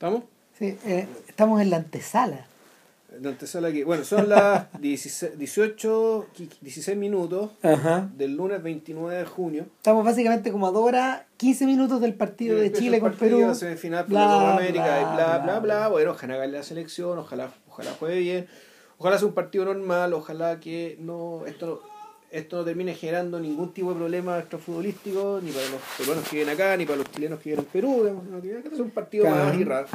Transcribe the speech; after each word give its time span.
¿Estamos? 0.00 0.22
Sí, 0.58 0.78
eh, 0.86 1.06
estamos 1.28 1.60
en 1.60 1.68
la 1.68 1.76
antesala. 1.76 2.46
La 3.20 3.28
antesala 3.28 3.68
aquí. 3.68 3.82
Bueno, 3.82 4.02
son 4.02 4.30
las 4.30 4.72
16, 4.80 5.38
18, 5.38 6.26
16 6.62 6.96
minutos 6.96 7.50
del 8.16 8.34
lunes 8.34 8.62
29 8.62 9.14
de 9.14 9.26
junio. 9.26 9.66
Estamos 9.76 10.02
básicamente 10.02 10.50
como 10.52 10.68
a 10.68 10.70
dos 10.70 10.86
horas, 10.86 11.24
15 11.36 11.66
minutos 11.66 12.00
del 12.00 12.14
partido 12.14 12.56
de 12.56 12.72
Chile 12.72 12.98
con 12.98 13.12
Perú. 13.12 13.54
Semifinal 13.54 14.04
por 14.04 14.12
bla, 14.12 14.54
América 14.54 15.02
y 15.02 15.16
bla, 15.16 15.38
bla, 15.44 15.60
bla, 15.60 15.88
Bueno, 15.88 16.12
ojalá 16.12 16.38
gane 16.38 16.52
la 16.52 16.62
selección, 16.62 17.18
ojalá, 17.18 17.52
ojalá 17.68 17.90
juegue 17.98 18.20
bien. 18.20 18.48
Ojalá 18.96 19.18
sea 19.18 19.28
un 19.28 19.34
partido 19.34 19.66
normal, 19.66 20.14
ojalá 20.14 20.60
que 20.60 20.96
no 20.98 21.44
esto 21.44 21.66
no, 21.66 21.89
esto 22.30 22.58
no 22.58 22.64
termine 22.64 22.94
generando 22.94 23.40
ningún 23.40 23.72
tipo 23.72 23.90
de 23.90 23.96
problema 23.96 24.38
extrafutbolístico, 24.38 25.40
ni 25.42 25.50
para 25.50 25.68
los 25.68 25.80
peruanos 25.98 26.28
que 26.28 26.36
viven 26.36 26.54
acá, 26.54 26.76
ni 26.76 26.86
para 26.86 26.98
los 26.98 27.10
chilenos 27.10 27.40
que 27.40 27.50
viven 27.50 27.64
en 27.64 27.70
Perú, 27.70 28.02
digamos, 28.04 28.42
que 28.42 28.74
es 28.74 28.80
un 28.80 28.90
partido 28.90 29.28
más 29.28 29.56
y 29.56 29.64
raro. 29.64 29.88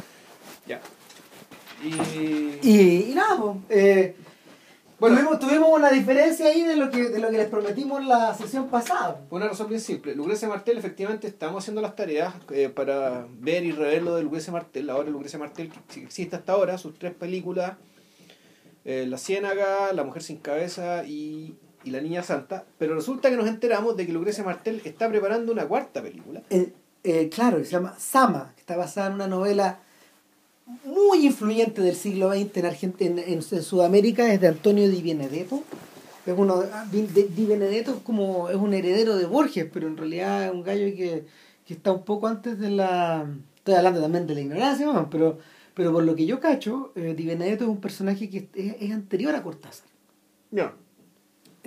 Ya. 0.66 0.80
Y, 1.82 2.68
y, 2.68 3.12
nada, 3.14 3.36
pues, 3.38 3.56
eh, 3.70 4.16
bueno, 4.98 5.38
tuvimos, 5.38 5.68
una 5.72 5.90
diferencia 5.90 6.46
ahí 6.46 6.62
de 6.62 6.76
lo 6.76 6.90
que 6.90 7.10
de 7.10 7.18
lo 7.18 7.30
que 7.30 7.36
les 7.36 7.48
prometimos 7.48 8.04
la 8.04 8.34
sesión 8.34 8.68
pasada. 8.68 9.20
Por 9.28 9.36
una 9.36 9.48
razón 9.48 9.68
bien 9.68 9.80
simple. 9.80 10.14
Lucrecia 10.14 10.48
Martel, 10.48 10.78
efectivamente, 10.78 11.26
estamos 11.26 11.62
haciendo 11.62 11.82
las 11.82 11.94
tareas 11.94 12.34
eh, 12.50 12.70
para 12.70 13.26
ver 13.38 13.64
y 13.64 13.72
rever 13.72 14.02
lo 14.02 14.16
de 14.16 14.22
Lucrecia 14.22 14.54
Martel. 14.54 14.88
Ahora 14.88 15.10
Lucrecia 15.10 15.38
Martel 15.38 15.70
que 15.70 16.00
existe 16.02 16.36
hasta 16.36 16.52
ahora, 16.52 16.78
sus 16.78 16.98
tres 16.98 17.12
películas, 17.12 17.76
eh, 18.86 19.04
La 19.06 19.18
Ciénaga, 19.18 19.92
La 19.92 20.02
Mujer 20.02 20.22
sin 20.22 20.38
Cabeza 20.38 21.04
y, 21.04 21.56
y, 21.86 21.90
La 21.90 22.00
Niña 22.00 22.22
Santa. 22.22 22.64
Pero 22.78 22.94
resulta 22.94 23.30
que 23.30 23.36
nos 23.36 23.48
enteramos 23.48 23.96
de 23.96 24.06
que 24.06 24.12
Lucrecia 24.12 24.44
Martel 24.44 24.80
está 24.84 25.08
preparando 25.08 25.52
una 25.52 25.66
cuarta 25.66 26.02
película. 26.02 26.42
claro, 27.30 27.58
se 27.64 27.70
llama 27.70 27.94
Sama, 27.98 28.52
que 28.54 28.60
está 28.60 28.76
basada 28.76 29.08
en 29.08 29.14
una 29.14 29.28
novela 29.28 29.80
muy 30.84 31.26
influyente 31.26 31.80
del 31.80 31.94
siglo 31.94 32.32
XX 32.32 32.56
en, 32.56 32.66
Argentina, 32.66 33.22
en, 33.24 33.42
Sudamérica 33.42 34.32
es 34.32 34.40
de 34.40 34.48
Antonio 34.48 34.88
Di 34.88 35.00
Benedetto. 35.00 35.62
Es 36.26 36.34
uno, 36.36 36.60
Di 36.90 37.46
Benedetto 37.46 37.92
es 37.92 38.02
como 38.02 38.48
es 38.48 38.56
un 38.56 38.74
heredero 38.74 39.16
de 39.16 39.26
Borges, 39.26 39.66
pero 39.72 39.86
en 39.86 39.96
realidad 39.96 40.46
es 40.46 40.52
un 40.52 40.64
gallo 40.64 40.86
que, 40.96 41.24
está 41.68 41.92
un 41.92 42.04
poco 42.04 42.26
antes 42.26 42.58
de 42.58 42.70
la... 42.70 43.28
Estoy 43.56 43.74
hablando 43.74 44.00
también 44.00 44.26
de 44.26 44.34
la 44.34 44.40
ignorancia, 44.40 45.08
pero, 45.10 45.38
pero 45.74 45.92
por 45.92 46.04
lo 46.04 46.14
que 46.14 46.26
yo 46.26 46.40
cacho, 46.40 46.92
eh, 46.96 47.14
Di 47.16 47.26
Benedetto 47.26 47.64
es 47.64 47.70
un 47.70 47.80
personaje 47.80 48.28
que 48.28 48.48
es, 48.54 48.92
anterior 48.92 49.34
a 49.34 49.42
Cortázar. 49.42 49.88
No. 50.50 50.72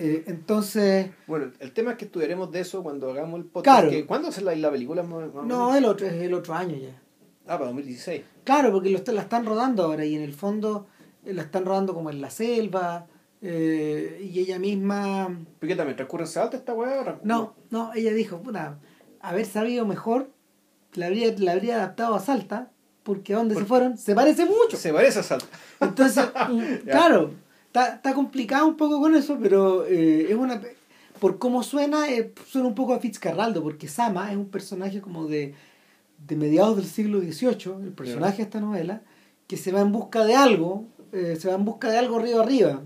Eh, 0.00 0.24
entonces... 0.26 1.10
Bueno, 1.26 1.52
el 1.60 1.72
tema 1.72 1.92
es 1.92 1.98
que 1.98 2.06
estudiaremos 2.06 2.50
de 2.50 2.60
eso 2.60 2.82
cuando 2.82 3.10
hagamos 3.10 3.38
el 3.38 3.46
podcast. 3.46 3.88
Claro. 3.88 4.06
¿Cuándo 4.06 4.28
hace 4.28 4.40
la, 4.40 4.54
la 4.56 4.70
película? 4.70 5.02
no, 5.02 5.76
el 5.76 5.84
otro, 5.84 6.06
es 6.06 6.14
el 6.14 6.32
otro 6.32 6.54
año 6.54 6.76
ya. 6.76 6.98
Ah, 7.46 7.58
para 7.58 7.66
2016. 7.66 8.22
Claro, 8.44 8.72
porque 8.72 8.90
lo, 8.90 9.00
la 9.12 9.20
están 9.22 9.44
rodando 9.44 9.84
ahora 9.84 10.04
y 10.04 10.14
en 10.14 10.22
el 10.22 10.32
fondo 10.32 10.86
eh, 11.24 11.34
la 11.34 11.42
están 11.42 11.64
rodando 11.66 11.94
como 11.94 12.10
en 12.10 12.20
la 12.20 12.30
selva 12.30 13.06
eh, 13.42 14.26
y 14.32 14.40
ella 14.40 14.58
misma... 14.58 15.38
¿Por 15.58 15.68
qué 15.68 15.76
también 15.76 15.96
transcurre 15.96 16.24
en 16.24 16.28
Salta 16.28 16.56
esta 16.56 16.72
weá? 16.72 17.18
No, 17.22 17.54
no, 17.70 17.92
ella 17.94 18.12
dijo, 18.12 18.40
puta, 18.40 18.78
haber 19.20 19.44
sabido 19.44 19.84
mejor, 19.84 20.30
la 20.94 21.06
habría, 21.06 21.34
la 21.38 21.52
habría 21.52 21.76
adaptado 21.76 22.14
a 22.14 22.20
Salta 22.20 22.70
porque 23.02 23.34
a 23.34 23.38
donde 23.38 23.54
se 23.54 23.64
fueron 23.64 23.98
se 23.98 24.14
parece 24.14 24.44
mucho. 24.44 24.76
Se 24.76 24.92
parece 24.92 25.20
a 25.20 25.22
Salta. 25.22 25.46
Entonces, 25.80 26.24
claro, 26.84 27.32
está, 27.70 27.94
está 27.94 28.14
complicado 28.14 28.66
un 28.66 28.76
poco 28.76 29.00
con 29.00 29.14
eso, 29.14 29.38
pero 29.40 29.86
eh, 29.86 30.26
es 30.28 30.36
una... 30.36 30.60
Por 31.18 31.38
cómo 31.38 31.62
suena, 31.62 32.06
suena 32.46 32.66
un 32.66 32.74
poco 32.74 32.94
a 32.94 32.98
Fitzcarraldo, 32.98 33.62
porque 33.62 33.88
Sama 33.88 34.30
es 34.30 34.38
un 34.38 34.48
personaje 34.48 35.02
como 35.02 35.26
de 35.26 35.54
de 36.26 36.36
mediados 36.36 36.76
del 36.76 36.86
siglo 36.86 37.20
XVIII, 37.20 37.84
el 37.84 37.92
personaje 37.92 38.38
de 38.38 38.42
esta 38.44 38.60
novela, 38.60 39.02
que 39.46 39.56
se 39.56 39.72
va 39.72 39.80
en 39.80 39.92
busca 39.92 40.24
de 40.24 40.34
algo, 40.34 40.84
eh, 41.12 41.36
se 41.38 41.48
va 41.48 41.54
en 41.54 41.64
busca 41.64 41.90
de 41.90 41.98
algo 41.98 42.18
río 42.18 42.40
arriba, 42.40 42.82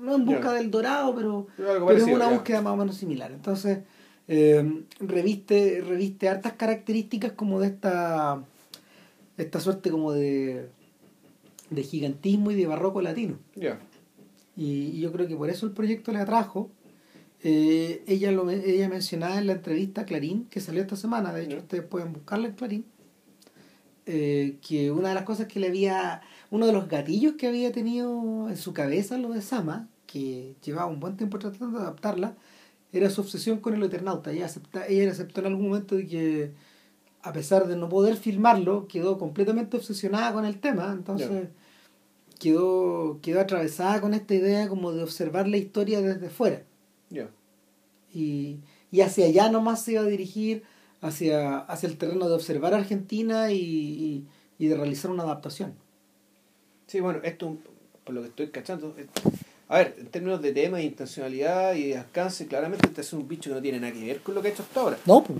no, 0.00 0.14
en 0.14 0.24
busca 0.24 0.52
del 0.52 0.70
dorado, 0.70 1.14
pero, 1.14 1.46
pero, 1.56 1.90
es 1.90 2.04
una 2.04 2.28
búsqueda 2.28 2.62
más 2.62 2.72
o 2.72 2.76
menos 2.76 2.96
similar. 2.96 3.30
Entonces, 3.30 3.80
eh, 4.26 4.84
reviste, 5.00 5.82
reviste 5.86 6.28
hartas 6.28 6.54
características 6.54 7.32
como 7.32 7.60
de 7.60 7.68
esta, 7.68 8.42
esta 9.36 9.60
suerte 9.60 9.90
como 9.90 10.12
de, 10.12 10.70
de 11.70 11.82
gigantismo 11.82 12.50
y 12.50 12.54
de 12.54 12.66
barroco 12.66 13.02
latino. 13.02 13.38
Y, 14.58 14.98
yo 14.98 15.12
creo 15.12 15.28
que 15.28 15.36
por 15.36 15.48
eso 15.48 15.66
el 15.66 15.72
proyecto 15.72 16.10
le 16.12 16.18
atrajo. 16.18 16.70
Eh, 17.44 18.02
ella, 18.08 18.32
lo, 18.32 18.50
ella 18.50 18.88
mencionaba 18.88 19.38
en 19.38 19.46
la 19.46 19.52
entrevista 19.52 20.00
a 20.00 20.04
Clarín, 20.04 20.46
que 20.46 20.60
salió 20.60 20.82
esta 20.82 20.96
semana, 20.96 21.32
de 21.32 21.44
hecho 21.44 21.58
ustedes 21.58 21.84
pueden 21.84 22.12
buscarla 22.12 22.48
en 22.48 22.54
Clarín, 22.54 22.84
eh, 24.06 24.56
que 24.66 24.90
una 24.90 25.10
de 25.10 25.14
las 25.14 25.22
cosas 25.22 25.46
que 25.46 25.60
le 25.60 25.68
había, 25.68 26.22
uno 26.50 26.66
de 26.66 26.72
los 26.72 26.88
gatillos 26.88 27.34
que 27.34 27.46
había 27.46 27.70
tenido 27.70 28.48
en 28.48 28.56
su 28.56 28.72
cabeza 28.72 29.16
lo 29.18 29.30
de 29.30 29.40
Sama, 29.40 29.88
que 30.08 30.56
llevaba 30.64 30.90
un 30.90 30.98
buen 30.98 31.16
tiempo 31.16 31.38
tratando 31.38 31.78
de 31.78 31.84
adaptarla, 31.84 32.34
era 32.92 33.08
su 33.10 33.20
obsesión 33.20 33.60
con 33.60 33.74
el 33.74 33.82
Eternauta. 33.84 34.32
Ella, 34.32 34.46
acepta, 34.46 34.88
ella 34.88 35.08
aceptó 35.12 35.40
en 35.40 35.46
algún 35.46 35.68
momento 35.68 35.94
de 35.94 36.06
que, 36.08 36.54
a 37.22 37.32
pesar 37.32 37.68
de 37.68 37.76
no 37.76 37.88
poder 37.88 38.16
filmarlo, 38.16 38.88
quedó 38.88 39.18
completamente 39.18 39.76
obsesionada 39.76 40.32
con 40.32 40.44
el 40.44 40.58
tema, 40.58 40.90
entonces... 40.92 41.50
Quedó, 42.38 43.18
quedó 43.20 43.40
atravesada 43.40 44.00
con 44.00 44.14
esta 44.14 44.34
idea 44.34 44.68
como 44.68 44.92
de 44.92 45.02
observar 45.02 45.48
la 45.48 45.56
historia 45.56 46.00
desde 46.00 46.30
fuera. 46.30 46.62
Y, 48.14 48.60
y 48.90 49.00
hacia 49.02 49.26
allá 49.26 49.50
nomás 49.50 49.82
se 49.82 49.92
iba 49.92 50.02
a 50.02 50.06
dirigir, 50.06 50.62
hacia, 51.00 51.58
hacia 51.58 51.88
el 51.88 51.98
terreno 51.98 52.28
de 52.28 52.34
observar 52.34 52.74
Argentina 52.74 53.52
y, 53.52 54.26
y, 54.58 54.66
de 54.66 54.76
realizar 54.76 55.10
una 55.10 55.24
adaptación. 55.24 55.74
Sí, 56.86 57.00
bueno, 57.00 57.20
esto, 57.22 57.58
por 58.04 58.14
lo 58.14 58.22
que 58.22 58.28
estoy 58.28 58.48
cachando, 58.48 58.94
a 59.68 59.78
ver, 59.78 59.96
en 59.98 60.06
términos 60.06 60.40
de 60.40 60.52
tema, 60.52 60.78
de 60.78 60.84
intencionalidad 60.84 61.74
y 61.74 61.88
de 61.88 61.98
alcance, 61.98 62.46
claramente 62.46 62.86
este 62.86 63.02
es 63.02 63.12
un 63.12 63.28
bicho 63.28 63.50
que 63.50 63.56
no 63.56 63.62
tiene 63.62 63.78
nada 63.78 63.92
que 63.92 64.06
ver 64.06 64.20
con 64.20 64.34
lo 64.34 64.40
que 64.40 64.48
ha 64.48 64.50
hecho 64.52 64.62
hasta 64.62 64.80
ahora. 64.80 64.98
No, 65.04 65.22
pues. 65.22 65.38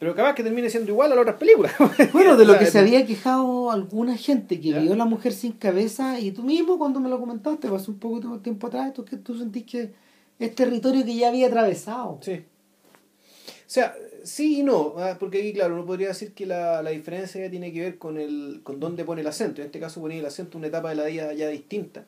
Pero 0.00 0.14
capaz 0.14 0.34
que 0.34 0.42
termine 0.42 0.70
siendo 0.70 0.90
igual 0.90 1.12
a 1.12 1.14
las 1.14 1.22
otras 1.22 1.36
películas. 1.36 1.74
bueno, 2.14 2.38
de 2.38 2.46
lo 2.46 2.58
que 2.58 2.64
se 2.64 2.78
había 2.78 3.04
quejado 3.04 3.70
alguna 3.70 4.16
gente 4.16 4.58
que 4.58 4.72
vio 4.72 4.96
La 4.96 5.04
Mujer 5.04 5.34
sin 5.34 5.52
Cabeza, 5.52 6.18
y 6.18 6.32
tú 6.32 6.42
mismo 6.42 6.78
cuando 6.78 7.00
me 7.00 7.10
lo 7.10 7.20
comentaste, 7.20 7.68
hace 7.68 7.90
un 7.90 7.98
poco 7.98 8.18
de 8.18 8.38
tiempo 8.38 8.68
atrás, 8.68 8.94
tú, 8.94 9.04
que 9.04 9.18
tú 9.18 9.36
sentís 9.36 9.64
que 9.66 9.92
es 10.38 10.54
territorio 10.54 11.04
que 11.04 11.14
ya 11.14 11.28
había 11.28 11.48
atravesado. 11.48 12.18
Sí. 12.22 12.32
O 12.32 13.72
sea, 13.72 13.94
sí 14.24 14.60
y 14.60 14.62
no, 14.62 14.94
ah, 14.96 15.18
porque 15.20 15.40
aquí, 15.40 15.52
claro, 15.52 15.74
uno 15.74 15.84
podría 15.84 16.08
decir 16.08 16.32
que 16.32 16.46
la, 16.46 16.82
la 16.82 16.90
diferencia 16.90 17.38
ya 17.38 17.50
tiene 17.50 17.70
que 17.70 17.80
ver 17.80 17.98
con, 17.98 18.16
el, 18.16 18.62
con 18.62 18.80
dónde 18.80 19.04
pone 19.04 19.20
el 19.20 19.26
acento. 19.26 19.60
En 19.60 19.66
este 19.66 19.80
caso 19.80 20.00
ponía 20.00 20.18
el 20.18 20.24
acento 20.24 20.56
en 20.56 20.60
una 20.60 20.68
etapa 20.68 20.88
de 20.88 20.96
la 20.96 21.04
vida 21.04 21.34
ya 21.34 21.46
distinta. 21.48 22.06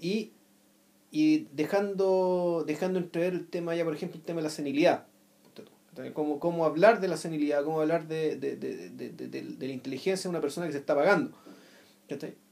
Y, 0.00 0.30
y 1.10 1.48
dejando, 1.52 2.62
dejando 2.64 3.00
entrever 3.00 3.32
el 3.32 3.48
tema 3.48 3.74
ya, 3.74 3.82
por 3.82 3.96
ejemplo, 3.96 4.18
el 4.18 4.24
tema 4.24 4.38
de 4.38 4.44
la 4.44 4.50
senilidad. 4.50 5.06
Cómo, 6.12 6.40
cómo 6.40 6.64
hablar 6.64 7.00
de 7.00 7.08
la 7.08 7.16
senilidad, 7.16 7.64
cómo 7.64 7.80
hablar 7.80 8.08
de, 8.08 8.36
de, 8.36 8.56
de, 8.56 8.88
de, 8.88 9.66
la 9.66 9.72
inteligencia 9.72 10.24
de 10.24 10.30
una 10.30 10.40
persona 10.40 10.66
que 10.66 10.72
se 10.72 10.78
está 10.78 10.94
pagando. 10.94 11.36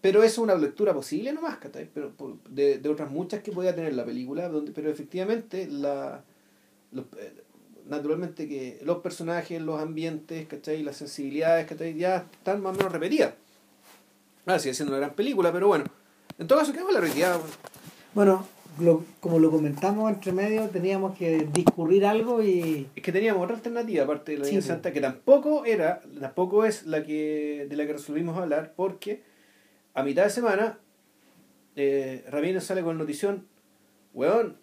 Pero 0.00 0.22
eso 0.22 0.32
es 0.32 0.38
una 0.38 0.54
lectura 0.54 0.94
posible 0.94 1.32
nomás, 1.32 1.58
Pero 1.92 2.12
de, 2.48 2.80
otras 2.88 3.10
muchas 3.10 3.42
que 3.42 3.52
podía 3.52 3.74
tener 3.74 3.94
la 3.94 4.04
película, 4.04 4.50
pero 4.74 4.90
efectivamente 4.90 5.68
la 5.68 6.24
eh, 6.94 7.42
naturalmente 7.88 8.48
que 8.48 8.80
los 8.84 8.98
personajes, 8.98 9.60
los 9.60 9.80
ambientes, 9.80 10.46
¿cachai? 10.46 10.82
las 10.82 10.96
sensibilidades, 10.96 11.66
¿cachai? 11.66 11.94
ya 11.94 12.26
están 12.32 12.60
más 12.62 12.74
o 12.74 12.78
menos 12.78 12.92
repetidas. 12.92 13.34
Ah, 14.46 14.58
sigue 14.58 14.74
siendo 14.74 14.92
una 14.92 15.00
gran 15.00 15.14
película, 15.14 15.52
pero 15.52 15.68
bueno. 15.68 15.84
En 16.38 16.46
todo 16.46 16.58
caso, 16.60 16.72
¿qué 16.72 16.78
es 16.78 16.84
la 16.92 17.00
realidad? 17.00 17.40
Bueno, 18.14 18.46
como 19.20 19.38
lo 19.38 19.50
comentamos 19.50 20.10
entre 20.10 20.32
medio, 20.32 20.68
teníamos 20.68 21.16
que 21.16 21.48
discurrir 21.52 22.06
algo 22.06 22.42
y... 22.42 22.88
Es 22.94 23.02
que 23.02 23.12
teníamos 23.12 23.44
otra 23.44 23.56
alternativa, 23.56 24.04
aparte 24.04 24.32
de 24.32 24.38
la 24.38 24.44
sí, 24.44 24.60
Santa, 24.62 24.92
que 24.92 25.00
tampoco 25.00 25.64
era, 25.64 26.00
tampoco 26.20 26.64
es 26.64 26.86
la 26.86 27.04
que 27.04 27.66
de 27.68 27.76
la 27.76 27.86
que 27.86 27.92
resolvimos 27.92 28.36
hablar, 28.38 28.72
porque 28.74 29.22
a 29.94 30.02
mitad 30.02 30.24
de 30.24 30.30
semana, 30.30 30.78
eh, 31.76 32.24
Ramírez 32.28 32.64
sale 32.64 32.82
con 32.82 32.98
notición, 32.98 33.46
weón, 34.14 34.56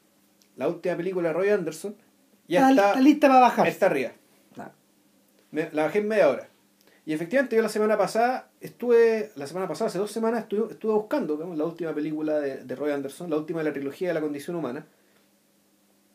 la 0.55 0.67
última 0.67 0.97
película 0.97 1.29
de 1.29 1.33
Roy 1.33 1.49
Anderson 1.49 1.95
ya 2.49 2.71
está, 2.71 2.99
lista 2.99 3.27
para 3.27 3.39
bajar. 3.41 3.67
Está 3.67 3.85
arriba. 3.85 4.11
la 5.51 5.83
bajé 5.83 5.99
en 5.99 6.07
media 6.07 6.29
hora. 6.29 6.48
Y 7.09 7.13
efectivamente 7.13 7.55
yo 7.55 7.63
la 7.63 7.69
semana 7.69 7.97
pasada 7.97 8.51
estuve, 8.61 9.31
la 9.35 9.47
semana 9.47 9.67
pasada, 9.67 9.87
hace 9.87 9.97
dos 9.97 10.11
semanas, 10.11 10.41
estuve, 10.41 10.73
estuve 10.73 10.93
buscando 10.93 11.43
la 11.55 11.65
última 11.65 11.91
película 11.91 12.39
de, 12.39 12.57
de, 12.57 12.75
Roy 12.75 12.91
Anderson, 12.91 13.31
la 13.31 13.37
última 13.37 13.61
de 13.61 13.65
la 13.65 13.73
trilogía 13.73 14.09
de 14.09 14.13
la 14.13 14.21
condición 14.21 14.55
humana. 14.55 14.85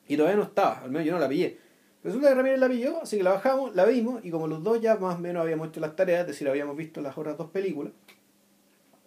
Y 0.06 0.16
todavía 0.16 0.36
no 0.36 0.44
estaba, 0.44 0.82
al 0.82 0.92
menos 0.92 1.04
yo 1.04 1.12
no 1.14 1.18
la 1.18 1.28
pillé. 1.28 1.58
Resulta 2.04 2.28
que 2.28 2.36
Ramírez 2.36 2.60
la 2.60 2.68
pilló, 2.68 3.02
así 3.02 3.16
que 3.16 3.24
la 3.24 3.32
bajamos, 3.32 3.74
la 3.74 3.84
vimos, 3.86 4.24
y 4.24 4.30
como 4.30 4.46
los 4.46 4.62
dos 4.62 4.80
ya 4.80 4.94
más 4.94 5.16
o 5.16 5.18
menos 5.18 5.42
habíamos 5.42 5.66
hecho 5.66 5.80
las 5.80 5.96
tareas, 5.96 6.20
es 6.20 6.26
decir, 6.28 6.48
habíamos 6.48 6.76
visto 6.76 7.00
las 7.00 7.18
otras 7.18 7.36
dos 7.36 7.50
películas, 7.50 7.92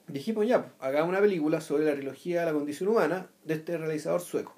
dijimos 0.10 0.46
ya, 0.46 0.64
pues, 0.64 0.74
hagamos 0.82 1.08
una 1.08 1.22
película 1.22 1.62
sobre 1.62 1.86
la 1.86 1.94
trilogía 1.94 2.42
de 2.42 2.48
la 2.48 2.54
condición 2.54 2.90
humana 2.90 3.30
de 3.46 3.54
este 3.54 3.78
realizador 3.78 4.20
sueco, 4.20 4.54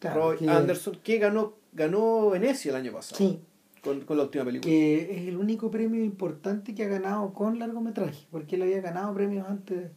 Roy 0.00 0.48
Anderson, 0.48 0.98
que 1.04 1.18
ganó, 1.18 1.58
ganó 1.74 2.30
Venecia 2.30 2.70
el 2.70 2.76
año 2.76 2.92
pasado. 2.92 3.18
Sí. 3.18 3.38
Con, 3.82 4.00
con 4.02 4.16
la 4.16 4.24
última 4.24 4.44
película. 4.44 4.70
Que 4.70 5.16
es 5.22 5.28
el 5.28 5.36
único 5.36 5.70
premio 5.70 6.04
importante 6.04 6.74
que 6.74 6.84
ha 6.84 6.88
ganado 6.88 7.32
con 7.32 7.58
largometraje, 7.58 8.26
porque 8.30 8.56
él 8.56 8.62
había 8.62 8.80
ganado 8.80 9.14
premios 9.14 9.48
antes 9.48 9.90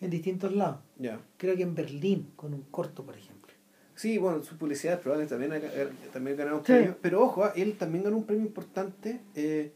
en 0.00 0.10
distintos 0.10 0.54
lados. 0.54 0.78
Ya. 0.98 1.20
Creo 1.36 1.56
que 1.56 1.62
en 1.62 1.74
Berlín, 1.74 2.28
con 2.36 2.54
un 2.54 2.62
corto, 2.62 3.04
por 3.04 3.16
ejemplo. 3.16 3.52
Sí, 3.94 4.18
bueno, 4.18 4.42
su 4.42 4.58
publicidad 4.58 5.00
probablemente 5.00 5.34
también, 5.34 5.52
ha- 5.64 6.12
también 6.12 6.36
ganaron 6.36 6.58
Sí. 6.60 6.64
premios. 6.72 6.96
Pero 7.00 7.22
ojo, 7.22 7.44
ah, 7.44 7.52
él 7.56 7.76
también 7.78 8.04
ganó 8.04 8.18
un 8.18 8.24
premio 8.24 8.44
importante, 8.44 9.20
eh, 9.34 9.72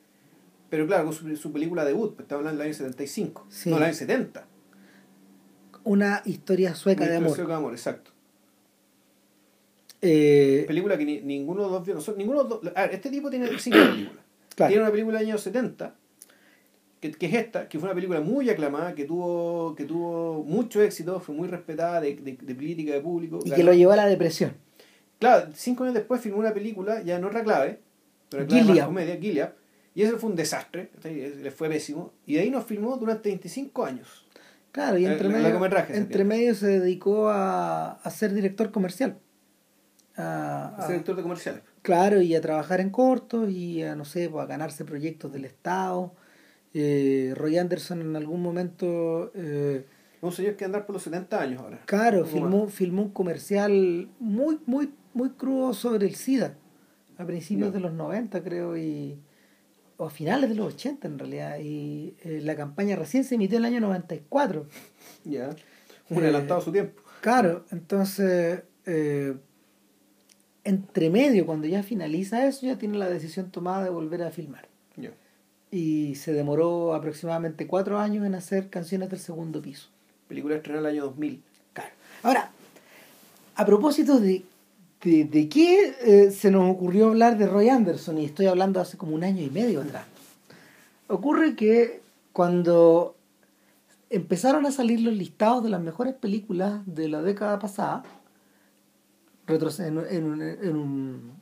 pero 0.68 0.86
claro, 0.86 1.04
con 1.06 1.14
su, 1.14 1.36
su 1.36 1.50
película 1.52 1.84
debut, 1.86 2.14
pues, 2.14 2.24
estaba 2.24 2.40
hablando 2.40 2.58
del 2.58 2.66
año 2.68 2.74
75. 2.76 3.46
Sí. 3.48 3.70
No, 3.70 3.78
el 3.78 3.84
año 3.84 3.94
70. 3.94 4.46
Una 5.84 6.20
historia 6.26 6.74
sueca 6.74 7.04
de 7.04 7.10
Una 7.10 7.16
amor. 7.18 7.30
historia 7.30 7.48
de 7.48 7.54
amor, 7.58 7.72
exacto. 7.72 8.10
Eh, 10.02 10.64
Película 10.66 10.96
que 10.96 11.04
ni- 11.04 11.20
ninguno 11.20 11.62
de 11.62 11.68
los 11.68 11.72
dos 11.78 11.84
vio. 11.86 11.94
Nosotros- 11.94 12.18
ninguno 12.18 12.44
dos- 12.44 12.60
a 12.74 12.82
ver, 12.82 12.94
este 12.94 13.10
tipo 13.10 13.28
tiene 13.30 13.48
cinco 13.58 13.78
películas. 13.78 14.24
Claro. 14.56 14.70
Tiene 14.70 14.82
una 14.82 14.90
película 14.90 15.18
del 15.18 15.28
año 15.28 15.38
70, 15.38 15.94
que, 17.00 17.12
que 17.12 17.26
es 17.26 17.34
esta, 17.34 17.66
que 17.68 17.78
fue 17.78 17.86
una 17.88 17.94
película 17.94 18.20
muy 18.20 18.50
aclamada, 18.50 18.94
que 18.94 19.04
tuvo, 19.04 19.74
que 19.74 19.84
tuvo 19.84 20.42
mucho 20.44 20.82
éxito, 20.82 21.18
fue 21.20 21.34
muy 21.34 21.48
respetada 21.48 22.00
de, 22.00 22.16
de, 22.16 22.36
de 22.40 22.56
crítica, 22.56 22.92
de 22.92 23.00
público. 23.00 23.38
y 23.44 23.50
que 23.52 23.62
lo 23.64 23.72
llevó 23.72 23.92
a 23.92 23.96
la 23.96 24.06
depresión. 24.06 24.52
Claro, 25.18 25.48
cinco 25.54 25.84
años 25.84 25.94
después 25.94 26.20
filmó 26.20 26.38
una 26.38 26.52
película, 26.52 27.00
ya 27.02 27.16
en 27.16 27.24
otra 27.24 27.42
clave, 27.42 27.80
pero 28.28 28.42
clave 28.46 28.64
comedia, 28.86 29.16
Gilead, 29.16 29.50
y 29.94 30.02
ese 30.02 30.16
fue 30.16 30.28
un 30.30 30.36
desastre, 30.36 30.90
le 31.04 31.50
fue 31.50 31.68
pésimo, 31.70 32.12
y 32.26 32.34
de 32.34 32.40
ahí 32.40 32.50
nos 32.50 32.64
filmó 32.66 32.96
durante 32.98 33.28
25 33.30 33.84
años. 33.86 34.26
Claro, 34.72 34.98
y 34.98 35.06
entre 35.06 35.28
el 35.28 35.32
medio, 35.32 35.58
entre 35.96 36.24
medio 36.24 36.54
se 36.54 36.80
dedicó 36.80 37.28
a, 37.30 37.92
a 37.92 38.10
ser 38.10 38.34
director 38.34 38.70
comercial. 38.72 39.16
A- 40.22 40.84
a- 40.84 40.88
director 40.88 41.16
de 41.16 41.22
comerciales. 41.22 41.62
claro, 41.82 42.20
y 42.20 42.34
a 42.34 42.40
trabajar 42.40 42.80
en 42.80 42.90
cortos 42.90 43.50
y 43.50 43.82
a, 43.82 43.94
no 43.96 44.04
sé, 44.04 44.28
pues, 44.28 44.42
a 44.42 44.46
ganarse 44.46 44.84
proyectos 44.84 45.32
del 45.32 45.44
Estado. 45.44 46.14
Eh, 46.74 47.32
Roy 47.36 47.58
Anderson 47.58 48.00
en 48.00 48.14
algún 48.16 48.42
momento, 48.42 49.32
eh, 49.34 49.84
Un 50.22 50.32
señor 50.32 50.56
que 50.56 50.64
andar 50.64 50.86
por 50.86 50.94
los 50.94 51.02
70 51.02 51.40
años 51.40 51.60
ahora. 51.62 51.80
claro, 51.86 52.24
filmó, 52.24 52.64
más. 52.66 52.74
filmó 52.74 53.02
un 53.02 53.10
comercial 53.10 54.08
muy, 54.20 54.60
muy, 54.66 54.92
muy 55.14 55.30
crudo 55.30 55.74
sobre 55.74 56.06
el 56.06 56.14
SIDA, 56.14 56.54
a 57.18 57.24
principios 57.26 57.72
de 57.72 57.80
los 57.80 57.92
90 57.92 58.42
creo, 58.42 58.76
y, 58.76 59.18
o 59.96 60.06
a 60.06 60.10
finales 60.10 60.48
de 60.48 60.54
los 60.56 60.74
80 60.74 61.08
en 61.08 61.18
realidad, 61.18 61.58
y 61.58 62.14
eh, 62.22 62.40
la 62.42 62.54
campaña 62.54 62.94
recién 62.96 63.24
se 63.24 63.34
emitió 63.34 63.58
en 63.58 63.64
el 63.64 63.72
año 63.72 63.80
94. 63.80 64.66
Ya. 65.24 65.50
Un 66.08 66.16
Eh, 66.18 66.20
adelantado 66.20 66.60
a 66.60 66.62
su 66.62 66.70
tiempo. 66.72 67.02
Claro, 67.20 67.64
entonces, 67.72 68.62
eh, 68.86 69.34
entre 70.64 71.10
medio, 71.10 71.46
cuando 71.46 71.66
ya 71.66 71.82
finaliza 71.82 72.46
eso, 72.46 72.66
ya 72.66 72.76
tiene 72.76 72.98
la 72.98 73.08
decisión 73.08 73.50
tomada 73.50 73.84
de 73.84 73.90
volver 73.90 74.22
a 74.22 74.30
filmar. 74.30 74.68
Y 75.72 76.16
se 76.16 76.32
demoró 76.32 76.94
aproximadamente 76.94 77.68
cuatro 77.68 77.98
años 77.98 78.26
en 78.26 78.34
hacer 78.34 78.70
canciones 78.70 79.08
del 79.08 79.20
segundo 79.20 79.62
piso. 79.62 79.88
Película 80.26 80.56
estrenada 80.56 80.88
el 80.88 80.96
año 80.96 81.04
2000. 81.04 81.42
Claro. 81.72 81.90
Ahora, 82.24 82.50
a 83.54 83.64
propósito 83.64 84.18
de, 84.18 84.42
de, 85.04 85.24
de 85.24 85.48
qué 85.48 85.94
eh, 86.02 86.30
se 86.32 86.50
nos 86.50 86.68
ocurrió 86.68 87.06
hablar 87.06 87.38
de 87.38 87.46
Roy 87.46 87.68
Anderson, 87.68 88.18
y 88.18 88.24
estoy 88.24 88.46
hablando 88.46 88.80
hace 88.80 88.96
como 88.96 89.14
un 89.14 89.22
año 89.22 89.42
y 89.44 89.50
medio 89.50 89.80
atrás, 89.80 90.06
ocurre 91.06 91.54
que 91.54 92.00
cuando 92.32 93.14
empezaron 94.10 94.66
a 94.66 94.72
salir 94.72 95.00
los 95.00 95.14
listados 95.14 95.62
de 95.62 95.70
las 95.70 95.80
mejores 95.80 96.14
películas 96.14 96.82
de 96.84 97.08
la 97.08 97.22
década 97.22 97.60
pasada, 97.60 98.02
en, 99.80 99.98
en 100.10 100.24
un- 100.24 100.42
en 100.42 100.76
un, 100.76 101.32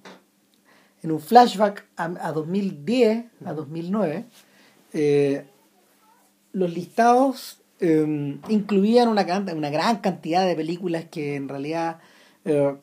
en 1.03 1.11
un 1.13 1.21
flashback 1.21 1.87
a, 1.97 2.05
a 2.29 2.33
2010, 2.33 3.25
a 3.45 3.53
2009, 3.53 4.25
eh, 4.93 5.47
los 6.53 6.73
listados 6.73 7.61
eh, 7.81 8.39
incluían 8.49 9.09
una, 9.09 9.25
una 9.55 9.71
gran 9.71 9.99
cantidad 9.99 10.47
de 10.47 10.57
películas 10.57 11.05
que 11.11 11.37
en 11.37 11.49
realidad 11.49 11.99
eh, 12.45 12.75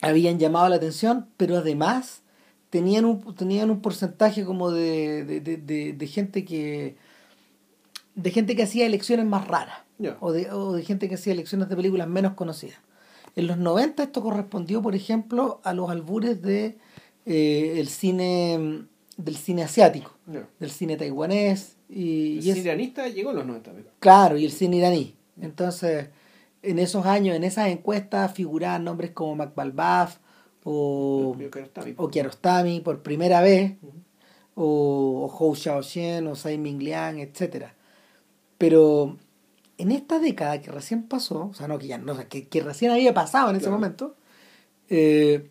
habían 0.00 0.38
llamado 0.38 0.68
la 0.68 0.76
atención, 0.76 1.28
pero 1.36 1.56
además 1.58 2.22
tenían 2.70 3.04
un, 3.04 3.34
tenían 3.34 3.70
un 3.70 3.80
porcentaje 3.80 4.44
como 4.44 4.70
de, 4.70 5.24
de, 5.24 5.40
de- 5.40 5.92
de- 5.92 6.06
gente 6.06 6.44
que 6.44 6.96
de 8.14 8.30
gente 8.30 8.56
que 8.56 8.64
hacía 8.64 8.84
elecciones 8.86 9.26
más 9.26 9.46
raras 9.46 9.78
o, 10.20 10.32
de, 10.32 10.50
o 10.50 10.72
de 10.72 10.82
gente 10.84 11.08
que 11.08 11.14
hacía 11.14 11.32
elecciones 11.32 11.68
de 11.68 11.76
películas 11.76 12.08
menos 12.08 12.34
conocidas. 12.34 12.78
En 13.38 13.46
los 13.46 13.56
90 13.56 14.02
esto 14.02 14.20
correspondió, 14.20 14.82
por 14.82 14.94
ejemplo, 14.96 15.60
a 15.62 15.72
los 15.72 15.88
albures 15.90 16.42
de 16.42 16.76
eh, 17.24 17.74
el 17.78 17.86
cine 17.88 18.82
del 19.16 19.36
cine 19.36 19.62
asiático, 19.62 20.12
del 20.58 20.70
cine 20.70 20.96
taiwanés 20.96 21.76
y, 21.88 22.38
El 22.38 22.44
y 22.44 22.50
es- 22.50 22.54
cine 22.56 22.60
iranista 22.66 23.08
llegó 23.08 23.30
en 23.30 23.36
los 23.36 23.46
90. 23.46 23.72
¿ves? 23.72 23.84
Claro, 24.00 24.36
y 24.38 24.44
el 24.44 24.50
cine 24.50 24.76
iraní. 24.78 25.14
Entonces, 25.40 26.08
en 26.62 26.78
esos 26.80 27.06
años, 27.06 27.36
en 27.36 27.44
esas 27.44 27.68
encuestas 27.68 28.32
figuraban 28.34 28.82
nombres 28.84 29.12
como 29.12 29.36
Macbalbaf 29.36 30.18
o, 30.64 31.36
o 31.96 32.08
Kiarostami 32.10 32.80
por 32.80 33.02
primera 33.02 33.40
vez, 33.40 33.74
o, 34.56 35.26
o 35.30 35.36
Hou 35.38 35.54
Xiaoxian 35.54 36.26
o 36.26 36.32
Tsai 36.32 36.58
Ming 36.58 36.80
Liang, 36.82 37.18
etc. 37.20 37.66
Pero 38.58 39.16
en 39.78 39.92
esta 39.92 40.18
década 40.18 40.60
que 40.60 40.70
recién 40.70 41.04
pasó, 41.04 41.46
o 41.50 41.54
sea, 41.54 41.68
no, 41.68 41.78
que, 41.78 41.86
ya, 41.86 41.98
no, 41.98 42.16
que, 42.28 42.48
que 42.48 42.60
recién 42.62 42.90
había 42.90 43.14
pasado 43.14 43.50
en 43.50 43.56
ese 43.56 43.64
Claro. 43.66 43.76
momento, 43.78 44.16
eh, 44.88 45.50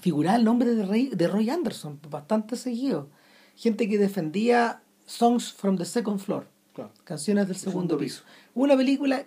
figuraba 0.00 0.36
el 0.36 0.44
nombre 0.44 0.74
de, 0.74 0.84
Ray- 0.84 1.10
de 1.10 1.28
Roy 1.28 1.50
Anderson, 1.50 2.00
bastante 2.10 2.56
seguido. 2.56 3.08
Gente 3.56 3.88
que 3.88 3.98
defendía 3.98 4.82
Songs 5.06 5.52
from 5.52 5.76
the 5.76 5.84
Second 5.84 6.18
Floor 6.18 6.46
Claro. 6.74 6.90
canciones 7.04 7.46
del 7.46 7.56
segundo 7.56 7.94
segundo 7.94 7.98
piso. 7.98 8.22
Una 8.54 8.76
película 8.76 9.24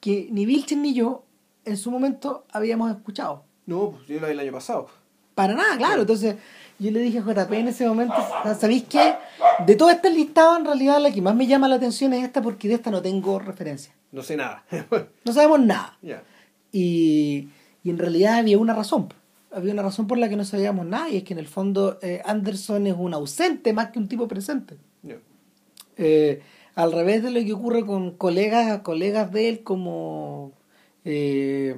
que 0.00 0.28
ni 0.32 0.46
Vilchen 0.46 0.82
ni 0.82 0.94
yo 0.94 1.24
en 1.64 1.76
su 1.76 1.90
momento 1.90 2.44
habíamos 2.52 2.90
escuchado. 2.90 3.44
No, 3.66 3.90
pues 3.92 4.06
yo 4.06 4.20
la 4.20 4.26
vi 4.28 4.32
el 4.32 4.40
año 4.40 4.52
pasado. 4.52 4.88
Para 5.34 5.54
nada, 5.54 5.76
claro. 5.76 6.00
Entonces 6.02 6.36
yo 6.78 6.90
le 6.90 7.00
dije 7.00 7.18
a 7.18 7.22
JP 7.22 7.52
en 7.52 7.68
ese 7.68 7.88
momento, 7.88 8.14
¿sabéis 8.58 8.84
qué? 8.84 9.14
De 9.66 9.74
todo 9.74 9.90
este 9.90 10.10
listado, 10.10 10.56
en 10.56 10.64
realidad 10.64 11.00
la 11.00 11.10
que 11.10 11.20
más 11.20 11.34
me 11.34 11.46
llama 11.46 11.68
la 11.68 11.76
atención 11.76 12.12
es 12.12 12.24
esta 12.24 12.40
porque 12.40 12.68
de 12.68 12.74
esta 12.74 12.90
no 12.90 13.02
tengo 13.02 13.38
referencia. 13.38 13.92
No 14.12 14.22
sé 14.22 14.36
nada. 14.36 14.64
No 15.24 15.32
sabemos 15.32 15.60
nada. 15.60 15.98
Y, 16.72 17.48
y 17.82 17.90
en 17.90 17.98
realidad 17.98 18.38
había 18.38 18.58
una 18.58 18.74
razón. 18.74 19.12
Había 19.50 19.72
una 19.72 19.82
razón 19.82 20.06
por 20.06 20.18
la 20.18 20.28
que 20.28 20.36
no 20.36 20.44
sabíamos 20.44 20.86
nada 20.86 21.08
y 21.08 21.18
es 21.18 21.24
que 21.24 21.32
en 21.32 21.38
el 21.38 21.48
fondo 21.48 21.98
eh, 22.02 22.22
Anderson 22.24 22.86
es 22.86 22.94
un 22.96 23.14
ausente 23.14 23.72
más 23.72 23.90
que 23.90 23.98
un 23.98 24.08
tipo 24.08 24.28
presente. 24.28 24.76
Ya. 25.02 25.16
Eh, 25.96 26.42
al 26.74 26.92
revés 26.92 27.24
de 27.24 27.32
lo 27.32 27.44
que 27.44 27.52
ocurre 27.52 27.84
con 27.84 28.12
colegas, 28.12 28.82
colegas 28.82 29.32
de 29.32 29.48
él 29.48 29.62
como, 29.64 30.52
eh, 31.04 31.74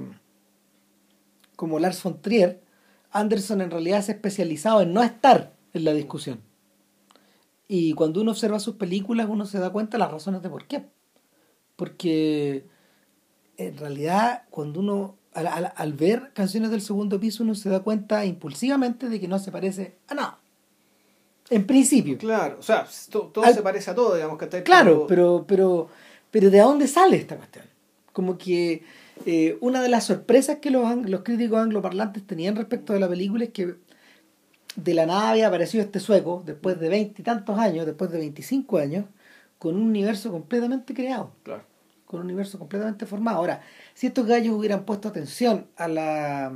como 1.57 1.79
Lars 1.79 2.03
von 2.03 2.21
Trier, 2.21 2.61
Anderson 3.13 3.61
en 3.61 3.71
realidad 3.71 4.03
se 4.03 4.13
ha 4.13 4.15
especializado 4.15 4.81
en 4.83 4.93
no 4.93 5.03
estar 5.03 5.53
en 5.73 5.85
la 5.85 5.93
discusión. 5.93 6.41
Y 7.69 7.93
cuando 7.95 8.21
uno 8.21 8.33
observa 8.33 8.59
sus 8.61 8.77
películas, 8.77 9.29
uno 9.29 9.47
se 9.47 9.59
da 9.59 9.71
cuenta 9.71 9.97
de 9.97 10.01
las 10.01 10.11
razones 10.13 10.43
de 10.43 10.51
por 10.51 10.67
qué. 10.67 10.85
Porque 11.77 12.65
en 13.57 13.77
realidad, 13.77 14.43
cuando 14.51 14.81
uno, 14.81 15.17
al, 15.35 15.47
al- 15.47 15.73
al 15.77 15.93
ver 15.93 16.33
canciones 16.35 16.71
del 16.71 16.81
segundo 16.83 17.19
piso, 17.21 17.43
uno 17.43 17.55
se 17.55 17.69
da 17.71 17.81
cuenta 17.81 18.25
impulsivamente 18.25 19.09
de 19.09 19.21
que 19.21 19.29
no 19.29 19.39
se 19.39 19.53
parece 19.53 19.97
a 20.09 20.15
nada. 20.15 20.39
En 21.49 21.67
principio. 21.67 22.17
Claro, 22.19 22.57
o 22.59 22.63
sea, 22.63 22.87
to- 23.11 23.31
todo 23.33 23.45
Al- 23.45 23.55
se 23.55 23.63
parece 23.63 23.91
a 23.91 23.95
todo, 23.95 24.15
digamos 24.15 24.39
que 24.39 24.45
está 24.45 24.63
Claro, 24.63 25.07
pero, 25.09 25.45
pero, 25.47 25.89
pero 26.31 26.51
¿de 26.51 26.59
dónde 26.61 26.87
sale 26.87 27.17
esta 27.17 27.37
cuestión? 27.37 27.65
Como 28.13 28.37
que 28.39 28.83
eh, 29.27 29.59
una 29.61 29.83
de 29.83 29.89
las 29.89 30.05
sorpresas 30.05 30.59
que 30.59 30.71
los, 30.71 31.09
los 31.09 31.23
críticos 31.23 31.61
angloparlantes 31.61 32.27
tenían 32.27 32.57
respecto 32.57 32.93
de 32.93 33.01
la 33.01 33.09
película 33.09 33.45
es 33.45 33.51
que 33.51 33.75
de 34.77 34.95
la 34.95 35.07
nada 35.07 35.31
había 35.31 35.49
aparecido 35.49 35.83
este 35.85 36.01
sueco, 36.01 36.43
después 36.47 36.79
de 36.79 36.89
veintitantos 36.89 37.59
años, 37.59 37.87
después 37.87 38.11
de 38.11 38.19
25 38.19 38.79
años, 38.79 39.05
con 39.59 39.77
un 39.77 39.83
universo 39.83 40.31
completamente 40.31 40.95
creado, 40.95 41.33
Claro. 41.43 41.65
con 42.07 42.21
un 42.21 42.27
universo 42.27 42.59
completamente 42.59 43.05
formado. 43.07 43.39
Ahora, 43.39 43.63
si 43.95 44.07
estos 44.07 44.27
gallos 44.27 44.55
hubieran 44.55 44.85
puesto 44.85 45.09
atención 45.09 45.67
a 45.77 45.89
la 45.89 46.53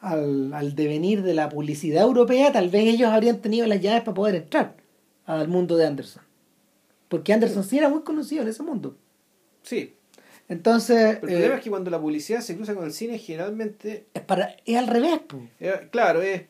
al, 0.00 0.52
al 0.54 0.74
devenir 0.74 1.22
de 1.22 1.34
la 1.34 1.48
publicidad 1.50 2.02
europea, 2.04 2.52
tal 2.52 2.70
vez 2.70 2.86
ellos 2.86 3.10
habrían 3.10 3.40
tenido 3.40 3.66
las 3.66 3.80
llaves 3.82 4.00
para 4.02 4.14
poder 4.14 4.34
entrar 4.34 4.74
al 5.26 5.46
mundo 5.48 5.76
de 5.76 5.86
Anderson. 5.86 6.22
Porque 7.08 7.32
Anderson 7.32 7.64
sí 7.64 7.76
era 7.78 7.88
muy 7.88 8.00
conocido 8.02 8.42
en 8.42 8.48
ese 8.48 8.62
mundo. 8.62 8.96
Sí, 9.62 9.94
Entonces, 10.50 11.16
pero 11.20 11.28
el 11.28 11.32
eh, 11.32 11.36
problema 11.36 11.54
es 11.56 11.62
que 11.62 11.70
cuando 11.70 11.90
la 11.90 12.00
publicidad 12.00 12.40
se 12.40 12.56
cruza 12.56 12.74
con 12.74 12.84
el 12.84 12.92
cine, 12.92 13.18
generalmente 13.18 14.06
es, 14.12 14.22
para, 14.22 14.56
es 14.66 14.76
al 14.76 14.86
revés. 14.88 15.20
po. 15.20 15.40
Eh, 15.60 15.88
claro, 15.90 16.20
es, 16.20 16.42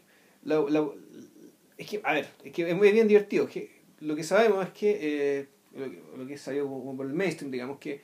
la- 0.43 0.61
la- 0.69 0.89
es 1.77 1.87
que, 1.87 2.01
a 2.03 2.13
ver, 2.15 2.27
es 2.43 2.53
que 2.53 2.69
es 2.69 2.77
muy 2.77 2.91
bien 2.93 3.07
divertido. 3.07 3.45
es 3.45 3.51
que 3.51 3.81
lo 4.01 4.17
que 4.17 4.25
sabemos 4.25 4.65
es 4.67 4.73
que, 4.73 4.99
eh, 5.39 5.49
lo 5.77 5.85
que, 5.91 6.03
lo 6.17 6.27
que 6.27 6.37
salió 6.39 6.65
como, 6.65 6.81
como 6.81 6.97
por 6.97 7.07
el 7.07 7.13
mainstream, 7.13 7.53
digamos, 7.53 7.79
que, 7.79 8.01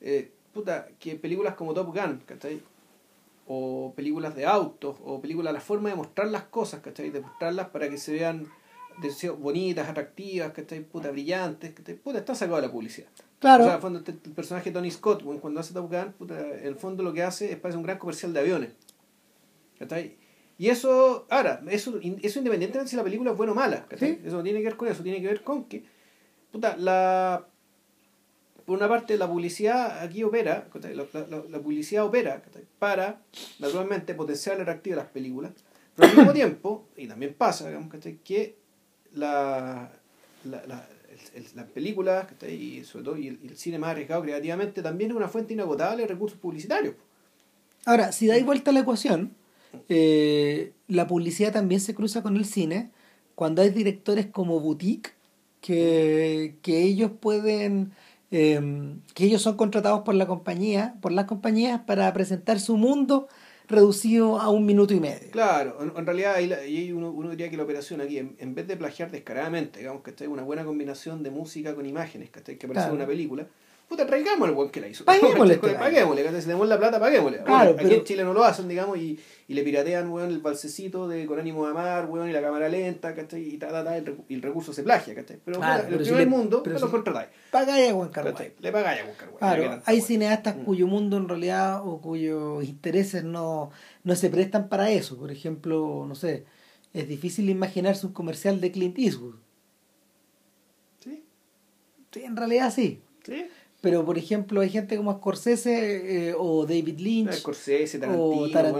eh, 0.00 0.30
puta, 0.52 0.88
que 0.98 1.16
películas 1.16 1.54
como 1.54 1.74
Top 1.74 1.88
Gun, 1.94 2.22
¿cachai? 2.26 2.62
o 3.46 3.92
películas 3.94 4.34
de 4.34 4.46
autos, 4.46 4.96
o 5.04 5.20
películas, 5.20 5.52
la 5.52 5.60
forma 5.60 5.90
de 5.90 5.96
mostrar 5.96 6.28
las 6.28 6.44
cosas, 6.44 6.80
¿cachai? 6.80 7.10
De 7.10 7.20
mostrarlas 7.20 7.68
para 7.68 7.90
que 7.90 7.98
se 7.98 8.12
vean 8.12 8.48
bonitas, 9.38 9.88
atractivas, 9.88 10.52
¿cachai? 10.52 10.80
Puta, 10.80 11.10
brillantes, 11.10 11.72
¿cachai? 11.72 11.94
Puta, 11.96 12.18
está 12.20 12.34
sacado 12.34 12.56
de 12.56 12.66
la 12.68 12.72
publicidad. 12.72 13.08
Claro. 13.40 13.64
O 13.64 13.66
sea, 13.66 13.78
fondo, 13.78 14.02
el 14.06 14.32
personaje 14.32 14.70
Tony 14.70 14.90
Scott, 14.90 15.22
cuando 15.40 15.60
hace 15.60 15.74
Top 15.74 15.90
Gun, 15.90 16.12
puta, 16.12 16.38
el 16.38 16.76
fondo 16.76 17.02
lo 17.02 17.12
que 17.12 17.22
hace 17.22 17.52
es 17.52 17.58
parece 17.58 17.76
un 17.76 17.84
gran 17.84 17.98
comercial 17.98 18.32
de 18.32 18.40
aviones. 18.40 18.70
¿Cachai? 19.78 20.16
Y 20.56 20.68
eso, 20.68 21.26
ahora, 21.30 21.62
eso, 21.68 21.98
eso 21.98 22.38
independientemente 22.38 22.84
de 22.84 22.88
si 22.88 22.96
la 22.96 23.02
película 23.02 23.32
es 23.32 23.36
buena 23.36 23.52
o 23.52 23.56
mala, 23.56 23.86
¿cachai? 23.86 24.20
Eso 24.24 24.36
no 24.36 24.42
tiene 24.42 24.60
que 24.60 24.66
ver 24.66 24.76
con 24.76 24.88
eso, 24.88 25.02
tiene 25.02 25.20
que 25.20 25.26
ver 25.26 25.42
con 25.42 25.64
que, 25.64 25.84
puta, 26.52 26.76
la 26.76 27.48
por 28.64 28.78
una 28.78 28.88
parte 28.88 29.16
la 29.18 29.28
publicidad 29.28 30.02
aquí 30.02 30.24
opera, 30.24 30.68
la, 30.94 31.58
publicidad 31.60 32.04
opera 32.04 32.42
para, 32.78 33.20
naturalmente, 33.58 34.14
potenciar 34.14 34.56
el 34.56 34.62
atractivo 34.62 34.96
de 34.96 35.02
las 35.02 35.10
películas, 35.10 35.52
pero 35.94 36.08
al 36.08 36.16
mismo 36.16 36.32
tiempo, 36.34 36.88
y 36.96 37.06
también 37.06 37.34
pasa, 37.34 37.68
digamos, 37.68 37.92
que 38.24 38.56
la, 39.12 39.90
las 41.54 41.66
películas 41.66 42.26
y 42.48 42.84
sobre 42.84 43.04
todo 43.04 43.16
y 43.16 43.28
el, 43.28 43.56
cine 43.56 43.78
más 43.78 43.90
arriesgado 43.90 44.22
creativamente 44.22 44.82
también 44.82 45.10
es 45.10 45.16
una 45.16 45.28
fuente 45.28 45.54
inagotable 45.54 46.02
de 46.02 46.08
recursos 46.08 46.38
publicitarios. 46.38 46.94
Ahora, 47.86 48.12
si 48.12 48.26
dais 48.26 48.44
vuelta 48.44 48.70
a 48.70 48.74
la 48.74 48.80
ecuación, 48.80 49.34
eh, 49.88 50.72
la 50.88 51.06
publicidad 51.06 51.52
también 51.52 51.80
se 51.80 51.94
cruza 51.94 52.22
con 52.22 52.36
el 52.36 52.44
cine 52.44 52.90
cuando 53.34 53.62
hay 53.62 53.70
directores 53.70 54.26
como 54.26 54.60
Boutique 54.60 55.12
que, 55.60 56.56
que 56.62 56.82
ellos 56.82 57.10
pueden 57.20 57.92
Em, 58.36 59.00
que 59.14 59.26
ellos 59.26 59.42
son 59.42 59.56
contratados 59.56 60.00
por 60.00 60.16
la 60.16 60.26
compañía, 60.26 60.96
por 61.00 61.12
las 61.12 61.26
compañías 61.26 61.82
para 61.86 62.12
presentar 62.12 62.58
su 62.58 62.76
mundo 62.76 63.28
reducido 63.68 64.40
a 64.40 64.50
un 64.50 64.66
minuto 64.66 64.94
y 64.94 65.00
medio. 65.00 65.30
Claro, 65.30 65.78
en, 65.96 66.06
realidad 66.06 66.34
ahí, 66.34 66.92
uno, 66.92 67.10
uno, 67.10 67.30
diría 67.30 67.50
que 67.50 67.56
la 67.56 67.64
operación 67.64 68.00
aquí, 68.00 68.18
en, 68.18 68.54
vez 68.54 68.66
de 68.66 68.76
plagiar 68.76 69.10
descaradamente, 69.10 69.80
digamos 69.80 70.02
que 70.02 70.10
está 70.10 70.28
una 70.28 70.42
buena 70.42 70.64
combinación 70.64 71.22
de 71.22 71.30
música 71.30 71.74
con 71.74 71.86
imágenes, 71.86 72.30
que 72.30 72.40
aparece 72.40 72.88
en 72.88 72.94
una 72.94 73.06
película, 73.06 73.46
puta, 73.88 74.06
traigamos 74.06 74.48
el 74.48 74.54
buen 74.54 74.70
que 74.70 74.80
la 74.80 74.88
hizo. 74.88 75.04
Paguémosle. 75.04 75.56
paguémosle, 75.78 76.40
si 76.40 76.46
tenemos 76.46 76.68
la 76.68 76.78
plata, 76.78 76.98
paguémosle. 76.98 77.40
Aquí 77.46 77.94
en 77.94 78.04
Chile 78.04 78.24
no 78.24 78.32
lo 78.32 78.44
hacen, 78.44 78.68
digamos, 78.68 78.98
y, 78.98 79.18
y 79.48 79.54
le 79.54 79.62
piratean, 79.62 80.10
weón, 80.10 80.30
el 80.30 80.40
balsecito 80.40 81.06
de 81.08 81.26
con 81.26 81.38
ánimo 81.38 81.64
de 81.64 81.70
amar, 81.70 82.06
weón, 82.06 82.28
y 82.28 82.32
la 82.32 82.40
cámara 82.40 82.68
lenta, 82.68 83.14
¿cachai? 83.14 83.54
Y, 83.54 83.58
ta, 83.58 83.68
ta, 83.68 83.84
ta, 83.84 83.96
el, 83.96 84.16
el, 84.28 84.42
recurso 84.42 84.72
se 84.72 84.82
plagia, 84.82 85.14
¿cachai? 85.14 85.38
Pero 85.44 85.58
claro, 85.58 85.86
en 85.86 85.94
el 85.94 85.98
primer 86.00 86.26
mundo, 86.26 86.62
pero 86.62 86.78
lo 86.78 86.90
contratáis. 86.90 87.28
Pagáis 87.50 87.90
a 87.90 87.94
buen 87.94 88.10
Le 88.60 88.72
pagáis 88.72 89.02
a 89.02 89.04
buen 89.04 89.16
Claro, 89.38 89.82
hay 89.84 90.00
cineastas 90.00 90.56
mm. 90.56 90.64
cuyo 90.64 90.86
mundo 90.86 91.16
en 91.16 91.28
realidad, 91.28 91.80
o 91.86 92.00
cuyos 92.00 92.64
intereses 92.64 93.24
no, 93.24 93.70
no 94.02 94.16
se 94.16 94.30
prestan 94.30 94.68
para 94.68 94.90
eso. 94.90 95.18
Por 95.18 95.30
ejemplo, 95.30 96.04
no 96.08 96.14
sé, 96.14 96.44
es 96.92 97.08
difícil 97.08 97.50
imaginarse 97.50 98.06
un 98.06 98.12
comercial 98.12 98.60
de 98.60 98.70
Clint 98.70 98.98
Eastwood. 98.98 99.34
¿Sí? 101.00 101.24
Sí, 102.12 102.22
en 102.22 102.36
realidad 102.36 102.72
sí. 102.72 103.02
¿Sí? 103.24 103.46
Pero 103.84 104.02
por 104.02 104.16
ejemplo 104.16 104.62
hay 104.62 104.70
gente 104.70 104.96
como 104.96 105.12
Scorsese 105.12 106.28
eh, 106.30 106.34
o 106.38 106.64
David 106.64 106.98
Lynch 106.98 107.34
Scorsese 107.34 107.98
Tarantino, 107.98 108.50
Tarant... 108.50 108.76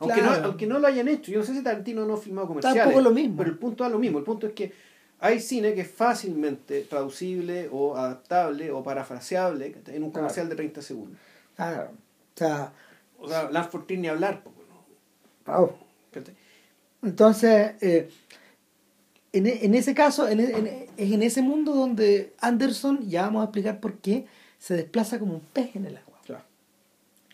aunque, 0.00 0.22
no, 0.22 0.30
aunque 0.32 0.66
no 0.66 0.80
lo 0.80 0.88
hayan 0.88 1.06
hecho. 1.06 1.30
Yo 1.30 1.38
no 1.38 1.44
sé 1.44 1.54
si 1.54 1.62
Tarantino 1.62 2.04
no 2.04 2.14
ha 2.14 2.16
filmado 2.16 2.48
comerciales 2.48 2.82
tampoco 2.82 3.00
lo 3.00 3.12
mismo. 3.12 3.36
pero 3.36 3.50
el 3.50 3.58
punto 3.58 3.86
es 3.86 3.92
lo 3.92 4.00
mismo. 4.00 4.18
El 4.18 4.24
punto 4.24 4.48
es 4.48 4.54
que 4.54 4.72
hay 5.20 5.38
cine 5.38 5.72
que 5.72 5.82
es 5.82 5.88
fácilmente 5.88 6.80
traducible 6.82 7.68
o 7.70 7.96
adaptable 7.96 8.72
o 8.72 8.82
parafraseable 8.82 9.76
en 9.86 10.02
un 10.02 10.10
comercial 10.10 10.48
de 10.48 10.56
30 10.56 10.82
segundos. 10.82 11.20
Claro. 11.54 11.92
O 12.34 12.38
sea 12.38 12.72
o 13.18 13.28
sea 13.28 13.48
Lance 13.50 13.96
ni 13.96 14.08
hablar 14.08 14.42
¿no? 15.46 15.70
entonces 17.02 17.74
eh, 17.80 18.10
en, 19.36 19.46
en, 19.46 19.74
ese 19.74 19.94
caso, 19.94 20.28
en, 20.28 20.40
en, 20.40 20.66
es 20.96 21.12
en 21.12 21.22
ese 21.22 21.42
mundo 21.42 21.74
donde 21.74 22.32
Anderson, 22.40 23.08
ya 23.08 23.22
vamos 23.22 23.42
a 23.42 23.44
explicar 23.44 23.80
por 23.80 23.98
qué, 23.98 24.26
se 24.58 24.74
desplaza 24.74 25.18
como 25.18 25.34
un 25.34 25.40
pez 25.40 25.76
en 25.76 25.86
el 25.86 25.96
agua. 25.96 26.16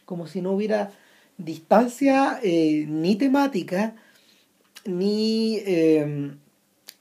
Como 0.05 0.27
si 0.27 0.43
no 0.43 0.53
hubiera 0.53 0.91
distancia 1.39 2.39
eh, 2.43 2.85
ni 2.89 3.17
temática, 3.17 3.95
ni, 4.85 5.59
eh, 5.65 6.33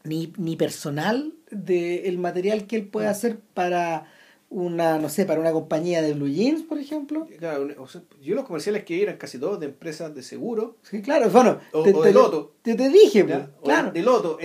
ni, 0.03 0.33
ni, 0.37 0.55
personal 0.55 1.33
del 1.49 2.17
material 2.19 2.67
que 2.67 2.77
él 2.77 2.85
puede 2.85 3.07
hacer 3.07 3.39
para 3.53 4.05
una, 4.51 4.99
no 4.99 5.07
sé, 5.07 5.25
para 5.25 5.39
una 5.39 5.53
compañía 5.53 6.01
de 6.01 6.13
blue 6.13 6.27
jeans, 6.27 6.63
por 6.63 6.77
ejemplo. 6.77 7.25
Claro, 7.39 7.69
yo 8.21 8.35
los 8.35 8.45
comerciales 8.45 8.83
que 8.83 9.01
eran 9.01 9.15
casi 9.15 9.39
todos 9.39 9.61
de 9.61 9.67
empresas 9.67 10.13
de 10.13 10.21
seguro. 10.23 10.75
Sí, 10.83 11.01
claro, 11.01 11.29
bueno, 11.29 11.59
o, 11.71 11.83
de 11.83 12.11
Loto. 12.11 12.53
Te, 12.61 12.75
te 12.75 12.89
dije, 12.89 13.23
pues, 13.23 13.39
claro. 13.63 13.93
De 13.93 14.01
Loto, 14.01 14.37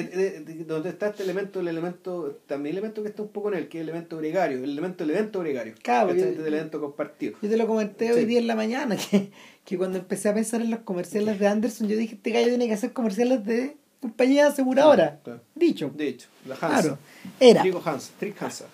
donde 0.66 0.90
está 0.90 1.08
este 1.08 1.25
elemento, 1.25 1.58
el 1.58 1.66
elemento, 1.66 2.38
también 2.46 2.75
el 2.75 2.78
elemento 2.78 3.02
que 3.02 3.08
está 3.08 3.22
un 3.22 3.30
poco 3.30 3.48
en 3.48 3.58
el 3.58 3.68
que 3.68 3.78
es 3.78 3.82
el 3.82 3.88
elemento 3.88 4.16
gregario, 4.18 4.58
el 4.58 4.70
elemento 4.70 5.04
del 5.04 5.16
evento 5.16 5.40
gregario. 5.40 5.75
Claro, 5.82 6.10
este 6.10 6.28
el 6.28 6.46
elemento 6.46 6.80
compartido. 6.80 7.36
Yo 7.42 7.50
te 7.50 7.56
lo 7.56 7.66
comenté 7.66 8.12
hoy 8.12 8.26
día 8.26 8.38
en 8.38 8.46
la 8.46 8.54
mañana, 8.54 8.96
que, 9.10 9.32
que 9.64 9.76
cuando 9.76 9.98
empecé 9.98 10.28
a 10.28 10.34
pensar 10.34 10.60
en 10.60 10.70
los 10.70 10.80
comerciales 10.80 11.40
de 11.40 11.48
Anderson, 11.48 11.88
yo 11.88 11.96
dije, 11.96 12.14
este 12.14 12.30
gallo 12.30 12.46
tiene 12.46 12.68
que 12.68 12.75
hacer 12.75 12.92
comerciales 12.92 13.44
de 13.44 13.76
compañía 14.00 14.46
aseguradora. 14.46 15.20
Dicho. 15.56 15.90
Dicho, 15.96 16.28
la 16.46 16.54
Hansa. 16.54 16.68
Claro, 16.68 16.98
era. 17.40 17.62
Trigo 17.62 17.82
Hansa, 17.84 18.12
Trick 18.20 18.40
Hansa. 18.40 18.66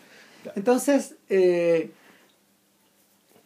Entonces, 0.55 1.17
eh, 1.29 1.91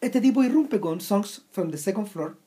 este 0.01 0.21
tipo 0.21 0.43
irrumpe 0.45 0.81
con 0.81 1.01
Songs 1.01 1.45
from 1.51 1.71
the 1.71 1.79
Second 1.79 2.07
Floor 2.07 2.39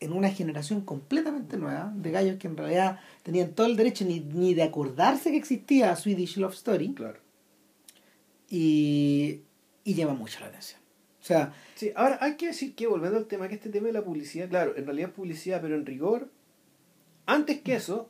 en 0.00 0.12
una 0.12 0.30
generación 0.30 0.82
completamente 0.82 1.56
nueva 1.56 1.92
de 1.94 2.10
gallos 2.10 2.38
que 2.38 2.46
en 2.46 2.56
realidad 2.56 3.00
tenían 3.22 3.52
todo 3.52 3.66
el 3.66 3.76
derecho 3.76 4.04
ni, 4.04 4.20
ni 4.20 4.54
de 4.54 4.62
acordarse 4.62 5.30
que 5.30 5.36
existía 5.36 5.94
Swedish 5.96 6.36
Love 6.36 6.54
Story. 6.54 6.94
Claro. 6.94 7.18
Y, 8.48 9.42
y 9.84 9.94
llama 9.94 10.14
mucho 10.14 10.40
la 10.40 10.46
atención. 10.46 10.80
O 11.20 11.24
sea, 11.24 11.52
sí, 11.74 11.90
ahora 11.94 12.18
hay 12.20 12.36
que 12.36 12.46
decir 12.46 12.74
que 12.74 12.86
volviendo 12.86 13.18
al 13.18 13.26
tema, 13.26 13.48
que 13.48 13.56
este 13.56 13.70
tema 13.70 13.88
de 13.88 13.92
la 13.92 14.04
publicidad, 14.04 14.48
claro, 14.48 14.76
en 14.76 14.86
realidad 14.86 15.10
es 15.10 15.14
publicidad, 15.16 15.60
pero 15.60 15.74
en 15.74 15.84
rigor, 15.84 16.30
antes 17.26 17.60
que 17.60 17.74
eso, 17.74 18.08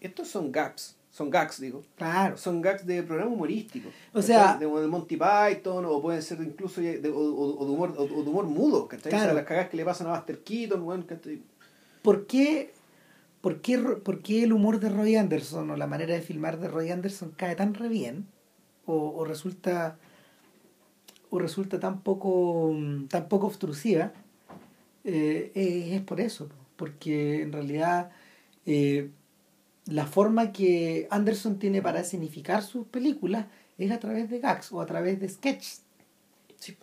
estos 0.00 0.28
son 0.28 0.52
gaps 0.52 0.96
son 1.10 1.28
gags, 1.28 1.60
digo. 1.60 1.82
Claro. 1.96 2.36
Son 2.36 2.62
gags 2.62 2.86
de 2.86 3.02
programa 3.02 3.32
humorístico. 3.32 3.90
O 4.12 4.22
sea. 4.22 4.56
De, 4.56 4.66
Monty 4.66 5.16
Python, 5.16 5.84
o 5.84 6.00
pueden 6.00 6.22
ser 6.22 6.40
incluso 6.40 6.80
de, 6.80 6.98
o, 7.12 7.64
de 7.64 7.72
humor, 7.72 7.94
o, 7.98 8.06
de 8.06 8.30
humor 8.30 8.46
mudo, 8.46 8.86
¿cachai? 8.86 9.10
Claro. 9.10 9.24
O 9.24 9.26
sea, 9.26 9.34
las 9.34 9.44
cagas 9.44 9.68
que 9.68 9.76
le 9.76 9.84
pasan 9.84 10.06
a 10.06 10.10
Buster 10.10 10.38
Keaton, 10.38 10.84
bueno, 10.84 11.04
¿Por 12.02 12.26
qué, 12.26 12.72
por, 13.40 13.60
qué, 13.60 13.78
¿Por 13.78 14.22
qué 14.22 14.44
el 14.44 14.52
humor 14.52 14.78
de 14.78 14.88
Roy 14.88 15.16
Anderson 15.16 15.70
o 15.70 15.76
la 15.76 15.86
manera 15.88 16.14
de 16.14 16.22
filmar 16.22 16.58
de 16.60 16.68
Roy 16.68 16.90
Anderson 16.90 17.32
cae 17.36 17.56
tan 17.56 17.74
re 17.74 17.88
bien? 17.88 18.26
O, 18.86 18.94
o 18.94 19.24
resulta. 19.24 19.98
O 21.32 21.38
resulta 21.38 21.78
tan 21.78 22.02
poco, 22.02 22.74
tan 23.08 23.28
poco 23.28 23.48
obtrusiva. 23.48 24.12
Eh, 25.04 25.52
es 25.94 26.02
por 26.02 26.20
eso. 26.20 26.48
Porque 26.76 27.42
en 27.42 27.52
realidad. 27.52 28.12
Eh, 28.64 29.10
la 29.86 30.06
forma 30.06 30.52
que 30.52 31.06
Anderson 31.10 31.58
tiene 31.58 31.82
para 31.82 32.04
significar 32.04 32.62
sus 32.62 32.86
películas 32.86 33.46
es 33.78 33.90
a 33.90 33.98
través 33.98 34.30
de 34.30 34.38
gags 34.38 34.72
o 34.72 34.80
a 34.80 34.86
través 34.86 35.20
de 35.20 35.28
sketches. 35.28 35.82
Sí. 36.58 36.76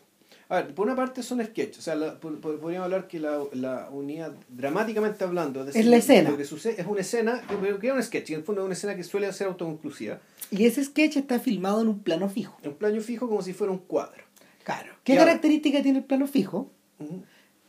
A 0.49 0.57
ver, 0.57 0.73
por 0.73 0.87
una 0.87 0.95
parte 0.95 1.21
son 1.23 1.43
sketches, 1.43 1.79
o 1.79 1.81
sea, 1.81 2.19
podríamos 2.19 2.85
hablar 2.85 3.07
que 3.07 3.19
la, 3.19 3.39
la, 3.53 3.89
unidad, 3.91 4.33
dramáticamente 4.49 5.23
hablando, 5.23 5.67
es, 5.67 5.85
la 5.85 5.97
escena. 5.97 6.29
Lo 6.29 6.37
que 6.37 6.45
sucede 6.45 6.81
es 6.81 6.87
una 6.87 7.01
escena, 7.01 7.41
que 7.47 7.87
es 7.87 7.93
un 7.93 8.03
sketch, 8.03 8.31
en 8.31 8.37
el 8.37 8.43
fondo 8.43 8.61
es 8.61 8.65
una 8.65 8.73
escena 8.73 8.95
que 8.95 9.03
suele 9.03 9.31
ser 9.33 9.47
autoconclusiva. 9.47 10.19
Y 10.49 10.65
ese 10.65 10.83
sketch 10.83 11.17
está 11.17 11.39
filmado 11.39 11.81
en 11.81 11.89
un 11.89 11.99
plano 11.99 12.29
fijo. 12.29 12.57
En 12.63 12.71
un 12.71 12.77
plano 12.77 12.99
fijo 13.01 13.27
como 13.27 13.41
si 13.41 13.53
fuera 13.53 13.71
un 13.73 13.79
cuadro. 13.79 14.23
Claro. 14.63 14.93
¿Qué 15.03 15.15
característica 15.15 15.81
tiene 15.81 15.99
el 15.99 16.05
plano 16.05 16.27
fijo? 16.27 16.71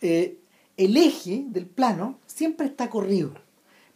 Eh, 0.01 0.39
el 0.77 0.97
eje 0.97 1.45
del 1.49 1.67
plano 1.67 2.19
siempre 2.27 2.67
está 2.67 2.89
corrido 2.89 3.35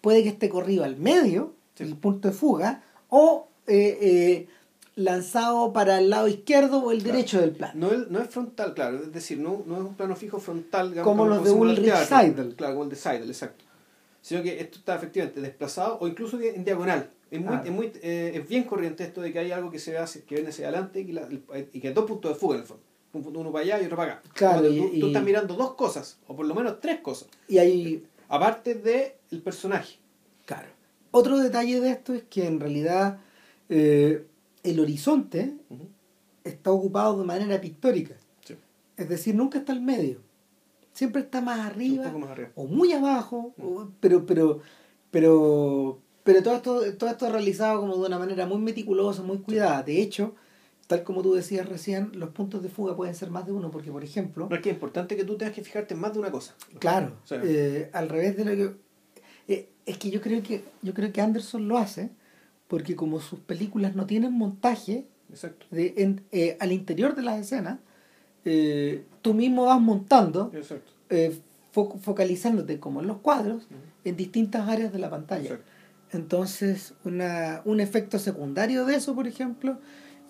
puede 0.03 0.23
que 0.23 0.29
esté 0.29 0.51
corrido 0.51 0.85
al 0.85 0.97
medio, 0.97 1.55
el 1.79 1.97
punto 1.97 2.29
de 2.29 2.35
fuga, 2.35 2.83
o 3.09 3.49
eh, 3.67 3.99
eh, 4.01 4.49
lanzado 4.97 5.73
para 5.73 5.99
el 5.99 6.11
lado 6.11 6.29
izquierdo 6.29 6.81
o 6.81 6.93
el 6.93 7.03
derecho 7.03 7.41
del 7.41 7.53
plano. 7.53 7.73
No 7.75 7.93
es, 7.93 8.11
no 8.11 8.21
es 8.21 8.29
frontal, 8.29 8.75
claro, 8.75 8.99
es 8.99 9.13
decir, 9.13 9.39
no, 9.39 9.63
no 9.67 9.77
es 9.77 9.83
un 9.83 9.95
plano 9.95 10.15
fijo 10.15 10.39
frontal, 10.39 10.91
digamos, 10.91 11.11
como, 11.11 11.27
los 11.27 11.43
de 11.43 11.51
Ulrich 11.51 11.95
Seidel. 11.95 12.55
Claro, 12.55 12.75
como 12.75 12.85
el 12.85 12.91
de 12.91 12.97
Seidel, 12.97 13.29
exacto. 13.29 13.65
Sino 14.21 14.43
que 14.43 14.61
esto 14.61 14.79
está 14.79 14.97
efectivamente 14.97 15.41
desplazado 15.41 15.99
o 16.01 16.07
incluso 16.07 16.39
en 16.41 16.65
diagonal. 16.65 17.09
Es, 17.31 17.41
muy, 17.41 17.57
es, 17.65 17.71
muy, 17.71 17.93
eh, 18.03 18.33
es 18.35 18.47
bien 18.47 18.65
corriente 18.65 19.05
esto 19.05 19.23
de 19.23 19.33
que 19.33 19.39
hay 19.39 19.51
algo 19.53 19.71
que 19.71 19.79
se 19.79 19.97
hace, 19.97 20.23
que 20.25 20.35
viene 20.35 20.51
hacia 20.51 20.69
adelante 20.69 21.01
y 21.01 21.07
que, 21.07 21.13
la, 21.15 21.29
y 21.73 21.81
que 21.81 21.89
hay 21.89 21.95
dos 21.95 22.05
puntos 22.05 22.33
de 22.33 22.39
fuga 22.39 22.57
en 22.57 22.61
el 22.61 22.67
fondo. 22.67 22.83
Uno 23.15 23.53
para 23.53 23.65
allá 23.65 23.83
y 23.83 23.85
otro 23.85 23.97
para 23.97 24.15
acá. 24.15 24.23
Claro, 24.35 24.63
tú, 24.63 25.07
estás 25.07 25.23
mirando 25.23 25.55
dos 25.55 25.75
cosas, 25.75 26.19
o 26.27 26.37
por 26.37 26.47
lo 26.47 26.55
menos 26.55 26.81
tres 26.81 27.01
cosas. 27.01 27.29
Y 27.47 27.59
hay 27.59 28.07
aparte 28.33 28.75
del 28.75 29.13
el 29.31 29.43
personaje. 29.43 29.99
Claro. 30.47 30.69
Otro 31.11 31.39
detalle 31.39 31.81
de 31.81 31.91
esto 31.91 32.15
es 32.15 32.23
que 32.25 32.47
en 32.47 32.59
realidad 32.59 33.19
eh, 33.69 34.27
el 34.63 34.81
horizonte 34.81 35.55
está 36.43 36.73
ocupado 36.73 37.19
de 37.19 37.25
manera 37.25 37.61
pictórica. 37.61 38.15
Es 38.97 39.09
decir, 39.09 39.35
nunca 39.35 39.59
está 39.59 39.73
al 39.73 39.81
medio. 39.81 40.19
siempre 40.93 41.23
está 41.23 41.41
más 41.41 41.59
arriba, 41.61 42.11
más 42.13 42.39
o 42.55 42.67
muy 42.67 42.93
abajo, 42.93 43.55
o- 43.59 43.89
pero, 44.01 44.27
pero, 44.27 44.61
pero, 45.11 45.99
pero 46.23 46.43
todo 46.43 46.55
esto, 46.57 46.97
todo 46.99 47.11
esto 47.11 47.27
es 47.27 47.33
realizado 47.33 47.81
como 47.81 47.97
de 47.97 48.07
una 48.07 48.19
manera 48.19 48.47
muy 48.47 48.59
meticulosa, 48.59 49.23
muy 49.23 49.39
cuidada. 49.39 49.83
De 49.83 50.01
hecho, 50.03 50.35
tal 50.97 51.05
como 51.05 51.23
tú 51.23 51.33
decías 51.35 51.69
recién, 51.69 52.11
los 52.15 52.31
puntos 52.31 52.63
de 52.63 52.69
fuga 52.69 52.95
pueden 52.97 53.15
ser 53.15 53.31
más 53.31 53.47
de 53.47 53.53
uno, 53.53 53.71
porque 53.71 53.91
por 53.91 54.05
ejemplo, 54.05 54.47
No 54.51 54.57
es 54.57 54.63
que 54.63 54.71
es 54.71 54.75
importante 54.75 55.17
que 55.17 55.25
tú 55.25 55.37
tengas 55.37 55.55
que 55.55 55.63
fijarte 55.65 55.95
en 55.95 56.01
más 56.01 56.13
de 56.13 56.19
una 56.19 56.31
cosa. 56.31 56.55
claro, 56.79 57.17
O 57.25 57.27
sea, 57.27 57.41
eh, 57.45 57.91
al 57.93 58.09
revés 58.09 58.37
de 58.37 58.45
lo 58.45 58.51
que 58.53 58.77
eh, 59.49 59.69
es 59.87 59.99
que 59.99 60.11
yo 60.11 60.21
creo 60.21 60.43
que 60.43 60.65
yo 60.83 60.93
creo 60.95 61.13
que 61.13 61.21
Anderson 61.21 61.67
lo 61.69 61.79
hace 61.79 62.11
porque 62.69 62.95
como 62.97 63.21
sus 63.21 63.39
películas 63.41 63.95
no 63.97 64.07
tienen 64.07 64.33
montaje 64.33 65.07
exacto. 65.31 65.67
de, 65.71 65.95
en- 65.97 66.23
eh, 66.33 66.57
al 66.61 66.73
interior 66.73 67.15
de 67.15 67.23
las 67.23 67.41
escenas, 67.41 67.79
tú 69.23 69.35
mismo 69.35 69.65
vas 69.67 69.81
montando 69.81 70.51
Exacto. 70.55 70.93
fo- 71.75 71.99
focalizándote 71.99 72.79
como 72.81 73.01
en 73.01 73.07
los 73.07 73.19
cuadros 73.19 73.65
Ujú. 73.65 73.75
en 74.05 74.17
distintas 74.17 74.69
áreas 74.69 74.93
de 74.93 74.99
la 74.99 75.11
pantalla. 75.11 75.43
Exacto. 75.45 75.71
Entonces, 76.13 76.95
una, 77.05 77.63
un 77.65 77.81
efecto 77.81 78.19
secundario 78.19 78.85
de 78.85 78.97
eso, 78.97 79.15
por 79.15 79.27
ejemplo, 79.27 79.79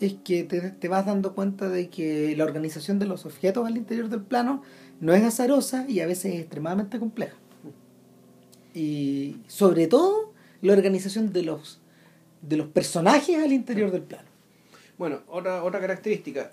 es 0.06 0.14
que 0.24 0.44
te, 0.44 0.60
te 0.70 0.88
vas 0.88 1.06
dando 1.06 1.34
cuenta 1.34 1.68
de 1.68 1.88
que 1.88 2.34
la 2.36 2.44
organización 2.44 2.98
de 2.98 3.06
los 3.06 3.26
objetos 3.26 3.66
al 3.66 3.76
interior 3.76 4.08
del 4.08 4.22
plano 4.22 4.62
no 5.00 5.12
es 5.14 5.22
azarosa 5.24 5.84
y 5.88 6.00
a 6.00 6.06
veces 6.06 6.34
es 6.34 6.40
extremadamente 6.40 6.98
compleja. 6.98 7.36
Y 8.74 9.36
sobre 9.48 9.86
todo, 9.86 10.32
la 10.62 10.72
organización 10.72 11.32
de 11.32 11.42
los, 11.42 11.80
de 12.40 12.56
los 12.56 12.68
personajes 12.68 13.38
al 13.38 13.52
interior 13.52 13.90
del 13.90 14.02
plano. 14.02 14.28
Bueno, 14.96 15.20
otra, 15.26 15.64
otra 15.64 15.80
característica. 15.80 16.52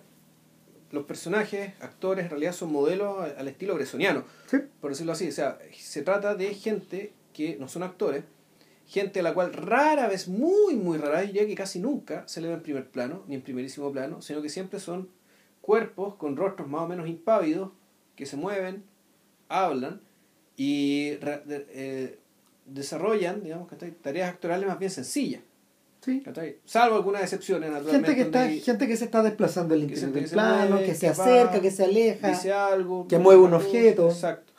Los 0.91 1.05
personajes, 1.05 1.73
actores, 1.81 2.25
en 2.25 2.31
realidad 2.31 2.53
son 2.53 2.71
modelos 2.71 3.19
al 3.37 3.47
estilo 3.47 3.75
bresoniano, 3.75 4.23
por 4.81 4.89
decirlo 4.89 5.11
así. 5.11 5.27
O 5.27 5.31
sea, 5.31 5.59
se 5.71 6.01
trata 6.01 6.33
de 6.33 6.55
gente 6.55 7.13
que 7.31 7.57
no 7.57 7.67
son 7.67 7.83
actores, 7.83 8.23
gente 8.89 9.19
a 9.19 9.23
la 9.23 9.35
cual 9.35 9.53
rara 9.53 10.07
vez, 10.07 10.27
muy, 10.27 10.75
muy 10.75 10.97
rara, 10.97 11.21
diría 11.21 11.45
que 11.45 11.53
casi 11.53 11.79
nunca 11.79 12.27
se 12.27 12.41
le 12.41 12.47
ve 12.47 12.55
en 12.55 12.63
primer 12.63 12.89
plano, 12.89 13.23
ni 13.27 13.35
en 13.35 13.41
primerísimo 13.43 13.91
plano, 13.91 14.21
sino 14.21 14.41
que 14.41 14.49
siempre 14.49 14.79
son 14.79 15.09
cuerpos 15.61 16.15
con 16.15 16.35
rostros 16.35 16.67
más 16.67 16.81
o 16.81 16.87
menos 16.87 17.07
impávidos, 17.07 17.69
que 18.15 18.25
se 18.25 18.35
mueven, 18.35 18.83
hablan 19.47 20.01
y 20.57 21.19
eh, 21.21 22.17
desarrollan, 22.65 23.43
digamos, 23.43 23.67
tareas 24.01 24.29
actorales 24.29 24.67
más 24.67 24.79
bien 24.79 24.91
sencillas. 24.91 25.43
Sí. 26.01 26.23
Salvo 26.65 26.95
algunas 26.95 27.21
excepciones, 27.21 27.69
naturalmente. 27.69 28.15
Gente 28.15 28.15
que, 28.15 28.55
está, 28.55 28.65
gente 28.65 28.87
que 28.87 28.97
se 28.97 29.05
está 29.05 29.21
desplazando 29.21 29.75
al 29.75 29.81
interior 29.81 30.11
del 30.11 30.23
que 30.23 30.29
se 30.29 30.33
plano, 30.33 30.69
mueve, 30.71 30.85
que 30.87 30.95
se 30.95 30.99
que 31.01 31.13
va, 31.13 31.23
acerca, 31.23 31.61
que 31.61 31.71
se 31.71 31.83
aleja. 31.83 32.29
dice 32.29 32.51
algo. 32.53 33.07
que 33.07 33.19
mueve 33.19 33.41
un 33.41 33.53
objeto. 33.53 34.09
Exacto. 34.09 34.53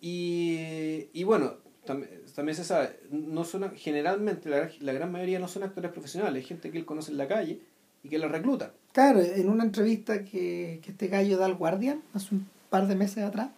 Y, 0.00 1.08
y 1.12 1.24
bueno, 1.24 1.56
también, 1.84 2.17
también 2.38 2.54
se 2.54 2.62
sabe, 2.62 2.90
no 3.10 3.42
son 3.42 3.72
generalmente 3.74 4.48
la, 4.48 4.70
la 4.78 4.92
gran 4.92 5.10
mayoría 5.10 5.40
no 5.40 5.48
son 5.48 5.64
actores 5.64 5.90
profesionales, 5.90 6.40
hay 6.40 6.46
gente 6.46 6.70
que 6.70 6.78
él 6.78 6.84
conoce 6.84 7.10
en 7.10 7.18
la 7.18 7.26
calle 7.26 7.58
y 8.04 8.08
que 8.08 8.16
lo 8.16 8.28
recluta. 8.28 8.70
Claro, 8.92 9.20
en 9.20 9.48
una 9.48 9.64
entrevista 9.64 10.22
que, 10.22 10.78
que 10.80 10.92
este 10.92 11.08
gallo 11.08 11.36
da 11.36 11.46
al 11.46 11.56
Guardian 11.56 12.00
hace 12.14 12.36
un 12.36 12.46
par 12.70 12.86
de 12.86 12.94
meses 12.94 13.24
atrás, 13.24 13.50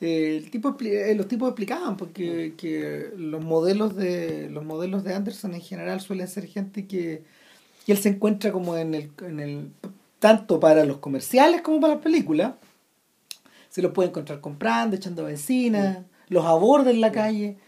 eh, 0.00 0.40
el 0.42 0.50
tipo, 0.50 0.74
eh, 0.80 1.14
los 1.14 1.28
tipos 1.28 1.46
explicaban 1.50 1.98
porque 1.98 2.54
que 2.56 3.10
los 3.18 3.44
modelos 3.44 3.94
de 3.94 4.48
los 4.48 4.64
modelos 4.64 5.04
de 5.04 5.12
Anderson 5.12 5.52
en 5.52 5.60
general 5.60 6.00
suelen 6.00 6.26
ser 6.26 6.46
gente 6.46 6.86
que, 6.86 7.22
que 7.84 7.92
él 7.92 7.98
se 7.98 8.08
encuentra 8.08 8.50
como 8.50 8.78
en 8.78 8.94
el, 8.94 9.10
en 9.20 9.40
el 9.40 9.68
tanto 10.20 10.58
para 10.58 10.86
los 10.86 11.00
comerciales 11.00 11.60
como 11.60 11.82
para 11.82 11.96
las 11.96 12.02
películas 12.02 12.54
se 13.68 13.82
los 13.82 13.92
puede 13.92 14.08
encontrar 14.08 14.40
comprando, 14.40 14.96
echando 14.96 15.24
benzina, 15.24 16.06
los 16.30 16.46
aborda 16.46 16.90
en 16.90 17.02
la 17.02 17.12
calle. 17.12 17.58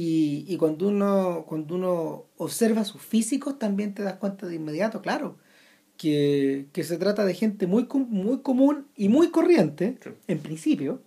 Y, 0.00 0.44
y 0.46 0.56
cuando 0.58 0.86
uno 0.86 1.44
cuando 1.48 1.74
uno 1.74 2.24
observa 2.36 2.84
sus 2.84 3.02
físicos 3.02 3.58
también 3.58 3.94
te 3.94 4.04
das 4.04 4.14
cuenta 4.18 4.46
de 4.46 4.54
inmediato, 4.54 5.02
claro, 5.02 5.38
que, 5.96 6.66
que 6.72 6.84
se 6.84 6.98
trata 6.98 7.24
de 7.24 7.34
gente 7.34 7.66
muy, 7.66 7.88
muy 8.08 8.38
común 8.42 8.86
y 8.94 9.08
muy 9.08 9.30
corriente, 9.32 9.96
Sí. 10.04 10.10
en 10.28 10.38
principio, 10.38 11.00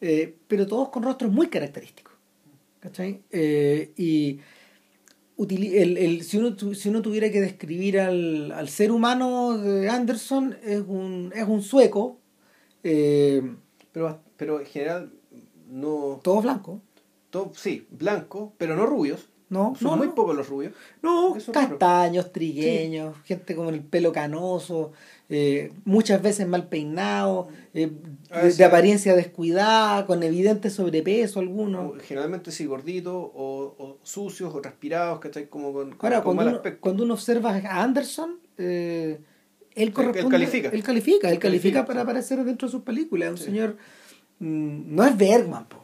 eh, 0.00 0.36
pero 0.46 0.68
todos 0.68 0.90
con 0.90 1.02
rostros 1.02 1.32
muy 1.32 1.48
característicos. 1.48 2.12
¿Cachai? 2.78 3.20
Eh, 3.32 3.90
y 3.96 4.38
el, 5.38 5.98
el- 5.98 6.22
si, 6.22 6.36
uno, 6.38 6.56
si 6.74 6.88
uno 6.88 7.02
tuviera 7.02 7.32
que 7.32 7.40
describir 7.40 7.98
al, 7.98 8.52
al 8.52 8.68
ser 8.68 8.92
humano 8.92 9.58
de 9.58 9.88
Anderson, 9.88 10.56
es 10.64 10.82
un, 10.86 11.32
es 11.34 11.48
un 11.48 11.62
sueco, 11.62 12.20
eh, 12.84 13.42
Pero, 13.92 14.20
pero 14.36 14.60
en 14.60 14.66
general, 14.66 15.12
no. 15.68 16.20
todo 16.22 16.42
blanco. 16.42 16.80
Todo, 17.32 17.50
sí, 17.56 17.86
blanco, 17.90 18.52
pero 18.58 18.76
no 18.76 18.86
rubios. 18.86 19.28
No, 19.48 19.74
Son 19.78 19.90
no, 19.90 19.96
muy 19.98 20.06
no. 20.06 20.14
pocos 20.14 20.34
los 20.36 20.48
rubios. 20.48 20.72
No, 21.02 21.36
Eso 21.36 21.52
castaños, 21.52 22.32
trigueños, 22.32 23.14
gente 23.24 23.54
con 23.54 23.74
el 23.74 23.80
pelo 23.82 24.10
canoso, 24.12 24.92
eh, 25.28 25.72
muchas 25.84 26.22
veces 26.22 26.46
mal 26.48 26.68
peinado, 26.68 27.48
eh, 27.74 27.90
de, 28.56 28.64
apariencia 28.64 29.14
descuidada, 29.14 30.06
con 30.06 30.22
evidente 30.22 30.70
sobrepeso 30.70 31.40
alguno. 31.40 31.88
O 31.88 31.94
Generalmente 32.00 32.50
sí, 32.50 32.64
gorditos 32.64 33.12
o, 33.14 33.74
o 33.78 33.98
sucios 34.02 34.54
o 34.54 34.60
transpirados, 34.62 35.20
¿cachai? 35.20 35.48
Como 35.48 35.72
con, 35.74 35.90
con, 35.96 36.06
Ahora, 36.06 36.22
con 36.22 36.34
cuando 36.36 36.36
mal 36.42 36.46
uno, 36.48 36.56
aspecto. 36.56 36.80
cuando 36.80 37.04
uno 37.04 37.14
observa 37.14 37.50
a 37.54 37.82
Anderson, 37.82 38.38
eh, 38.58 39.18
él 39.74 39.88
él 39.88 39.92
corresponde. 39.92 40.30
califica. 40.30 40.68
Él 40.70 40.82
califica, 40.82 41.28
él 41.28 41.34
Él 41.34 41.40
califica 41.40 41.80
califica, 41.80 41.84
para 41.86 42.00
sí. 42.00 42.02
aparecer 42.04 42.44
dentro 42.44 42.68
de 42.68 42.72
sus 42.72 42.82
películas. 42.82 43.26
Es 43.26 43.32
un 43.32 43.38
Sí. 43.38 43.44
señor. 43.44 43.76
mm, 44.38 44.94
no 44.94 45.04
es 45.04 45.16
Bergman, 45.16 45.66
po. 45.66 45.78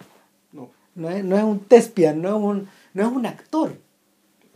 No. 0.98 1.08
Es, 1.10 1.24
no 1.24 1.36
es 1.36 1.44
un 1.44 1.60
tespian, 1.60 2.20
no 2.20 2.28
es 2.28 2.34
un, 2.44 2.68
no 2.94 3.06
es 3.06 3.12
un 3.12 3.24
actor. 3.26 3.72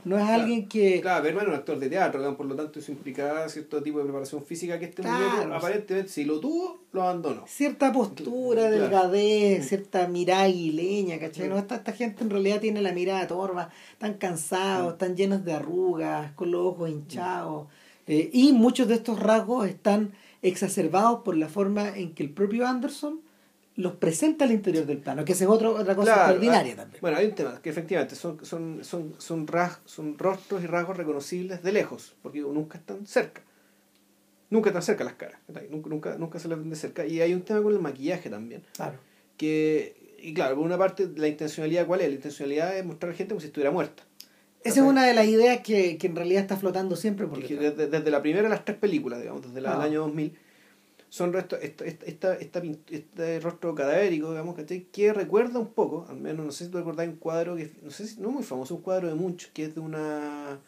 No 0.05 0.19
es 0.19 0.25
Claro. 0.25 0.43
alguien 0.43 0.69
que. 0.69 1.01
Claro, 1.01 1.23
Bergman 1.23 1.45
es 1.45 1.49
un 1.51 1.55
actor 1.55 1.79
de 1.79 1.89
teatro, 1.89 2.37
por 2.37 2.47
lo 2.47 2.57
tanto 2.57 2.81
eso 2.81 2.91
implicaba 2.91 3.49
cierto 3.49 3.81
tipo 3.85 3.99
de 3.99 4.05
preparación 4.05 4.43
física 4.45 4.77
que 4.81 4.87
este 4.87 5.01
Claro. 5.03 5.37
muñeco 5.37 5.55
aparentemente 5.55 6.11
si 6.11 6.25
lo 6.25 6.41
tuvo, 6.41 6.81
lo 6.93 7.03
abandonó. 7.05 7.45
cierta 7.47 7.93
postura, 7.93 8.63
Claro. 8.69 8.83
delgadez, 8.83 9.69
cierta 9.69 10.09
mirada 10.09 10.43
aguileña, 10.43 11.21
¿cachai? 11.21 11.49
No, 11.49 11.57
esta, 11.57 11.77
esta 11.77 11.93
gente 11.93 12.25
en 12.25 12.31
realidad 12.31 12.61
tiene 12.61 12.83
la 12.83 12.91
mirada 12.91 13.25
torva, 13.29 13.71
están 13.93 14.15
cansados, 14.15 14.95
están 14.95 15.15
llenos 15.17 15.45
de 15.45 15.53
arrugas, 15.53 16.33
con 16.33 16.51
los 16.51 16.63
ojos 16.67 16.91
hinchados. 16.91 17.69
eh, 18.09 18.29
y 18.33 18.53
muchos 18.53 18.89
de 18.89 18.95
estos 18.95 19.21
rasgos 19.21 19.69
están 19.69 20.11
exacerbados 20.43 21.21
por 21.21 21.37
la 21.37 21.49
forma 21.49 21.97
en 21.97 22.13
que 22.13 22.25
el 22.25 22.31
propio 22.31 22.67
Anderson 22.67 23.21
los 23.77 23.95
presenta 23.95 24.45
al 24.45 24.53
interior 24.53 24.85
del 24.85 24.99
plano, 24.99 25.25
que 25.25 25.33
esa 25.33 25.45
es 25.45 25.51
otro- 25.51 25.75
otra 25.75 25.95
cosa 25.95 26.13
Claro, 26.13 26.21
extraordinaria 26.33 26.73
ah, 26.75 26.77
también. 26.77 27.01
Bueno, 27.01 27.17
hay 27.17 27.27
un 27.27 27.35
tema 27.35 27.61
que 27.63 27.71
efectivamente 27.71 28.15
son, 28.17 28.45
son, 28.45 28.85
son, 28.85 29.15
son, 29.19 29.47
ras- 29.47 29.81
son 29.87 30.19
rostros 30.19 30.63
y 30.63 30.67
rasgos 30.67 30.97
reconocibles 30.97 31.63
de 31.63 31.73
lejos, 31.73 32.15
porque 32.23 32.41
nunca 32.41 32.77
están 32.79 33.07
cerca. 33.07 33.41
Nunca 34.51 34.69
están 34.69 34.83
cerca 34.83 35.03
las 35.05 35.15
caras, 35.15 35.39
nunca, 35.71 35.89
nunca, 35.89 36.17
nunca 36.19 36.39
se 36.39 36.49
les 36.49 36.59
ven 36.59 36.69
de 36.69 36.77
cerca. 36.77 37.07
Y 37.07 37.23
hay 37.23 37.33
un 37.33 37.41
tema 37.41 37.63
con 37.63 37.73
el 37.73 37.79
maquillaje 37.79 38.29
también. 38.29 38.63
Claro. 38.77 38.99
Que, 39.39 40.15
y 40.21 40.35
claro, 40.35 40.57
por 40.57 40.67
una 40.67 40.77
parte, 40.77 41.09
la 41.17 41.27
intencionalidad, 41.29 41.87
¿cuál 41.87 42.03
es? 42.03 42.09
La 42.09 42.15
intencionalidad 42.17 42.77
es 42.77 42.85
mostrar 42.85 43.09
a 43.09 43.13
la 43.13 43.17
gente 43.17 43.31
como 43.33 43.41
si 43.41 43.47
estuviera 43.47 43.71
muerta. 43.71 44.03
Esa 44.63 44.81
es 44.81 44.87
una 44.87 45.07
de 45.07 45.15
las 45.15 45.27
ideas 45.27 45.61
que, 45.63 45.97
que 45.97 46.07
en 46.07 46.15
realidad 46.15 46.43
está 46.43 46.57
flotando 46.59 46.95
siempre 46.97 47.27
por 47.27 47.41
desde, 47.43 47.89
desde 47.89 48.11
la 48.11 48.21
primera 48.21 48.43
de 48.45 48.51
las 48.51 48.65
tres 48.65 48.77
películas, 48.77 49.21
digamos, 49.21 49.43
desde 49.43 49.61
la 49.63 49.71
Ah. 49.73 49.77
del 49.79 49.83
año 49.91 50.01
2000, 50.03 50.35
son 51.13 51.35
restos, 51.35 51.59
esta, 51.61 51.85
esta, 51.85 52.35
esta, 52.37 52.63
este 52.89 53.39
rostro 53.41 53.75
cadavérico, 53.75 54.31
digamos, 54.31 54.57
¿cachai? 54.57 54.87
que 54.91 55.13
recuerda 55.13 55.59
un 55.59 55.67
poco, 55.67 56.07
al 56.09 56.17
menos 56.17 56.47
no 56.47 56.53
sé 56.53 56.65
si 56.65 56.71
tú 56.71 56.79
recordás 56.79 57.07
un 57.07 57.17
cuadro 57.17 57.55
que, 57.55 57.71
no 57.83 57.91
sé 57.91 58.07
si, 58.07 58.19
no 58.19 58.31
muy 58.31 58.43
famoso, 58.43 58.77
un 58.77 58.81
cuadro 58.81 59.09
de 59.09 59.15
Munch, 59.15 59.53
que 59.53 59.67
es 59.67 59.75
de 59.75 59.83
una 59.83 60.59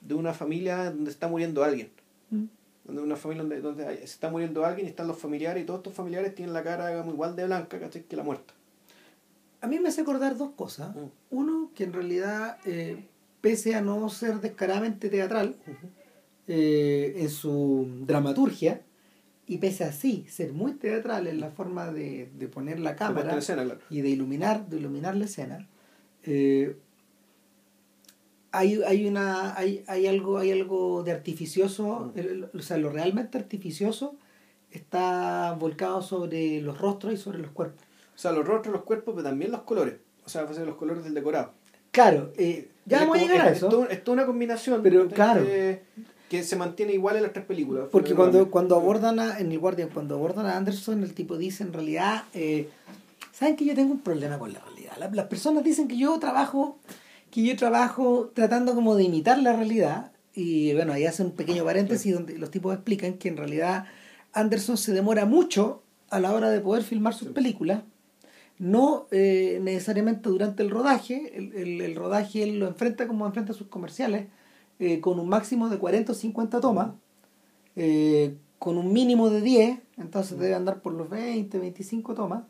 de 0.00 0.14
una 0.14 0.32
familia 0.32 0.90
donde 0.90 1.10
está 1.10 1.28
muriendo 1.28 1.62
alguien. 1.62 1.90
Mm. 2.30 2.44
Donde 2.86 3.02
una 3.02 3.16
familia 3.16 3.42
donde, 3.42 3.60
donde 3.60 3.86
hay- 3.86 3.98
se 3.98 4.04
está 4.04 4.30
muriendo 4.30 4.64
alguien 4.64 4.86
y 4.86 4.88
están 4.90 5.08
los 5.08 5.18
familiares 5.18 5.62
y 5.62 5.66
todos 5.66 5.80
estos 5.80 5.92
familiares 5.92 6.34
tienen 6.34 6.54
la 6.54 6.62
cara 6.64 6.88
digamos, 6.88 7.12
igual 7.12 7.36
de 7.36 7.44
blanca, 7.44 7.78
¿cachai? 7.78 8.04
que 8.04 8.16
la 8.16 8.22
muerta. 8.22 8.54
A 9.60 9.66
mí 9.66 9.78
me 9.78 9.90
hace 9.90 10.00
acordar 10.00 10.38
dos 10.38 10.52
cosas. 10.52 10.96
Mm. 10.96 11.08
Uno, 11.32 11.70
que 11.74 11.84
en 11.84 11.92
realidad, 11.92 12.56
eh, 12.64 12.96
pese 13.42 13.74
a 13.74 13.82
no 13.82 14.08
ser 14.08 14.40
descaradamente 14.40 15.10
teatral 15.10 15.56
eh, 16.48 17.12
en 17.18 17.28
su 17.28 17.86
dramaturgia, 18.06 18.80
y 19.54 19.58
pese 19.58 19.84
a 19.84 19.92
sí 19.92 20.24
ser 20.28 20.52
muy 20.52 20.72
teatral 20.72 21.26
en 21.26 21.40
la 21.40 21.50
forma 21.50 21.90
de, 21.92 22.30
de 22.38 22.48
poner 22.48 22.78
la 22.80 22.96
cámara 22.96 23.32
en 23.32 23.38
escena, 23.38 23.64
claro. 23.64 23.80
y 23.90 24.00
de 24.00 24.08
iluminar, 24.10 24.66
de 24.68 24.78
iluminar 24.78 25.16
la 25.16 25.24
escena, 25.26 25.68
eh, 26.24 26.76
hay, 28.50 28.80
hay 28.86 29.06
una 29.06 29.56
hay, 29.56 29.82
hay 29.86 30.06
algo 30.06 30.38
hay 30.38 30.52
algo 30.52 31.02
de 31.02 31.12
artificioso, 31.12 32.12
Mm. 32.14 32.18
el- 32.18 32.48
o 32.54 32.62
sea, 32.62 32.76
lo 32.76 32.90
realmente 32.90 33.38
artificioso 33.38 34.16
está 34.70 35.52
volcado 35.58 36.02
sobre 36.02 36.60
los 36.60 36.78
rostros 36.80 37.12
y 37.12 37.16
sobre 37.16 37.38
los 37.38 37.50
cuerpos. 37.50 37.82
O 38.14 38.18
sea, 38.18 38.32
los 38.32 38.46
rostros, 38.46 38.72
los 38.74 38.84
cuerpos, 38.84 39.14
pero 39.14 39.28
también 39.28 39.50
los 39.50 39.62
colores. 39.62 39.96
O 40.24 40.28
sea, 40.28 40.46
pues, 40.46 40.58
los 40.58 40.76
colores 40.76 41.02
del 41.04 41.14
decorado. 41.14 41.52
Claro, 41.90 42.32
eh, 42.36 42.68
ya 42.86 43.00
vamos 43.00 43.18
a 43.18 43.20
llegar 43.20 43.40
a 43.46 43.50
es- 43.50 43.56
eso. 43.58 43.86
Es, 43.88 44.02
toda- 44.04 44.14
una 44.14 44.26
combinación. 44.26 44.82
Pero, 44.82 45.08
claro. 45.08 45.44
Que 46.32 46.42
se 46.44 46.56
mantiene 46.56 46.94
igual 46.94 47.16
en 47.16 47.24
las 47.24 47.34
tres 47.34 47.44
películas. 47.44 47.88
Porque 47.92 48.14
cuando, 48.14 48.50
cuando 48.50 48.74
abordan 48.74 49.20
a, 49.20 49.38
en 49.38 49.52
el 49.52 49.58
Guardian, 49.58 49.90
cuando 49.90 50.14
abordan 50.14 50.46
a 50.46 50.56
Anderson, 50.56 51.02
el 51.02 51.12
tipo 51.12 51.36
dice 51.36 51.62
en 51.62 51.74
realidad, 51.74 52.24
eh, 52.32 52.70
¿saben 53.32 53.54
que 53.54 53.66
yo 53.66 53.74
tengo 53.74 53.92
un 53.92 54.00
problema 54.00 54.38
con 54.38 54.50
la 54.50 54.60
realidad? 54.60 54.92
las 55.12 55.26
personas 55.26 55.62
dicen 55.62 55.88
que 55.88 55.98
yo 55.98 56.18
trabajo, 56.18 56.78
que 57.30 57.42
yo 57.42 57.54
trabajo 57.54 58.30
tratando 58.32 58.74
como 58.74 58.96
de 58.96 59.02
imitar 59.02 59.42
la 59.42 59.52
realidad. 59.52 60.12
Y 60.32 60.72
bueno, 60.72 60.94
ahí 60.94 61.04
hace 61.04 61.22
un 61.22 61.32
pequeño 61.32 61.66
paréntesis 61.66 62.14
donde 62.14 62.38
los 62.38 62.50
tipos 62.50 62.72
explican 62.72 63.18
que 63.18 63.28
en 63.28 63.36
realidad 63.36 63.84
Anderson 64.32 64.78
se 64.78 64.94
demora 64.94 65.26
mucho 65.26 65.82
a 66.08 66.18
la 66.18 66.32
hora 66.32 66.48
de 66.48 66.60
poder 66.60 66.82
filmar 66.82 67.12
sus 67.12 67.28
películas. 67.28 67.82
No 68.58 69.06
eh, 69.10 69.58
necesariamente 69.60 70.30
durante 70.30 70.62
el 70.62 70.70
rodaje, 70.70 71.36
el, 71.36 71.82
el, 71.82 71.94
rodaje 71.94 72.42
él 72.42 72.58
lo 72.58 72.68
enfrenta 72.68 73.06
como 73.06 73.26
enfrenta 73.26 73.52
sus 73.52 73.66
comerciales, 73.66 74.28
eh, 74.78 75.00
con 75.00 75.18
un 75.18 75.28
máximo 75.28 75.68
de 75.68 75.78
40 75.78 76.12
o 76.12 76.14
50 76.14 76.60
tomas, 76.60 76.92
eh, 77.76 78.36
con 78.58 78.78
un 78.78 78.92
mínimo 78.92 79.30
de 79.30 79.40
10, 79.40 79.78
entonces 79.98 80.38
debe 80.38 80.54
andar 80.54 80.80
por 80.80 80.92
los 80.92 81.08
20, 81.10 81.58
25 81.58 82.14
tomas. 82.14 82.44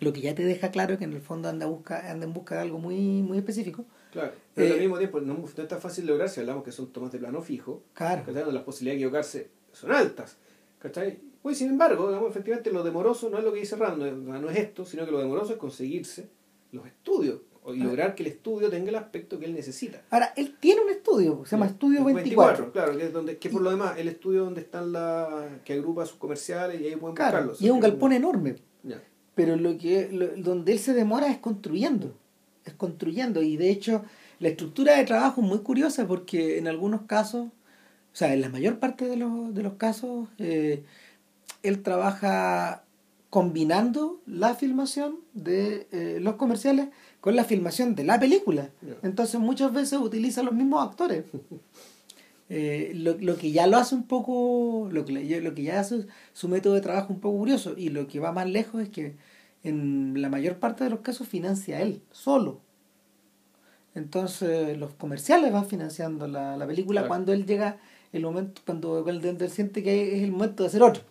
lo 0.00 0.12
que 0.12 0.20
ya 0.20 0.34
te 0.34 0.44
deja 0.44 0.70
claro 0.70 0.98
que 0.98 1.04
en 1.04 1.12
el 1.12 1.20
fondo 1.20 1.48
anda, 1.48 1.66
busca, 1.66 2.10
anda 2.10 2.26
en 2.26 2.32
busca 2.32 2.56
de 2.56 2.62
algo 2.62 2.78
muy, 2.78 3.22
muy 3.22 3.38
específico. 3.38 3.84
Claro, 4.12 4.32
pero 4.54 4.74
al 4.74 4.80
mismo 4.80 4.98
tiempo 4.98 5.20
no, 5.20 5.34
no, 5.34 5.44
es 5.44 5.68
tan 5.68 5.80
fácil 5.80 6.06
lograr 6.06 6.28
si 6.28 6.40
hablamos 6.40 6.64
que 6.64 6.72
son 6.72 6.92
tomas 6.92 7.12
de 7.12 7.18
plano 7.18 7.42
fijo. 7.42 7.82
Claro. 7.94 8.22
Las 8.32 8.62
posibilidades 8.62 9.00
de 9.00 9.06
equivocarse 9.06 9.50
son 9.72 9.92
altas. 9.92 10.36
¿Cachai? 10.78 11.18
Pues 11.42 11.58
sin 11.58 11.68
embargo, 11.68 12.28
efectivamente 12.28 12.72
lo 12.72 12.82
demoroso 12.82 13.30
no 13.30 13.38
es 13.38 13.44
lo 13.44 13.52
que 13.52 13.60
dice 13.60 13.76
Rand, 13.76 14.02
no, 14.02 14.50
es 14.50 14.56
esto, 14.58 14.84
sino 14.84 15.04
que 15.04 15.12
lo 15.12 15.18
demoroso 15.18 15.52
es 15.52 15.58
conseguirse 15.58 16.28
los 16.72 16.86
estudios 16.86 17.40
y 17.74 17.78
lograr 17.78 18.14
que 18.14 18.22
el 18.22 18.28
estudio 18.30 18.70
tenga 18.70 18.90
el 18.90 18.96
aspecto 18.96 19.38
que 19.38 19.46
él 19.46 19.54
necesita. 19.54 20.02
Ahora, 20.10 20.32
él 20.36 20.56
tiene 20.58 20.82
un 20.82 20.90
estudio, 20.90 21.42
se 21.44 21.52
llama 21.52 21.66
Estudio 21.66 22.04
24. 22.04 22.72
claro, 22.72 22.96
que 22.96 23.04
es 23.04 23.12
donde, 23.12 23.38
que 23.38 23.50
por 23.50 23.62
lo 23.62 23.70
demás, 23.70 23.98
el 23.98 24.08
estudio 24.08 24.44
donde 24.44 24.60
están 24.60 24.92
la 24.92 25.60
que 25.64 25.74
agrupa 25.74 26.06
sus 26.06 26.18
comerciales 26.18 26.80
y 26.80 26.86
ahí 26.86 26.96
pueden 26.96 27.16
claro, 27.16 27.52
Y 27.58 27.66
es 27.66 27.70
un 27.70 27.80
galpón 27.80 28.12
enorme. 28.12 28.56
Pero 29.34 29.56
lo 29.56 29.78
que 29.78 30.08
donde 30.36 30.72
él 30.72 30.78
se 30.80 30.94
demora 30.94 31.30
es 31.30 31.38
construyendo, 31.38 32.12
es 32.64 32.74
construyendo 32.74 33.40
y 33.40 33.56
de 33.56 33.70
hecho 33.70 34.02
la 34.40 34.48
estructura 34.48 34.96
de 34.96 35.04
trabajo 35.04 35.40
es 35.40 35.46
muy 35.46 35.60
curiosa 35.60 36.08
porque 36.08 36.58
en 36.58 36.66
algunos 36.66 37.02
casos, 37.02 37.46
o 37.46 38.16
sea, 38.16 38.34
en 38.34 38.40
la 38.40 38.48
mayor 38.48 38.80
parte 38.80 39.04
de 39.04 39.16
los, 39.16 39.54
de 39.54 39.62
los 39.62 39.74
casos 39.74 40.28
eh, 40.38 40.82
él 41.62 41.82
trabaja 41.82 42.84
combinando 43.30 44.20
la 44.26 44.54
filmación 44.54 45.20
de 45.34 45.86
eh, 45.92 46.18
los 46.20 46.36
comerciales 46.36 46.88
con 47.20 47.36
la 47.36 47.44
filmación 47.44 47.94
de 47.94 48.04
la 48.04 48.18
película. 48.18 48.70
Entonces 49.02 49.40
muchas 49.40 49.72
veces 49.72 49.98
utiliza 49.98 50.42
los 50.42 50.54
mismos 50.54 50.86
actores. 50.86 51.24
Eh, 52.50 52.92
lo, 52.94 53.12
lo, 53.18 53.36
que 53.36 53.52
ya 53.52 53.66
lo 53.66 53.76
hace 53.76 53.94
un 53.94 54.04
poco, 54.04 54.88
lo 54.90 55.04
que, 55.04 55.12
lo 55.42 55.54
que 55.54 55.62
ya 55.64 55.80
hace 55.80 56.06
su 56.32 56.48
método 56.48 56.72
de 56.72 56.80
trabajo 56.80 57.12
un 57.12 57.20
poco 57.20 57.36
curioso 57.36 57.74
y 57.76 57.90
lo 57.90 58.08
que 58.08 58.20
va 58.20 58.32
más 58.32 58.48
lejos 58.48 58.80
es 58.80 58.88
que 58.88 59.16
en 59.64 60.14
la 60.22 60.30
mayor 60.30 60.56
parte 60.56 60.82
de 60.82 60.88
los 60.88 61.00
casos 61.00 61.28
financia 61.28 61.82
él, 61.82 62.00
solo. 62.10 62.62
Entonces 63.94 64.78
los 64.78 64.94
comerciales 64.94 65.52
van 65.52 65.66
financiando 65.66 66.26
la, 66.26 66.56
la 66.56 66.66
película 66.66 67.06
cuando 67.06 67.34
él 67.34 67.44
llega 67.44 67.80
el 68.14 68.22
momento, 68.22 68.62
cuando 68.64 69.06
él 69.06 69.50
siente 69.50 69.82
que 69.82 70.16
es 70.16 70.22
el 70.22 70.32
momento 70.32 70.62
de 70.62 70.68
hacer 70.68 70.82
otro. 70.82 71.02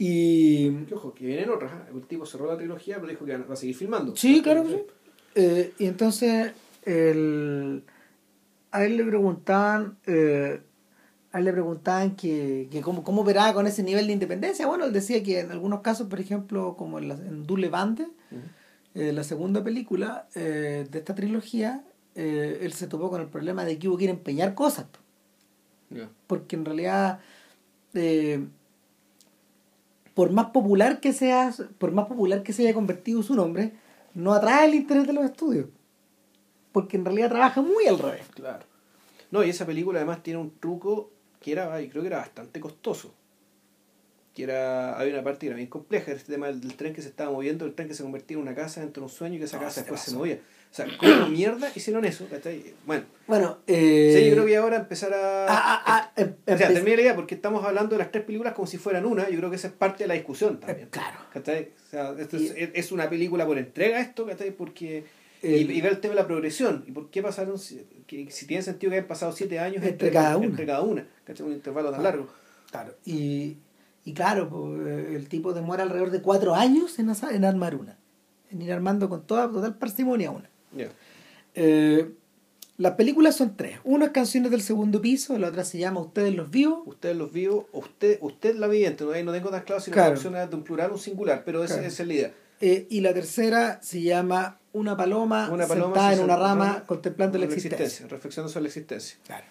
Y. 0.00 0.86
ojo, 0.94 1.12
que 1.12 1.26
vienen 1.26 1.50
otras. 1.50 1.72
¿eh? 1.72 1.92
El 1.94 2.06
tipo 2.06 2.24
cerró 2.24 2.46
la 2.46 2.56
trilogía, 2.56 2.96
pero 2.96 3.08
dijo 3.08 3.26
que 3.26 3.36
va 3.36 3.52
a 3.52 3.56
seguir 3.56 3.76
filmando. 3.76 4.16
Sí, 4.16 4.40
claro 4.40 4.64
que 4.64 4.70
sí. 4.70 4.82
Eh, 5.34 5.74
y 5.78 5.84
entonces, 5.84 6.52
el, 6.86 7.84
a 8.70 8.82
él 8.82 8.96
le 8.96 9.04
preguntaban. 9.04 9.98
Eh, 10.06 10.58
a 11.32 11.38
él 11.38 11.44
le 11.44 11.52
preguntaban 11.52 12.16
que, 12.16 12.68
que 12.70 12.80
cómo, 12.80 13.04
cómo 13.04 13.24
verá 13.24 13.52
con 13.52 13.66
ese 13.66 13.82
nivel 13.82 14.06
de 14.06 14.14
independencia. 14.14 14.66
Bueno, 14.66 14.86
él 14.86 14.92
decía 14.94 15.22
que 15.22 15.40
en 15.40 15.50
algunos 15.50 15.82
casos, 15.82 16.08
por 16.08 16.18
ejemplo, 16.18 16.76
como 16.78 16.98
en, 16.98 17.08
la, 17.08 17.14
en 17.16 17.46
Dule 17.46 17.68
Bande, 17.68 18.08
la 18.94 19.22
segunda 19.22 19.62
película 19.62 20.26
de 20.34 20.88
esta 20.90 21.14
trilogía, 21.14 21.84
él 22.16 22.72
se 22.72 22.88
topó 22.88 23.10
con 23.10 23.20
el 23.20 23.28
problema 23.28 23.64
de 23.64 23.78
que 23.78 23.86
hubo 23.86 23.96
que 23.96 24.04
ir 24.04 24.10
a 24.10 24.14
empeñar 24.14 24.54
cosas. 24.54 24.86
Porque 26.26 26.56
en 26.56 26.64
realidad 26.64 27.20
por 30.14 30.30
más 30.30 30.46
popular 30.46 31.00
que 31.00 31.12
sea, 31.12 31.52
por 31.78 31.92
más 31.92 32.06
popular 32.06 32.42
que 32.42 32.52
se 32.52 32.62
haya 32.62 32.74
convertido 32.74 33.22
su 33.22 33.34
nombre, 33.34 33.72
no 34.14 34.32
atrae 34.32 34.66
el 34.66 34.74
interés 34.74 35.06
de 35.06 35.12
los 35.12 35.24
estudios. 35.24 35.66
Porque 36.72 36.96
en 36.96 37.04
realidad 37.04 37.30
trabaja 37.30 37.62
muy 37.62 37.86
al 37.86 37.98
revés. 37.98 38.26
Claro. 38.34 38.64
No, 39.30 39.44
y 39.44 39.50
esa 39.50 39.66
película 39.66 39.98
además 39.98 40.22
tiene 40.22 40.40
un 40.40 40.58
truco 40.58 41.10
que 41.40 41.52
era, 41.52 41.70
creo 41.88 42.02
que 42.02 42.08
era 42.08 42.18
bastante 42.18 42.60
costoso. 42.60 43.14
Que 44.34 44.44
era, 44.44 44.98
había 44.98 45.14
una 45.14 45.24
parte 45.24 45.40
que 45.40 45.46
era 45.48 45.56
bien 45.56 45.68
compleja, 45.68 46.12
este 46.12 46.32
tema 46.32 46.48
del, 46.48 46.74
tren 46.76 46.92
que 46.92 47.02
se 47.02 47.08
estaba 47.08 47.30
moviendo, 47.30 47.64
el 47.64 47.74
tren 47.74 47.88
que 47.88 47.94
se 47.94 48.02
convertía 48.02 48.36
en 48.36 48.42
una 48.42 48.54
casa 48.54 48.80
dentro 48.80 49.00
de 49.00 49.04
un 49.06 49.10
sueño 49.10 49.36
y 49.36 49.38
que 49.38 49.44
esa 49.44 49.58
casa 49.58 49.80
después 49.80 50.00
se 50.00 50.14
movía. 50.14 50.40
O 50.70 50.74
sea, 50.74 50.86
¿cómo 50.98 51.26
mierda 51.28 51.70
hicieron 51.74 52.04
eso? 52.04 52.26
Bueno, 52.86 53.04
bueno 53.26 53.58
eh... 53.66 54.26
yo 54.28 54.34
creo 54.34 54.46
que 54.46 54.56
ahora 54.56 54.76
empezar 54.76 55.12
a... 55.12 55.46
Ah, 55.46 55.82
ah, 55.84 56.12
ah, 56.16 56.22
o 56.46 56.56
sea, 56.56 56.68
termina 56.68 56.96
la 56.96 57.02
idea 57.02 57.16
porque 57.16 57.34
estamos 57.34 57.64
hablando 57.64 57.96
de 57.96 57.98
las 57.98 58.12
tres 58.12 58.24
películas 58.24 58.54
como 58.54 58.68
si 58.68 58.78
fueran 58.78 59.04
una. 59.04 59.28
Yo 59.28 59.38
creo 59.38 59.50
que 59.50 59.56
esa 59.56 59.68
es 59.68 59.72
parte 59.72 60.04
de 60.04 60.08
la 60.08 60.14
discusión 60.14 60.60
también. 60.60 60.86
Eh, 60.86 60.90
claro. 60.90 61.18
O 61.34 61.90
sea, 61.90 62.14
esto 62.18 62.36
es, 62.36 62.54
es, 62.72 62.92
una 62.92 63.10
película 63.10 63.44
por 63.46 63.58
entrega 63.58 64.00
esto, 64.00 64.26
¿cachai? 64.26 64.52
Porque... 64.52 65.04
y, 65.42 65.80
ver 65.80 65.92
el 65.92 66.00
tema 66.00 66.14
de 66.14 66.20
la 66.20 66.26
progresión. 66.28 66.84
¿Y 66.86 66.92
por 66.92 67.10
qué 67.10 67.20
pasaron? 67.20 67.58
Si, 67.58 67.84
que, 68.06 68.30
si 68.30 68.46
tiene 68.46 68.62
sentido 68.62 68.90
que 68.90 68.98
hayan 68.98 69.08
pasado 69.08 69.32
siete 69.32 69.58
años 69.58 69.82
entre, 69.84 70.12
cada 70.12 70.36
una. 70.36 70.46
Entre 70.46 70.66
cada 70.66 70.82
una. 70.82 71.08
¿Cachai? 71.24 71.46
Un 71.46 71.52
intervalo 71.54 71.90
tan 71.90 72.04
largo. 72.04 72.28
Claro. 72.70 72.94
Y, 73.04 73.56
y 74.04 74.12
claro, 74.14 74.48
pues, 74.48 74.86
el 75.16 75.28
tipo 75.28 75.52
demora 75.52 75.82
alrededor 75.82 76.12
de 76.12 76.22
cuatro 76.22 76.54
años 76.54 76.96
en, 77.00 77.10
en 77.32 77.44
armar 77.44 77.74
una. 77.74 77.98
En 78.50 78.62
ir 78.62 78.72
armando 78.72 79.08
con 79.08 79.26
toda 79.26 79.50
total 79.50 79.76
parsimonia 79.76 80.30
una. 80.30 80.49
Eh, 81.54 82.10
las 82.80 82.94
películas 82.94 83.36
son 83.36 83.56
tres. 83.56 83.78
Una 83.84 84.06
es 84.06 84.12
Canciones 84.12 84.50
del 84.50 84.62
Segundo 84.62 85.02
Piso, 85.02 85.38
la 85.38 85.48
otra 85.48 85.64
se 85.64 85.78
llama 85.78 86.00
Ustedes 86.00 86.34
los 86.34 86.50
Vivos. 86.50 86.80
Ustedes 86.86 87.14
los 87.14 87.30
Vivos, 87.30 87.66
usted, 87.72 88.18
usted 88.22 88.56
la 88.56 88.68
viviente, 88.68 89.04
no, 89.04 89.10
no 89.22 89.32
tengo 89.32 89.50
tan 89.50 89.62
claro 89.64 89.82
si 89.82 89.90
la 89.90 90.08
opción 90.08 90.32
de 90.32 90.56
un 90.56 90.62
plural 90.62 90.90
o 90.90 90.94
un 90.94 90.98
singular, 90.98 91.42
pero 91.44 91.62
esa, 91.62 91.84
es 91.84 91.98
la 91.98 92.12
idea. 92.14 92.32
Eh, 92.62 92.86
y 92.88 93.02
la 93.02 93.12
tercera 93.12 93.80
se 93.82 94.00
llama 94.00 94.58
Una 94.72 94.96
paloma, 94.96 95.50
una 95.50 95.66
paloma 95.66 95.94
sentada 95.94 96.14
en 96.14 96.20
una 96.20 96.36
rama 96.36 96.84
contemplando 96.86 97.36
la 97.36 97.44
existencia. 97.44 98.06
Reflexionando 98.06 98.50
sobre 98.50 98.62
la 98.62 98.68
existencia. 98.68 99.18
Claro. 99.26 99.44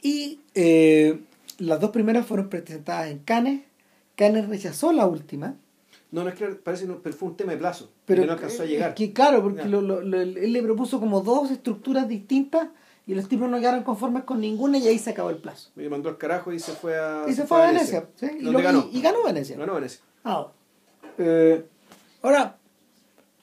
Y 0.00 0.38
eh, 0.54 1.20
las 1.58 1.80
dos 1.80 1.90
primeras 1.90 2.26
fueron 2.26 2.48
presentadas 2.48 3.10
en 3.10 3.18
Cannes. 3.20 3.62
Cannes 4.14 4.48
rechazó 4.48 4.92
la 4.92 5.06
última 5.06 5.56
no, 6.12 6.22
no 6.24 6.28
es 6.28 6.34
que 6.34 6.46
parece 6.46 6.86
que 6.86 7.12
fue 7.12 7.30
un 7.30 7.36
tema 7.36 7.52
de 7.52 7.58
plazo. 7.58 7.90
Pero 8.04 8.26
no 8.26 8.32
alcanzó 8.32 8.62
a 8.62 8.66
llegar. 8.66 8.94
Que 8.94 9.14
claro, 9.14 9.42
porque 9.42 9.64
lo, 9.64 9.80
lo, 9.80 10.00
él 10.00 10.52
le 10.52 10.62
propuso 10.62 11.00
como 11.00 11.22
dos 11.22 11.50
estructuras 11.50 12.06
distintas 12.06 12.68
y 13.06 13.14
los 13.14 13.28
tipos 13.28 13.48
no 13.48 13.56
llegaron 13.56 13.82
conformes 13.82 14.24
con 14.24 14.38
ninguna 14.38 14.76
y 14.76 14.86
ahí 14.86 14.98
se 14.98 15.10
acabó 15.10 15.30
el 15.30 15.38
plazo. 15.38 15.70
Y 15.74 15.88
mandó 15.88 16.10
el 16.10 16.18
carajo 16.18 16.52
y 16.52 16.58
se 16.58 16.72
fue 16.72 16.98
a. 16.98 17.24
Y 17.26 17.32
se, 17.32 17.46
fue 17.46 17.62
a 17.62 17.66
Venecia. 17.72 18.08
¿sí? 18.14 18.26
Y, 18.38 18.52
ganó? 18.52 18.90
Y, 18.92 19.00
ganó 19.00 19.24
Venecia. 19.24 19.56
Ganó 19.56 19.74
Venecia. 19.74 20.02
Ah, 20.22 20.52
eh, 21.16 21.64
ahora, 22.20 22.58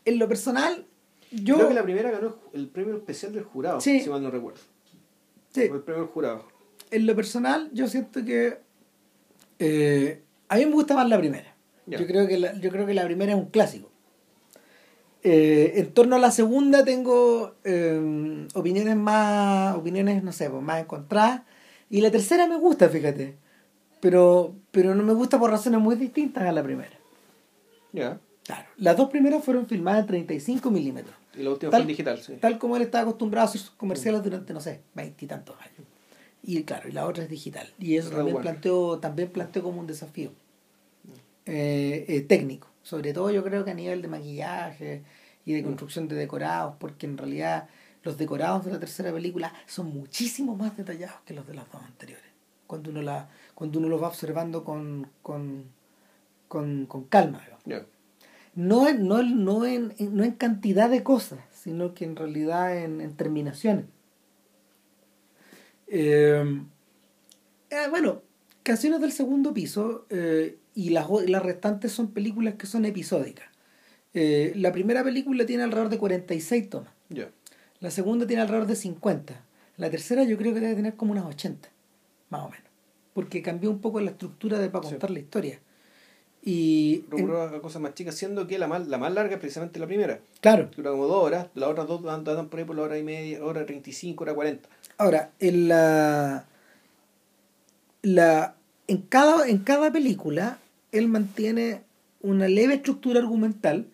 en 0.05 0.19
lo 0.19 0.27
personal, 0.27 0.85
yo. 1.31 1.55
Creo 1.55 1.69
que 1.69 1.73
la 1.73 1.83
primera 1.83 2.11
ganó 2.11 2.35
el 2.53 2.67
premio 2.67 2.95
especial 2.97 3.33
del 3.33 3.45
jurado, 3.45 3.81
si 3.81 4.07
mal 4.07 4.21
no 4.21 4.29
recuerdo. 4.29 4.61
Sí. 5.51 5.61
el 5.61 5.81
premio 5.81 6.03
del 6.03 6.11
jurado. 6.11 6.45
En 6.91 7.07
lo 7.07 7.15
personal, 7.15 7.71
yo 7.73 7.87
siento 7.87 8.23
que. 8.23 8.59
Eh, 9.57 10.21
a 10.47 10.55
mí 10.55 10.65
me 10.67 10.71
gusta 10.71 10.93
más 10.93 11.09
la 11.09 11.17
primera. 11.17 11.48
Yo, 11.97 12.07
creo 12.07 12.27
que 12.27 12.37
la, 12.37 12.53
yo 12.59 12.69
creo 12.69 12.85
que 12.85 12.93
la 12.93 13.05
primera 13.05 13.33
es 13.33 13.37
un 13.37 13.47
clásico. 13.47 13.89
Eh, 15.21 15.73
en 15.75 15.91
torno 15.93 16.15
a 16.15 16.19
la 16.19 16.31
segunda 16.31 16.85
tengo 16.85 17.55
eh, 17.63 18.47
opiniones 18.53 18.95
más, 18.95 19.75
opiniones, 19.75 20.23
no 20.23 20.31
sé, 20.31 20.49
pues, 20.49 20.61
más 20.61 20.81
encontradas. 20.81 21.41
Y 21.89 22.01
la 22.01 22.11
tercera 22.11 22.47
me 22.47 22.57
gusta, 22.57 22.89
fíjate. 22.89 23.35
Pero, 23.99 24.55
pero 24.71 24.95
no 24.95 25.03
me 25.03 25.13
gusta 25.13 25.39
por 25.39 25.51
razones 25.51 25.81
muy 25.81 25.95
distintas 25.95 26.43
a 26.43 26.51
la 26.51 26.63
primera. 26.63 26.97
Ya. 27.91 28.19
Claro. 28.43 28.67
Las 28.77 28.95
dos 28.95 29.09
primeras 29.09 29.43
fueron 29.43 29.67
filmadas 29.67 30.01
en 30.01 30.07
35 30.07 30.71
milímetros. 30.71 31.15
Y 31.35 31.43
la 31.43 31.51
última 31.51 31.71
fue 31.71 31.81
en 31.81 31.87
digital, 31.87 32.19
sí. 32.19 32.37
Tal 32.39 32.57
como 32.57 32.77
él 32.77 32.83
estaba 32.83 33.03
acostumbrado 33.03 33.47
a 33.47 33.49
hacer 33.49 33.61
sus 33.61 33.71
comerciales 33.71 34.23
durante, 34.23 34.53
no 34.53 34.61
sé, 34.61 34.81
veintitantos 34.93 35.55
años. 35.59 35.87
Y 36.41 36.63
claro, 36.63 36.87
y 36.87 36.93
la 36.93 37.05
otra 37.05 37.23
es 37.23 37.29
digital. 37.29 37.67
Y 37.77 37.97
eso 37.97 38.09
también 38.09 38.37
planteó, 38.37 38.99
también 38.99 39.29
planteó 39.29 39.61
como 39.61 39.79
un 39.79 39.87
desafío. 39.87 40.31
Eh, 41.49 42.05
eh, 42.07 42.21
técnico. 42.21 42.67
Sobre 42.83 43.11
todo 43.11 43.31
yo 43.31 43.43
creo 43.43 43.65
que 43.65 43.71
a 43.71 43.73
nivel 43.73 44.03
de 44.03 44.07
maquillaje 44.07 45.03
y 45.45 45.53
de 45.53 45.61
mm. 45.61 45.65
construcción 45.65 46.07
de 46.07 46.15
decorados, 46.15 46.75
porque 46.79 47.07
en 47.07 47.17
realidad 47.17 47.67
los 48.03 48.17
decorados 48.17 48.65
de 48.65 48.71
la 48.71 48.79
tercera 48.79 49.11
película 49.11 49.51
son 49.65 49.91
muchísimo 49.91 50.55
más 50.55 50.77
detallados 50.77 51.21
que 51.25 51.33
los 51.33 51.47
de 51.47 51.55
las 51.55 51.69
dos 51.71 51.81
anteriores. 51.81 52.29
Cuando 52.67 52.91
uno, 52.91 53.01
la, 53.01 53.29
cuando 53.55 53.79
uno 53.79 53.89
los 53.89 54.01
va 54.01 54.09
observando 54.09 54.63
con, 54.63 55.09
con, 55.23 55.65
con, 56.47 56.85
con 56.85 57.05
calma. 57.05 57.41
No, 58.53 58.93
no, 58.93 59.23
no, 59.23 59.65
en, 59.65 59.95
no 59.97 60.23
en 60.23 60.31
cantidad 60.33 60.87
de 60.87 61.01
cosas, 61.01 61.39
sino 61.51 61.95
que 61.95 62.05
en 62.05 62.15
realidad 62.15 62.77
en, 62.77 63.01
en 63.01 63.15
terminaciones. 63.15 63.85
Eh, 65.87 66.61
eh, 67.71 67.87
bueno, 67.89 68.21
Canciones 68.61 69.01
del 69.01 69.11
Segundo 69.11 69.51
Piso 69.51 70.05
eh, 70.11 70.58
y 70.75 70.89
las, 70.89 71.07
las 71.27 71.43
restantes 71.43 71.91
son 71.91 72.11
películas 72.11 72.55
que 72.55 72.67
son 72.67 72.85
episódicas. 72.85 73.47
Eh, 74.13 74.53
la 74.55 74.71
primera 74.71 75.03
película 75.03 75.45
tiene 75.45 75.63
alrededor 75.63 75.89
de 75.89 75.97
46 75.97 76.69
tomas. 76.69 76.91
La 77.79 77.91
segunda 77.91 78.25
tiene 78.27 78.41
alrededor 78.41 78.67
de 78.67 78.75
50. 78.75 79.41
La 79.77 79.89
tercera 79.89 80.23
yo 80.23 80.37
creo 80.37 80.53
que 80.53 80.59
debe 80.59 80.75
tener 80.75 80.95
como 80.95 81.11
unas 81.13 81.25
80, 81.25 81.69
más 82.29 82.41
o 82.41 82.49
menos. 82.49 82.65
Porque 83.13 83.41
cambió 83.41 83.69
un 83.69 83.79
poco 83.79 83.99
la 84.01 84.11
estructura 84.11 84.59
de 84.59 84.69
para 84.69 84.83
Sí. 84.83 84.91
contar 84.91 85.11
la 85.11 85.19
historia. 85.19 85.59
Y 86.41 87.03
en- 87.11 87.27
cosas 87.61 87.81
más 87.81 87.93
chicas, 87.93 88.15
siendo 88.15 88.47
que 88.47 88.57
la 88.57 88.67
más, 88.67 88.87
la 88.87 88.97
más 88.97 89.13
larga 89.13 89.33
es 89.35 89.39
precisamente 89.39 89.79
la 89.79 89.87
primera. 89.87 90.19
claro, 90.41 90.69
Dura 90.75 90.91
como 90.91 91.05
dos 91.07 91.23
horas, 91.23 91.47
las 91.53 91.69
otras 91.69 91.87
dos 91.87 91.99
andan 92.05 92.29
andan 92.29 92.49
por 92.49 92.59
ahí 92.59 92.65
por 92.65 92.75
la 92.77 92.83
hora 92.83 92.97
y 92.97 93.03
media, 93.03 93.43
hora 93.43 93.65
35, 93.65 94.23
hora 94.23 94.33
40. 94.33 94.69
Ahora, 94.97 95.31
en 95.39 95.67
la, 95.67 96.45
la 98.01 98.55
en 98.89 98.97
cada 99.03 99.47
en 99.47 99.59
cada 99.59 99.91
película 99.91 100.57
él 100.91 101.07
mantiene 101.07 101.81
una 102.21 102.47
leve 102.47 102.73
estructura 102.75 103.19
argumental 103.19 103.87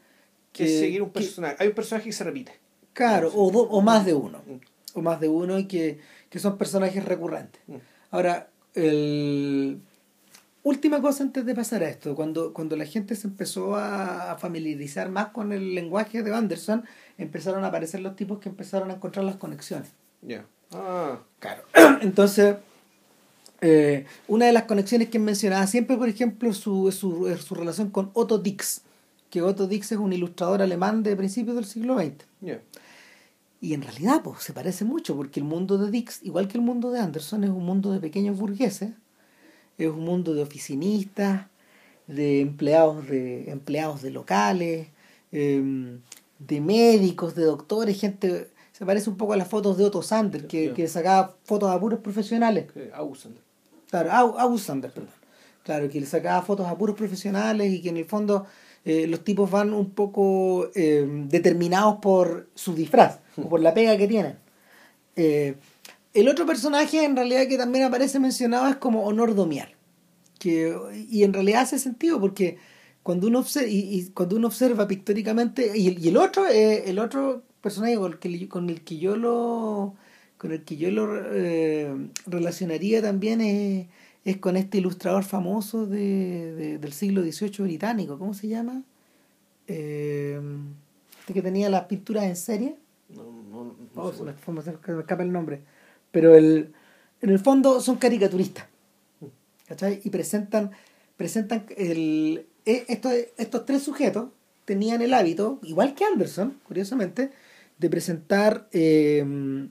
Que 0.53 0.67
seguir 0.67 1.01
un 1.01 1.10
que- 1.10 1.19
personaje. 1.19 1.55
Hay 1.60 1.67
un 1.67 1.75
personaje 1.75 2.05
que 2.10 2.13
se 2.13 2.23
repite. 2.23 2.53
claro, 2.93 3.29
o, 3.36 3.51
do- 3.51 3.69
o 3.69 3.81
más 3.81 4.05
de 4.05 4.13
uno, 4.13 4.39
Mm. 4.47 4.97
o 4.97 5.01
más 5.01 5.19
de 5.19 5.27
uno 5.27 5.60
y 5.60 5.65
que, 5.65 5.99
que 6.29 6.39
son 6.39 6.58
personajes 6.58 7.03
recurrentes. 7.05 7.62
Mm. 7.67 7.75
Ahora, 8.12 8.47
el 8.73 9.79
última 10.63 11.01
cosa 11.01 11.23
antes 11.23 11.45
de 11.45 11.53
pasar 11.53 11.84
a 11.84 11.89
esto, 11.89 12.15
cuando, 12.15 12.53
cuando 12.53 12.75
la 12.75 12.86
gente 12.86 13.15
se 13.15 13.27
empezó 13.27 13.75
a, 13.75 14.31
a 14.31 14.38
familiarizar 14.38 15.10
más 15.10 15.27
con 15.27 15.51
el 15.51 15.75
lenguaje 15.75 16.23
de 16.23 16.34
Anderson, 16.34 16.86
empezaron 17.17 17.63
a 17.63 17.67
aparecer 17.67 17.99
los 18.01 18.15
tipos 18.15 18.39
que 18.39 18.49
empezaron 18.49 18.89
a 18.89 18.95
encontrar 18.95 19.25
las 19.25 19.36
conexiones. 19.36 19.89
Ya. 20.21 20.45
Ah, 20.71 21.19
Claro. 21.39 21.63
Entonces, 22.01 22.55
eh, 23.61 24.05
una 24.27 24.45
de 24.45 24.51
las 24.51 24.63
conexiones 24.63 25.09
que 25.09 25.19
mencionaba 25.19 25.65
siempre, 25.67 25.97
por 25.97 26.09
ejemplo, 26.09 26.53
su, 26.53 26.91
su, 26.91 27.27
es 27.27 27.41
su 27.41 27.55
relación 27.55 27.89
con 27.89 28.11
Otto 28.13 28.37
Dix, 28.37 28.81
que 29.29 29.41
Otto 29.41 29.67
Dix 29.67 29.91
es 29.91 29.97
un 29.97 30.13
ilustrador 30.13 30.61
alemán 30.61 31.03
de 31.03 31.15
principios 31.15 31.55
del 31.55 31.65
siglo 31.65 31.97
XX. 31.97 32.25
Y 33.61 33.73
en 33.73 33.81
realidad, 33.81 34.21
pues, 34.23 34.43
se 34.43 34.53
parece 34.53 34.85
mucho, 34.85 35.15
porque 35.15 35.39
el 35.39 35.45
mundo 35.45 35.77
de 35.77 35.89
Dix, 35.89 36.21
igual 36.23 36.47
que 36.47 36.57
el 36.57 36.63
mundo 36.63 36.91
de 36.91 36.99
Anderson, 36.99 37.43
es 37.43 37.49
un 37.49 37.65
mundo 37.65 37.91
de 37.91 37.99
pequeños 37.99 38.37
burgueses, 38.37 38.91
es 39.77 39.87
un 39.87 40.05
mundo 40.05 40.33
de 40.33 40.43
oficinistas, 40.43 41.47
de 42.07 42.41
empleados 42.41 43.07
de, 43.07 43.49
empleados 43.49 44.01
de 44.01 44.11
locales, 44.11 44.89
em, 45.31 45.99
de 46.39 46.61
médicos, 46.61 47.35
de 47.35 47.43
doctores, 47.43 47.99
gente... 47.99 48.49
Se 48.73 48.85
parece 48.85 49.09
un 49.09 49.15
poco 49.15 49.31
a 49.31 49.37
las 49.37 49.47
fotos 49.47 49.77
de 49.77 49.85
Otto 49.85 50.01
Sander, 50.01 50.47
que, 50.47 50.73
que 50.73 50.89
sacaba 50.89 51.37
fotos 51.45 51.71
a 51.71 51.79
puros 51.79 52.01
profesionales. 52.01 52.65
Ausen. 52.93 53.44
Claro, 53.89 54.12
Au- 54.12 54.38
August 54.39 54.67
Sander, 54.67 54.91
perdón. 54.91 55.12
Claro, 55.63 55.89
que 55.89 56.00
le 56.00 56.06
sacaba 56.06 56.41
fotos 56.43 56.67
a 56.67 56.78
puros 56.78 56.95
profesionales 56.95 57.71
y 57.74 57.82
que 57.82 57.89
en 57.89 57.98
el 57.98 58.06
fondo 58.06 58.45
eh, 58.84 59.08
los 59.08 59.24
tipos 59.24 59.50
van 59.50 59.74
un 59.74 59.89
poco 59.89 60.69
eh, 60.76 61.08
determinados 61.28 61.98
por 62.02 62.50
su 62.54 62.76
disfraz 62.76 63.19
o 63.36 63.50
por 63.50 63.60
la 63.62 63.74
pega 63.74 63.98
que 63.98 64.08
tienen. 64.08 64.38
Eh, 65.15 65.56
el 66.13 66.30
otro 66.30 66.45
personaje 66.45 67.04
en 67.04 67.15
realidad 67.15 67.48
que 67.48 67.58
también 67.58 67.86
aparece 67.86 68.19
mencionado 68.19 68.67
es 68.67 68.76
como 68.76 69.04
Honor 69.06 69.34
Domiar. 69.34 69.74
Que, 70.38 70.76
y 71.10 71.24
en 71.24 71.34
realidad 71.34 71.62
hace 71.62 71.80
sentido 71.80 72.19
porque 72.19 72.58
cuando 73.02 73.28
uno 73.28 73.39
observa, 73.39 73.67
y, 73.69 74.10
cuando 74.13 74.36
uno 74.36 74.48
observa 74.48 74.88
pictóricamente, 74.88 75.71
y, 75.76 75.98
y 76.00 76.10
el 76.10 76.17
otro, 76.17 76.45
el 76.48 77.00
otro 77.00 77.41
personaje 77.62 77.95
con 77.95 78.12
el 78.13 78.19
que, 78.19 78.48
con 78.48 78.69
el 78.69 78.84
que 78.84 78.98
yo 78.98 79.15
lo 79.15 79.95
con 80.38 80.52
el 80.52 80.63
que 80.63 80.78
yo 80.78 80.91
lo 80.91 81.10
eh, 81.34 81.93
relacionaría 82.28 83.02
también 83.02 83.41
es, 83.41 83.88
es 84.26 84.38
con 84.38 84.58
este 84.58 84.78
ilustrador 84.80 85.24
famoso 85.24 85.86
de, 85.86 86.54
de- 86.54 86.78
del 86.78 86.93
siglo 86.93 87.21
XVIII 87.24 87.63
británico, 87.63 88.17
¿cómo 88.19 88.34
se 88.34 88.48
llama? 88.48 88.84
Eh, 89.67 90.39
este 91.19 91.34
que 91.34 91.41
tenía 91.41 91.69
las 91.69 91.86
pinturas 91.86 92.26
en 92.26 92.36
serie. 92.36 92.76
No, 93.10 93.24
no, 93.24 93.63
no, 93.65 93.76
Oh, 93.95 94.12
me, 94.24 94.34
se 94.62 94.71
me 94.91 95.00
escapa 95.00 95.24
el 95.24 95.32
nombre. 95.32 95.62
Pero 96.12 96.36
el, 96.36 96.74
en 97.21 97.30
el 97.30 97.39
fondo 97.39 97.80
son 97.82 97.95
caricaturistas. 97.98 98.65
¿Cachai? 99.67 100.02
Y 100.04 100.10
presentan, 100.12 100.71
presentan 101.17 101.65
el, 101.76 102.45
e- 102.65 102.86
estos, 102.88 103.13
estos 103.38 103.65
tres 103.65 103.82
sujetos 103.82 104.30
tenían 104.65 105.02
el 105.02 105.13
hábito, 105.13 105.60
igual 105.63 105.95
que 105.95 106.06
Anderson, 106.06 106.60
curiosamente, 106.67 107.32
de 107.78 107.89
presentar, 107.89 108.67
eh, 108.71 109.67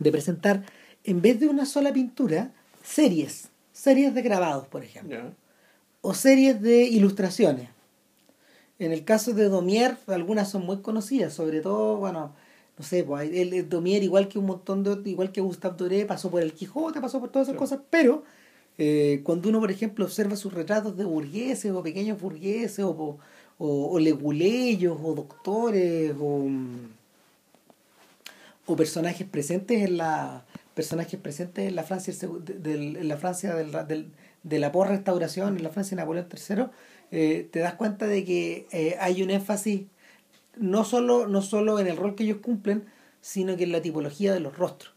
de 0.00 0.10
presentar, 0.10 0.64
en 1.04 1.22
vez 1.22 1.38
de 1.38 1.46
una 1.46 1.64
sola 1.64 1.92
pintura, 1.92 2.50
series, 2.82 3.48
series 3.72 4.12
de 4.14 4.22
grabados, 4.22 4.66
por 4.66 4.82
ejemplo 4.82 5.16
o 6.02 6.14
series 6.14 6.60
de 6.62 6.84
ilustraciones. 6.84 7.68
En 8.78 8.92
el 8.92 9.04
caso 9.04 9.34
de 9.34 9.44
Domier, 9.50 9.98
algunas 10.06 10.50
son 10.50 10.64
muy 10.64 10.78
conocidas, 10.78 11.34
sobre 11.34 11.60
todo, 11.60 11.98
bueno, 11.98 12.32
no 12.78 12.84
sé, 12.84 13.04
pues 13.04 13.30
el, 13.30 13.52
el 13.52 13.68
Domier, 13.68 14.02
igual 14.02 14.26
que 14.28 14.38
un 14.38 14.46
montón 14.46 14.82
de, 14.82 14.98
igual 15.10 15.30
que 15.30 15.42
Gustave 15.42 15.76
Doré, 15.76 16.06
pasó 16.06 16.30
por 16.30 16.40
el 16.42 16.54
Quijote, 16.54 17.02
pasó 17.02 17.20
por 17.20 17.28
todas 17.28 17.48
esas 17.48 17.56
Sí. 17.56 17.58
cosas, 17.58 17.80
pero 17.90 18.22
eh, 18.78 19.20
cuando 19.24 19.50
uno, 19.50 19.60
por 19.60 19.70
ejemplo, 19.70 20.06
observa 20.06 20.36
sus 20.36 20.54
retratos 20.54 20.96
de 20.96 21.04
burgueses 21.04 21.70
o 21.70 21.82
pequeños 21.82 22.18
burgueses 22.18 22.82
o, 22.82 23.18
o, 23.58 23.92
o 23.92 23.98
leguleyos 23.98 24.96
o 25.02 25.14
doctores 25.14 26.14
o, 26.18 26.48
o 28.72 28.76
personajes 28.76 29.26
presentes 29.26 29.82
en 29.82 29.96
la 29.98 30.44
personajes 30.74 31.18
presentes 31.20 31.68
en 31.68 31.74
la 31.76 31.82
Francia 31.82 32.14
del 32.46 32.96
en 32.96 33.08
la 33.08 33.16
Francia 33.16 33.54
del, 33.54 33.72
del- 33.88 34.12
de 34.42 34.58
la 34.58 34.72
post-restauración, 34.72 35.56
en 35.58 35.62
la 35.62 35.68
Francia 35.68 35.94
de 35.96 36.02
Napoleón 36.02 36.26
III, 36.32 36.64
eh, 37.10 37.48
te 37.52 37.58
das 37.58 37.74
cuenta 37.74 38.06
de 38.06 38.24
que 38.24 38.66
eh, 38.72 38.96
hay 38.98 39.22
un 39.22 39.28
énfasis 39.30 39.82
no 40.56 40.84
solo, 40.84 41.26
no 41.26 41.42
solo 41.42 41.78
en 41.78 41.86
el 41.88 41.96
rol 41.98 42.14
que 42.14 42.24
ellos 42.24 42.38
cumplen, 42.38 42.86
sino 43.20 43.56
que 43.56 43.64
en 43.64 43.72
la 43.72 43.82
tipología 43.82 44.32
de 44.32 44.40
los 44.40 44.56
rostros. 44.56 44.94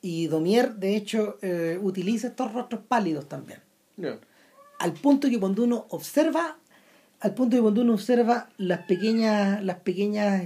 Y 0.00 0.26
Domier, 0.28 0.74
de 0.76 0.96
hecho, 0.96 1.36
eh, 1.42 1.78
utiliza 1.82 2.28
estos 2.28 2.52
rostros 2.52 2.80
pálidos 2.88 3.28
también. 3.28 3.60
Al 4.78 4.94
punto 4.94 5.28
que 5.28 5.38
cuando 5.38 5.62
uno 5.62 5.86
observa, 5.90 6.56
al 7.20 7.34
punto 7.34 7.56
que 7.56 7.62
cuando 7.62 7.82
uno 7.82 7.92
observa 7.94 8.48
las 8.56 8.80
pequeñas, 8.86 9.62
las 9.62 9.76
pequeñas 9.80 10.42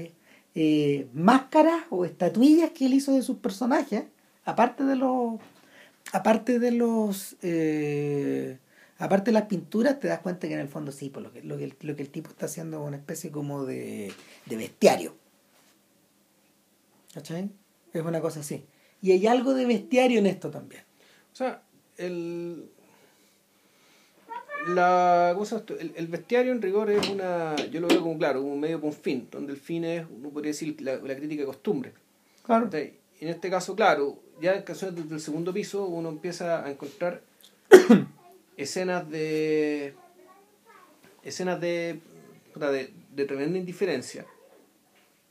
eh, 0.58 1.06
máscaras 1.12 1.84
o 1.90 2.06
estatuillas 2.06 2.70
que 2.70 2.86
él 2.86 2.94
hizo 2.94 3.12
de 3.12 3.20
sus 3.20 3.36
personajes, 3.36 4.04
aparte 4.46 4.84
de 4.84 4.96
los, 4.96 5.34
aparte 6.14 6.58
de 6.58 6.70
los, 6.70 7.36
eh, 7.42 8.58
aparte 8.96 9.26
de 9.26 9.32
las 9.32 9.48
pinturas, 9.48 10.00
te 10.00 10.08
das 10.08 10.20
cuenta 10.20 10.48
que 10.48 10.54
en 10.54 10.60
el 10.60 10.68
fondo 10.68 10.92
sí, 10.92 11.10
por 11.10 11.22
lo 11.22 11.30
que, 11.30 11.42
lo 11.42 11.58
que, 11.58 11.64
el, 11.64 11.76
lo 11.82 11.94
que 11.94 12.02
el 12.02 12.08
tipo 12.08 12.30
está 12.30 12.46
haciendo 12.46 12.80
es 12.80 12.88
una 12.88 12.96
especie 12.96 13.30
como 13.30 13.66
de, 13.66 14.10
de 14.46 14.56
bestiario. 14.56 15.14
¿Cachai? 17.12 17.50
Es 17.92 18.02
una 18.02 18.22
cosa 18.22 18.40
así. 18.40 18.64
Y 19.02 19.12
hay 19.12 19.26
algo 19.26 19.52
de 19.52 19.66
bestiario 19.66 20.18
en 20.20 20.26
esto 20.26 20.50
también. 20.50 20.84
O 21.34 21.36
sea, 21.36 21.62
el. 21.98 22.70
La, 24.66 25.30
¿cómo 25.34 25.44
se 25.44 25.56
llama 25.56 25.66
el, 25.80 25.92
el 25.94 26.06
bestiario 26.08 26.52
en 26.52 26.60
rigor 26.60 26.90
es 26.90 27.08
una. 27.08 27.54
Yo 27.70 27.80
lo 27.80 27.88
veo 27.88 28.00
como 28.00 28.18
claro, 28.18 28.40
como 28.40 28.54
un 28.54 28.60
medio 28.60 28.80
con 28.80 28.90
un 28.90 28.96
fin, 28.96 29.28
donde 29.30 29.52
el 29.52 29.58
fin 29.58 29.84
es, 29.84 30.04
uno 30.10 30.30
podría 30.30 30.50
decir, 30.50 30.80
la, 30.80 30.96
la 30.96 31.14
crítica 31.14 31.42
de 31.42 31.46
costumbre. 31.46 31.92
Claro. 32.44 32.64
¿Cachai? 32.64 32.94
En 33.20 33.28
este 33.28 33.48
caso, 33.48 33.74
claro, 33.74 34.18
ya 34.40 34.54
en 34.54 34.62
canciones 34.62 34.96
desde 34.96 35.14
el 35.14 35.20
segundo 35.20 35.52
piso 35.52 35.86
uno 35.86 36.08
empieza 36.08 36.64
a 36.64 36.70
encontrar 36.70 37.22
escenas 38.56 39.08
de. 39.08 39.94
escenas 41.22 41.60
de. 41.60 42.00
de, 42.54 42.90
de 43.14 43.24
tremenda 43.24 43.58
indiferencia. 43.58 44.26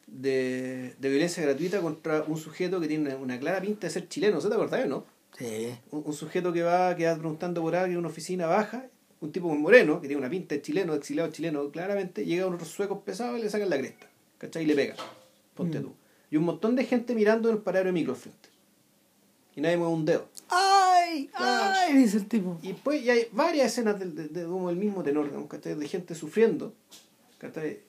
De, 0.08 0.93
de 1.00 1.10
violencia 1.10 1.43
gratuita 1.43 1.82
contra 1.82 2.24
un 2.24 2.38
sujeto 2.38 2.80
que 2.80 2.88
tiene 2.88 3.10
una, 3.10 3.17
una 3.17 3.39
clara 3.39 3.60
pinta 3.60 3.88
de 3.88 3.91
ser 3.91 4.08
chileno, 4.08 4.39
¿se 4.39 4.48
te 4.48 4.54
acordás 4.54 4.86
o 4.86 4.88
no? 4.88 5.06
Sí. 5.38 5.76
un, 5.91 6.04
un 6.06 6.13
sujeto 6.13 6.54
que 6.54 6.63
va, 6.63 6.95
que 6.95 7.06
va 7.06 7.15
preguntando 7.17 7.62
por 7.62 7.76
alguien 7.76 7.93
en 7.93 8.00
una 8.00 8.08
oficina 8.08 8.45
baja, 8.45 8.86
un 9.26 9.32
tipo 9.32 9.50
muy 9.50 9.58
moreno, 9.58 10.00
que 10.02 10.08
tiene 10.08 10.20
una 10.22 10.30
pinta 10.30 10.56
de 10.56 10.62
chileno, 10.62 10.94
de 10.94 11.00
exiliado 11.00 11.32
chileno, 11.32 11.70
claramente, 11.72 12.26
llega 12.26 12.48
unos 12.48 12.68
suecos 12.68 13.00
pesados 13.04 13.38
y 13.40 13.44
le 13.44 13.50
sacan 13.50 13.70
la 13.70 13.78
cresta, 13.78 14.08
¿cachai? 14.38 14.64
Y 14.64 14.68
le 14.68 14.76
pegan, 14.76 14.98
ponte 15.54 15.80
Mm. 15.80 15.84
tú. 15.84 15.94
Y 16.32 16.38
un 16.38 16.44
montón 16.46 16.76
de 16.76 16.86
gente 16.86 17.14
mirando 17.16 17.50
en 17.50 17.56
el 17.58 17.62
paradero 17.62 17.88
de 17.90 17.94
micro 17.94 18.16
frente. 18.16 18.50
Y 19.56 19.62
nadie 19.62 19.78
mueve 19.78 19.94
un 19.94 20.06
dedo. 20.06 20.28
¡Ay! 20.50 21.30
¡Ay! 21.34 21.96
Dice 21.96 22.18
el 22.18 22.28
tipo. 22.28 22.58
Y 22.62 22.74
pues 22.74 23.02
y 23.04 23.10
hay 23.10 23.28
varias 23.32 23.68
escenas 23.72 23.98
del- 24.00 24.16
de, 24.16 24.28
de, 24.28 24.44
como 24.46 24.70
el 24.70 24.76
mismo 24.76 25.02
tenor, 25.04 25.26
digamos, 25.26 25.48
¿cachai? 25.50 25.76
De 25.76 25.88
gente 25.88 26.14
sufriendo, 26.16 26.74
¿cachai? 27.38 27.80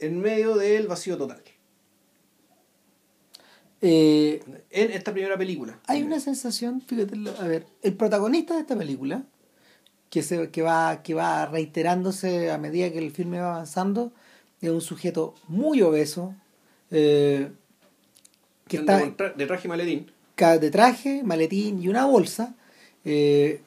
En 0.00 0.20
medio 0.20 0.54
del 0.56 0.86
vacío 0.86 1.16
total. 1.16 1.42
Eh, 3.80 4.42
En 4.70 4.90
esta 4.92 5.12
primera 5.12 5.36
película. 5.36 5.78
hay 5.86 6.02
una 6.02 6.18
sensación, 6.20 6.80
fíjate, 6.80 7.16
a 7.38 7.46
ver, 7.46 7.66
el 7.82 7.94
protagonista 7.94 8.54
de 8.54 8.60
esta 8.60 8.76
película, 8.76 9.24
que, 10.14 10.22
se, 10.22 10.48
que, 10.50 10.62
va, 10.62 11.02
que 11.02 11.12
va 11.12 11.46
reiterándose 11.46 12.52
a 12.52 12.56
medida 12.56 12.92
que 12.92 13.00
el 13.00 13.10
filme 13.10 13.40
va 13.40 13.54
avanzando, 13.54 14.12
es 14.60 14.70
un 14.70 14.80
sujeto 14.80 15.34
muy 15.48 15.82
obeso, 15.82 16.36
eh, 16.92 17.50
que 18.68 18.76
está, 18.76 19.00
de 19.36 19.46
traje 19.46 19.66
maledín. 19.66 20.12
de 20.36 20.70
traje, 20.70 21.24
maletín 21.24 21.82
y 21.82 21.88
una 21.88 22.04
bolsa. 22.04 22.54
Eh, 23.04 23.60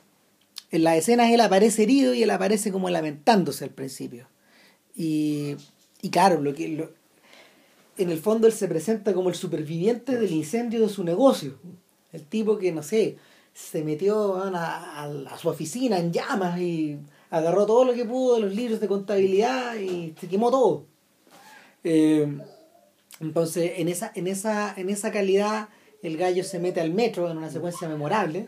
en 0.71 0.85
las 0.85 0.95
escenas 0.95 1.31
él 1.31 1.41
aparece 1.41 1.83
herido 1.83 2.13
y 2.13 2.23
él 2.23 2.29
aparece 2.29 2.71
como 2.71 2.89
lamentándose 2.89 3.65
al 3.65 3.71
principio. 3.71 4.29
Y, 4.95 5.57
y 6.01 6.09
claro, 6.11 6.39
lo 6.41 6.55
que, 6.55 6.69
lo, 6.69 6.93
en 7.97 8.09
el 8.09 8.19
fondo 8.19 8.47
él 8.47 8.53
se 8.53 8.69
presenta 8.69 9.13
como 9.13 9.27
el 9.27 9.35
superviviente 9.35 10.17
del 10.17 10.31
incendio 10.31 10.79
de 10.79 10.87
su 10.87 11.03
negocio. 11.03 11.59
El 12.13 12.23
tipo 12.23 12.57
que, 12.57 12.71
no 12.71 12.83
sé, 12.83 13.17
se 13.57 13.83
metió 13.83 14.35
a, 14.35 15.05
a, 15.05 15.37
su 15.39 15.49
oficina 15.49 15.97
en 15.97 16.13
llamas 16.13 16.59
y 16.59 16.99
agarró 17.31 17.65
todo 17.65 17.85
lo 17.85 17.93
que 17.95 18.05
pudo 18.05 18.35
de 18.35 18.41
los 18.41 18.53
libros 18.53 18.79
de 18.79 18.87
contabilidad 18.87 19.75
y 19.75 20.13
se 20.19 20.27
quemó 20.27 20.51
todo. 20.51 20.85
Eh, 21.83 22.37
entonces, 23.19 23.71
en 23.77 23.87
esa, 23.87 24.11
en, 24.13 24.27
esa, 24.27 24.75
en 24.77 24.89
esa 24.91 25.11
calidad, 25.11 25.69
el 26.03 26.17
gallo 26.17 26.43
se 26.43 26.59
mete 26.59 26.81
al 26.81 26.93
metro 26.93 27.31
en 27.31 27.37
una 27.37 27.49
secuencia 27.49 27.89
memorable. 27.89 28.47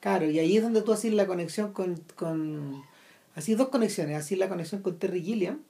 Claro, 0.00 0.30
y 0.30 0.38
ahí 0.38 0.56
es 0.56 0.62
donde 0.62 0.80
tú 0.80 0.94
haces 0.94 1.12
la 1.12 1.26
conexión 1.26 1.74
con... 1.74 1.96
con 2.16 2.82
así 3.34 3.54
dos 3.54 3.68
conexiones, 3.68 4.16
así 4.16 4.36
la 4.36 4.48
conexión 4.48 4.80
con 4.80 4.98
Terry 4.98 5.22
Gilliam 5.22 5.60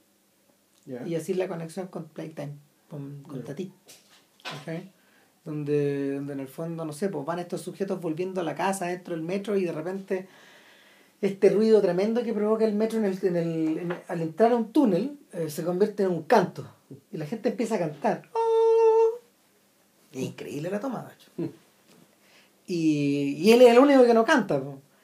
y 1.07 1.17
así 1.17 1.35
la 1.35 1.49
conexión 1.49 1.89
con 1.89 2.05
Playtime, 2.05 2.53
con, 2.89 3.25
con 3.25 3.43
Tati. 3.43 3.73
Donde, 5.45 6.15
donde 6.15 6.35
en 6.35 6.41
el 6.41 6.49
fondo, 6.49 6.85
no 6.85 6.93
sé, 6.93 7.09
pues 7.09 7.25
van 7.25 7.39
estos 7.39 7.63
sujetos 7.63 8.01
volviendo 8.01 8.41
a 8.41 8.45
la 8.45 8.55
casa 8.55 8.87
dentro 8.87 9.15
del 9.15 9.23
metro 9.25 9.57
y 9.57 9.65
de 9.65 9.73
repente 9.73 10.29
este 11.23 11.51
ruido 11.51 11.81
tremendo 11.81 12.23
que 12.23 12.33
provoca 12.33 12.65
el 12.65 12.75
metro 12.75 12.99
en 12.99 13.07
el, 13.07 13.19
en 13.23 13.37
el, 13.37 13.97
al 14.09 14.21
entrar 14.21 14.53
a 14.53 14.57
un 14.57 14.73
túnel 14.73 15.19
eh, 15.33 15.51
se 15.51 15.65
convierte 15.65 16.03
en 16.03 16.11
un 16.11 16.23
canto 16.25 16.67
y 17.13 17.17
la 17.17 17.27
gente 17.27 17.51
empieza 17.51 17.77
a 17.77 17.79
cantar. 17.79 18.29
¡Oh! 18.33 18.51
increíble 20.13 20.71
la 20.71 20.81
toma, 20.81 21.09
mm. 21.37 21.45
Y, 22.67 23.37
y 23.39 23.53
él 23.53 23.63
es 23.63 23.71
el 23.71 23.79
único 23.79 24.05
que 24.05 24.15
no 24.15 24.25
canta. 24.25 24.63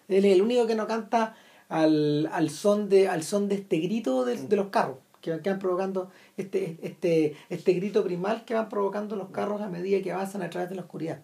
Él 0.08 0.24
es 0.24 0.32
el 0.32 0.42
único 0.42 0.66
que 0.66 0.74
no 0.74 0.86
canta 0.86 1.36
al, 1.68 2.28
al, 2.32 2.50
son, 2.50 2.88
de, 2.88 3.08
al 3.08 3.24
son 3.24 3.48
de 3.48 3.56
este 3.56 3.78
grito 3.78 4.24
de, 4.24 4.36
de 4.36 4.56
los 4.56 4.68
carros 4.68 4.98
que, 5.42 5.50
van 5.50 5.58
provocando 5.58 6.10
este, 6.36 6.78
este, 6.82 7.36
este 7.50 7.72
grito 7.74 8.02
primal 8.04 8.44
que 8.44 8.54
van 8.54 8.68
provocando 8.68 9.16
los 9.16 9.30
carros 9.30 9.60
a 9.60 9.68
medida 9.68 10.02
que 10.02 10.12
avanzan 10.12 10.42
a 10.42 10.50
través 10.50 10.70
de 10.70 10.76
la 10.76 10.82
oscuridad. 10.82 11.22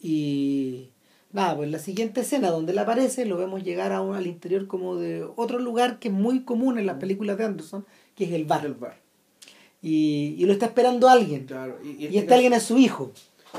Y, 0.00 0.90
Nada, 1.32 1.56
pues 1.56 1.70
la 1.70 1.78
siguiente 1.78 2.22
escena 2.22 2.50
donde 2.50 2.72
él 2.72 2.78
aparece 2.78 3.24
lo 3.24 3.36
vemos 3.36 3.62
llegar 3.62 3.92
a 3.92 4.00
un, 4.00 4.16
al 4.16 4.26
interior 4.26 4.66
como 4.66 4.96
de 4.96 5.24
otro 5.36 5.60
lugar 5.60 6.00
que 6.00 6.08
es 6.08 6.14
muy 6.14 6.42
común 6.42 6.76
en 6.76 6.86
las 6.86 6.96
películas 6.96 7.38
de 7.38 7.44
Anderson, 7.44 7.86
que 8.16 8.24
es 8.24 8.32
el 8.32 8.44
bar. 8.44 8.66
El 8.66 8.74
bar. 8.74 8.96
Y, 9.80 10.34
y 10.38 10.44
lo 10.44 10.52
está 10.52 10.66
esperando 10.66 11.08
alguien. 11.08 11.46
Claro, 11.46 11.78
y, 11.84 12.06
este, 12.06 12.18
este 12.18 12.34
alguien 12.34 12.52
es 12.52 12.64
su 12.64 12.78
hijo. 12.78 13.12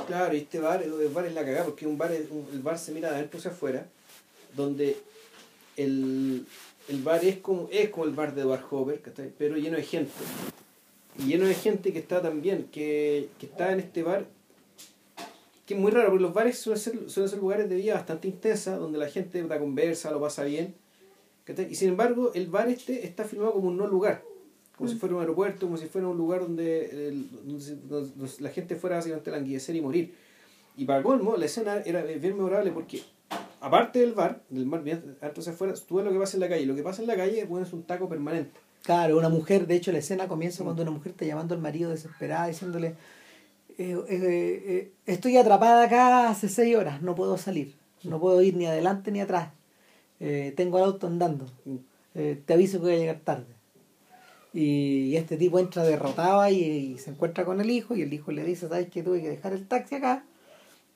Claro, 0.06 0.36
y 0.36 0.40
este 0.40 0.60
bar, 0.60 0.84
el 0.84 0.92
bar 1.10 1.26
es 1.26 1.34
la 1.34 1.46
cagada, 1.46 1.64
porque 1.64 1.88
un 1.88 1.98
bar, 1.98 2.12
el 2.12 2.60
bar 2.62 2.78
se 2.78 2.92
mira 2.92 3.10
de 3.10 3.16
adentro 3.16 3.40
hacia 3.40 3.52
afuera, 3.52 3.88
donde 4.54 4.98
el, 5.78 6.46
el 6.90 7.02
bar 7.02 7.24
es 7.24 7.38
como, 7.38 7.70
es 7.72 7.90
como 7.90 8.06
el 8.06 8.12
bar 8.12 8.36
de 8.36 8.44
Bar 8.44 8.64
Hopper, 8.70 9.02
pero 9.38 9.58
lleno 9.58 9.78
de 9.78 9.84
gente. 9.84 10.12
Y 11.20 11.28
lleno 11.28 11.46
de 11.46 11.54
gente 11.54 11.92
que 11.94 12.00
está 12.00 12.22
también, 12.22 12.68
que, 12.72 13.30
que 13.40 13.46
está 13.46 13.72
en 13.74 13.80
este 13.80 14.04
bar 14.04 14.26
que 15.72 15.76
es 15.76 15.80
muy 15.80 15.92
raro, 15.92 16.10
porque 16.10 16.24
los 16.24 16.34
bares 16.34 16.60
suelen 16.60 16.82
ser, 16.82 17.10
suelen 17.10 17.30
ser 17.30 17.40
lugares 17.40 17.70
de 17.70 17.76
vida 17.76 17.94
bastante 17.94 18.28
intensa, 18.28 18.78
donde 18.78 18.98
la 18.98 19.08
gente 19.08 19.42
da 19.44 19.60
conversa, 19.60 20.12
lo 20.12 20.20
pasa 20.20 20.44
bien. 20.44 20.76
Y 21.70 21.76
sin 21.76 21.90
embargo, 21.90 22.32
el 22.34 22.48
bar 22.48 22.70
este 22.70 23.06
está 23.06 23.24
filmado 23.24 23.54
como 23.54 23.68
un 23.68 23.78
no 23.78 23.88
lugar, 23.88 24.24
como 24.78 24.90
si 24.90 24.96
mm. 24.96 25.00
fuera 25.00 25.16
un 25.16 25.22
aeropuerto, 25.22 25.66
como 25.68 25.78
si 25.78 25.88
fuera 25.88 26.08
un 26.08 26.18
lugar 26.18 26.42
donde, 26.42 27.16
la 28.40 28.50
gente 28.50 28.76
fuera 28.76 28.98
básicamente 28.98 29.30
a 29.30 29.34
languidecer 29.34 29.76
y 29.76 29.82
morir. 29.82 30.14
Y 30.78 30.86
para 30.86 31.04
colmo, 31.04 31.36
la 31.38 31.46
escena 31.46 31.82
era 31.86 32.04
bien 32.04 32.36
memorable 32.36 32.72
porque, 32.72 33.02
aparte 33.62 34.00
del 34.00 34.14
bar, 34.14 34.42
del 34.50 34.66
bar 34.66 34.84
bien 34.84 35.18
entonces 35.22 35.54
afuera, 35.54 35.74
tú 35.88 35.96
ves 35.96 36.06
lo 36.06 36.12
que 36.12 36.20
pasa 36.20 36.36
en 36.36 36.42
la 36.42 36.50
calle. 36.50 36.66
Lo 36.66 36.76
que 36.76 36.84
pasa 36.84 37.02
en 37.02 37.08
la 37.08 37.16
calle 37.16 37.42
es 37.42 37.74
un 37.74 37.84
taco 37.84 38.10
permanente. 38.10 38.60
Claro, 38.84 39.18
una 39.18 39.30
mujer, 39.30 39.68
de 39.68 39.76
hecho 39.76 39.92
la 39.92 40.00
escena 40.00 40.28
comienza 40.28 40.64
cuando 40.64 40.82
una 40.82 40.92
mujer 40.92 41.12
está 41.12 41.26
llamando 41.26 41.54
al 41.54 41.62
marido 41.62 41.92
desesperada, 41.92 42.48
diciéndole, 42.48 42.96
eh, 43.78 43.96
eh, 44.10 44.64
eh, 44.68 44.92
estoy 45.06 45.38
atrapada 45.38 45.84
acá 45.84 46.30
hace 46.30 46.50
seis 46.50 46.76
horas, 46.76 47.02
no 47.02 47.14
puedo 47.14 47.38
salir, 47.38 47.76
no 48.04 48.20
puedo 48.20 48.42
ir 48.42 48.56
ni 48.56 48.66
adelante 48.66 49.12
ni 49.12 49.22
atrás, 49.22 49.50
tengo 50.56 50.78
el 50.80 50.84
auto 50.84 51.08
andando, 51.08 51.46
te 52.14 52.54
aviso 52.54 52.80
que 52.80 52.86
voy 52.86 52.94
a 52.96 52.98
llegar 52.98 53.20
tarde. 53.24 53.56
Y, 54.54 55.16
este 55.16 55.38
tipo 55.38 55.60
entra 55.60 55.84
derrotado 55.84 56.48
y, 56.50 56.98
se 56.98 57.12
encuentra 57.12 57.46
con 57.46 57.62
el 57.62 57.70
hijo 57.70 57.96
y 57.96 58.02
el 58.02 58.14
hijo 58.14 58.32
le 58.32 58.44
dice, 58.44 58.68
¿sabes 58.68 58.90
que 58.90 59.04
tuve 59.04 59.22
que 59.22 59.30
dejar 59.30 59.54
el 59.54 59.68
taxi 59.68 59.96
acá? 59.96 60.26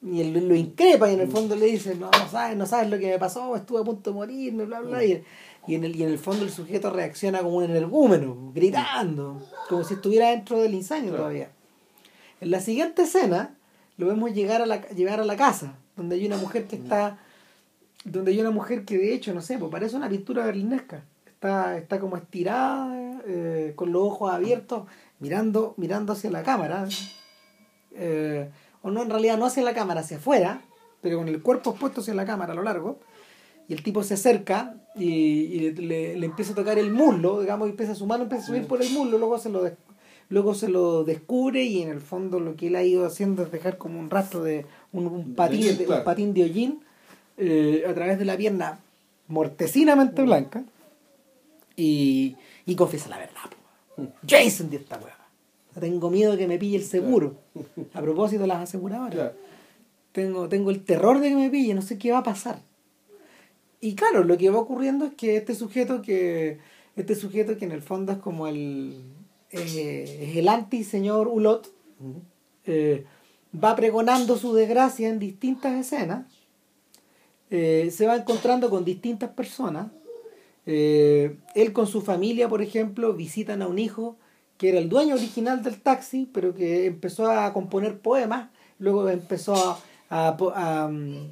Y 0.06 0.22
él 0.22 0.48
lo 0.48 0.54
increpa 0.54 1.10
y 1.10 1.16
en 1.16 1.22
el 1.22 1.28
fondo 1.28 1.56
le 1.56 1.66
dice, 1.66 1.96
no, 1.96 2.12
no 2.12 2.30
sabes, 2.30 2.56
no 2.56 2.68
sabes 2.68 2.92
lo 2.92 3.00
que 3.00 3.10
me 3.10 3.18
pasó, 3.18 3.56
estuve 3.56 3.82
a 3.82 3.84
punto 3.84 4.12
de 4.12 4.16
morirme, 4.16 4.66
bla, 4.66 4.82
bla. 4.82 5.04
Y, 5.04 5.24
y, 5.66 5.74
en 5.74 5.84
el, 5.84 5.96
y 5.96 6.04
en 6.04 6.10
el 6.10 6.20
fondo 6.20 6.46
el 6.46 6.52
sujeto 6.52 6.92
reacciona 6.92 7.40
como 7.40 7.58
un 7.58 7.64
energúmeno, 7.64 8.52
gritando, 8.54 9.42
como 9.68 9.84
si 9.84 9.96
estuviera 9.96 10.30
dentro 10.30 10.62
del 10.62 10.76
incendio 10.76 11.16
todavía. 11.16 11.50
En 12.40 12.52
la 12.52 12.60
siguiente 12.60 13.02
escena 13.02 13.56
lo 13.98 14.08
vemos 14.08 14.32
llegar 14.34 14.62
a 14.62 14.68
la, 14.68 14.88
llegar 14.90 15.20
a 15.20 15.26
la 15.26 15.36
casa, 15.36 15.76
donde 15.96 16.16
hay 16.18 16.26
una 16.28 16.38
mujer 16.38 16.68
que 16.68 16.76
está, 16.76 17.18
donde 18.04 18.32
hay 18.32 18.40
una 18.40 18.52
mujer 18.52 18.86
que 18.86 19.00
de 19.00 19.12
hecho, 19.12 19.34
no 19.34 19.42
sé, 19.42 19.58
pues 19.58 19.72
parece 19.72 19.96
una 19.96 20.10
pintura 20.10 20.46
berlinesca. 20.46 21.04
Está, 21.26 21.78
está 21.78 22.00
como 22.00 22.18
estirada, 22.18 23.20
eh, 23.26 23.74
con 23.76 23.92
los 23.92 24.04
ojos 24.04 24.32
abiertos, 24.32 24.84
mirando, 25.20 25.74
mirando 25.78 26.14
hacia 26.14 26.30
la 26.30 26.44
cámara. 26.44 26.88
Eh, 27.94 28.50
o 28.86 28.92
no, 28.92 29.02
en 29.02 29.10
realidad 29.10 29.40
no 29.40 29.48
hacia 29.48 29.64
la 29.64 29.74
cámara, 29.74 30.02
hacia 30.02 30.18
afuera, 30.18 30.62
pero 31.02 31.18
con 31.18 31.28
el 31.28 31.42
cuerpo 31.42 31.72
expuesto 31.72 32.02
hacia 32.02 32.14
la 32.14 32.24
cámara 32.24 32.54
a 32.54 32.56
lo 32.56 32.62
largo. 32.62 33.00
Y 33.68 33.74
el 33.74 33.82
tipo 33.82 34.04
se 34.04 34.14
acerca 34.14 34.76
y, 34.96 35.72
le, 35.72 36.16
le, 36.16 36.26
empieza 36.26 36.52
a 36.52 36.56
tocar 36.56 36.78
el 36.78 36.92
muslo, 36.92 37.42
digamos, 37.42 37.68
y 37.68 37.72
empieza 37.72 37.96
su 37.96 38.06
mano 38.06 38.26
empieza 38.26 38.44
a 38.44 38.48
subir 38.48 38.68
por 38.68 38.84
el 38.84 38.92
muslo, 38.92 39.18
luego 39.18 39.40
se 39.40 39.50
lo, 39.50 39.68
luego 40.30 40.54
se 40.54 40.70
lo 40.70 41.04
descubre 41.04 41.64
y 41.64 41.82
en 41.82 41.90
el 41.90 42.00
fondo 42.00 42.40
lo 42.40 42.56
que 42.56 42.68
él 42.68 42.76
ha 42.76 42.84
ido 42.84 43.08
haciendo 43.08 43.42
es 43.42 43.52
dejar 43.52 43.80
como 43.80 44.00
un 44.00 44.12
rastro 44.12 44.44
de 44.44 44.68
un, 44.94 45.34
patín, 45.34 45.80
de, 45.80 45.88
un 45.88 46.04
patín 46.04 46.36
de 46.36 46.44
hollín 46.44 46.84
eh, 47.38 47.86
a 47.90 47.94
través 47.96 48.20
de 48.20 48.26
la 48.26 48.38
pierna 48.38 48.78
mortecinamente 49.30 50.22
blanca 50.22 50.64
y, 51.76 52.36
y 52.68 52.76
confiesa 52.76 53.10
la 53.10 53.18
verdad. 53.18 54.12
Jason 54.28 54.70
de 54.70 54.78
esta 54.78 55.00
hueá. 55.00 55.25
Tengo 55.80 56.10
miedo 56.10 56.32
de 56.32 56.38
que 56.38 56.48
me 56.48 56.58
pille 56.58 56.78
el 56.78 56.84
seguro. 56.84 57.36
A 57.94 58.02
propósito 58.02 58.44
de 58.44 58.48
las 58.48 58.62
aseguradoras. 58.62 59.34
Tengo, 60.12 60.48
tengo 60.48 60.72
el 60.72 60.84
terror 60.84 61.20
de 61.20 61.30
que 61.30 61.36
me 61.36 61.50
pille, 61.50 61.74
no 61.74 61.82
sé 61.82 61.98
qué 61.98 62.12
va 62.12 62.20
a 62.20 62.24
pasar. 62.24 62.62
Y 63.82 63.96
claro, 63.96 64.24
lo 64.24 64.38
que 64.38 64.50
va 64.50 64.60
ocurriendo 64.60 65.06
es 65.06 65.14
que 65.14 65.38
este 65.38 65.54
sujeto 65.54 66.02
que. 66.02 66.60
Este 66.96 67.14
sujeto 67.14 67.58
que 67.58 67.66
en 67.66 67.74
el 67.74 67.82
fondo 67.82 68.14
es 68.14 68.20
como 68.20 68.48
el, 68.48 69.02
eh, 69.52 70.34
el 70.38 70.48
anti-señor 70.48 71.28
Ulot, 71.28 71.74
eh, 72.66 73.06
va 73.54 73.76
pregonando 73.76 74.38
su 74.38 74.54
desgracia 74.54 75.10
en 75.10 75.20
distintas 75.20 75.74
escenas, 75.74 76.26
eh, 77.50 77.90
se 77.92 78.08
va 78.08 78.16
encontrando 78.16 78.70
con 78.70 78.86
distintas 78.86 79.30
personas. 79.32 79.92
él 80.66 81.74
con 81.74 81.86
su 81.86 82.02
familia, 82.02 82.50
por 82.50 82.62
ejemplo, 82.62 83.14
visitan 83.14 83.62
a 83.62 83.68
un 83.68 83.78
hijo 83.78 84.18
que 84.58 84.70
era 84.70 84.80
el 84.80 84.90
dueño 84.90 85.16
original 85.16 85.64
del 85.64 85.82
taxi, 85.82 86.30
pero 86.34 86.54
que 86.54 86.86
empezó 86.86 87.30
a 87.30 87.52
componer 87.54 88.00
poemas, 88.00 88.50
luego 88.80 89.10
empezó 89.10 89.80
a, 90.10 90.38
a, 90.38 90.88
mm, 90.88 91.30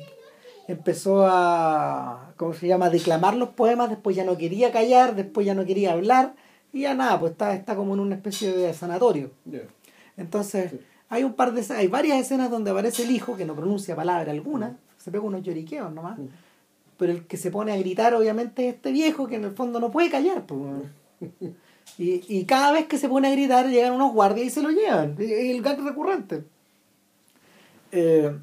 empezó 0.68 1.26
a, 1.26 2.34
¿cómo 2.38 2.54
se 2.54 2.68
llama?, 2.68 2.88
a 2.88 2.90
declamar 2.90 3.36
los 3.36 3.50
poemas, 3.50 3.90
después 3.90 4.16
ya 4.16 4.26
no 4.26 4.38
quería 4.38 4.72
callar, 4.72 5.16
después 5.16 5.46
ya 5.46 5.54
no 5.54 5.66
quería 5.66 5.94
hablar, 5.94 6.36
y 6.72 6.82
ya 6.82 6.96
nada, 6.96 7.20
pues 7.20 7.34
está, 7.34 7.54
está 7.54 7.76
como 7.76 7.94
en 7.94 8.00
una 8.00 8.16
especie 8.16 8.52
de 8.52 8.74
sanatorio. 8.74 9.32
Entonces, 10.18 10.74
hay 11.10 11.24
un 11.24 11.34
par 11.34 11.54
de 11.54 11.74
hay 11.76 11.88
varias 11.88 12.20
escenas 12.20 12.50
donde 12.50 12.72
aparece 12.72 13.04
el 13.04 13.12
hijo 13.12 13.38
que 13.38 13.46
no 13.46 13.56
pronuncia 13.56 13.96
palabra 13.96 14.32
alguna, 14.32 14.70
mm. 14.70 14.78
se 14.98 15.12
pega 15.12 15.24
unos 15.24 15.44
lloriqueos 15.44 15.94
nomás. 15.94 16.18
Mm. 16.18 16.28
Pero 16.98 17.12
el 17.12 17.26
que 17.26 17.38
se 17.38 17.52
pone 17.52 17.72
a 17.72 17.78
gritar, 17.78 18.14
obviamente, 18.14 18.68
es 18.68 18.76
este 18.76 18.92
viejo 18.92 19.28
que 19.28 19.36
en 19.36 19.46
el 19.46 19.52
fondo 19.52 19.80
no 19.80 19.92
puede 19.92 20.10
callar. 20.10 20.46
Pues. 20.46 20.62
y, 21.98 22.24
y 22.28 22.45
cada 22.45 22.72
vez 22.72 22.88
que 22.88 22.97
se 22.97 23.10
pone 23.10 23.28
a 23.28 23.32
gritar, 23.32 23.70
llegan 23.70 23.93
unos 23.93 24.14
guardias 24.14 24.47
y 24.47 24.49
se 24.49 24.62
lo 24.62 24.70
llevan. 24.70 25.16
Es 25.20 25.32
el 25.32 25.62
gag 25.62 25.84
recurrente. 25.84 26.43
Eh, 27.91 28.36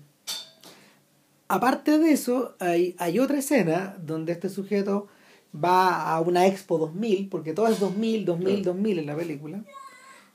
aparte 1.49 1.99
de 1.99 2.13
eso, 2.13 2.55
hay, 2.61 2.95
hay 2.99 3.19
otra 3.19 3.39
escena 3.39 3.97
donde 4.01 4.33
este 4.33 4.49
sujeto 4.49 5.09
va 5.53 6.15
a 6.15 6.21
una 6.21 6.47
Expo 6.47 6.79
2000, 6.79 7.29
porque 7.29 7.53
todo 7.53 7.67
es 7.67 7.81
2000, 7.81 8.25
2000, 8.25 8.63
2000 8.63 8.99
en 9.01 9.07
la 9.07 9.17
película. 9.17 9.65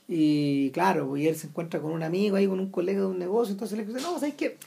Y 0.07 0.69
claro, 0.71 1.15
y 1.15 1.27
él 1.27 1.35
se 1.35 1.47
encuentra 1.47 1.81
con 1.81 1.91
un 1.91 2.03
amigo 2.03 2.35
ahí, 2.35 2.47
con 2.47 2.59
un 2.59 2.69
colega 2.69 2.99
de 2.99 3.07
un 3.07 3.17
negocio, 3.17 3.53
entonces 3.53 3.77
le 3.77 3.85
dice, 3.85 4.01
no, 4.01 4.19
¿sabes 4.19 4.35
qué? 4.35 4.57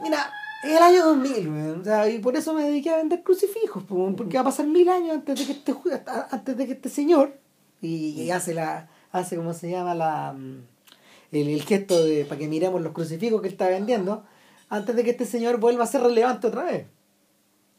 Mira, 0.00 0.32
el 0.64 0.82
año 0.82 1.04
2000, 1.04 1.48
o 1.80 1.84
sea, 1.84 2.08
y 2.08 2.18
por 2.18 2.36
eso 2.36 2.54
me 2.54 2.64
dediqué 2.64 2.90
a 2.90 2.96
vender 2.96 3.22
crucifijos, 3.22 3.84
porque 3.84 4.36
va 4.36 4.40
a 4.40 4.44
pasar 4.44 4.66
mil 4.66 4.88
años 4.88 5.16
antes 5.16 5.38
de 5.38 5.46
que 5.46 5.52
este, 5.52 5.74
antes 6.30 6.56
de 6.56 6.66
que 6.66 6.72
este 6.72 6.88
señor, 6.88 7.38
y, 7.80 8.30
hace 8.30 8.54
la, 8.54 8.88
hace 9.12 9.36
como 9.36 9.52
se 9.52 9.70
llama 9.70 9.94
la, 9.94 10.34
el, 11.32 11.62
gesto 11.62 12.02
de 12.02 12.24
para 12.24 12.38
que 12.38 12.48
miremos 12.48 12.80
los 12.82 12.92
crucifijos 12.92 13.40
que 13.40 13.48
él 13.48 13.52
está 13.54 13.68
vendiendo, 13.68 14.24
antes 14.68 14.96
de 14.96 15.04
que 15.04 15.10
este 15.10 15.26
señor 15.26 15.58
vuelva 15.60 15.84
a 15.84 15.88
ser 15.88 16.02
relevante 16.02 16.46
otra 16.46 16.64
vez. 16.64 16.86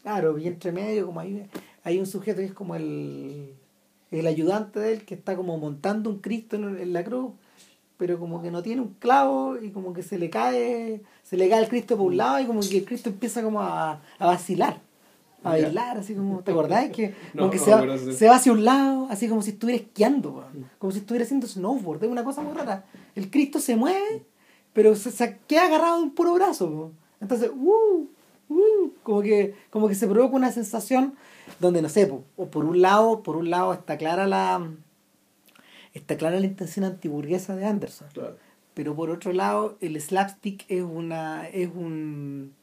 Claro, 0.03 0.37
y 0.37 0.47
entre 0.47 0.71
medio, 0.71 1.07
como 1.07 1.19
hay, 1.19 1.47
hay 1.83 1.99
un 1.99 2.05
sujeto 2.05 2.37
que 2.37 2.45
es 2.45 2.53
como 2.53 2.75
el, 2.75 3.55
el 4.11 4.27
ayudante 4.27 4.79
de 4.79 4.93
él, 4.93 5.05
que 5.05 5.15
está 5.15 5.35
como 5.35 5.57
montando 5.57 6.09
un 6.09 6.19
Cristo 6.19 6.55
en, 6.55 6.93
la 6.93 7.03
cruz, 7.03 7.33
pero 7.97 8.19
como 8.19 8.41
que 8.41 8.51
no 8.51 8.61
tiene 8.61 8.81
un 8.81 8.95
clavo 8.99 9.57
y 9.57 9.71
como 9.71 9.93
que 9.93 10.03
se 10.03 10.17
le 10.17 10.29
cae, 10.29 11.01
se 11.23 11.37
le 11.37 11.49
cae 11.49 11.61
el 11.61 11.69
Cristo 11.69 11.97
por 11.97 12.07
un 12.07 12.17
lado 12.17 12.39
y 12.39 12.45
como 12.45 12.61
que 12.61 12.77
el 12.77 12.85
Cristo 12.85 13.09
empieza 13.09 13.41
como 13.41 13.61
a, 13.61 14.01
a 14.19 14.25
vacilar 14.25 14.79
a 15.45 15.49
bailar, 15.51 15.97
así 15.99 16.15
como, 16.15 16.39
¿te 16.39 16.51
acordás? 16.51 16.89
Que, 16.89 17.13
se, 17.59 17.71
va, 17.71 17.97
se, 17.97 18.27
va, 18.27 18.35
hacia 18.35 18.51
un 18.51 18.65
lado, 18.65 19.07
así 19.11 19.29
como 19.29 19.43
si 19.43 19.51
estuviera 19.51 19.79
esquiando, 19.79 20.43
como 20.79 20.91
si 20.91 20.99
estuviera 20.99 21.23
haciendo 21.23 21.45
snowboard, 21.45 22.03
es 22.03 22.09
una 22.09 22.23
cosa 22.23 22.41
muy 22.41 22.53
rara. 22.53 22.83
El 23.13 23.29
Cristo 23.29 23.59
se 23.59 23.75
mueve, 23.75 24.25
pero 24.73 24.95
se, 24.95 25.37
queda 25.47 25.67
agarrado 25.67 25.97
de 25.97 26.03
un 26.03 26.15
puro 26.15 26.33
brazo. 26.33 26.91
Entonces, 27.21 27.51
uh, 27.55 28.07
uh, 28.49 28.91
como, 29.03 29.21
que, 29.21 29.53
como 29.69 29.87
que 29.87 29.93
se 29.93 30.07
provoca 30.07 30.35
una 30.35 30.51
sensación 30.51 31.13
donde, 31.59 31.83
no 31.83 31.89
sé, 31.89 32.11
o 32.35 32.47
por 32.47 32.65
un 32.65 32.81
lado, 32.81 33.21
por 33.21 33.37
un 33.37 33.51
lado 33.51 33.71
está 33.71 33.97
clara 33.99 34.25
la 34.25 34.67
está 35.95 36.17
clara 36.17 36.39
la 36.39 36.45
intención 36.45 36.85
antiburguesa 36.85 37.55
de 37.55 37.65
Anderson. 37.65 38.07
Pero 38.75 38.95
por 38.95 39.09
otro 39.09 39.33
lado, 39.33 39.77
el 39.81 39.99
slapstick 39.99 40.65
es 40.67 40.83
una 40.83 41.47
es 41.49 41.69
un 41.73 42.53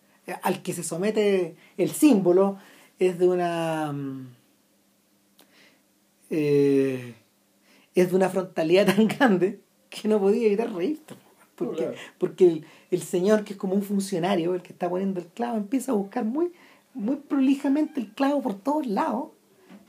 al 0.43 0.62
que 0.62 0.72
se 0.72 0.85
somete 0.85 1.57
el 1.76 1.91
símbolo 1.91 2.59
es 2.99 3.18
de 3.18 3.28
una 3.28 3.93
mm, 3.93 4.28
eh, 6.30 7.14
es 7.95 8.11
de 8.11 8.16
una 8.16 8.28
frontalidad 8.28 8.87
tan 8.95 9.09
grande 9.09 9.61
que 9.91 10.09
no 10.09 10.20
podía 10.20 10.47
evitar 10.47 10.72
reírte 10.72 11.14
porque, 11.57 11.95
porque 12.18 12.62
el, 12.91 13.03
señor 13.03 13.45
que 13.45 13.55
es 13.55 13.59
como 13.59 13.74
un 13.74 13.83
funcionario 13.83 14.55
el 14.55 14.62
que 14.62 14.72
está 14.72 14.89
poniendo 14.89 15.20
el 15.20 15.26
clavo 15.26 15.57
empieza 15.57 15.93
a 15.93 15.97
buscar 15.97 16.24
muy 16.24 16.53
muy 16.95 17.16
prolijamente 17.16 18.01
el 18.01 18.12
clavo 18.12 18.43
por 18.43 18.55
todos 18.55 18.87
lados 18.87 19.30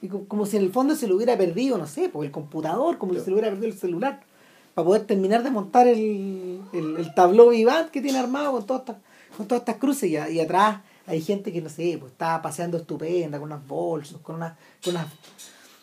y 0.03 0.09
como, 0.09 0.45
si 0.45 0.57
en 0.57 0.63
el 0.63 0.71
fondo 0.71 0.95
se 0.95 1.07
lo 1.07 1.15
hubiera 1.15 1.37
perdido 1.37 1.77
no 1.77 1.87
sé 1.87 2.09
por 2.09 2.25
el 2.25 2.31
computador 2.31 2.97
como 2.97 3.13
si 3.13 3.21
se 3.21 3.31
lo 3.31 3.37
hubiera 3.37 3.49
perdido 3.49 3.71
el 3.71 3.79
celular 3.79 4.21
para 4.75 4.85
poder 4.85 5.05
terminar 5.05 5.43
de 5.43 5.49
montar 5.49 5.87
el, 5.87 6.61
el, 6.73 6.97
el 6.97 7.13
tabló 7.15 7.49
vivant 7.49 7.89
que 7.89 8.01
tiene 8.01 8.19
armado 8.19 8.51
con 8.51 8.65
todas 8.65 8.81
estas, 8.81 8.97
con 9.37 9.47
todas 9.47 9.61
estas 9.61 9.77
cruces 9.77 10.09
y, 10.09 10.15
y 10.15 10.39
atrás 10.39 10.81
hay 11.05 11.21
gente 11.21 11.51
que, 11.51 11.61
no 11.61 11.69
sé, 11.69 11.97
pues 11.99 12.11
estaba 12.13 12.41
paseando 12.41 12.77
estupenda, 12.77 13.37
con 13.37 13.51
unas 13.51 13.67
bolsas, 13.67 14.19
con 14.21 14.35
unas, 14.35 14.53
con 14.83 14.95
unas 14.95 15.07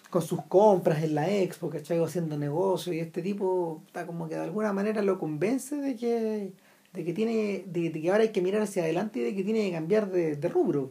con 0.09 0.23
sus 0.23 0.43
compras 0.47 1.05
en 1.05 1.15
la 1.15 1.31
expo, 1.31 1.71
¿cachai? 1.71 2.03
Haciendo 2.03 2.37
negocio, 2.37 2.93
y 2.93 2.99
este 2.99 3.23
tipo 3.23 3.83
está 3.87 4.07
como 4.07 4.29
que 4.29 4.35
de 4.35 4.43
alguna 4.43 4.73
manera 4.73 5.03
lo 5.03 5.21
convence 5.21 5.77
de 5.77 5.95
que, 5.95 6.53
de 6.93 7.05
que 7.05 7.13
tiene, 7.13 7.65
de, 7.67 7.93
que 7.93 8.11
ahora 8.11 8.25
hay 8.25 8.31
que 8.31 8.43
mirar 8.43 8.63
hacia 8.63 8.83
adelante 8.83 9.21
y 9.21 9.23
de 9.23 9.35
que 9.37 9.45
tiene 9.45 9.67
que 9.67 9.73
cambiar 9.73 10.11
de, 10.11 10.49
rubro. 10.49 10.91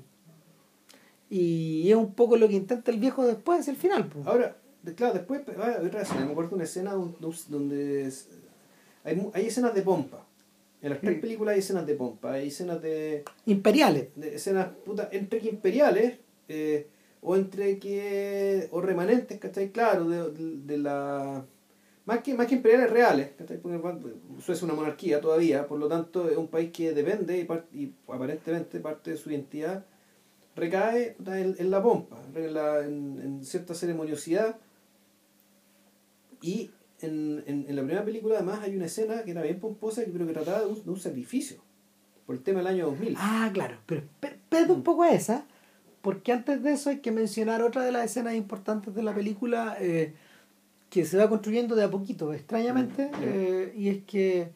Y 1.30 1.90
es 1.90 1.96
un 1.96 2.14
poco 2.14 2.38
lo 2.38 2.48
que 2.48 2.56
intenta 2.56 2.92
el 2.92 3.00
viejo 3.00 3.26
después, 3.26 3.68
el 3.68 3.76
final. 3.76 4.08
Pues. 4.08 4.26
Ahora, 4.26 4.56
claro, 4.96 5.14
después, 5.14 5.42
otra 5.42 6.02
escena, 6.02 6.26
me 6.26 6.32
acuerdo 6.32 6.56
una 6.56 6.64
escena 6.64 6.94
donde, 6.94 8.12
hay, 9.04 9.30
hay 9.34 9.46
escenas 9.46 9.76
de 9.76 9.82
pompa 9.82 10.26
en 10.82 10.92
las 10.92 11.02
tres 11.02 11.20
películas 11.20 11.54
hay 11.54 11.60
escenas 11.60 11.86
de 11.86 11.96
pompa, 11.96 12.34
hay 12.34 12.48
escenas 12.48 12.82
de... 12.82 13.26
Imperiales. 13.46 14.08
De 14.16 14.36
escenas, 14.36 14.70
puta, 14.86 15.10
entre 15.12 15.40
que 15.40 15.50
imperiales, 15.50 16.20
eh, 16.48 16.88
o 17.22 17.36
entre 17.36 17.80
que... 17.80 18.68
o 18.72 18.80
remanentes, 18.80 19.38
¿cachai? 19.40 19.72
Claro, 19.72 20.08
de, 20.08 20.32
de, 20.32 20.78
la... 20.78 21.44
Más 22.06 22.20
que, 22.20 22.34
más 22.34 22.48
que 22.48 22.56
imperiales 22.56 22.90
reales, 22.90 23.32
¿cachai? 23.38 23.58
Porque 23.58 23.78
Suecia 24.38 24.54
es 24.54 24.64
una 24.64 24.74
monarquía 24.74 25.20
todavía, 25.20 25.68
por 25.68 25.80
lo 25.80 25.90
tanto 25.90 26.30
es 26.30 26.38
un 26.38 26.48
país 26.48 26.72
que 26.72 26.94
depende 26.94 27.38
y, 27.38 27.78
y 27.78 27.94
aparentemente 28.08 28.80
parte 28.80 29.12
de 29.12 29.18
su 29.18 29.30
identidad 29.32 29.86
recae 30.60 31.16
en, 31.26 31.56
en 31.58 31.72
la 31.72 31.82
pompa, 31.82 32.18
en, 32.36 32.54
la, 32.54 32.80
en, 32.86 33.20
en 33.24 33.46
cierta 33.46 33.74
ceremoniosidad 33.74 34.58
y 36.42 36.72
en, 37.02 37.44
en, 37.48 37.66
en, 37.68 37.76
la 37.76 37.82
primera 37.82 38.06
película 38.06 38.36
además 38.36 38.60
hay 38.62 38.76
una 38.76 38.86
escena 38.86 39.24
que 39.24 39.32
era 39.32 39.42
bien 39.42 39.60
pomposa 39.60 40.04
creo 40.04 40.28
que 40.28 40.34
trataba 40.34 40.60
de 40.60 40.68
un, 40.68 40.84
de 40.84 40.90
un 40.90 41.00
sacrificio 41.00 41.62
por 42.30 42.36
el 42.36 42.44
tema 42.44 42.60
del 42.60 42.68
año 42.68 42.86
2000. 42.86 43.16
Ah, 43.18 43.50
claro, 43.52 43.78
pero 43.88 44.02
espérate 44.22 44.72
un 44.72 44.84
poco 44.84 45.02
a 45.02 45.10
esa, 45.10 45.46
porque 46.04 46.32
antes 46.32 46.62
de 46.62 46.74
eso 46.74 46.92
hay 46.92 47.00
que 47.00 47.12
mencionar 47.12 47.64
otra 47.64 47.84
de 47.84 47.92
las 47.92 48.06
escenas 48.06 48.36
importantes 48.36 48.94
de 48.94 49.02
la 49.02 49.16
película 49.16 49.76
eh, 49.80 50.14
que 50.92 51.06
se 51.06 51.18
va 51.18 51.28
construyendo 51.28 51.76
de 51.76 51.86
a 51.86 51.90
poquito, 51.90 52.32
extrañamente, 52.32 53.08
mm, 53.08 53.24
eh, 53.24 53.74
y 53.76 53.90
es 53.90 54.04
que 54.04 54.52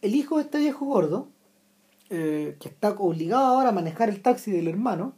el 0.00 0.14
hijo 0.14 0.38
de 0.38 0.44
este 0.44 0.58
viejo 0.58 0.86
gordo, 0.86 1.28
eh, 2.14 2.56
que 2.60 2.68
está 2.68 2.90
obligado 2.90 3.44
ahora 3.44 3.70
a 3.70 3.72
manejar 3.72 4.08
el 4.08 4.22
taxi 4.22 4.50
del 4.50 4.68
hermano, 4.68 5.14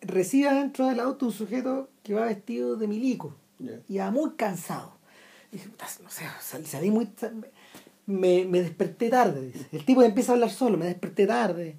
recibe 0.00 0.52
dentro 0.52 0.86
del 0.86 1.00
auto 1.00 1.26
un 1.26 1.32
sujeto 1.32 1.88
que 2.02 2.14
va 2.14 2.24
vestido 2.24 2.76
de 2.76 2.88
milico 2.88 3.34
y 3.88 3.94
ya 3.94 4.10
muy 4.10 4.32
cansado. 4.32 4.92
Y 5.52 5.56
dije, 5.56 5.70
no 6.02 6.10
sé, 6.10 6.24
salí, 6.64 6.90
muy... 6.90 7.08
Me, 8.06 8.44
me, 8.44 8.62
desperté 8.62 9.10
tarde, 9.10 9.46
dice. 9.46 9.66
El 9.72 9.84
tipo 9.84 10.02
empieza 10.02 10.32
a 10.32 10.34
hablar 10.34 10.50
solo, 10.50 10.78
me 10.78 10.86
desperté 10.86 11.26
tarde. 11.26 11.76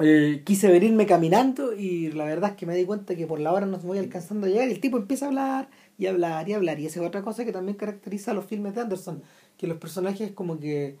Eh, 0.00 0.42
quise 0.44 0.68
venirme 0.72 1.06
caminando 1.06 1.72
y 1.72 2.10
la 2.10 2.24
verdad 2.24 2.50
es 2.50 2.56
que 2.56 2.66
me 2.66 2.74
di 2.74 2.84
cuenta 2.84 3.14
que 3.14 3.28
por 3.28 3.38
la 3.38 3.52
hora 3.52 3.64
no 3.64 3.78
voy 3.78 3.98
alcanzando 3.98 4.46
a 4.46 4.50
llegar 4.50 4.68
y 4.68 4.72
el 4.72 4.80
tipo 4.80 4.96
empieza 4.96 5.26
a 5.26 5.28
hablar 5.28 5.68
y 5.98 6.06
hablar 6.06 6.48
y 6.48 6.52
hablar 6.54 6.80
y 6.80 6.86
esa 6.86 7.00
es 7.00 7.06
otra 7.06 7.22
cosa 7.22 7.44
que 7.44 7.52
también 7.52 7.76
caracteriza 7.76 8.32
a 8.32 8.34
los 8.34 8.44
filmes 8.44 8.74
de 8.74 8.80
Anderson 8.80 9.22
que 9.56 9.68
los 9.68 9.78
personajes 9.78 10.32
como 10.32 10.58
que 10.58 10.98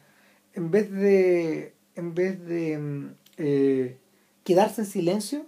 en 0.52 0.70
vez 0.70 0.92
de 0.92 1.73
en 1.96 2.14
vez 2.14 2.44
de 2.44 2.78
mm, 2.78 3.14
eh, 3.38 3.98
quedarse 4.44 4.82
en 4.82 4.86
silencio 4.86 5.46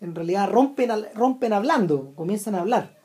en 0.00 0.14
realidad 0.14 0.50
rompen 0.50 0.90
rompen 1.14 1.52
hablando 1.52 2.12
comienzan 2.14 2.54
a 2.54 2.60
hablar. 2.60 2.96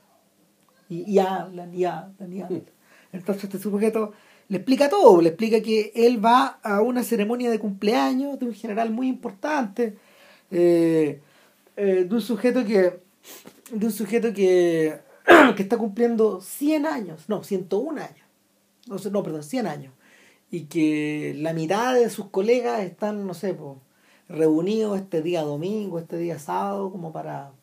Y, 0.90 1.18
hablan, 1.18 1.74
y 1.74 1.86
hablan, 1.86 2.34
y 2.34 2.42
hablan. 2.42 2.66
Entonces 3.12 3.46
este 3.46 3.58
sujeto 3.58 4.14
le 4.48 4.58
explica 4.58 4.90
todo, 4.90 5.22
le 5.22 5.30
explica 5.30 5.62
que 5.62 5.92
él 5.96 6.24
va 6.24 6.60
a 6.62 6.82
una 6.82 7.04
ceremonia 7.04 7.50
de 7.50 7.58
cumpleaños 7.58 8.38
de 8.38 8.46
un 8.46 8.54
general 8.54 8.92
muy 8.92 9.08
importante, 9.08 9.98
eh, 10.52 11.20
eh, 11.76 12.06
de 12.08 12.14
un 12.14 12.22
sujeto 12.22 12.64
que, 12.64 13.00
de 13.72 13.86
un 13.86 13.92
sujeto 13.92 14.34
que, 14.34 15.00
que 15.56 15.64
está 15.64 15.78
cumpliendo 15.78 16.42
100 16.42 16.86
años, 16.86 17.24
no, 17.28 17.44
101 17.44 18.00
años, 18.00 18.28
no, 18.86 18.98
no, 19.10 19.24
perdón, 19.24 19.44
100 19.44 19.66
años, 19.66 19.94
y 20.54 20.66
que 20.66 21.34
la 21.40 21.52
mitad 21.52 21.96
de 21.96 22.12
sus 22.12 22.28
colegas 22.28 22.82
están, 22.82 23.26
no 23.26 23.34
sé, 23.34 23.58
reunidos 24.30 25.00
este 25.00 25.24
día 25.24 25.42
domingo, 25.42 25.98
este 25.98 26.18
día 26.18 26.38
sábado, 26.38 26.92
como 26.92 27.12
para 27.12 27.54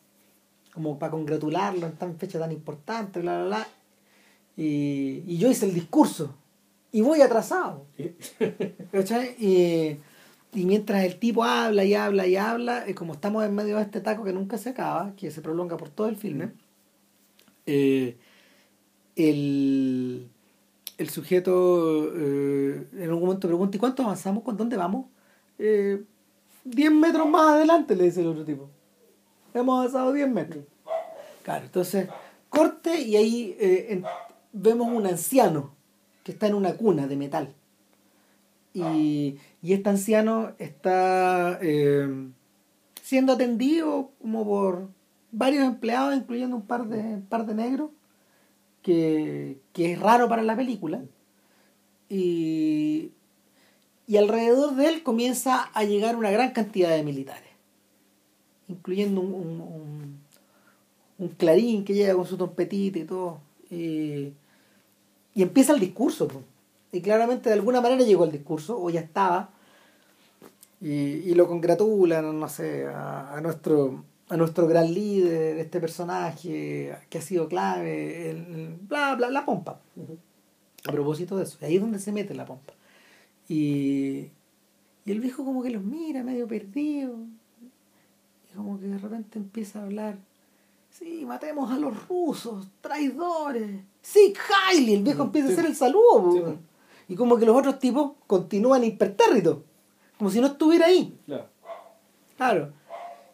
como 0.73 0.99
para 0.99 1.11
congratularlo 1.11 1.87
en 1.87 1.93
tan 1.93 2.17
fecha 2.17 2.37
tan 2.37 2.51
importante, 2.51 3.21
bla, 3.21 3.37
bla, 3.37 3.45
bla. 3.45 3.67
Y, 4.57 5.23
y 5.25 5.37
yo 5.37 5.49
hice 5.49 5.67
el 5.67 5.73
discurso 5.73 6.35
y 6.91 6.99
voy 6.99 7.21
atrasado. 7.21 7.85
Y, 9.39 9.97
y, 10.53 10.65
mientras 10.65 11.05
el 11.05 11.17
tipo 11.17 11.45
habla 11.45 11.85
y 11.85 11.93
habla 11.93 12.27
y 12.27 12.35
habla, 12.35 12.85
eh, 12.85 12.93
como 12.93 13.13
estamos 13.13 13.45
en 13.45 13.55
medio 13.55 13.77
de 13.77 13.83
este 13.83 14.01
taco 14.01 14.25
que 14.25 14.33
nunca 14.33 14.57
se 14.57 14.71
acaba, 14.71 15.15
que 15.15 15.31
se 15.31 15.41
prolonga 15.41 15.77
por 15.77 15.87
todo 15.87 16.07
el 16.07 16.17
filme, 16.17 16.51
eh, 17.65 18.17
el, 19.15 20.29
el 21.01 21.09
sujeto 21.09 22.11
eh, 22.15 22.87
en 22.93 23.03
algún 23.03 23.23
momento 23.23 23.47
pregunta, 23.47 23.77
¿y 23.77 23.79
cuánto 23.79 24.03
avanzamos? 24.03 24.43
¿Con 24.43 24.57
dónde 24.57 24.77
vamos? 24.77 25.07
Eh, 25.59 26.03
10 26.63 26.91
metros 26.91 27.27
más 27.27 27.53
adelante, 27.53 27.95
le 27.95 28.05
dice 28.05 28.21
el 28.21 28.27
otro 28.27 28.45
tipo 28.45 28.69
hemos 29.53 29.79
avanzado 29.79 30.13
10 30.13 30.29
metros. 30.29 30.65
Claro, 31.43 31.65
entonces 31.65 32.07
corte 32.49 33.01
y 33.01 33.15
ahí 33.15 33.55
eh, 33.59 34.03
vemos 34.53 34.89
un 34.89 35.05
anciano 35.07 35.73
que 36.23 36.31
está 36.33 36.47
en 36.47 36.55
una 36.55 36.75
cuna 36.75 37.07
de 37.07 37.15
metal. 37.15 37.53
Y, 38.73 39.37
y 39.61 39.73
este 39.73 39.89
anciano 39.89 40.53
está 40.57 41.59
eh, 41.61 42.29
siendo 43.01 43.33
atendido 43.33 44.11
como 44.21 44.45
por 44.45 44.87
varios 45.31 45.65
empleados, 45.65 46.15
incluyendo 46.15 46.55
un 46.55 46.65
par 46.65 46.87
de, 46.87 47.17
par 47.27 47.45
de 47.45 47.55
negros, 47.55 47.89
que, 48.81 49.57
que 49.73 49.93
es 49.93 49.99
raro 49.99 50.27
para 50.29 50.41
la 50.41 50.55
película. 50.55 51.01
Y, 52.09 53.11
y 54.07 54.17
alrededor 54.17 54.75
de 54.75 54.87
él 54.87 55.03
comienza 55.03 55.63
a 55.73 55.83
llegar 55.83 56.15
una 56.15 56.31
gran 56.31 56.51
cantidad 56.51 56.89
de 56.89 57.03
militares 57.03 57.51
incluyendo 58.71 59.21
un, 59.21 60.19
un, 61.17 61.29
clarín 61.29 61.83
que 61.83 61.93
llega 61.93 62.15
con 62.15 62.25
su 62.25 62.37
trompetita 62.37 62.99
y 62.99 63.03
todo. 63.03 63.39
y 63.69 64.33
empieza 65.35 65.73
el 65.73 65.79
discurso. 65.79 66.27
Y 66.91 67.01
claramente 67.01 67.49
de 67.49 67.55
alguna 67.55 67.79
manera 67.81 68.03
llegó 68.03 68.25
el 68.25 68.31
discurso, 68.31 68.81
o 68.81 68.89
ya 68.89 69.01
estaba. 69.01 69.49
Y, 70.81 71.33
lo 71.35 71.47
congratulan, 71.47 72.39
no 72.39 72.49
sé, 72.49 72.87
a, 72.87 73.39
nuestro 73.41 74.03
a 74.31 74.37
nuestro 74.37 74.65
gran 74.65 74.93
líder, 74.93 75.57
este 75.57 75.81
personaje 75.81 76.95
que 77.09 77.17
ha 77.17 77.21
sido 77.21 77.49
clave, 77.49 78.29
el, 78.29 78.77
bla, 78.87 79.13
bla, 79.15 79.29
la 79.29 79.45
pompa. 79.45 79.81
A 80.87 80.91
propósito 80.91 81.35
de 81.35 81.43
eso. 81.43 81.57
Ahí 81.61 81.75
es 81.75 81.81
donde 81.81 81.99
se 81.99 82.13
mete 82.13 82.33
la 82.33 82.45
pompa. 82.45 82.71
Y, 83.49 84.29
y 85.05 85.11
el 85.11 85.19
viejo 85.19 85.43
como 85.43 85.61
que 85.61 85.69
los 85.69 85.83
mira 85.83 86.23
medio 86.23 86.47
perdido. 86.47 87.17
Y 88.49 88.55
como 88.55 88.79
que 88.79 88.87
de 88.87 88.97
repente 88.97 89.37
empieza 89.37 89.79
a 89.79 89.83
hablar. 89.83 90.17
Sí, 90.91 91.25
matemos 91.25 91.69
a 91.69 91.77
los 91.77 92.07
rusos, 92.07 92.69
traidores. 92.79 93.81
Sí, 94.01 94.33
Hailey. 94.69 94.95
El 94.95 95.03
viejo 95.03 95.23
empieza 95.23 95.49
a 95.49 95.51
hacer 95.51 95.65
el 95.65 95.75
saludo. 95.75 96.31
Sí. 96.31 96.57
Y 97.09 97.15
como 97.15 97.35
que 97.35 97.45
los 97.45 97.57
otros 97.57 97.79
tipos 97.79 98.13
continúan 98.27 98.85
impertérritos. 98.85 99.57
Como 100.17 100.31
si 100.31 100.39
no 100.39 100.47
estuviera 100.47 100.85
ahí. 100.85 101.19
Claro. 101.25 101.47
Claro. 102.37 102.73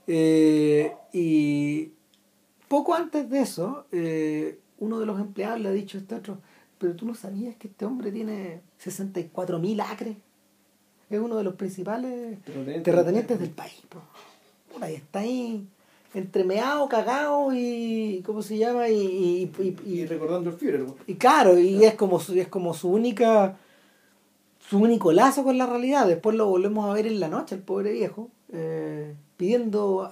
Eh, 0.08 0.94
y 1.14 1.92
poco 2.68 2.94
antes 2.96 3.30
de 3.30 3.42
eso, 3.42 3.86
eh, 3.92 4.60
uno 4.80 5.00
de 5.00 5.06
los 5.06 5.20
empleados 5.20 5.60
le 5.60 5.70
ha 5.70 5.72
dicho 5.74 5.98
a 5.98 6.02
este 6.02 6.16
otro, 6.16 6.38
pero 6.80 6.96
tú 6.96 7.06
no 7.06 7.14
sabías 7.16 7.56
que 7.56 7.68
este 7.68 7.86
hombre 7.86 8.12
tiene 8.12 8.62
64.000 8.84 9.82
acres. 9.82 10.16
Es 11.10 11.20
uno 11.20 11.36
de 11.38 11.44
los 11.44 11.56
principales 11.56 12.38
Terratenientes. 12.84 13.40
del 13.40 13.50
país. 13.52 13.82
po. 13.90 14.00
Puta, 14.74 14.92
y 14.92 14.96
está 14.96 15.20
ahí 15.20 15.66
entremeado, 16.14 16.88
cagado 16.90 17.54
y... 17.54 18.22
¿Cómo 18.26 18.42
se 18.42 18.58
llama? 18.58 18.90
Y, 18.90 19.50
y, 19.60 19.64
y- 19.64 19.90
y- 19.94 20.06
recordando 20.06 20.50
el 20.50 20.56
Führer, 20.58 20.86
po. 20.86 20.98
y 21.08 21.16
claro, 21.16 21.58
y 21.58 21.84
es 21.86 21.96
como 21.96 22.20
su, 22.20 22.34
es 22.40 22.48
como 22.48 22.74
su 22.74 22.90
única 22.90 23.58
su 24.60 24.80
único 24.80 25.14
lazo 25.14 25.46
con 25.46 25.58
la 25.58 25.66
realidad. 25.66 26.08
Después 26.08 26.36
lo 26.36 26.48
volvemos 26.48 26.90
a 26.90 26.94
ver 26.94 27.08
en 27.08 27.22
la 27.22 27.30
noche, 27.30 27.56
el 27.56 27.62
pobre 27.62 27.94
viejo, 27.94 28.30
eh, 28.52 29.14
pidiendo 29.38 30.12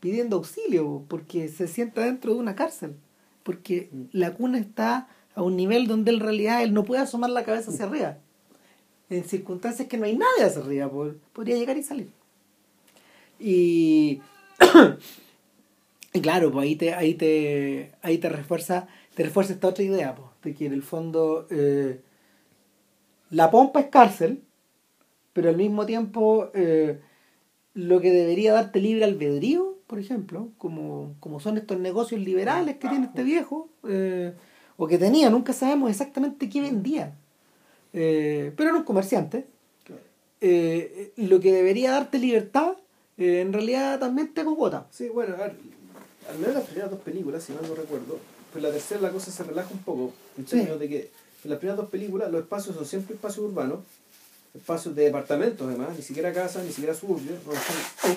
pidiendo 0.00 0.36
auxilio, 0.36 1.04
porque 1.08 1.48
se 1.48 1.68
sienta 1.68 2.04
dentro 2.04 2.32
de 2.32 2.40
una 2.40 2.54
cárcel. 2.54 2.94
Porque 3.42 3.90
la 4.12 4.32
cuna 4.34 4.58
está 4.58 5.08
a 5.34 5.42
un 5.42 5.56
nivel 5.56 5.86
donde 5.86 6.10
en 6.12 6.20
realidad 6.20 6.62
él 6.62 6.72
no 6.72 6.84
puede 6.84 7.02
asomar 7.02 7.30
la 7.30 7.44
cabeza 7.44 7.70
hacia 7.70 7.84
arriba. 7.84 8.16
En 9.10 9.24
circunstancias 9.24 9.88
que 9.88 9.98
no 9.98 10.06
hay 10.06 10.16
nadie 10.16 10.44
hacia 10.44 10.62
arriba, 10.62 10.88
po- 10.90 11.14
podría 11.32 11.56
llegar 11.56 11.76
y 11.76 11.82
salir. 11.82 12.08
Y 13.38 14.20
y 16.12 16.20
claro, 16.20 16.50
pues 16.50 16.64
ahí 16.64 16.76
te, 16.76 16.94
ahí 16.94 17.14
te, 17.14 17.92
ahí 18.02 18.18
te 18.18 18.28
refuerza, 18.28 18.88
te 19.14 19.22
refuerza 19.24 19.52
esta 19.52 19.68
otra 19.68 19.84
idea, 19.84 20.14
pues, 20.14 20.28
de 20.42 20.54
que 20.54 20.66
en 20.66 20.72
el 20.72 20.82
fondo 20.82 21.46
eh, 21.50 22.00
la 23.30 23.50
pompa 23.50 23.80
es 23.80 23.86
cárcel, 23.88 24.42
pero 25.32 25.48
al 25.50 25.56
mismo 25.56 25.86
tiempo 25.86 26.50
eh, 26.54 27.00
lo 27.74 28.00
que 28.00 28.10
debería 28.10 28.52
darte 28.52 28.80
libre 28.80 29.04
albedrío, 29.04 29.76
por 29.86 29.98
ejemplo, 29.98 30.48
como, 30.58 31.14
como 31.20 31.40
son 31.40 31.56
estos 31.58 31.78
negocios 31.78 32.20
liberales 32.20 32.76
que 32.76 32.88
tiene 32.88 33.06
este 33.06 33.22
viejo, 33.22 33.68
eh, 33.88 34.32
o 34.76 34.86
que 34.86 34.98
tenía, 34.98 35.30
nunca 35.30 35.52
sabemos 35.52 35.90
exactamente 35.90 36.48
qué 36.48 36.60
vendía, 36.60 37.14
eh, 37.92 38.52
pero 38.56 38.70
era 38.70 38.78
un 38.78 38.84
comerciante, 38.84 39.46
eh, 40.40 41.12
lo 41.16 41.40
que 41.40 41.52
debería 41.52 41.90
darte 41.92 42.18
libertad, 42.18 42.74
en 43.18 43.52
realidad 43.52 43.98
también 44.00 44.32
te 44.32 44.44
cogota. 44.44 44.86
Sí, 44.90 45.08
bueno, 45.08 45.34
a 45.34 45.38
ver, 45.38 45.56
al 46.30 46.38
menos 46.38 46.54
las 46.54 46.64
primeras 46.64 46.90
dos 46.90 47.00
películas, 47.00 47.42
si 47.42 47.52
mal 47.52 47.62
no 47.68 47.74
recuerdo, 47.74 48.18
pues 48.52 48.62
la 48.64 48.70
tercera 48.70 49.00
la 49.02 49.10
cosa 49.10 49.30
se 49.30 49.44
relaja 49.44 49.68
un 49.72 49.80
poco, 49.80 50.12
en 50.38 50.46
Sí. 50.46 50.56
términos 50.56 50.80
de 50.80 50.88
que 50.88 51.10
en 51.44 51.50
las 51.50 51.58
primeras 51.58 51.76
dos 51.78 51.90
películas 51.90 52.30
los 52.30 52.42
espacios 52.42 52.74
son 52.76 52.86
siempre 52.86 53.14
espacios 53.16 53.44
urbanos, 53.46 53.80
espacios 54.54 54.94
de 54.94 55.04
departamentos 55.04 55.66
además, 55.66 55.96
ni 55.96 56.02
siquiera 56.02 56.32
casas, 56.32 56.64
ni 56.64 56.70
siquiera 56.72 56.94
suburbios, 56.94 57.38
no, 57.46 57.52
son, 57.52 58.16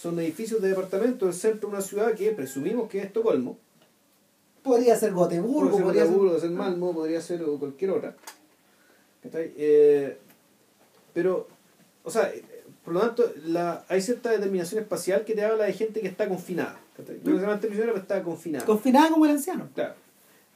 son 0.00 0.20
edificios 0.20 0.60
de 0.62 0.68
departamentos 0.68 1.28
del 1.28 1.34
centro 1.38 1.68
de 1.68 1.74
una 1.76 1.84
ciudad 1.84 2.14
que 2.14 2.30
presumimos 2.32 2.88
que 2.88 2.98
es 2.98 3.04
Estocolmo, 3.06 3.58
Podría 4.62 4.96
ser 4.96 5.12
Gotemburgo, 5.12 5.76
ser 5.76 5.82
podría 5.84 6.02
ser... 6.02 6.12
Gotemburgo, 6.12 6.40
ser 6.40 6.50
Malmo, 6.50 6.94
podría 6.94 7.20
ser 7.20 7.42
cualquier 7.58 7.90
otra. 7.90 8.14
Eh, 9.34 10.16
pero, 11.12 11.48
o 12.04 12.10
sea, 12.10 12.30
eh, 12.32 12.44
por 12.84 12.94
lo 12.94 13.00
tanto, 13.00 13.24
la, 13.46 13.84
hay 13.88 14.00
cierta 14.00 14.30
determinación 14.30 14.80
espacial 14.80 15.24
que 15.24 15.34
te 15.34 15.44
habla 15.44 15.64
de 15.64 15.72
gente 15.72 16.00
que 16.00 16.06
está 16.06 16.28
confinada. 16.28 16.78
¿cachai? 16.96 17.20
No 17.24 17.34
se 17.36 17.40
llama 17.40 17.58
prisionera, 17.58 17.92
pero 17.92 18.02
está 18.02 18.22
confinada. 18.22 18.64
Confinada 18.64 19.10
como 19.10 19.24
el 19.24 19.32
anciano. 19.32 19.68
Claro. 19.74 19.94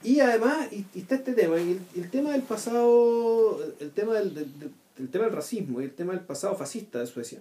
Y 0.04 0.20
además, 0.20 0.72
y, 0.72 0.84
y 0.94 1.00
está 1.00 1.16
este 1.16 1.32
tema, 1.32 1.58
y 1.58 1.72
el, 1.72 1.80
el 1.96 2.10
tema 2.10 2.30
del 2.30 2.42
pasado, 2.42 3.60
el, 3.64 3.74
el 3.80 3.90
tema 3.90 4.14
del, 4.14 4.34
del, 4.34 4.58
del- 4.60 4.70
el 4.98 5.08
tema 5.10 5.24
del 5.24 5.34
racismo 5.34 5.80
y 5.80 5.84
el 5.84 5.94
tema 5.94 6.12
del 6.12 6.22
pasado 6.24 6.54
fascista 6.56 6.98
de 6.98 7.06
Suecia, 7.06 7.40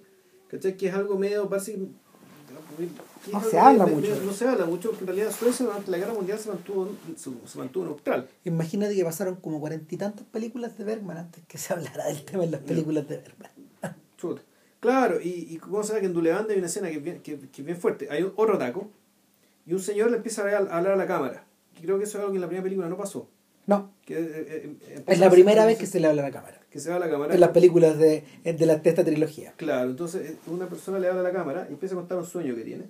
¿cachai? 0.49 0.75
Que 0.77 0.87
es 0.89 0.93
algo 0.93 1.17
medio, 1.17 1.47
parece 1.49 1.73
que- 1.73 1.79
que 2.77 2.83
es 2.85 3.31
No 3.31 3.37
algo 3.39 3.49
se 3.49 3.59
habla 3.59 3.85
medio- 3.85 3.97
mucho. 3.97 4.09
medio- 4.11 4.23
no 4.25 4.33
se 4.33 4.47
habla 4.47 4.65
mucho, 4.65 4.89
porque 4.89 5.03
en 5.03 5.07
realidad 5.07 5.31
Suecia 5.31 5.65
durante 5.65 5.91
la 5.91 5.97
guerra 5.97 6.13
mundial 6.13 6.37
se 6.39 6.49
mantuvo, 6.49 6.89
se, 7.15 7.29
se 7.45 7.57
mantuvo 7.57 7.85
neutral. 7.85 8.27
Imagínate 8.43 8.95
que 8.95 9.03
pasaron 9.03 9.35
como 9.37 9.59
cuarenta 9.59 9.93
y 9.95 9.97
tantas 9.97 10.25
películas 10.27 10.77
de 10.77 10.83
Bergman 10.83 11.17
antes 11.17 11.43
que 11.47 11.57
se 11.57 11.73
hablara 11.73 12.05
del 12.07 12.23
tema 12.25 12.43
en 12.43 12.51
las 12.51 12.61
películas 12.61 13.07
de 13.07 13.17
Bergman. 13.17 13.51
Chuta. 14.17 14.41
Claro, 14.79 15.19
y, 15.19 15.47
y 15.49 15.57
cómo 15.57 15.83
se 15.83 15.93
ve 15.93 15.99
que 16.01 16.05
en 16.05 16.13
Dulevande 16.13 16.53
hay 16.53 16.59
una 16.59 16.67
escena 16.67 16.89
que 16.89 16.97
es 16.97 17.03
bien, 17.03 17.21
que, 17.21 17.39
que 17.39 17.61
es 17.61 17.65
bien 17.65 17.77
fuerte. 17.77 18.07
Hay 18.11 18.21
un, 18.23 18.33
otro 18.35 18.57
taco 18.57 18.89
y 19.65 19.73
un 19.73 19.79
señor 19.79 20.11
le 20.11 20.17
empieza 20.17 20.41
a 20.41 20.45
hablar, 20.45 20.67
a 20.71 20.77
hablar 20.77 20.93
a 20.93 20.95
la 20.97 21.07
cámara. 21.07 21.45
Y 21.77 21.81
creo 21.81 21.97
que 21.97 22.03
eso 22.03 22.17
es 22.17 22.21
algo 22.21 22.31
que 22.31 22.37
en 22.37 22.41
la 22.41 22.47
primera 22.47 22.63
película 22.63 22.87
no 22.87 22.95
pasó. 22.97 23.27
No, 23.67 23.91
Que, 24.05 24.13
eh, 24.19 24.21
eh, 24.47 24.75
eh, 24.87 25.03
es 25.07 25.19
la 25.19 25.29
primera 25.29 25.65
vez 25.65 25.77
que 25.77 25.85
se 25.87 25.99
le 25.99 26.07
habla 26.07 26.21
a 26.21 26.25
la 26.25 26.31
cámara. 26.31 26.59
que 26.69 26.79
se 26.79 26.89
va 26.89 26.97
a 26.97 26.99
la 26.99 27.09
cámara. 27.09 27.33
En 27.33 27.39
las 27.39 27.49
películas 27.51 27.97
de, 27.97 28.23
de, 28.43 28.65
la, 28.65 28.75
de 28.75 28.89
esta 28.89 29.03
trilogía. 29.03 29.53
Claro, 29.57 29.89
entonces 29.89 30.31
eh, 30.31 30.35
una 30.47 30.67
persona 30.67 30.99
le 30.99 31.07
habla 31.07 31.21
a 31.21 31.23
la 31.23 31.31
cámara 31.31 31.65
y 31.69 31.73
empieza 31.73 31.95
a 31.95 31.97
contar 31.99 32.17
un 32.17 32.25
sueño 32.25 32.53
que 32.55 32.61
tiene. 32.63 32.83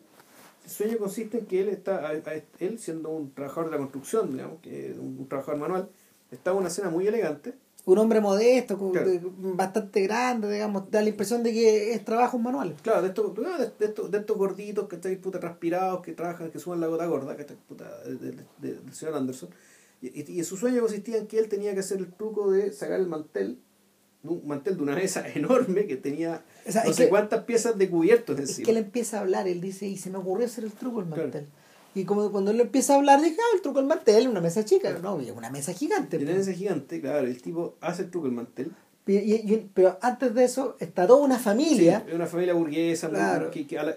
El 0.65 0.69
sueño 0.71 0.97
consiste 0.97 1.37
en 1.39 1.45
que 1.45 1.61
él 1.61 1.69
está, 1.69 1.99
a- 2.07 2.09
a- 2.09 2.41
él 2.59 2.79
siendo 2.79 3.09
un 3.11 3.31
trabajador 3.33 3.65
de 3.69 3.71
la 3.71 3.77
construcción, 3.77 4.31
digamos, 4.33 4.59
que 4.61 4.95
un, 4.99 5.17
un 5.19 5.27
trabajador 5.29 5.59
manual, 5.61 5.89
está 6.31 6.51
en 6.51 6.57
una 6.57 6.67
escena 6.69 6.89
muy 6.89 7.05
elegante. 7.07 7.53
Un 7.85 7.99
hombre 7.99 8.19
modesto, 8.19 8.91
Claro. 8.91 9.11
bastante 9.37 10.01
grande, 10.01 10.51
digamos, 10.51 10.89
da 10.89 11.03
la 11.03 11.09
impresión 11.09 11.43
de 11.43 11.53
que 11.53 11.93
es 11.93 12.03
trabajo 12.03 12.39
manual. 12.39 12.75
Claro, 12.81 13.03
de 13.03 13.09
estos, 13.09 13.31
de, 13.35 13.85
estos, 13.85 14.09
de 14.09 14.17
estos 14.17 14.35
gorditos 14.35 14.87
que 14.89 14.95
están 14.95 15.15
puta 15.17 15.39
transpirados, 15.39 16.01
que 16.01 16.13
trabajan, 16.13 16.49
que 16.49 16.57
suban 16.57 16.81
la 16.81 16.87
gota 16.87 17.05
gorda, 17.05 17.35
que 17.35 17.43
está 17.43 17.53
puta 17.69 17.85
de- 18.03 18.15
de- 18.15 18.31
de- 18.57 18.73
del 18.81 18.93
señor 18.93 19.13
Anderson. 19.15 19.49
Y, 20.13 20.21
y, 20.33 20.39
y 20.39 20.43
su 20.43 20.57
sueño 20.57 20.81
consistía 20.81 21.17
en 21.17 21.27
que 21.27 21.39
él 21.39 21.47
tenía 21.49 21.73
que 21.73 21.79
hacer 21.79 21.97
el 21.99 22.11
truco 22.13 22.51
de 22.51 22.71
sacar 22.71 22.99
el 22.99 23.07
mantel, 23.07 23.57
un 24.23 24.45
mantel 24.47 24.77
de 24.77 24.83
una 24.83 24.95
mesa 24.95 25.23
enorme 25.35 25.85
que 25.87 25.95
tenía 25.97 26.43
O 26.67 26.71
sea, 26.71 26.83
no 26.83 26.89
es 26.91 26.95
sé 26.95 27.03
que- 27.03 27.09
cuántas 27.09 27.43
piezas 27.45 27.77
de 27.77 27.89
cubiertos 27.89 28.39
Es 28.39 28.49
encima. 28.49 28.65
que 28.65 28.71
él 28.71 28.77
empieza 28.77 29.17
a 29.17 29.21
hablar, 29.21 29.47
él 29.47 29.61
dice, 29.61 29.87
y 29.87 29.97
se 29.97 30.09
me 30.09 30.17
ocurrió 30.17 30.45
hacer 30.45 30.63
el 30.63 30.71
truco 30.71 30.99
del 30.99 31.07
Claro. 31.07 31.23
mantel. 31.23 31.47
Y 31.95 32.03
como 32.03 32.29
cuando 32.31 32.51
él 32.51 32.59
empieza 32.59 32.93
a 32.93 32.97
hablar, 32.97 33.21
dije, 33.21 33.37
ah, 33.39 33.55
el 33.55 33.61
truco 33.61 33.79
del 33.79 33.87
mantel, 33.87 34.27
una 34.27 34.41
mesa 34.41 34.65
chica. 34.65 34.97
No, 35.01 35.19
es 35.21 35.31
una 35.31 35.49
mesa 35.49 35.71
gigante. 35.73 36.17
Tiene 36.17 36.35
ese 36.37 36.53
gigante, 36.53 36.99
claro, 36.99 37.25
el 37.25 37.41
tipo 37.41 37.75
hace 37.79 38.03
el 38.03 38.09
truco 38.11 38.27
del 38.27 38.35
mantel. 38.35 38.71
Y- 39.07 39.13
y- 39.17 39.35
y- 39.53 39.69
pero 39.73 39.97
antes 40.01 40.33
de 40.33 40.43
eso, 40.43 40.75
está 40.79 41.07
toda 41.07 41.23
una 41.23 41.39
familia, 41.39 42.03
Es 42.07 42.13
una 42.13 42.25
familia 42.25 42.53
burguesa 42.53 43.07
Claro. 43.09 43.49
que- 43.51 43.65
que 43.65 43.79
a 43.79 43.83
la- 43.83 43.95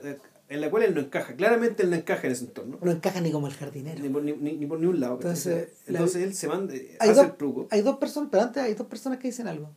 en 0.51 0.61
la 0.61 0.71
cual 0.71 0.83
él 0.85 0.95
no 0.95 1.01
encaja. 1.01 1.35
Claramente 1.35 1.83
él 1.83 1.91
no 1.91 1.97
encaja 1.97 2.27
en 2.27 2.33
ese 2.33 2.45
entorno. 2.45 2.79
no 2.81 2.91
encaja 2.91 3.21
ni 3.21 3.31
como 3.31 3.47
el 3.49 3.55
jardinero. 3.55 4.01
Ni 4.03 4.09
por 4.09 4.23
ni, 4.23 4.33
ni- 4.33 4.57
ni 4.57 4.67
por 4.67 4.81
ni 4.81 4.87
un 4.87 4.99
lado. 5.01 5.15
Entonces, 5.15 5.69
la- 5.87 5.99
Entonces 5.99 6.23
él 6.23 6.35
se 6.35 6.49
manda, 6.49 6.75
hace 7.01 7.15
dos, 7.15 7.25
el 7.27 7.37
truco. 7.37 7.69
hay 7.71 7.83
dos 7.83 7.97
personas, 7.99 8.29
pero 8.31 8.43
antes 8.45 8.63
hay 8.63 8.75
dos 8.75 8.87
personas 8.87 9.19
que 9.19 9.29
dicen 9.29 9.47
algo. 9.49 9.71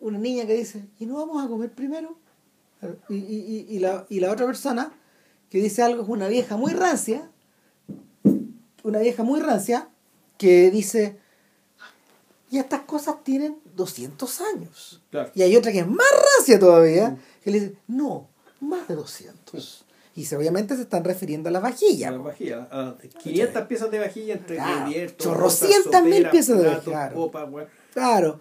Una 0.00 0.18
niña 0.18 0.46
que 0.46 0.54
dice, 0.54 0.84
¿y 1.00 1.06
no 1.06 1.14
vamos 1.14 1.44
a 1.44 1.48
comer 1.48 1.72
primero? 1.72 2.16
Y, 3.08 3.14
y, 3.16 3.16
y, 3.18 3.66
y 3.76 3.78
la, 3.80 4.06
y 4.08 4.20
la 4.20 4.30
otra 4.30 4.46
persona 4.46 4.92
que 5.50 5.58
dice 5.60 5.82
algo 5.82 6.02
es 6.04 6.08
una 6.08 6.28
vieja 6.28 6.56
muy 6.56 6.72
rancia, 6.72 7.28
una 8.84 9.00
vieja 9.00 9.22
muy 9.24 9.40
rancia, 9.40 9.88
que 10.36 10.70
dice, 10.70 11.18
y 12.50 12.58
estas 12.58 12.82
cosas 12.82 13.24
tienen 13.24 13.58
200 13.74 14.40
años. 14.40 15.02
Claro. 15.10 15.30
Y 15.34 15.42
hay 15.42 15.56
otra 15.56 15.72
que 15.72 15.80
es 15.80 15.86
más 15.88 16.06
rancia 16.38 16.58
todavía, 16.60 17.18
que 17.42 17.50
le 17.50 17.60
dice, 17.60 17.76
no, 17.88 18.28
más 18.60 18.88
de 18.88 18.94
200. 18.94 19.84
Y 20.14 20.34
obviamente 20.34 20.74
se 20.74 20.82
están 20.82 21.04
refiriendo 21.04 21.48
a 21.48 21.52
la 21.52 21.60
vajilla. 21.60 22.10
La 22.10 22.18
vajilla, 22.18 22.68
ah, 22.72 22.96
500 23.22 23.62
piezas 23.66 23.90
de 23.90 24.00
vajilla 24.00 24.34
entre 24.34 24.56
Claro, 24.56 24.90
chorrocientas 25.16 26.02
mil 26.02 26.28
piezas 26.28 26.58
de 26.58 26.64
platos, 26.64 26.84
claro. 26.84 27.30
weón. 27.50 27.68
Claro, 27.94 28.40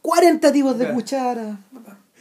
40 0.00 0.50
tipos 0.52 0.78
de 0.78 0.84
Claro. 0.84 0.94
cuchara. 0.94 1.58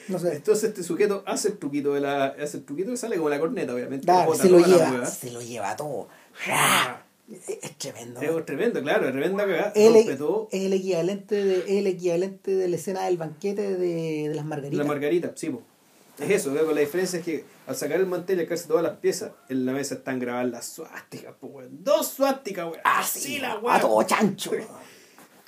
No 0.10 0.20
sé. 0.20 0.36
Entonces 0.36 0.70
este 0.70 0.84
sujeto 0.84 1.24
hace 1.26 1.50
el 1.50 1.58
truquito 1.60 1.94
de 1.94 2.02
la, 2.02 2.26
hace 2.26 2.58
el 2.58 2.66
truquito 2.66 2.92
y 2.92 2.98
sale 2.98 3.16
como 3.16 3.30
la 3.30 3.40
corneta, 3.40 3.74
obviamente. 3.74 4.06
Claro, 4.06 4.34
se 4.36 4.50
lo 4.50 4.60
lleva, 4.60 5.06
se 5.06 5.32
lo 5.32 5.42
lleva 5.42 5.76
todo. 5.78 6.10
¡Ja! 6.34 7.06
Es 7.48 7.78
tremendo. 7.78 8.20
Es 8.22 8.46
tremendo, 8.46 8.82
claro, 8.82 9.06
es 9.06 9.12
tremenda 9.14 9.46
cagada. 9.46 9.72
Es 9.76 10.08
el, 10.08 10.18
todo. 10.18 10.48
es 10.52 10.64
el 10.64 10.74
equivalente 10.74 11.36
de, 11.46 11.58
es 11.60 11.70
el 11.70 11.88
equivalente 11.88 12.56
de 12.56 12.68
la 12.68 12.76
escena 12.76 13.06
del 13.06 13.18
banquete 13.18 13.78
de, 13.78 14.30
de 14.30 14.36
las 14.36 14.46
margaritas. 14.46 14.80
La 14.80 14.84
margarita, 14.92 15.32
sí, 15.36 15.52
po. 15.52 15.62
Es 16.20 16.30
eso, 16.30 16.50
luego 16.52 16.72
la 16.74 16.82
diferencia 16.82 17.20
es 17.20 17.26
que 17.26 17.46
al 17.68 17.76
sacar 17.76 18.00
el 18.00 18.06
mantel 18.06 18.40
y 18.40 18.44
sacarse 18.44 18.68
todas 18.68 18.84
las 18.84 18.98
piezas, 18.98 19.32
en 19.48 19.66
la 19.66 19.72
mesa 19.72 19.96
están 19.96 20.20
grabadas 20.20 20.50
las 20.52 20.66
suásticas, 20.68 21.34
po, 21.40 21.48
weón. 21.48 21.84
Dos 21.84 22.08
suásticas, 22.08 22.66
weón. 22.66 22.80
Así, 22.84 23.40
la 23.40 23.54
a 23.54 23.60
weón. 23.60 23.82
todo 23.82 24.04
chancho. 24.04 24.52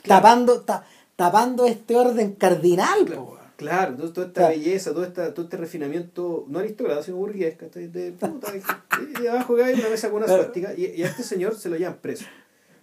tapando, 0.04 0.62
ta- 0.62 0.84
tapando 1.16 1.66
este 1.66 1.96
orden 1.96 2.34
cardinal. 2.34 3.06
po. 3.06 3.38
Claro, 3.58 3.92
entonces 3.92 4.14
toda 4.16 4.28
esta 4.28 4.42
Claro. 4.42 4.56
belleza, 4.56 4.92
todo, 4.92 5.04
esta, 5.04 5.34
todo 5.36 5.46
este 5.46 5.58
refinamiento, 5.58 6.46
no 6.48 6.58
aristócrata, 6.58 7.04
sino 7.04 7.18
burgués, 7.18 7.56
¿cachai? 7.58 7.88
De, 7.88 8.12
puta, 8.14 8.48
y, 8.56 9.24
y 9.24 9.28
abajo 9.28 9.56
que 9.56 9.64
hay 9.64 9.76
una 9.80 9.90
mesa 9.90 10.08
con 10.10 10.18
una 10.18 10.26
Claro. 10.26 10.42
suástica, 10.44 10.74
y, 10.76 10.86
y 10.88 11.04
a 11.04 11.08
este 11.08 11.22
señor 11.22 11.56
se 11.56 11.70
lo 11.70 11.76
llevan 11.78 11.98
preso, 12.02 12.26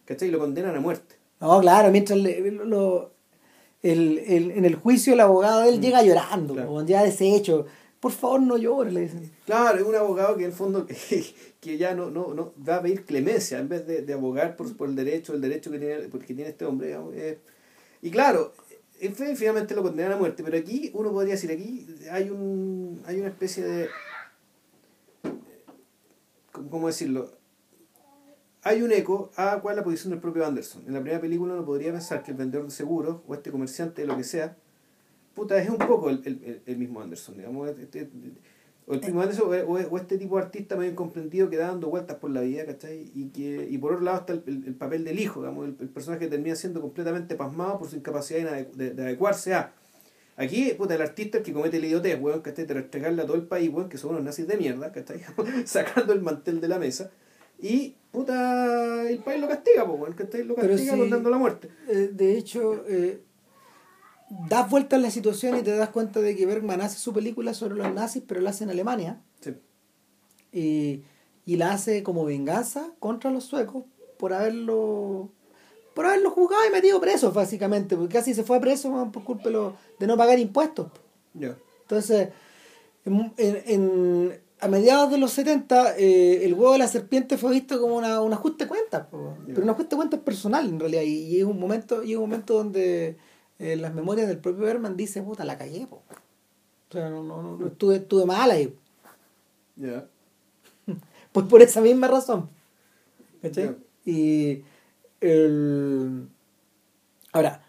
¿cachai? 0.04 0.28
Y 0.28 0.30
lo 0.30 0.38
condenan 0.38 0.76
a 0.76 0.80
muerte. 0.80 1.16
No, 1.40 1.60
claro, 1.60 1.90
mientras 1.90 2.16
le- 2.20 2.40
lo- 2.52 3.10
el, 3.82 4.18
el- 4.18 4.50
en 4.52 4.64
el 4.64 4.76
juicio 4.76 5.14
el 5.14 5.20
abogado 5.20 5.62
de 5.62 5.70
él 5.70 5.80
llega 5.80 6.02
llorando, 6.02 6.54
claro. 6.54 6.68
como 6.68 6.84
ya 6.86 7.02
deshecho. 7.02 7.66
Por 8.00 8.12
favor, 8.12 8.40
no 8.40 8.56
llore. 8.56 9.10
Claro, 9.44 9.78
es 9.78 9.84
un 9.84 9.94
abogado 9.94 10.36
que 10.36 10.44
en 10.44 10.50
el 10.50 10.56
fondo 10.56 10.86
que, 10.86 10.94
que 11.60 11.78
ya 11.78 11.94
no, 11.94 12.10
no, 12.10 12.32
no 12.34 12.52
va 12.66 12.76
a 12.76 12.82
pedir 12.82 13.04
clemencia 13.04 13.58
en 13.58 13.68
vez 13.68 13.86
de, 13.86 14.02
de 14.02 14.12
abogar 14.12 14.56
por, 14.56 14.76
por 14.76 14.88
el 14.88 14.94
derecho, 14.94 15.34
el 15.34 15.40
derecho 15.40 15.70
que 15.70 15.78
tiene, 15.78 16.08
porque 16.08 16.34
tiene 16.34 16.50
este 16.50 16.64
hombre. 16.64 16.88
digamos, 16.88 17.14
eh. 17.16 17.38
y 18.02 18.10
claro, 18.10 18.52
en 19.00 19.14
fin, 19.14 19.36
finalmente 19.36 19.74
lo 19.74 19.82
condenan 19.82 20.12
a 20.12 20.16
muerte, 20.16 20.42
pero 20.44 20.56
aquí 20.56 20.90
uno 20.94 21.12
podría 21.12 21.34
decir, 21.34 21.50
aquí 21.50 21.86
hay 22.10 22.30
un 22.30 23.02
hay 23.06 23.18
una 23.20 23.28
especie 23.28 23.64
de 23.64 23.88
¿cómo 26.70 26.86
decirlo? 26.88 27.32
Hay 28.62 28.82
un 28.82 28.92
eco 28.92 29.30
a 29.36 29.60
cuál 29.60 29.74
es 29.74 29.76
la 29.78 29.84
posición 29.84 30.10
del 30.10 30.20
propio 30.20 30.44
Anderson. 30.44 30.82
En 30.86 30.94
la 30.94 31.00
primera 31.00 31.20
película 31.20 31.54
uno 31.54 31.64
podría 31.64 31.92
pensar 31.92 32.22
que 32.22 32.32
el 32.32 32.36
vendedor 32.36 32.66
de 32.66 32.72
seguros 32.72 33.20
o 33.26 33.34
este 33.34 33.50
comerciante 33.50 34.04
lo 34.04 34.16
que 34.16 34.24
sea, 34.24 34.56
puta, 35.38 35.56
es 35.62 35.70
un 35.70 35.78
poco 35.78 36.10
el, 36.10 36.20
el- 36.24 36.60
el- 36.66 36.76
mismo 36.76 37.00
Anderson, 37.00 37.36
digamos. 37.36 37.70
este- 37.70 38.10
o 38.86 38.94
el 38.94 39.00
mismo 39.02 39.20
Anderson, 39.22 39.46
o, 39.66 39.72
o- 39.72 39.96
este 39.98 40.18
tipo 40.18 40.36
de 40.36 40.42
artista 40.42 40.76
medio 40.76 40.92
incomprendido 40.92 41.48
que 41.50 41.56
da 41.56 41.68
dando 41.68 41.88
vueltas 41.88 42.16
por 42.18 42.30
la 42.30 42.40
vida, 42.42 42.64
¿cachai? 42.66 43.10
Y, 43.14 43.28
que, 43.28 43.66
y 43.70 43.78
por 43.78 43.92
otro 43.92 44.04
lado 44.04 44.18
está 44.20 44.32
el, 44.34 44.42
el- 44.46 44.64
el 44.66 44.74
papel 44.74 45.04
del 45.04 45.18
hijo, 45.20 45.40
digamos, 45.40 45.68
el, 45.68 45.74
personaje 45.88 46.24
que 46.24 46.30
termina 46.30 46.56
siendo 46.56 46.80
completamente 46.80 47.34
pasmado 47.36 47.78
por 47.78 47.88
su 47.88 47.96
incapacidad 47.96 48.50
de, 48.52 48.64
de- 48.74 48.94
de 48.94 49.02
adecuarse 49.02 49.54
a. 49.54 49.72
Aquí, 50.36 50.72
puta, 50.78 50.94
el 50.94 51.02
artista 51.02 51.38
el 51.38 51.44
que 51.44 51.52
comete 51.52 51.78
el 51.78 51.84
idiotez, 51.86 52.18
weón, 52.20 52.40
¿cachai? 52.42 52.64
De 52.64 52.74
restregarle 52.74 53.22
a 53.22 53.26
todo 53.26 53.36
el 53.36 53.42
país, 53.46 53.70
weón, 53.72 53.88
que 53.88 53.98
son 53.98 54.10
unos 54.10 54.22
nazis 54.22 54.46
de 54.46 54.56
mierda, 54.56 54.92
¿cachai? 54.92 55.20
Sacando 55.64 56.12
el 56.12 56.22
mantel 56.22 56.60
de 56.60 56.68
la 56.68 56.78
mesa. 56.78 57.10
Y, 57.60 57.96
puta, 58.12 59.10
el 59.10 59.18
país 59.18 59.40
lo 59.40 59.48
castiga, 59.48 59.84
pues, 59.84 60.00
weón, 60.00 60.14
¿cachai? 60.14 60.44
Lo 60.44 60.54
castiga 60.54 60.78
sí. 60.78 60.88
condenando 60.90 61.28
la 61.28 61.38
muerte. 61.38 61.68
Eh, 61.88 62.10
de 62.12 62.38
hecho, 62.38 62.84
eh, 62.88 63.20
das 64.48 64.68
vuelta 64.70 64.96
en 64.96 65.02
la 65.02 65.10
situación 65.10 65.56
y 65.58 65.62
te 65.62 65.74
das 65.76 65.88
cuenta 65.90 66.20
de 66.20 66.36
que 66.36 66.46
Bergman 66.46 66.80
hace 66.80 66.98
su 66.98 67.12
película 67.12 67.54
sobre 67.54 67.76
los 67.76 67.92
nazis, 67.94 68.22
pero 68.26 68.40
la 68.40 68.50
hace 68.50 68.64
en 68.64 68.70
Alemania. 68.70 69.20
Sí. 69.40 69.54
y, 70.52 71.02
y 71.46 71.56
la 71.56 71.72
hace 71.72 72.02
como 72.02 72.24
venganza 72.24 72.90
contra 72.98 73.30
los 73.30 73.44
suecos 73.44 73.84
por 74.18 74.32
haberlo 74.32 75.30
por 75.94 76.06
haberlo 76.06 76.30
juzgado 76.30 76.62
y 76.68 76.72
metido 76.72 77.00
preso 77.00 77.32
básicamente 77.32 77.96
porque 77.96 78.14
casi 78.14 78.34
se 78.34 78.42
fue 78.44 78.60
preso 78.60 78.90
weón, 78.90 79.10
por 79.12 79.24
culpa 79.24 79.48
de, 79.98 80.06
no 80.06 80.16
pagar 80.16 80.38
impuestos 80.38 80.88
entonces 81.82 82.28
en, 83.04 83.32
en- 83.36 84.40
a 84.60 84.66
mediados 84.66 85.10
de 85.12 85.18
los 85.18 85.30
70 85.32 85.96
eh, 85.98 86.44
el 86.44 86.52
huevo 86.54 86.72
de 86.72 86.78
la 86.80 86.88
serpiente 86.88 87.38
fue 87.38 87.52
visto 87.52 87.80
como 87.80 87.96
una, 87.96 88.20
un 88.20 88.32
ajuste 88.32 88.64
de 88.64 88.68
cuentas 88.68 89.06
po, 89.06 89.16
weón. 89.18 89.38
Ya. 89.46 89.54
pero 89.54 89.62
un 89.62 89.70
ajuste 89.70 89.90
de 89.90 89.96
cuentas 89.96 90.20
personal 90.20 90.68
en 90.68 90.80
realidad 90.80 91.02
y, 91.02 91.14
y 91.26 91.38
es 91.38 91.44
un 91.44 91.60
momento 91.60 92.02
y 92.02 92.10
es 92.12 92.16
un 92.16 92.22
momento 92.24 92.54
donde 92.54 93.16
eh, 93.58 93.72
en 93.72 93.82
las 93.82 93.94
memorias 93.94 94.28
del 94.28 94.38
propio 94.38 94.64
Berman 94.64 94.96
dice 94.96 95.22
puta 95.22 95.44
la 95.44 95.58
cagué 95.58 95.86
po". 95.86 95.96
o 95.96 96.92
sea 96.92 97.10
no, 97.10 97.22
no, 97.22 97.42
no, 97.42 97.56
no, 97.56 97.66
estuve, 97.66 97.96
estuve 97.96 98.24
mal 98.24 98.50
ahí 98.50 98.74
Ya. 99.76 100.06
pues 101.32 101.46
por 101.46 101.62
esa 101.62 101.80
misma 101.80 102.08
razón. 102.08 102.48
¿Cachai? 103.42 103.64
Ya. 103.64 103.76
Y 104.04 104.64
el... 105.20 106.28
Ahora, 107.32 107.62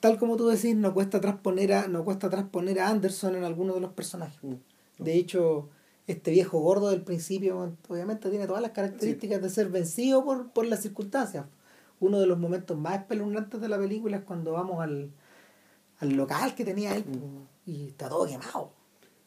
tal 0.00 0.18
como 0.18 0.36
tú 0.36 0.48
decís, 0.48 0.74
no 0.74 0.94
cuesta 0.94 1.20
transponer 1.20 1.72
a, 1.72 1.88
no 1.88 2.04
cuesta 2.04 2.30
transponer 2.30 2.80
a 2.80 2.88
Anderson 2.88 3.36
en 3.36 3.44
alguno 3.44 3.74
de 3.74 3.80
los 3.80 3.92
personajes. 3.92 4.38
Mm. 4.42 4.54
De 4.98 5.14
hecho, 5.14 5.68
este 6.06 6.30
viejo 6.30 6.60
gordo 6.60 6.90
del 6.90 7.02
principio, 7.02 7.76
obviamente 7.88 8.30
tiene 8.30 8.46
todas 8.46 8.62
las 8.62 8.70
características 8.70 9.42
de 9.42 9.50
ser 9.50 9.68
vencido 9.68 10.24
por, 10.24 10.50
por 10.50 10.66
las 10.66 10.82
circunstancias. 10.82 11.46
Uno 12.00 12.20
de 12.20 12.26
los 12.26 12.38
momentos 12.38 12.76
más 12.76 13.00
espeluznantes 13.00 13.60
de 13.60 13.68
la 13.68 13.78
película 13.78 14.18
es 14.18 14.24
cuando 14.24 14.52
vamos 14.52 14.82
al, 14.82 15.10
al 15.98 16.12
local 16.12 16.54
que 16.54 16.64
tenía 16.64 16.94
él 16.94 17.04
po, 17.04 17.46
y 17.64 17.88
está 17.88 18.08
todo 18.08 18.26
quemado. 18.26 18.72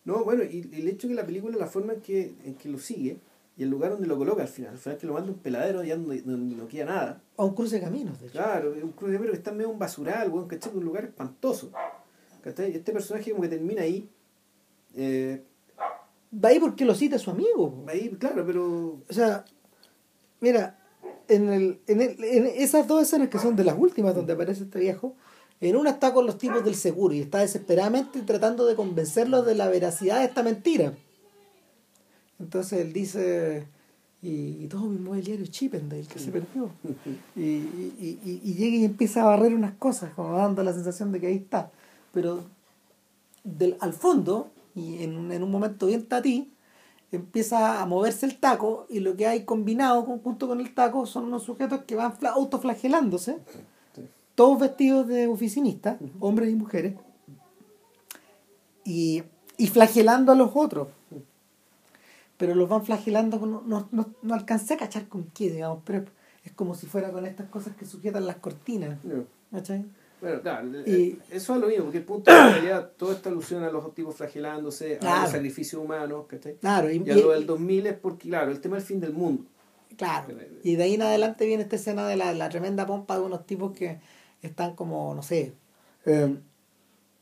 No, 0.06 0.24
bueno, 0.24 0.44
y 0.44 0.70
el 0.74 0.88
hecho 0.88 1.08
que 1.08 1.14
la 1.14 1.26
película, 1.26 1.58
la 1.58 1.68
forma 1.68 1.94
en 1.94 2.02
que, 2.02 2.34
en 2.44 2.56
que 2.56 2.70
lo 2.70 2.80
sigue, 2.80 3.18
y 3.58 3.64
el 3.64 3.70
lugar 3.70 3.92
donde 3.92 4.08
lo 4.08 4.18
coloca 4.18 4.42
al 4.42 4.48
final, 4.48 4.72
al 4.72 4.78
final 4.78 4.98
que 4.98 5.06
lo 5.08 5.14
manda 5.14 5.32
un 5.32 5.40
peladero 5.40 5.84
ya 5.84 5.98
donde, 5.98 6.22
donde 6.22 6.56
no 6.56 6.68
queda 6.68 6.86
nada. 6.86 7.22
A 7.38 7.44
un 7.44 7.54
cruce 7.54 7.76
de 7.76 7.82
caminos, 7.82 8.20
de 8.20 8.28
hecho. 8.28 8.34
Claro, 8.34 8.72
un 8.72 8.92
cruce 8.94 9.18
de 9.18 9.26
que 9.28 9.36
está 9.36 9.52
medio 9.52 9.70
un 9.70 9.78
basural, 9.78 10.30
weón, 10.30 10.48
¿cachai? 10.48 10.74
Un 10.74 10.86
lugar 10.86 11.04
espantoso. 11.04 11.70
¿Cachai? 12.42 12.74
Este 12.74 12.94
personaje 12.94 13.32
como 13.32 13.44
que 13.44 13.50
termina 13.50 13.82
ahí. 13.82 14.10
Eh, 14.96 15.44
Va 16.34 16.50
ahí 16.50 16.60
porque 16.60 16.86
lo 16.86 16.96
cita 16.96 17.20
su 17.20 17.32
amigo. 17.32 17.70
po. 17.84 17.90
ahí, 17.90 18.10
claro, 18.20 18.46
pero. 18.46 19.02
O 19.10 19.14
sea, 19.14 19.44
mira, 20.40 20.79
en, 21.30 21.50
el, 21.50 21.80
en, 21.88 22.02
el- 22.02 22.24
en 22.24 22.46
esas 22.48 22.88
dos 22.88 23.02
escenas 23.04 23.30
que 23.30 23.40
son 23.40 23.56
de 23.56 23.64
las 23.64 23.78
últimas 23.78 24.16
donde 24.16 24.34
aparece 24.34 24.64
este 24.64 24.80
viejo, 24.80 25.16
en 25.62 25.76
una 25.76 25.92
está 25.92 26.14
con 26.14 26.26
los 26.26 26.38
tipos 26.38 26.64
del 26.64 26.76
seguro 26.76 27.14
y 27.14 27.20
está 27.20 27.40
desesperadamente 27.40 28.22
tratando 28.22 28.66
de 28.66 28.76
convencerlos 28.76 29.46
de 29.46 29.56
la 29.56 29.68
veracidad 29.68 30.20
de 30.20 30.26
esta 30.26 30.42
mentira. 30.44 30.94
Entonces 32.40 32.80
él 32.80 32.94
dice, 32.94 33.68
y, 34.22 34.64
y 34.64 34.68
todo 34.70 34.86
mi 34.86 34.98
mobiliario 35.00 35.46
Chippendale 35.48 36.04
que 36.06 36.20
se 36.20 36.32
perdió. 36.32 36.72
Y, 37.36 37.42
y, 37.42 38.20
y- 38.26 38.42
y 38.44 38.54
llega 38.56 38.78
y 38.78 38.86
empieza 38.86 39.22
a 39.22 39.26
barrer 39.26 39.54
unas 39.54 39.74
cosas, 39.76 40.14
como 40.14 40.38
dando 40.38 40.64
la 40.64 40.74
sensación 40.74 41.12
de 41.12 41.20
que 41.20 41.28
ahí 41.28 41.36
está. 41.38 41.72
Pero 42.14 42.44
del, 43.44 43.78
al 43.80 43.94
fondo, 43.94 44.50
y 44.76 45.04
en, 45.04 45.16
un- 45.18 45.32
en 45.32 45.44
un 45.44 45.52
momento 45.52 45.86
bien 45.88 46.06
tatí, 46.06 46.52
empieza 47.12 47.82
a 47.82 47.86
moverse 47.86 48.26
el 48.26 48.38
taco 48.38 48.86
y 48.90 49.00
lo 49.00 49.16
que 49.16 49.26
hay 49.28 49.44
combinado 49.46 50.04
junto 50.04 50.48
con 50.48 50.60
el 50.60 50.74
taco 50.74 51.06
son 51.06 51.26
unos 51.26 51.44
sujetos 51.44 51.84
que 51.86 51.96
van 51.96 52.14
fla- 52.18 52.34
autoflagelándose, 52.34 53.40
Sí. 53.96 54.08
todos 54.36 54.60
vestidos 54.60 55.08
de 55.08 55.28
oficinistas, 55.28 55.98
hombres 56.20 56.50
y 56.52 56.56
mujeres, 56.56 56.96
y, 58.86 59.24
y 59.58 59.68
flagelando 59.68 60.32
a 60.32 60.36
los 60.36 60.52
otros. 60.54 60.88
Pero 62.38 62.56
los 62.56 62.70
van 62.70 62.86
flagelando, 62.86 63.40
con- 63.40 63.68
no, 63.68 63.88
no, 63.92 64.06
no, 64.22 64.34
alcancé 64.34 64.76
a 64.76 64.78
cachar 64.78 65.08
con 65.10 65.26
qué, 65.34 65.50
digamos, 65.52 65.80
pero 65.86 66.06
es 66.44 66.54
como 66.54 66.74
si 66.74 66.88
fuera 66.88 67.12
con 67.12 67.26
estas 67.26 67.50
cosas 67.50 67.76
que 67.76 67.86
sujetan 67.86 68.26
las 68.26 68.38
cortinas. 68.38 68.98
¿cachai? 69.52 69.84
Bueno, 70.22 70.42
claro, 70.42 70.68
Y- 70.86 71.18
eso 71.32 71.56
es 71.56 71.62
lo 71.62 71.68
mismo, 71.68 71.84
porque 71.86 72.00
el 72.00 72.04
punto 72.04 72.30
es 72.30 72.36
que 72.38 72.44
en 72.48 72.54
realidad 72.54 72.92
toda 72.98 73.16
esta 73.16 73.30
alusión 73.30 73.64
a 73.64 73.72
los 73.72 73.94
tipos 73.94 74.16
flagelándose, 74.16 74.96
a 74.96 75.00
Claro. 75.00 75.22
los 75.24 75.32
sacrificios 75.32 75.82
humanos, 75.82 76.26
¿cachai? 76.28 76.56
Claro, 76.58 76.92
y, 76.92 77.02
Y 77.06 77.10
a 77.12 77.16
lo 77.16 77.32
del 77.32 77.46
2000 77.46 77.88
es 77.88 77.94
porque, 77.98 78.28
claro, 78.30 78.52
el 78.52 78.60
tema 78.60 78.76
del 78.78 78.86
fin 78.86 79.00
del 79.00 79.14
mundo. 79.14 79.46
Claro. 79.98 80.28
Y 80.64 80.76
de 80.76 80.84
ahí 80.84 80.94
en 80.96 81.02
adelante 81.02 81.46
viene 81.46 81.64
esta 81.64 81.76
escena 81.78 82.08
de 82.08 82.16
la, 82.18 82.34
la 82.34 82.50
tremenda 82.50 82.86
pompa 82.86 83.18
de 83.18 83.24
unos 83.26 83.46
tipos 83.46 83.72
que 83.74 84.00
están 84.42 84.76
como, 84.76 85.14
no 85.16 85.22
sé, 85.24 85.54
eh, 86.06 86.36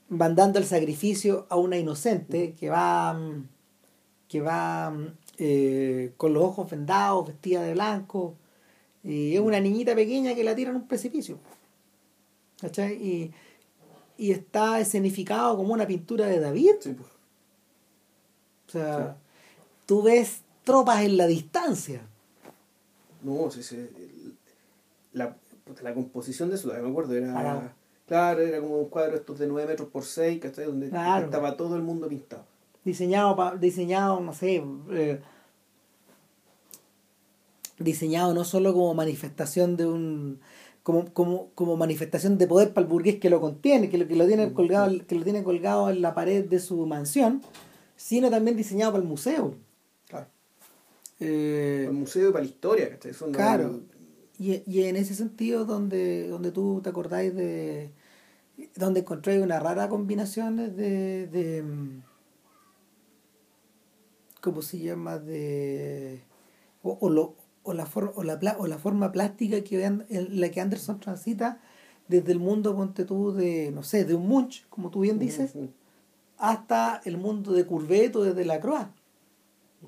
van 0.10 0.36
dando 0.36 0.60
el 0.60 0.66
sacrificio 0.66 1.46
a 1.50 1.56
una 1.58 1.78
inocente 1.78 2.54
que 2.60 2.70
va, 2.70 3.14
mm, 3.14 3.48
que 4.28 4.42
va 4.42 4.92
mm, 4.92 5.08
eh, 5.40 6.14
con 6.18 6.34
los 6.34 6.44
ojos 6.44 6.70
vendados, 6.70 7.28
vestida 7.28 7.62
de 7.64 7.74
blanco. 7.74 8.36
Y 9.04 9.36
es 9.36 9.40
una 9.40 9.60
niñita 9.60 9.96
pequeña 9.96 10.36
que 10.36 10.44
la 10.44 10.56
tiran 10.56 10.76
a 10.76 10.78
un 10.80 10.88
precipicio. 10.88 11.38
¿Cachai? 12.62 12.94
Y, 12.96 13.34
y 14.18 14.32
está 14.32 14.80
escenificado 14.80 15.56
como 15.58 15.74
una 15.74 15.86
pintura 15.88 16.26
de 16.28 16.40
David. 16.40 16.72
Sí, 16.82 16.94
pues. 16.94 17.10
O 18.68 18.72
sea, 18.72 19.18
tú 19.86 20.02
ves 20.02 20.42
tropas 20.64 21.04
en 21.04 21.18
la 21.18 21.28
distancia. 21.28 22.02
No, 23.24 23.50
sí, 23.52 23.64
sí, 23.64 23.90
la, 25.14 25.36
la 25.82 25.94
composición 25.94 26.50
de 26.50 26.56
eso, 26.56 26.68
me 26.68 26.90
acuerdo, 26.90 27.14
era... 27.16 27.32
Claro. 27.32 27.72
Claro, 28.08 28.42
era 28.42 28.62
como 28.62 28.78
un 28.80 28.90
cuadro 28.90 29.18
estos 29.18 29.38
de 29.40 29.48
9 29.48 29.68
metros 29.68 29.90
por 29.90 30.06
6, 30.06 30.40
¿cachai? 30.42 30.66
Donde 30.66 30.90
Claro. 30.90 31.26
estaba 31.26 31.58
todo 31.58 31.76
el 31.76 31.82
mundo 31.82 32.08
pintado. 32.08 32.46
diseñado 32.86 33.36
pa- 33.36 33.56
diseñado 33.58 34.22
no 34.22 34.32
sé 34.34 34.64
eh, 34.92 35.20
diseñado 37.80 38.34
no 38.34 38.44
solo 38.46 38.74
como 38.74 38.94
manifestación 38.94 39.76
de 39.78 39.86
un 39.88 40.40
como, 40.88 41.12
como, 41.12 41.50
como 41.54 41.76
manifestación 41.76 42.38
de 42.38 42.48
poder 42.48 42.72
para 42.72 42.86
el 42.86 42.90
burgués 42.90 43.18
que 43.20 43.30
lo 43.30 43.42
contiene 43.42 43.90
que 43.90 43.98
lo 43.98 44.08
que 44.08 44.16
lo 44.16 44.26
tiene 44.26 44.54
colgado 44.54 44.90
que 45.06 45.16
lo 45.16 45.24
tiene 45.26 45.44
colgado 45.44 45.90
en 45.90 46.02
la 46.02 46.16
pared 46.16 46.46
de 46.46 46.62
su 46.62 46.86
mansión 46.86 47.42
sino 47.98 48.30
también 48.30 48.56
diseñado 48.56 48.94
para 48.94 49.04
el 49.04 49.10
museo 49.10 49.54
Claro. 50.08 50.28
Eh, 51.20 51.82
Para 51.88 51.92
el 51.92 52.00
museo 52.00 52.30
y 52.30 52.32
para 52.32 52.46
la 52.46 52.50
historia, 52.50 52.90
¿cachai? 52.90 53.14
Son 53.14 53.34
Claro. 53.34 53.82
Y, 54.40 54.64
y 54.66 54.84
en 54.84 54.96
ese 54.96 55.14
sentido, 55.14 55.66
donde, 55.66 56.30
donde 56.30 56.52
tú 56.54 56.80
te 56.82 56.88
acordáis 56.90 57.36
de. 57.36 57.92
donde 58.78 59.02
encontráis 59.02 59.42
una 59.42 59.60
rara 59.60 59.90
combinación 59.90 60.56
de. 60.56 61.28
de 61.28 61.64
mm, 61.64 62.04
¿Cómo 64.40 64.62
se 64.62 64.80
llama? 64.80 65.20
De. 65.20 66.22
O, 66.82 66.98
o, 67.02 67.10
lo, 67.10 67.36
o, 67.68 67.74
la, 67.74 67.86
for- 67.86 68.14
o, 68.16 68.24
la, 68.24 68.40
pla- 68.40 68.56
o 68.60 68.66
la 68.66 68.78
forma 68.78 69.12
plástica 69.12 69.62
que, 69.62 69.84
en 69.84 70.06
la 70.40 70.50
que 70.50 70.62
Anderson 70.62 71.00
transita 71.00 71.60
desde 72.08 72.32
el 72.32 72.40
mundo, 72.40 72.74
ponte 72.76 73.04
tú, 73.04 73.34
de. 73.34 73.72
no 73.72 73.84
sé, 73.84 74.06
de 74.06 74.16
un 74.16 74.28
Munch, 74.28 74.66
como 74.70 74.90
tú 74.90 75.02
bien 75.02 75.20
dices, 75.20 75.54
hasta 76.38 77.02
el 77.04 77.18
mundo 77.18 77.52
de 77.52 77.66
Curveto 77.66 78.24
desde 78.24 78.46
la 78.46 78.60
Croix, 78.62 78.88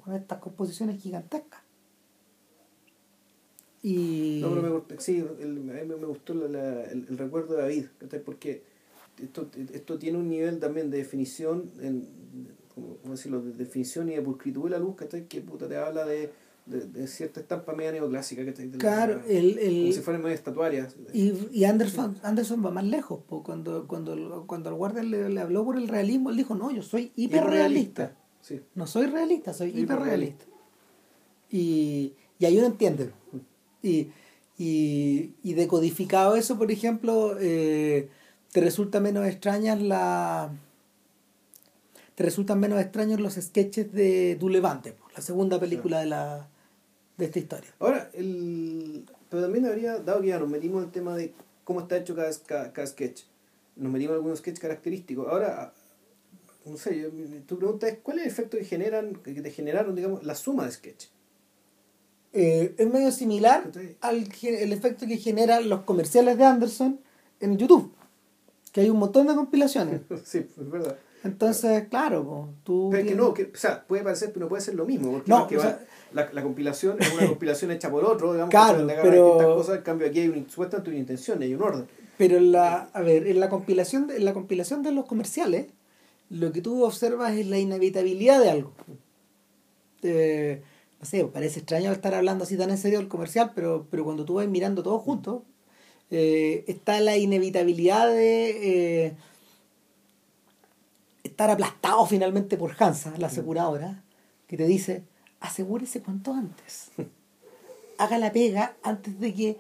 con 0.03 0.13
estas 0.13 0.39
composiciones 0.39 1.01
gigantescas. 1.01 1.61
Y... 3.81 4.41
No, 4.41 4.49
pero 4.49 4.85
me, 4.89 4.99
sí, 4.99 5.25
el, 5.39 5.69
a 5.69 5.81
mí 5.81 5.87
me 5.87 6.05
gustó 6.05 6.33
la, 6.33 6.83
el, 6.83 7.07
el, 7.09 7.17
recuerdo 7.17 7.55
de 7.55 7.61
David, 7.61 7.85
porque 8.25 8.61
esto, 9.23 9.49
esto 9.73 9.97
tiene 9.97 10.17
un 10.17 10.27
nivel 10.27 10.59
también 10.59 10.91
de 10.91 10.97
definición, 10.97 11.71
en, 11.79 12.05
¿cómo 12.75 13.13
decirlo?, 13.13 13.41
de 13.41 13.53
definición 13.53 14.09
y 14.09 14.15
de 14.15 14.21
pulcritud 14.21 14.65
de 14.65 14.71
la 14.71 14.79
luz, 14.79 14.97
que 15.29 15.39
puta 15.39 15.69
te 15.69 15.77
habla 15.77 16.03
de, 16.05 16.29
de, 16.69 16.85
de 16.85 17.07
cierta 17.07 17.39
estampa 17.39 17.73
media 17.73 17.91
neoclásica. 17.91 18.45
que 18.45 18.53
Claro, 18.77 19.21
el, 19.27 19.57
el, 19.57 19.81
como 19.81 19.93
si 19.93 19.99
fueran 20.01 20.21
medio 20.21 20.35
estatuarias. 20.35 20.95
Y, 21.13 21.33
y 21.51 21.65
Anderson, 21.65 22.17
Anderson 22.23 22.65
va 22.65 22.71
más 22.71 22.85
lejos, 22.85 23.21
pues, 23.27 23.41
cuando, 23.43 23.87
cuando, 23.87 24.45
cuando 24.47 24.69
el 24.69 24.75
guardia 24.75 25.03
le, 25.03 25.29
le, 25.29 25.41
habló 25.41 25.65
por 25.65 25.77
el 25.77 25.87
realismo, 25.87 26.29
él 26.29 26.37
dijo, 26.37 26.55
no, 26.55 26.71
yo 26.71 26.83
soy 26.83 27.11
hiperrealista. 27.15 28.15
Sí. 28.41 28.61
No 28.75 28.87
soy 28.87 29.07
realista, 29.07 29.53
soy 29.53 29.77
hiperrealista. 29.77 30.45
Y, 31.49 32.13
y 32.37 32.45
ahí 32.45 32.57
uno 32.57 32.67
entiende. 32.67 33.11
Y, 33.81 34.11
y, 34.57 35.33
y 35.43 35.53
decodificado 35.53 36.35
eso, 36.35 36.57
por 36.57 36.71
ejemplo, 36.71 37.35
eh, 37.39 38.09
te 38.51 38.61
resulta 38.61 38.99
menos 38.99 39.25
extrañas 39.27 39.81
la 39.81 40.51
te 42.15 42.25
resultan 42.25 42.59
menos 42.59 42.81
extraños 42.81 43.21
los 43.21 43.35
sketches 43.35 43.93
de 43.93 44.35
Du 44.35 44.49
Levante, 44.49 44.97
la 45.15 45.21
segunda 45.21 45.57
película 45.57 46.01
de 46.01 46.07
la 46.07 46.49
de 47.19 47.25
esta 47.25 47.39
historia. 47.39 47.69
Ahora, 47.79 48.09
el 48.13 49.05
pero 49.29 49.43
también 49.43 49.65
habría, 49.65 49.99
dado 49.99 50.21
que 50.21 50.27
ya 50.27 50.39
nos 50.39 50.49
metimos 50.49 50.83
el 50.83 50.91
tema 50.91 51.15
de 51.15 51.33
cómo 51.63 51.81
está 51.81 51.97
hecho 51.97 52.15
cada, 52.15 52.31
cada, 52.45 52.73
cada 52.73 52.87
sketch, 52.87 53.21
nos 53.75 53.91
metimos 53.91 54.15
algunos 54.15 54.39
sketches 54.39 54.59
característicos. 54.59 55.27
Ahora, 55.27 55.71
no 56.65 56.77
sé, 56.77 56.99
yo, 56.99 57.09
tu 57.45 57.57
pregunta 57.57 57.87
es, 57.87 57.99
¿cuál 58.01 58.19
es 58.19 58.25
el 58.25 58.31
efecto 58.31 58.57
que 58.57 58.65
generan, 58.65 59.15
que 59.15 59.41
te 59.41 59.51
generaron, 59.51 59.95
digamos, 59.95 60.23
la 60.23 60.33
suma 60.33 60.65
de 60.65 60.71
sketch? 60.71 61.05
Eh, 62.33 62.75
es 62.77 62.89
medio 62.91 63.11
similar 63.11 63.71
al 64.01 64.29
el 64.43 64.73
efecto 64.73 65.07
que 65.07 65.17
generan 65.17 65.67
los 65.67 65.81
comerciales 65.81 66.37
de 66.37 66.45
Anderson 66.45 66.99
en 67.39 67.57
YouTube, 67.57 67.93
que 68.71 68.81
hay 68.81 68.89
un 68.89 68.97
montón 68.97 69.27
de 69.27 69.35
compilaciones. 69.35 70.01
sí, 70.25 70.39
es 70.39 70.69
verdad. 70.69 70.97
Entonces, 71.23 71.87
claro, 71.89 72.53
tú... 72.63 72.89
Pero 72.91 73.07
que 73.07 73.15
no, 73.15 73.33
que, 73.33 73.43
o 73.53 73.57
sea, 73.57 73.85
puede 73.85 74.03
parecer, 74.03 74.31
pero 74.31 74.45
no 74.45 74.49
puede 74.49 74.61
ser 74.61 74.75
lo 74.75 74.85
mismo, 74.85 75.11
porque 75.11 75.29
no, 75.29 75.41
va, 75.41 75.49
sea, 75.49 75.85
la, 76.13 76.29
la, 76.31 76.43
compilación 76.43 76.97
es 76.99 77.13
una 77.13 77.27
compilación 77.29 77.71
hecha 77.71 77.89
por 77.89 78.03
otro, 78.05 78.33
digamos, 78.33 78.51
claro, 78.51 78.87
que 78.87 78.95
pero... 79.01 79.55
cosas, 79.55 79.77
en 79.77 79.83
cambio 79.83 80.07
aquí 80.07 80.19
hay 80.19 80.29
una, 80.29 80.49
supuestamente 80.49 80.89
una 80.89 80.99
intención, 80.99 81.41
hay 81.41 81.53
un 81.53 81.61
orden. 81.61 81.87
Pero 82.17 82.37
en 82.37 82.51
la, 82.51 82.89
a 82.93 83.01
ver, 83.01 83.27
en 83.27 83.39
la 83.39 83.49
compilación, 83.49 84.09
en 84.11 84.25
la 84.25 84.33
compilación 84.33 84.83
de 84.83 84.91
los 84.91 85.05
comerciales, 85.05 85.67
lo 86.29 86.51
que 86.51 86.61
tú 86.61 86.83
observas 86.83 87.33
es 87.33 87.47
la 87.47 87.57
inevitabilidad 87.57 88.41
de 88.41 88.49
algo. 88.49 88.73
Eh, 90.03 90.61
no 90.99 91.05
sé, 91.05 91.23
parece 91.25 91.59
extraño 91.59 91.91
estar 91.91 92.13
hablando 92.13 92.43
así 92.43 92.57
tan 92.57 92.69
en 92.69 92.77
serio 92.77 92.99
del 92.99 93.07
comercial, 93.07 93.53
pero, 93.55 93.87
pero 93.89 94.03
cuando 94.03 94.25
tú 94.25 94.35
vas 94.35 94.47
mirando 94.47 94.83
todo 94.83 94.99
juntos, 94.99 95.43
eh, 96.11 96.65
está 96.67 96.99
la 96.99 97.17
inevitabilidad 97.17 98.07
de 98.09 99.05
eh, 99.05 99.13
estar 101.23 101.49
aplastado 101.49 102.05
finalmente 102.05 102.57
por 102.57 102.75
Hansa, 102.77 103.13
la 103.17 103.27
aseguradora, 103.27 104.03
que 104.47 104.57
te 104.57 104.65
dice, 104.65 105.03
asegúrese 105.39 106.01
cuanto 106.01 106.33
antes. 106.33 106.91
Haga 107.97 108.17
la 108.17 108.31
pega 108.31 108.75
antes 108.83 109.19
de 109.19 109.33
que 109.33 109.57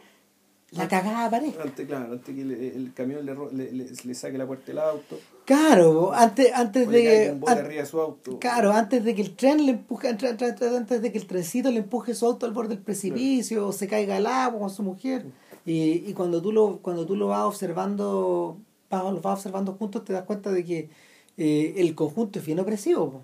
la 0.71 0.87
cagada 0.87 1.25
aparezca. 1.25 1.63
Antes, 1.63 1.87
claro, 1.87 2.13
antes 2.13 2.35
que 2.35 2.41
el 2.41 2.93
camión 2.93 3.25
le, 3.25 3.33
le, 3.33 3.71
le, 3.71 3.89
le, 4.03 4.13
saque 4.13 4.37
la 4.37 4.45
puerta 4.45 4.67
del 4.67 4.79
auto. 4.79 5.19
Claro, 5.45 6.13
antes, 6.13 6.51
antes 6.53 6.87
de 6.87 7.01
que. 7.01 7.31
Un 7.31 7.39
bote 7.39 7.53
arriba 7.53 7.81
de 7.81 7.87
su 7.87 7.99
auto. 7.99 8.39
Claro, 8.39 8.71
antes 8.71 9.03
de 9.03 9.15
que 9.15 9.21
el 9.21 9.35
tren 9.35 9.65
le 9.65 9.71
empuje, 9.71 10.09
antes 10.09 11.01
de 11.01 11.11
que 11.11 11.17
el 11.17 11.25
trencito 11.25 11.71
le 11.71 11.79
empuje 11.79 12.13
su 12.13 12.25
auto 12.25 12.45
al 12.45 12.53
borde 12.53 12.75
del 12.75 12.83
precipicio, 12.83 13.57
claro. 13.57 13.69
o 13.69 13.73
se 13.73 13.87
caiga 13.87 14.17
al 14.17 14.27
agua 14.27 14.59
con 14.59 14.69
su 14.69 14.83
mujer. 14.83 15.25
Y, 15.65 16.03
y 16.07 16.13
cuando 16.13 16.41
tú 16.41 16.51
lo, 16.51 16.77
cuando 16.77 17.05
tú 17.05 17.15
lo 17.15 17.27
vas 17.27 17.45
observando, 17.45 18.57
vas, 18.91 19.03
lo 19.03 19.21
vas 19.21 19.39
observando 19.39 19.73
juntos, 19.73 20.05
te 20.05 20.13
das 20.13 20.23
cuenta 20.23 20.51
de 20.51 20.63
que 20.63 20.89
eh, 21.37 21.73
el 21.77 21.95
conjunto 21.95 22.37
es 22.39 22.45
bien 22.45 22.59
opresivo. 22.59 23.23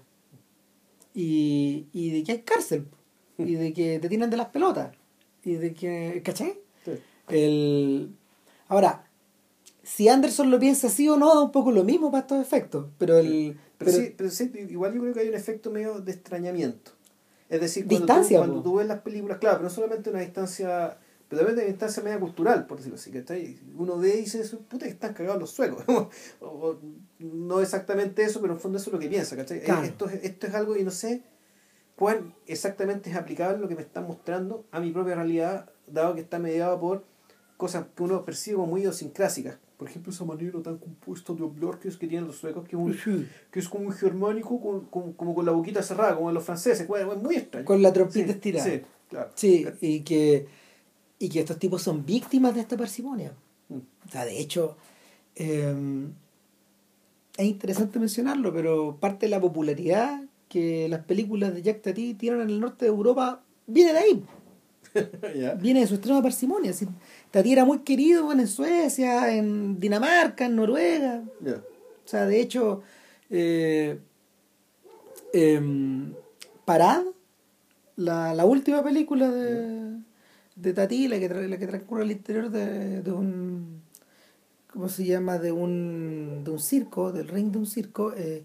Y, 1.16 1.88
y 1.94 2.12
de 2.12 2.24
que 2.24 2.32
hay 2.34 2.42
cárcel. 2.42 2.88
Y 3.38 3.56
de 3.56 3.74
que 3.74 4.00
te 4.00 4.10
tiran 4.10 4.30
de 4.30 4.38
las 4.38 4.50
pelotas. 4.50 4.96
Y 5.44 5.54
de 5.54 5.74
que. 5.74 6.22
¿Caché? 6.24 6.62
Sí. 6.84 6.92
El... 7.30 8.16
Ahora, 8.68 9.06
si 9.82 10.10
Anderson 10.10 10.52
lo 10.52 10.60
piensa 10.60 10.88
así 10.88 11.08
o 11.08 11.18
no, 11.18 11.34
da 11.34 11.42
un 11.42 11.52
poco 11.52 11.72
lo 11.72 11.84
mismo 11.84 12.12
para 12.12 12.22
estos 12.22 12.42
efectos. 12.42 12.88
Pero 12.98 13.18
el. 13.18 13.58
Pero, 13.78 13.92
pero, 13.92 14.04
sí, 14.04 14.14
pero 14.18 14.30
sí, 14.30 14.52
igual 14.70 14.94
yo 14.94 15.02
creo 15.02 15.14
que 15.14 15.20
hay 15.22 15.30
un 15.30 15.36
efecto 15.36 15.72
medio 15.72 16.00
de 16.00 16.12
extrañamiento. 16.12 16.92
Es 17.50 17.62
decir, 17.62 17.86
cuando, 17.86 18.06
distancia, 18.06 18.38
tú, 18.38 18.44
cuando 18.46 18.64
tú 18.64 18.76
ves 18.76 18.88
las 18.88 19.02
películas, 19.02 19.38
claro, 19.38 19.58
pero 19.58 19.70
no 19.70 19.76
solamente 19.76 20.10
una 20.10 20.22
distancia, 20.22 20.98
pero 21.28 21.42
también 21.42 21.60
una 21.60 21.68
distancia 21.68 22.04
media 22.04 22.20
cultural, 22.20 22.66
por 22.68 22.78
decirlo 22.78 22.96
así, 22.98 23.12
que 23.12 23.60
uno 23.76 23.98
ve 23.98 24.16
y 24.16 24.22
dice, 24.22 24.44
puta, 24.70 24.86
que 24.86 24.92
están 24.92 25.14
cagados 25.14 25.40
los 25.40 25.52
suecos. 25.52 25.84
o, 25.88 26.10
o, 26.42 26.80
no 27.20 27.62
exactamente 27.62 28.24
eso, 28.24 28.42
pero 28.42 28.54
en 28.54 28.58
el 28.58 28.62
fondo 28.62 28.78
eso 28.78 28.90
es 28.90 28.94
lo 28.94 29.00
que 29.00 29.10
piensa, 29.10 29.36
¿cachai? 29.36 29.62
Claro. 29.62 29.84
Esto, 29.84 30.08
esto 30.10 30.48
es 30.48 30.54
algo 30.54 30.78
y 30.78 30.84
no 30.84 30.92
sé 30.92 31.24
cuán 31.96 32.34
exactamente 32.46 33.10
es 33.10 33.16
aplicable 33.16 33.60
lo 33.60 33.68
que 33.68 33.76
me 33.76 33.82
están 33.82 34.06
mostrando 34.06 34.66
a 34.72 34.80
mi 34.80 34.92
propia 34.92 35.16
realidad, 35.16 35.70
dado 35.88 36.16
que 36.16 36.22
está 36.22 36.40
mediado 36.40 36.80
por 36.80 37.04
cosas 37.58 37.86
que 37.96 38.04
uno 38.04 38.26
percibe 38.26 38.58
como 38.58 38.68
muy 38.68 38.82
idiosincrásicas. 38.82 39.58
Por 39.78 39.90
ejemplo, 39.90 40.14
esa 40.14 40.24
manera 40.24 40.62
tan 40.62 40.78
compuesta 40.78 41.34
de 41.34 41.44
hablar 41.44 41.80
que, 41.80 41.90
es 41.90 41.98
que 41.98 42.08
tienen 42.08 42.28
los 42.28 42.38
suecos, 42.38 42.64
que 42.68 42.78
es, 42.78 42.82
un, 43.08 43.28
que 43.52 43.60
es 43.60 43.68
como 43.68 43.88
un 43.88 43.92
germánico 43.92 44.62
con, 44.62 44.86
con, 44.86 45.14
como 45.14 45.36
con 45.36 45.46
la 45.46 45.52
boquita 45.52 45.84
cerrada, 45.84 46.16
como 46.16 46.32
los 46.32 46.46
franceses, 46.46 46.88
bueno, 46.88 47.12
es 47.12 47.22
muy 47.22 47.36
extraño. 47.36 47.66
Con 47.66 47.82
la 47.82 47.92
trompita 47.92 48.28
sí, 48.28 48.32
estirada. 48.32 48.66
Sí, 48.66 48.82
claro. 49.10 49.32
Sí, 49.36 49.68
y 49.82 50.02
que, 50.02 50.48
y 51.26 51.30
que 51.30 51.40
estos 51.40 51.58
tipos 51.58 51.82
son 51.82 52.06
víctimas 52.06 52.54
de 52.54 52.62
esta 52.62 52.78
parsimonia. 52.78 53.34
O 53.70 54.12
sea, 54.12 54.26
de 54.26 54.40
hecho, 54.40 54.78
eh, 55.36 55.74
es 57.38 57.46
interesante 57.46 58.00
mencionarlo, 58.00 58.54
pero 58.54 58.98
parte 59.00 59.26
de 59.26 59.32
la 59.32 59.42
popularidad 59.42 60.22
que 60.48 60.88
las 60.88 61.04
películas 61.04 61.54
de 61.54 61.64
Jack 61.64 61.82
Tati 61.82 62.14
tienen 62.14 62.42
en 62.42 62.50
el 62.50 62.60
norte 62.60 62.86
de 62.86 62.90
Europa 62.90 63.42
viene 63.66 63.94
de 63.94 64.00
ahí. 64.00 64.24
yeah. 65.36 65.56
Viene 65.56 65.82
de 65.82 65.88
su 65.88 65.96
extrema 65.96 66.22
parsimonia. 66.22 66.72
Si 66.74 66.88
Tati 67.32 67.52
era 67.52 67.66
muy 67.66 67.80
querido 67.80 68.32
en 68.32 68.48
Suecia, 68.48 69.36
en 69.36 69.80
Dinamarca, 69.80 70.46
en 70.46 70.56
Noruega. 70.56 71.24
Yeah. 71.44 71.56
O 72.06 72.08
sea, 72.08 72.28
de 72.28 72.40
hecho, 72.40 72.84
eh, 73.32 74.00
eh, 75.34 75.62
Parad, 76.66 77.04
la, 77.96 78.36
la 78.36 78.46
última 78.46 78.84
película 78.84 79.30
de, 79.32 79.98
de 80.56 80.74
Tati, 80.74 81.08
la 81.08 81.20
que, 81.20 81.28
tra 81.28 81.42
la 81.42 81.58
que 81.58 81.68
transcurre 81.68 82.04
al 82.04 82.12
interior 82.12 82.50
de, 82.50 83.02
de 83.02 83.12
un 83.12 83.82
¿cómo 84.76 84.90
se 84.90 85.06
llama? 85.06 85.38
de 85.38 85.52
un 85.52 86.44
de 86.44 86.52
un 86.52 86.60
circo, 86.60 87.12
del 87.12 87.28
ring 87.28 87.52
de 87.52 87.60
un 87.60 87.66
circo, 87.66 88.14
eh, 88.14 88.44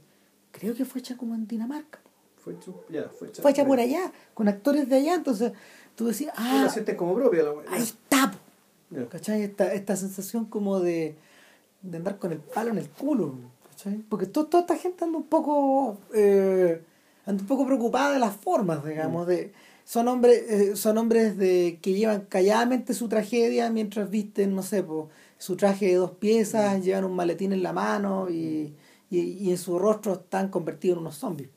creo 0.53 0.75
que 0.75 0.85
fue 0.85 1.01
hecha 1.01 1.17
como 1.17 1.35
en 1.35 1.47
Dinamarca. 1.47 1.99
Fue 2.37 2.55
hecha, 2.55 2.73
yeah, 2.89 3.11
fue 3.11 3.29
hecha, 3.29 3.43
fue 3.43 3.51
hecha 3.51 3.67
por 3.67 3.81
allá, 3.81 4.13
con 4.33 4.49
actores 4.49 4.89
de 4.89 4.97
allá, 4.97 5.15
entonces 5.15 5.53
tú 5.95 6.07
decías, 6.07 6.33
ah, 6.37 6.69
la 6.75 6.97
como 6.97 7.15
propia 7.15 7.43
la 7.43 7.53
ahí 7.69 7.83
está, 7.83 8.33
yeah. 8.91 9.09
¿cachai? 9.09 9.43
Esta, 9.43 9.73
esta 9.75 9.97
sensación 9.97 10.47
como 10.47 10.81
de, 10.81 11.17
de 11.83 11.97
andar 11.97 12.19
con 12.19 12.33
el 12.33 12.39
palo 12.39 12.71
en 12.71 12.79
el 12.79 12.89
culo, 12.89 13.35
¿cachai? 13.69 13.99
Porque 14.09 14.27
to, 14.27 14.47
toda 14.47 14.63
esta 14.63 14.77
gente 14.77 15.05
anda 15.05 15.19
un 15.19 15.27
poco 15.27 15.99
eh, 16.15 16.81
anda 17.27 17.43
un 17.43 17.49
poco 17.49 17.67
preocupada 17.67 18.13
de 18.13 18.21
las 18.21 18.37
formas, 18.37 18.85
digamos, 18.85 19.27
mm. 19.27 19.31
de 19.31 19.53
son 19.91 20.07
hombres 20.07 20.45
eh, 20.49 20.77
son 20.77 20.99
hombres 20.99 21.37
de 21.37 21.81
que 21.83 21.95
llevan 21.95 22.21
calladamente 22.27 22.95
su 22.95 23.09
tragedia 23.09 23.71
mientras 23.71 24.09
visten, 24.09 24.55
no 24.55 24.63
sé, 24.63 24.85
pues 24.85 25.07
su 25.37 25.57
traje 25.57 25.87
de 25.87 25.95
dos 25.95 26.13
piezas, 26.13 26.79
mm. 26.79 26.83
llevan 26.83 27.05
un 27.07 27.17
maletín 27.17 27.53
en 27.53 27.65
la 27.65 27.73
mano 27.73 28.31
y, 28.31 28.73
y, 29.11 29.19
y, 29.19 29.51
en 29.51 29.59
su 29.59 29.81
rostro 29.81 30.13
están 30.13 30.49
convertidos 30.49 30.97
en 30.97 31.01
unos 31.01 31.17
zombies. 31.17 31.51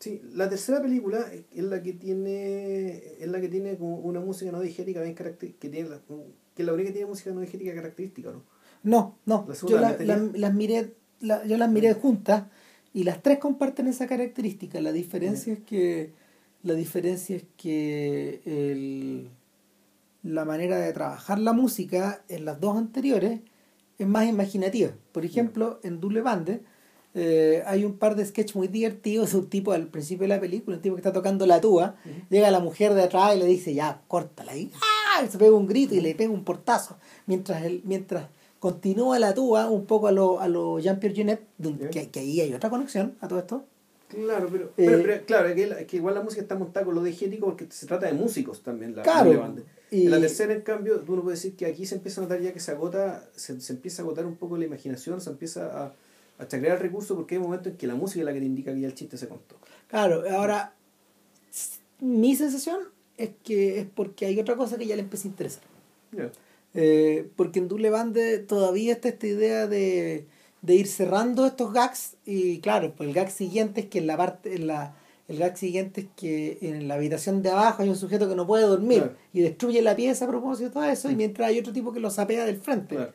Sí, 0.00 0.22
la 0.32 0.48
tercera 0.48 0.82
película 0.82 1.24
es 1.52 1.62
la 1.62 1.80
que 1.80 1.92
tiene 1.92 2.96
es 3.20 3.28
la 3.28 3.40
que 3.40 3.48
tiene 3.48 3.76
como 3.76 3.98
una 3.98 4.18
música 4.18 4.50
no 4.50 4.60
digética 4.60 5.00
bien 5.00 5.14
característica, 5.14 5.60
que 5.60 5.68
tiene 5.68 5.90
la, 5.90 6.00
que 6.56 6.64
la 6.64 6.72
única 6.72 6.88
que 6.88 6.94
tiene 6.94 7.06
música 7.06 7.30
no 7.30 7.42
digética 7.42 7.76
característica, 7.76 8.32
¿no? 8.32 8.42
No, 8.82 9.18
no. 9.24 9.46
La 9.48 9.54
yo 9.54 9.78
la, 9.78 9.96
la, 10.00 10.16
las 10.16 10.52
miré 10.52 10.94
yo 11.20 11.58
las 11.58 11.70
miré 11.70 11.94
juntas 11.94 12.46
y 12.92 13.04
las 13.04 13.22
tres 13.22 13.38
comparten 13.38 13.86
esa 13.86 14.08
característica. 14.08 14.80
La 14.80 14.90
diferencia 14.90 15.52
mm. 15.52 15.56
es 15.56 15.62
que 15.62 16.23
la 16.64 16.74
diferencia 16.74 17.36
es 17.36 17.44
que 17.56 18.40
el 18.44 19.30
la 20.24 20.46
manera 20.46 20.78
de 20.78 20.92
trabajar 20.92 21.38
la 21.38 21.52
música 21.52 22.24
en 22.28 22.46
las 22.46 22.58
dos 22.58 22.76
anteriores 22.76 23.40
es 23.98 24.06
más 24.06 24.26
imaginativa. 24.26 24.90
Por 25.12 25.24
ejemplo, 25.24 25.78
en 25.82 26.00
Double 26.00 26.22
Bande 26.22 26.62
eh, 27.14 27.62
hay 27.66 27.84
un 27.84 27.98
par 27.98 28.16
de 28.16 28.24
sketches 28.24 28.56
muy 28.56 28.66
divertidos. 28.66 29.34
Un 29.34 29.48
tipo 29.48 29.72
al 29.72 29.86
principio 29.86 30.22
de 30.24 30.28
la 30.28 30.40
película, 30.40 30.76
un 30.76 30.82
tipo 30.82 30.96
que 30.96 31.00
está 31.00 31.12
tocando 31.12 31.46
la 31.46 31.60
tuba, 31.60 31.96
uh 32.04 32.08
-huh. 32.08 32.28
llega 32.30 32.50
la 32.50 32.60
mujer 32.60 32.94
de 32.94 33.02
atrás 33.02 33.36
y 33.36 33.38
le 33.38 33.44
dice, 33.44 33.74
ya, 33.74 34.00
córtala. 34.08 34.56
Y, 34.56 34.72
¡ah! 34.74 35.22
y 35.24 35.28
se 35.28 35.38
pega 35.38 35.54
un 35.54 35.66
grito 35.66 35.94
y 35.94 36.00
le 36.00 36.14
pega 36.14 36.32
un 36.32 36.42
portazo. 36.42 36.96
Mientras, 37.26 37.62
él, 37.62 37.82
mientras 37.84 38.28
continúa 38.58 39.18
la 39.18 39.34
tuba 39.34 39.68
un 39.68 39.84
poco 39.84 40.08
a 40.08 40.12
lo, 40.12 40.40
a 40.40 40.48
lo 40.48 40.80
Jean-Pierre 40.80 41.14
Genet, 41.14 41.42
que, 41.90 42.08
que 42.08 42.20
ahí 42.20 42.40
hay 42.40 42.54
otra 42.54 42.70
conexión 42.70 43.14
a 43.20 43.28
todo 43.28 43.38
esto. 43.38 43.66
Claro, 44.14 44.48
pero, 44.50 44.64
Eh, 44.76 45.02
pero- 45.02 45.24
claro, 45.26 45.48
es 45.48 45.86
que, 45.86 45.96
igual 45.96 46.14
la 46.14 46.22
música 46.22 46.42
está 46.42 46.54
montada 46.56 46.84
con 46.86 46.94
lo 46.94 47.02
diegético 47.02 47.46
porque 47.46 47.66
se 47.70 47.86
trata 47.86 48.06
de 48.06 48.12
músicos 48.12 48.62
también. 48.62 48.94
La, 48.96 49.02
Claro, 49.02 49.54
y- 49.90 50.04
En 50.04 50.10
la 50.10 50.20
tercera, 50.20 50.52
en 50.54 50.62
cambio, 50.62 51.02
uno 51.06 51.22
puede 51.22 51.36
decir 51.36 51.54
que 51.54 51.66
aquí 51.66 51.86
se 51.86 51.94
empieza 51.96 52.20
a 52.20 52.24
notar 52.24 52.40
ya 52.40 52.52
que 52.52 52.60
se 52.60 52.70
agota, 52.72 53.28
se, 53.36 53.60
se 53.60 53.72
empieza 53.74 54.02
a 54.02 54.04
agotar 54.04 54.26
un 54.26 54.36
poco 54.36 54.56
la 54.56 54.64
imaginación, 54.64 55.20
se 55.20 55.30
empieza 55.30 55.84
a, 55.84 55.94
a 56.38 56.48
chacrear 56.48 56.76
el 56.76 56.82
recurso 56.82 57.14
porque 57.14 57.36
hay 57.36 57.40
momentos 57.40 57.68
en 57.72 57.76
que 57.78 57.86
la 57.86 57.94
música 57.94 58.20
es 58.20 58.24
la 58.26 58.32
que 58.32 58.40
te 58.40 58.46
indica 58.46 58.74
que 58.74 58.80
ya 58.80 58.88
el 58.88 58.94
chiste 58.94 59.16
se 59.16 59.28
contó. 59.28 59.56
Claro, 59.88 60.24
ahora, 60.30 60.74
mi 62.00 62.34
sensación 62.34 62.80
es 63.16 63.30
que 63.44 63.78
es 63.80 63.86
porque 63.94 64.26
hay 64.26 64.38
otra 64.40 64.56
cosa 64.56 64.76
que 64.78 64.86
ya 64.86 64.96
le 64.96 65.02
empieza 65.02 65.28
a 65.28 65.30
interesar. 65.30 65.62
Eh, 66.74 67.28
porque 67.36 67.60
en 67.60 67.68
Dule 67.68 67.90
Bande 67.90 68.40
todavía 68.40 68.94
está 68.94 69.08
esta 69.08 69.26
idea 69.28 69.68
de, 69.68 70.26
de 70.64 70.74
ir 70.74 70.86
cerrando 70.86 71.44
estos 71.46 71.72
gags 71.72 72.16
y 72.24 72.58
claro, 72.60 72.94
pues 72.96 73.08
el 73.08 73.14
gag 73.14 73.30
siguiente 73.30 73.82
es 73.82 73.86
que 73.86 73.98
en 73.98 74.06
la 74.06 74.16
parte, 74.16 74.54
en 74.54 74.66
la, 74.66 74.94
el 75.28 75.38
gag 75.38 75.56
siguiente 75.58 76.02
es 76.02 76.06
que 76.16 76.58
en 76.62 76.88
la 76.88 76.94
habitación 76.94 77.42
de 77.42 77.50
abajo 77.50 77.82
hay 77.82 77.88
un 77.90 77.96
sujeto 77.96 78.28
que 78.28 78.34
no 78.34 78.46
puede 78.46 78.64
dormir 78.64 78.98
Claro. 79.02 79.16
y 79.32 79.40
destruye 79.40 79.82
la 79.82 79.94
pieza 79.94 80.24
a 80.24 80.28
propósito 80.28 80.68
de 80.68 80.72
todo 80.72 80.84
eso 80.84 81.10
y 81.10 81.16
mientras 81.16 81.48
hay 81.48 81.58
otro 81.58 81.72
tipo 81.72 81.92
que 81.92 82.00
lo 82.00 82.10
sapea 82.10 82.44
del 82.46 82.56
frente. 82.56 82.94
Claro. 82.96 83.12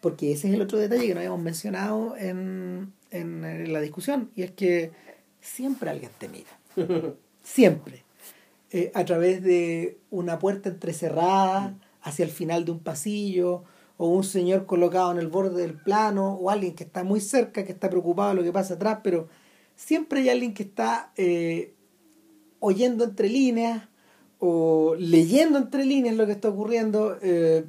Porque 0.00 0.32
ese 0.32 0.48
es 0.48 0.54
el 0.54 0.62
otro 0.62 0.78
detalle 0.78 1.06
que 1.06 1.14
no 1.14 1.20
habíamos 1.20 1.40
mencionado 1.42 2.14
en, 2.16 2.92
en, 3.10 3.44
en 3.44 3.72
la 3.72 3.80
discusión 3.80 4.30
y 4.36 4.42
es 4.42 4.50
que 4.52 4.92
siempre 5.40 5.90
alguien 5.90 6.10
te 6.18 6.28
mira. 6.28 6.50
Siempre. 7.42 8.02
Eh, 8.70 8.90
a 8.94 9.04
través 9.04 9.42
de 9.42 9.98
una 10.10 10.38
puerta 10.38 10.68
entrecerrada 10.68 11.74
hacia 12.02 12.24
el 12.24 12.30
final 12.30 12.64
de 12.64 12.70
un 12.72 12.80
pasillo 12.80 13.64
o 13.96 14.08
un 14.08 14.24
señor 14.24 14.66
colocado 14.66 15.12
en 15.12 15.18
el 15.18 15.28
borde 15.28 15.62
del 15.62 15.74
plano 15.74 16.34
o 16.34 16.50
alguien 16.50 16.74
que 16.74 16.84
está 16.84 17.04
muy 17.04 17.20
cerca, 17.20 17.64
que 17.64 17.72
está 17.72 17.88
preocupado 17.88 18.30
de 18.30 18.34
lo 18.36 18.42
que 18.42 18.52
pasa 18.52 18.74
atrás, 18.74 19.00
pero 19.04 19.28
siempre 19.76 20.20
hay 20.20 20.30
alguien 20.30 20.54
que 20.54 20.64
está 20.64 21.12
eh, 21.16 21.74
oyendo 22.60 23.04
entre 23.04 23.28
líneas 23.28 23.88
o 24.38 24.96
leyendo 24.98 25.58
entre 25.58 25.84
líneas 25.84 26.16
lo 26.16 26.26
que 26.26 26.32
está 26.32 26.48
ocurriendo. 26.48 27.18
eh, 27.22 27.64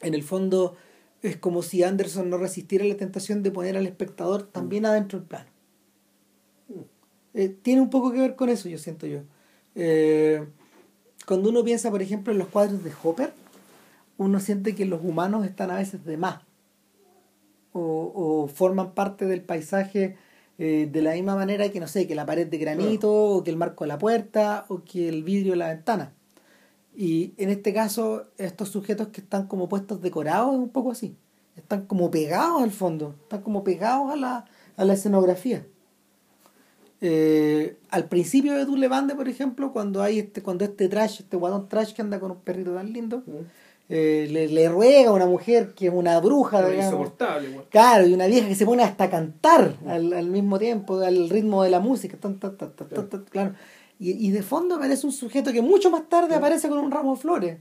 en 0.00 0.14
el 0.14 0.24
fondo 0.24 0.74
es 1.22 1.36
como 1.36 1.62
si 1.62 1.84
Anderson 1.84 2.28
no 2.28 2.36
resistiera 2.36 2.84
la 2.84 2.96
tentación 2.96 3.44
de 3.44 3.52
poner 3.52 3.76
al 3.76 3.86
espectador 3.86 4.42
también 4.42 4.84
adentro 4.84 5.20
del 5.20 5.28
plano. 5.28 5.50
Eh, 7.34 7.48
tiene 7.48 7.80
un 7.80 7.88
poco 7.88 8.10
que 8.10 8.18
ver 8.18 8.34
con 8.34 8.48
eso, 8.48 8.68
yo 8.68 8.78
siento 8.78 9.06
yo. 9.06 9.20
Cuando 11.24 11.50
uno 11.50 11.62
piensa, 11.62 11.88
por 11.92 12.02
ejemplo, 12.02 12.32
en 12.32 12.40
los 12.40 12.48
cuadros 12.48 12.82
de 12.82 12.90
Hopper, 13.00 13.32
uno 14.22 14.40
siente 14.40 14.74
que 14.74 14.86
los 14.86 15.02
humanos 15.02 15.44
están 15.44 15.70
a 15.70 15.76
veces 15.76 16.04
de 16.04 16.16
más. 16.16 16.40
O, 17.72 18.12
o 18.14 18.48
forman 18.48 18.92
parte 18.92 19.26
del 19.26 19.42
paisaje 19.42 20.16
eh, 20.58 20.88
de 20.90 21.02
la 21.02 21.14
misma 21.14 21.34
manera 21.34 21.70
que, 21.70 21.80
no 21.80 21.88
sé, 21.88 22.06
que 22.06 22.14
la 22.14 22.26
pared 22.26 22.46
de 22.46 22.58
granito, 22.58 23.12
o 23.12 23.42
que 23.42 23.50
el 23.50 23.56
marco 23.56 23.84
de 23.84 23.88
la 23.88 23.98
puerta, 23.98 24.64
o 24.68 24.82
que 24.84 25.08
el 25.08 25.24
vidrio 25.24 25.52
de 25.52 25.58
la 25.58 25.68
ventana. 25.68 26.12
Y 26.94 27.32
en 27.38 27.48
este 27.48 27.72
caso, 27.72 28.26
estos 28.38 28.68
sujetos 28.68 29.08
que 29.08 29.22
están 29.22 29.46
como 29.46 29.68
puestos 29.68 30.02
decorados 30.02 30.52
es 30.52 30.58
un 30.58 30.68
poco 30.68 30.92
así. 30.92 31.16
Están 31.56 31.86
como 31.86 32.10
pegados 32.10 32.62
al 32.62 32.70
fondo, 32.70 33.16
están 33.22 33.42
como 33.42 33.64
pegados 33.64 34.12
a 34.12 34.16
la, 34.16 34.44
a 34.76 34.84
la 34.84 34.92
escenografía. 34.92 35.66
Eh, 37.00 37.76
al 37.90 38.08
principio 38.08 38.54
de 38.54 38.64
Dule 38.64 38.86
Bande, 38.88 39.16
por 39.16 39.28
ejemplo, 39.28 39.72
cuando 39.72 40.02
hay 40.02 40.20
este, 40.20 40.42
cuando 40.42 40.64
este 40.64 40.88
trash, 40.88 41.22
este 41.22 41.36
guatón 41.36 41.68
trash 41.68 41.92
que 41.92 42.02
anda 42.02 42.20
con 42.20 42.30
un 42.30 42.40
perrito 42.40 42.72
tan 42.72 42.92
lindo, 42.92 43.24
eh, 43.94 44.26
le, 44.30 44.48
le 44.48 44.70
ruega 44.70 45.10
a 45.10 45.12
una 45.12 45.26
mujer 45.26 45.74
que 45.74 45.88
es 45.88 45.92
una 45.92 46.18
bruja, 46.18 46.74
insoportable. 46.74 47.60
Claro, 47.68 48.06
y 48.06 48.14
una 48.14 48.26
vieja 48.26 48.48
que 48.48 48.54
se 48.54 48.64
pone 48.64 48.82
hasta 48.82 49.04
a 49.04 49.10
cantar 49.10 49.74
al, 49.86 50.14
al 50.14 50.28
mismo 50.30 50.58
tiempo, 50.58 51.00
al 51.00 51.28
ritmo 51.28 51.62
de 51.62 51.68
la 51.68 51.78
música. 51.78 52.16
tan, 52.16 52.38
tan, 52.40 52.56
tan, 52.56 52.70
claro. 53.30 53.52
Y, 54.00 54.12
y 54.26 54.30
de 54.30 54.42
fondo 54.42 54.76
aparece 54.76 55.06
un 55.06 55.12
sujeto 55.12 55.52
que 55.52 55.60
mucho 55.60 55.90
más 55.90 56.08
tarde 56.08 56.34
aparece 56.34 56.70
con 56.70 56.78
un 56.78 56.90
ramo 56.90 57.16
de 57.16 57.20
flores. 57.20 57.58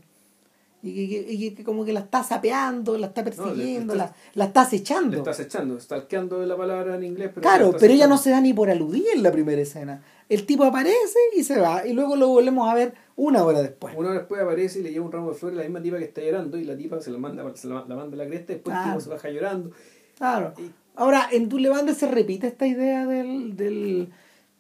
Y 0.81 1.09
que, 1.09 1.33
y 1.33 1.51
que 1.51 1.63
como 1.65 1.83
que 1.83 1.91
la 1.91 1.99
está 1.99 2.23
sapeando, 2.23 2.97
la 2.97 3.07
está 3.07 3.25
persiguiendo, 3.25 3.93
le 3.93 3.99
la, 3.99 4.15
la 4.33 4.45
está 4.45 4.61
acechando. 4.61 5.17
estás 5.17 5.41
echando, 5.41 5.77
stalkeando 5.81 6.43
la 6.45 6.55
palabra 6.55 6.95
en 6.95 7.03
inglés. 7.03 7.31
Pero 7.35 7.41
Claro, 7.41 7.75
pero 7.77 7.93
ella 7.93 8.07
no 8.07 8.17
se 8.17 8.29
da 8.29 8.39
ni 8.39 8.53
por 8.53 8.69
aludida 8.69 9.11
en 9.13 9.21
la 9.21 9.33
primera 9.33 9.61
escena. 9.61 10.01
El 10.33 10.45
tipo 10.45 10.63
aparece 10.63 11.19
y 11.35 11.43
se 11.43 11.59
va, 11.59 11.85
y 11.85 11.91
luego 11.93 12.15
lo 12.15 12.29
volvemos 12.29 12.69
a 12.69 12.73
ver 12.73 12.93
una 13.17 13.43
hora 13.43 13.61
después. 13.61 13.93
Una 13.97 14.09
hora 14.11 14.19
después 14.19 14.41
aparece 14.41 14.79
y 14.79 14.83
le 14.83 14.91
lleva 14.91 15.05
un 15.05 15.11
ramo 15.11 15.29
de 15.31 15.35
flores 15.35 15.57
a 15.57 15.61
la 15.61 15.67
misma 15.67 15.81
tipa 15.81 15.97
que 15.97 16.05
está 16.05 16.21
llorando 16.21 16.57
y 16.57 16.63
la 16.63 16.77
tipa 16.77 17.01
se 17.01 17.11
la 17.11 17.17
manda, 17.17 17.43
se 17.55 17.67
la, 17.67 17.83
la 17.87 17.95
manda 17.95 18.15
a 18.15 18.17
la 18.17 18.27
cresta 18.27 18.53
y 18.53 18.55
después 18.55 18.75
el 18.77 18.83
tipo 18.85 18.99
se 19.01 19.09
baja 19.09 19.29
llorando. 19.29 19.71
Claro. 20.17 20.53
Y- 20.57 20.71
Ahora, 20.95 21.27
en 21.31 21.47
Dule 21.49 21.69
Bande 21.69 21.93
se 21.95 22.05
repite 22.07 22.47
esta 22.47 22.67
idea 22.67 23.05
del, 23.07 23.55
del 23.55 24.09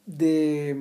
de, 0.05 0.75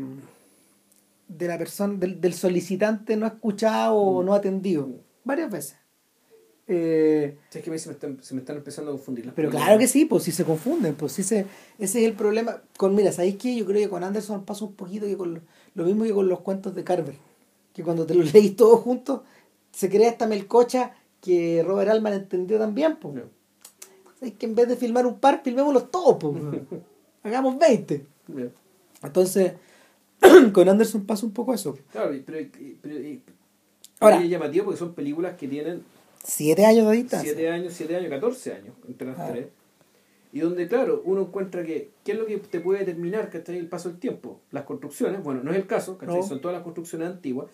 de 1.29 1.47
la 1.49 1.59
persona, 1.59 1.95
del, 1.99 2.21
del 2.21 2.35
solicitante 2.35 3.17
no 3.17 3.27
escuchado 3.27 3.95
o 3.97 4.23
no 4.23 4.33
atendido. 4.35 4.89
Varias 5.25 5.51
veces. 5.51 5.77
Eh, 6.73 7.37
Si 7.51 7.59
es 7.59 7.65
que 7.65 7.71
mí 7.73 7.79
se 7.81 7.89
me, 7.89 7.95
están, 7.95 8.23
se 8.23 8.33
me 8.33 8.41
están 8.41 8.57
empezando 8.57 8.93
a 8.93 8.95
confundir 8.95 9.27
las 9.27 9.35
pero 9.35 9.51
claro 9.51 9.77
que 9.77 9.89
sí, 9.89 10.05
pues 10.05 10.23
sí 10.23 10.31
se 10.31 10.45
confunden, 10.45 10.95
pues 10.95 11.11
sí 11.11 11.25
se, 11.25 11.41
ese 11.81 12.01
es 12.01 12.07
el 12.07 12.13
problema. 12.13 12.63
Con, 12.77 12.95
mira, 12.95 13.11
¿sabéis 13.11 13.37
qué? 13.37 13.57
Yo 13.57 13.67
creo 13.67 13.81
que 13.81 13.89
con 13.89 14.05
Anderson 14.05 14.45
pasa 14.45 14.65
un 14.65 14.75
poquito 14.75 15.05
que 15.07 15.17
con 15.17 15.43
lo, 15.75 15.85
mismo 15.85 16.05
que 16.05 16.13
con 16.13 16.29
los 16.29 16.41
cuentos 16.41 16.75
de 16.77 16.85
Carver. 16.85 17.17
Que 17.75 17.83
cuando 17.83 18.07
te 18.07 18.15
los 18.15 18.33
leís 18.33 18.55
todos 18.55 18.79
juntos, 18.81 19.23
se 19.73 19.89
crea 19.91 20.09
esta 20.09 20.29
melcocha 20.29 20.95
que 21.21 21.63
Robert 21.67 21.91
Altman 21.91 22.13
entendió 22.13 22.57
también, 22.59 22.97
pues. 23.01 23.17
No, 23.17 23.23
Es 24.21 24.33
que 24.35 24.47
en 24.47 24.55
vez 24.55 24.69
de 24.69 24.77
filmar 24.77 25.07
un 25.07 25.19
par, 25.19 25.43
filmémoslos 25.43 25.91
todos, 25.91 26.19
pues. 26.21 26.35
Hagamos 27.25 27.59
20. 27.59 28.07
no. 28.29 28.47
Entonces, 29.03 29.55
con 30.53 30.69
Anderson 30.69 31.05
pasa 31.05 31.27
un 31.27 31.33
poco 31.33 31.53
eso. 31.53 31.77
Claro, 31.91 32.13
pero, 32.25 32.49
pero 32.81 32.95
y- 33.01 33.23
Ahora- 33.99 34.23
es 34.23 34.31
llamativo 34.31 34.67
porque 34.67 34.79
son 34.79 34.95
películas 34.95 35.37
que 35.37 35.49
tienen 35.49 35.83
Siete 36.23 36.67
años 36.67 36.89
de 36.91 36.97
distancia. 36.97 37.33
7 37.33 37.51
años, 37.51 37.73
7 37.75 37.97
años, 37.97 38.11
14 38.11 38.53
años 38.53 38.75
entre 38.87 39.07
las 39.09 39.17
Claro. 39.17 39.33
tres. 39.33 39.47
Y 40.33 40.41
donde, 40.41 40.69
claro, 40.69 41.03
uno 41.05 41.23
encuentra 41.23 41.65
que, 41.65 41.91
¿qué 42.05 42.13
es 42.13 42.19
lo 42.19 42.27
que 42.27 42.37
te 42.39 42.61
puede 42.61 42.81
determinar 42.81 43.31
¿cachai? 43.31 43.57
el 43.59 43.67
paso 43.69 43.89
del 43.89 43.99
tiempo? 43.99 44.41
Las 44.53 44.65
construcciones, 44.65 45.23
bueno, 45.25 45.43
no 45.43 45.51
es 45.51 45.57
el 45.57 45.67
caso. 45.67 45.99
No. 46.07 46.23
son 46.23 46.41
todas 46.41 46.55
las 46.55 46.63
construcciones 46.63 47.09
antiguas. 47.09 47.49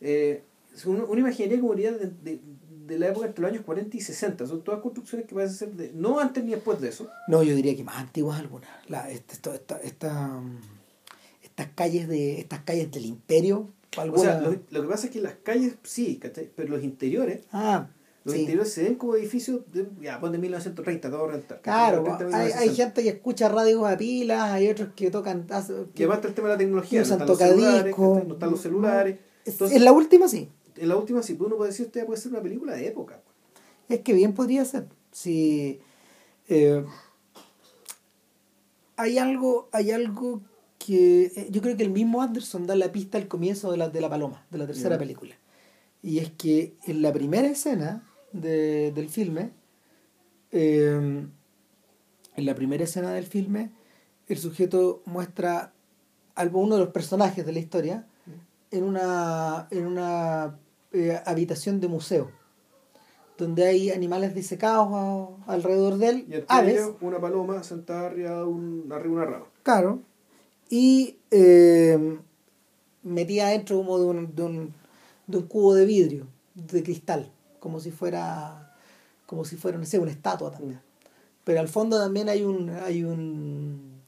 Eh, 0.00 0.42
uno, 0.86 1.04
uno 1.06 1.20
imaginaría 1.20 1.60
como 1.60 1.74
iría 1.74 1.92
de, 1.92 2.06
de, 2.22 2.40
de 2.86 2.98
la 2.98 3.08
época 3.08 3.26
entre 3.26 3.42
los 3.42 3.50
años 3.52 3.64
40 3.66 3.94
y 3.96 4.00
60. 4.00 4.46
Son 4.46 4.62
todas 4.64 4.80
construcciones 4.80 5.26
que 5.26 5.34
parecen 5.34 5.56
ser 5.56 5.72
de, 5.72 5.92
no 5.92 6.20
antes 6.20 6.42
ni 6.42 6.52
después 6.52 6.80
de 6.80 6.88
eso. 6.88 7.10
No, 7.28 7.42
yo 7.42 7.54
diría 7.54 7.76
que 7.76 7.84
más 7.84 7.96
antiguas 7.96 8.40
algunas. 8.40 8.70
La, 8.88 9.10
esta, 9.10 9.54
esta, 9.82 10.28
mm, 10.40 10.58
estas 11.42 11.68
calles 11.74 12.08
de 12.08 12.40
estas 12.40 12.60
calles 12.60 12.90
del 12.90 13.04
imperio. 13.04 13.68
O 13.98 14.16
sea, 14.18 14.40
lo, 14.40 14.52
lo 14.70 14.82
que 14.82 14.88
pasa 14.88 15.06
es 15.08 15.12
que 15.12 15.20
las 15.20 15.34
calles 15.34 15.74
sí, 15.82 16.16
¿cachai? 16.16 16.50
pero 16.56 16.70
los 16.70 16.82
interiores, 16.82 17.40
ah, 17.52 17.88
los 18.24 18.34
sí. 18.34 18.40
interiores 18.40 18.72
se 18.72 18.84
ven 18.84 18.94
como 18.94 19.16
edificios 19.16 19.60
de, 19.72 19.88
ya, 20.00 20.20
pon 20.20 20.30
de 20.32 20.38
1930, 20.38 21.10
todo 21.10 21.26
rentar. 21.26 21.60
Claro, 21.60 22.02
30, 22.04 22.24
hay, 22.26 22.32
hay 22.32 22.68
1960. 22.68 22.84
gente 22.84 23.02
que 23.02 23.08
escucha 23.08 23.48
radios 23.48 23.84
a 23.84 23.96
pilas, 23.96 24.50
hay 24.50 24.68
otros 24.68 24.90
que 24.94 25.10
tocan. 25.10 25.46
Que 25.94 26.04
aparte 26.04 26.28
el 26.28 26.34
tema 26.34 26.48
de 26.48 26.54
la 26.54 26.58
tecnología, 26.58 27.00
no 27.00 27.02
están 27.04 27.26
los 27.26 27.38
celulares, 27.38 27.96
no 27.98 28.32
están 28.34 28.50
los 28.50 28.60
celulares. 28.60 29.18
Es- 29.44 29.54
Entonces, 29.54 29.76
en 29.76 29.84
la 29.84 29.92
última 29.92 30.28
sí. 30.28 30.48
en 30.76 30.88
la 30.88 30.96
última, 30.96 31.22
si 31.22 31.32
uno 31.38 31.56
puede 31.56 31.70
decir, 31.70 31.86
usted 31.86 32.06
puede 32.06 32.20
ser 32.20 32.30
una 32.32 32.40
película 32.42 32.74
de 32.74 32.86
época. 32.86 33.20
Es 33.88 34.00
que 34.00 34.12
bien 34.12 34.32
podría 34.34 34.64
ser. 34.64 34.86
Si 35.10 35.80
eh, 36.48 36.84
hay 38.96 39.18
algo, 39.18 39.68
hay 39.72 39.90
algo 39.90 40.40
que 40.78 41.24
eh, 41.36 41.48
yo 41.50 41.60
creo 41.62 41.76
que 41.76 41.82
el 41.82 41.90
mismo 41.90 42.22
Anderson 42.22 42.66
da 42.66 42.74
la 42.76 42.92
pista 42.92 43.18
al 43.18 43.28
comienzo 43.28 43.70
de 43.70 43.76
la, 43.78 43.88
de 43.88 44.00
la 44.00 44.08
paloma, 44.08 44.46
de 44.50 44.58
la 44.58 44.66
tercera 44.66 44.98
película. 44.98 45.34
Y 46.02 46.18
es 46.18 46.30
que 46.30 46.74
en 46.86 47.02
la 47.02 47.12
primera 47.12 47.46
escena 47.48 48.08
de- 48.32 48.92
del 48.92 49.08
filme, 49.08 49.50
eh, 50.50 51.26
en 52.34 52.46
la 52.46 52.54
primera 52.54 52.84
escena 52.84 53.12
del 53.12 53.24
filme, 53.26 53.70
el 54.28 54.38
sujeto 54.38 55.02
muestra 55.06 55.72
a 56.34 56.44
uno 56.46 56.76
de 56.76 56.80
los 56.84 56.90
personajes 56.92 57.44
de 57.44 57.52
la 57.52 57.58
historia 57.58 58.06
en 58.70 58.84
una, 58.84 59.68
en 59.70 59.86
una 59.86 60.58
eh, 60.92 61.20
habitación 61.26 61.80
de 61.80 61.88
museo, 61.88 62.30
donde 63.38 63.66
hay 63.66 63.90
animales 63.90 64.34
disecados 64.34 64.88
a- 64.92 65.52
alrededor 65.52 65.96
de 65.98 66.08
él, 66.08 66.26
Y 66.28 66.34
aves, 66.48 66.80
una 67.00 67.18
paloma 67.20 67.62
sentada 67.62 68.06
arriba 68.06 68.36
de 68.38 68.44
un, 68.44 68.86
arriba 68.92 69.02
de 69.02 69.08
una 69.22 69.24
rama. 69.24 69.46
claro, 69.62 70.00
y 70.70 71.18
eh, 71.30 72.18
metida 73.02 73.48
dentro 73.48 73.76
como 73.78 73.98
de 73.98 74.04
un, 74.06 74.34
de, 74.34 74.42
un, 74.42 74.74
de 75.26 75.36
un 75.38 75.46
cubo 75.46 75.74
de 75.74 75.84
vidrio, 75.84 76.26
de 76.54 76.82
cristal, 76.82 77.30
como 77.62 77.78
si 77.78 77.92
fuera, 77.92 78.74
como 79.24 79.44
si 79.44 79.54
fuera, 79.54 79.78
no 79.78 79.84
sé, 79.84 80.00
una 80.00 80.10
estatua 80.10 80.50
también. 80.50 80.80
Pero 81.44 81.60
al 81.60 81.68
fondo 81.68 81.96
también 81.96 82.28
hay 82.28 82.42
un, 82.42 82.70
hay 82.70 83.04
un, 83.04 84.00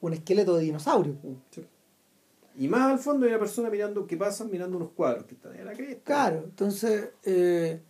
un 0.00 0.12
esqueleto 0.12 0.56
de 0.56 0.64
dinosaurio. 0.64 1.14
Sí. 1.52 1.64
Y 2.56 2.66
más 2.66 2.90
al 2.90 2.98
fondo 2.98 3.26
hay 3.26 3.30
una 3.30 3.38
persona 3.38 3.70
mirando, 3.70 4.08
que 4.08 4.16
pasa 4.16 4.44
mirando 4.44 4.76
unos 4.76 4.90
cuadros 4.90 5.24
que 5.26 5.34
están 5.34 5.54
en 5.54 5.66
la 5.66 5.72
cresta. 5.72 6.02
Claro, 6.02 6.42
entonces 6.42 7.10
eh, 7.22 7.80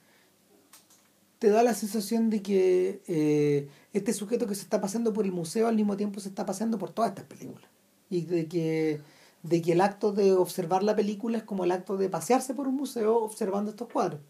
te 1.38 1.48
da 1.48 1.62
la 1.62 1.72
sensación 1.72 2.28
de 2.28 2.42
que 2.42 3.00
eh, 3.08 3.70
este 3.94 4.12
sujeto 4.12 4.46
que 4.46 4.54
se 4.54 4.62
está 4.62 4.82
pasando 4.82 5.14
por 5.14 5.24
el 5.24 5.32
museo 5.32 5.66
al 5.66 5.76
mismo 5.76 5.96
tiempo 5.96 6.20
se 6.20 6.28
está 6.28 6.44
pasando 6.44 6.76
por 6.76 6.90
todas 6.90 7.12
estas 7.12 7.24
películas. 7.24 7.70
y 8.10 8.26
de 8.26 8.48
que, 8.48 9.00
de 9.44 9.62
que 9.62 9.72
el 9.72 9.80
acto 9.80 10.12
de 10.12 10.32
observar 10.32 10.82
la 10.82 10.94
película 10.94 11.38
es 11.38 11.44
como 11.44 11.64
el 11.64 11.72
acto 11.72 11.96
de 11.96 12.10
pasearse 12.10 12.52
por 12.52 12.68
un 12.68 12.76
museo 12.76 13.16
observando 13.16 13.70
estos 13.70 13.88
cuadros. 13.88 14.20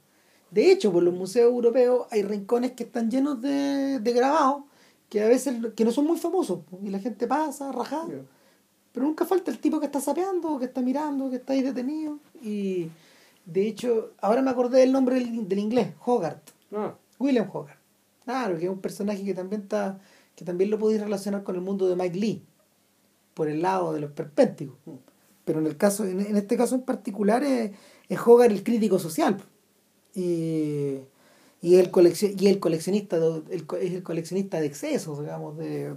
De 0.50 0.70
hecho, 0.70 0.92
por 0.92 1.02
los 1.02 1.14
museos 1.14 1.50
europeos 1.52 2.06
hay 2.10 2.22
rincones 2.22 2.72
que 2.72 2.84
están 2.84 3.10
llenos 3.10 3.40
de, 3.40 4.00
de 4.00 4.12
grabados 4.12 4.64
que 5.10 5.22
a 5.22 5.28
veces 5.28 5.56
que 5.74 5.84
no 5.84 5.90
son 5.90 6.06
muy 6.06 6.18
famosos 6.18 6.60
y 6.82 6.88
la 6.88 7.00
gente 7.00 7.26
pasa, 7.26 7.72
rajada. 7.72 8.06
Pero 8.92 9.06
nunca 9.06 9.26
falta 9.26 9.50
el 9.50 9.58
tipo 9.58 9.78
que 9.80 9.86
está 9.86 10.00
sapeando, 10.00 10.58
que 10.58 10.66
está 10.66 10.80
mirando, 10.80 11.28
que 11.28 11.36
está 11.36 11.52
ahí 11.52 11.62
detenido. 11.62 12.18
Y 12.42 12.88
de 13.44 13.66
hecho, 13.66 14.12
ahora 14.20 14.40
me 14.40 14.50
acordé 14.50 14.80
del 14.80 14.92
nombre 14.92 15.16
del, 15.16 15.58
inglés, 15.58 15.94
Hogarth. 16.04 16.50
Ah. 16.72 16.94
William 17.18 17.48
Hogarth. 17.52 17.78
Claro, 18.24 18.56
que 18.56 18.64
es 18.64 18.70
un 18.70 18.80
personaje 18.80 19.24
que 19.24 19.34
también 19.34 19.62
está 19.62 20.00
que 20.36 20.44
también 20.46 20.70
lo 20.70 20.78
podéis 20.78 21.02
relacionar 21.02 21.42
con 21.42 21.54
el 21.54 21.60
mundo 21.60 21.86
de 21.86 21.96
Mike 21.96 22.16
Lee, 22.16 22.42
por 23.34 23.48
el 23.48 23.60
lado 23.60 23.92
de 23.92 24.00
los 24.00 24.12
perpénticos. 24.12 24.78
Mm. 24.86 24.92
Pero 25.44 25.58
en 25.58 25.66
el 25.66 25.76
caso, 25.76 26.06
en, 26.06 26.34
este 26.34 26.56
caso 26.56 26.76
en 26.76 26.82
particular 26.82 27.42
es, 27.42 27.72
es 28.08 28.18
Hogarth 28.18 28.52
el 28.52 28.62
crítico 28.62 28.98
social. 28.98 29.36
Y, 30.14 30.98
y, 31.62 31.76
el, 31.76 31.90
coleccion, 31.90 32.32
y 32.38 32.48
el 32.48 32.58
coleccionista 32.58 33.18
de, 33.18 33.42
el, 33.50 33.66
es 33.80 33.92
el 33.92 34.02
coleccionista 34.02 34.60
de 34.60 34.66
excesos, 34.66 35.20
digamos, 35.20 35.56
de 35.56 35.94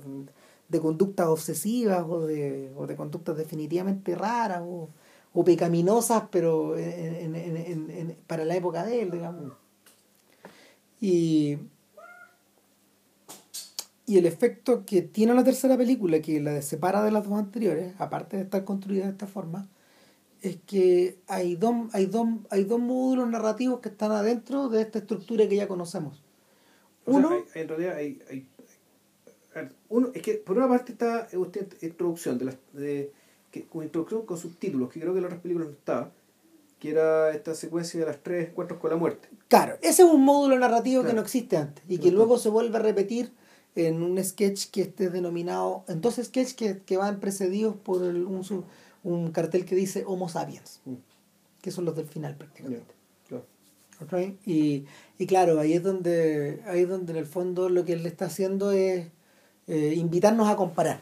de 0.74 0.82
conductas 0.82 1.28
obsesivas 1.28 2.04
o 2.08 2.26
de, 2.26 2.72
o 2.76 2.88
de 2.88 2.96
conductas 2.96 3.38
definitivamente 3.38 4.16
raras 4.16 4.62
o, 4.64 4.90
o 5.34 5.44
pecaminosas, 5.44 6.24
pero 6.32 6.78
en, 6.78 7.36
en, 7.36 7.90
en, 7.90 8.18
para 8.28 8.44
la 8.44 8.56
época 8.56 8.84
de 8.84 9.02
él, 9.02 9.12
digamos. 9.12 9.54
Y, 11.00 11.58
y 14.06 14.18
el 14.18 14.26
efecto 14.26 14.84
que 14.86 15.02
tiene 15.04 15.34
la 15.34 15.44
tercera 15.44 15.78
película, 15.78 16.22
que 16.22 16.42
la 16.42 16.62
separa 16.62 17.04
de 17.04 17.12
las 17.12 17.24
dos 17.28 17.38
anteriores, 17.38 17.94
aparte 18.00 18.38
de 18.38 18.44
estar 18.44 18.64
construida 18.64 19.06
de 19.06 19.12
esta 19.12 19.28
forma, 19.28 19.68
es 20.44 20.58
que 20.68 21.18
hay 21.28 21.56
dos, 21.56 21.74
hay 21.94 22.06
dos, 22.06 22.28
hay 22.50 22.66
dos 22.66 22.80
módulos 22.80 23.30
narrativos 23.30 23.80
que 23.80 23.90
están 23.90 24.12
adentro 24.12 24.68
de 24.68 24.82
esta 24.82 25.00
estructura 25.00 25.48
que 25.48 25.56
ya 25.56 25.70
conocemos. 25.70 26.22
Uno, 27.06 27.44
en 27.54 27.68
realidad 27.68 27.96
hay, 27.96 28.22
hay 28.30 28.46
uno, 29.90 30.12
es 30.14 30.22
que 30.22 30.34
por 30.34 30.58
una 30.58 30.68
parte 30.68 30.92
está 30.92 31.30
esta 31.32 31.86
introducción 31.86 32.38
de, 32.38 32.46
las 32.46 32.58
de 32.74 33.12
que, 33.52 33.64
con 33.66 33.84
introducción 33.84 34.26
con 34.26 34.38
subtítulos, 34.38 34.92
que 34.92 35.00
creo 35.00 35.14
que 35.14 35.20
en 35.20 35.26
otras 35.26 35.40
películas 35.40 35.70
no 35.70 35.74
estaba, 35.76 36.12
que 36.80 36.90
era 36.90 37.32
esta 37.32 37.56
secuencia 37.56 38.02
de 38.02 38.06
las 38.08 38.22
tres 38.22 38.50
encuentros 38.50 38.82
con 38.82 38.90
la 38.90 38.98
muerte. 38.98 39.30
Claro, 39.48 39.76
ese 39.82 40.04
es 40.04 40.10
un 40.10 40.26
módulo 40.26 40.60
narrativo 40.60 41.04
que 41.04 41.14
no 41.14 41.22
existe 41.22 41.56
antes 41.56 41.84
y 41.88 42.00
que 42.00 42.12
luego 42.12 42.38
se 42.38 42.50
vuelve 42.50 42.78
a 42.78 42.82
repetir 42.82 43.32
en 43.76 44.04
un 44.04 44.22
sketch 44.22 44.70
que 44.72 44.82
esté 44.82 45.10
denominado, 45.10 45.86
en 45.88 46.02
dos 46.02 46.16
sketches 46.16 46.54
que, 46.54 46.80
que 46.80 46.98
van 46.98 47.22
precedidos 47.22 47.76
por 47.78 48.02
un, 48.02 48.44
un 49.04 49.32
cartel 49.32 49.66
que 49.66 49.76
dice 49.76 50.04
Homo 50.06 50.30
sapiens, 50.30 50.82
mm. 50.86 50.94
que 51.62 51.72
son 51.72 51.86
los 51.86 51.96
del 51.96 52.08
final 52.08 52.36
prácticamente. 52.36 52.94
Y, 54.46 54.86
y 55.18 55.26
claro, 55.28 55.60
ahí 55.60 55.74
es 55.74 55.84
donde 55.84 56.62
ahí 56.66 56.82
es 56.82 56.90
donde 56.90 57.14
en 57.14 57.18
el 57.18 57.26
fondo 57.26 57.70
lo 57.70 57.86
que 57.86 57.94
él 57.94 58.06
está 58.06 58.26
haciendo 58.26 58.72
es 58.72 59.08
eh, 59.68 59.94
invitarnos 59.96 60.50
a 60.50 60.56
comparar. 60.56 61.00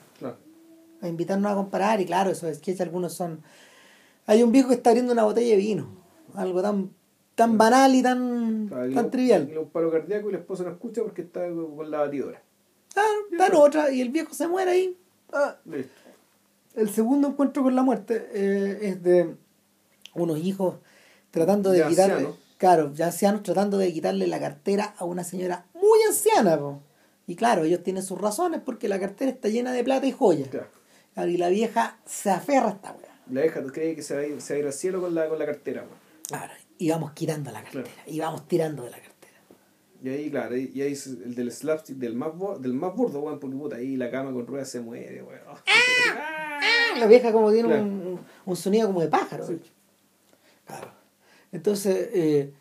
A 1.01 1.07
invitarnos 1.07 1.51
a 1.51 1.55
comparar, 1.55 1.99
y 1.99 2.05
claro, 2.05 2.29
eso 2.29 2.47
es 2.47 2.59
que 2.59 2.75
algunos 2.79 3.13
son. 3.13 3.41
Hay 4.27 4.43
un 4.43 4.51
viejo 4.51 4.69
que 4.69 4.75
está 4.75 4.91
abriendo 4.91 5.13
una 5.13 5.23
botella 5.23 5.49
de 5.49 5.55
vino, 5.55 5.87
algo 6.35 6.61
tan 6.61 6.91
tan 7.33 7.57
banal 7.57 7.95
y 7.95 8.03
tan, 8.03 8.69
tan 8.69 9.09
trivial. 9.09 9.49
Y 9.51 9.57
un 9.57 9.69
paro 9.69 9.91
cardíaco 9.91 10.29
y 10.29 10.33
la 10.33 10.37
esposa 10.37 10.63
no 10.63 10.69
escucha 10.69 11.01
porque 11.01 11.23
está 11.23 11.47
con 11.49 11.89
la 11.89 11.99
batidora. 11.99 12.41
Ah, 12.95 13.07
en 13.31 13.55
otra, 13.55 13.91
y 13.91 14.01
el 14.01 14.09
viejo 14.09 14.33
se 14.33 14.47
muere 14.47 14.71
ahí. 14.71 14.97
Ah. 15.33 15.55
El 16.75 16.89
segundo 16.89 17.27
encuentro 17.27 17.63
con 17.63 17.75
la 17.75 17.83
muerte 17.83 18.29
eh, 18.33 18.79
es 18.81 19.03
de 19.03 19.35
unos 20.13 20.39
hijos 20.39 20.75
tratando 21.31 21.71
de, 21.71 21.85
quitarle. 21.87 22.29
Claro, 22.57 22.93
ya 22.93 23.07
ancianos 23.07 23.43
tratando 23.43 23.77
de 23.77 23.91
quitarle 23.91 24.27
la 24.27 24.39
cartera 24.39 24.93
a 24.97 25.05
una 25.05 25.23
señora 25.23 25.65
muy 25.73 25.99
anciana. 26.07 26.59
Y 27.27 27.35
claro, 27.35 27.63
ellos 27.63 27.83
tienen 27.83 28.03
sus 28.03 28.19
razones 28.19 28.61
porque 28.63 28.87
la 28.87 28.99
cartera 28.99 29.31
está 29.31 29.49
llena 29.49 29.71
de 29.71 29.83
plata 29.83 30.05
y 30.05 30.11
joyas. 30.11 30.49
y 31.17 31.37
la 31.37 31.49
vieja 31.49 31.97
se 32.05 32.29
aferra 32.29 32.67
a 32.67 32.71
esta 32.71 32.91
weá. 32.91 33.11
La 33.31 33.41
vieja 33.41 33.63
cree 33.71 33.95
que 33.95 34.01
se 34.01 34.15
va, 34.15 34.21
a 34.21 34.25
ir, 34.25 34.41
se 34.41 34.53
va 34.53 34.57
a 34.57 34.59
ir 34.59 34.65
al 34.67 34.73
cielo 34.73 35.01
con 35.01 35.15
la, 35.15 35.27
con 35.27 35.39
la 35.39 35.45
cartera, 35.45 35.85
Claro, 36.27 36.53
y 36.77 36.89
vamos 36.89 37.11
quitando 37.11 37.51
la 37.51 37.61
cartera. 37.61 37.89
Y 38.05 38.19
vamos 38.19 38.47
tirando 38.47 38.83
de 38.83 38.91
la 38.91 38.97
cartera. 38.97 39.10
Y 40.03 40.09
ahí, 40.09 40.31
claro, 40.31 40.57
y 40.57 40.81
ahí 40.81 40.97
el 41.25 41.35
del 41.35 41.51
slapstick 41.51 41.97
del 41.97 42.15
más, 42.15 42.31
del 42.59 42.73
más 42.73 42.95
burdo, 42.95 43.19
weón, 43.19 43.39
porque 43.39 43.55
puta, 43.55 43.75
ahí 43.75 43.97
la 43.97 44.09
cama 44.09 44.31
con 44.33 44.47
ruedas 44.47 44.69
se 44.69 44.81
muere, 44.81 45.21
weón. 45.21 45.41
¡Ah! 45.67 46.59
La 46.97 47.07
vieja 47.07 47.31
como 47.31 47.51
tiene 47.51 47.81
un, 47.81 48.19
un, 48.45 48.55
sonido 48.55 48.87
como 48.87 49.01
de 49.01 49.07
pájaro. 49.07 49.45
Claro. 50.65 50.91
Entonces, 51.51 52.09
eh, 52.13 52.53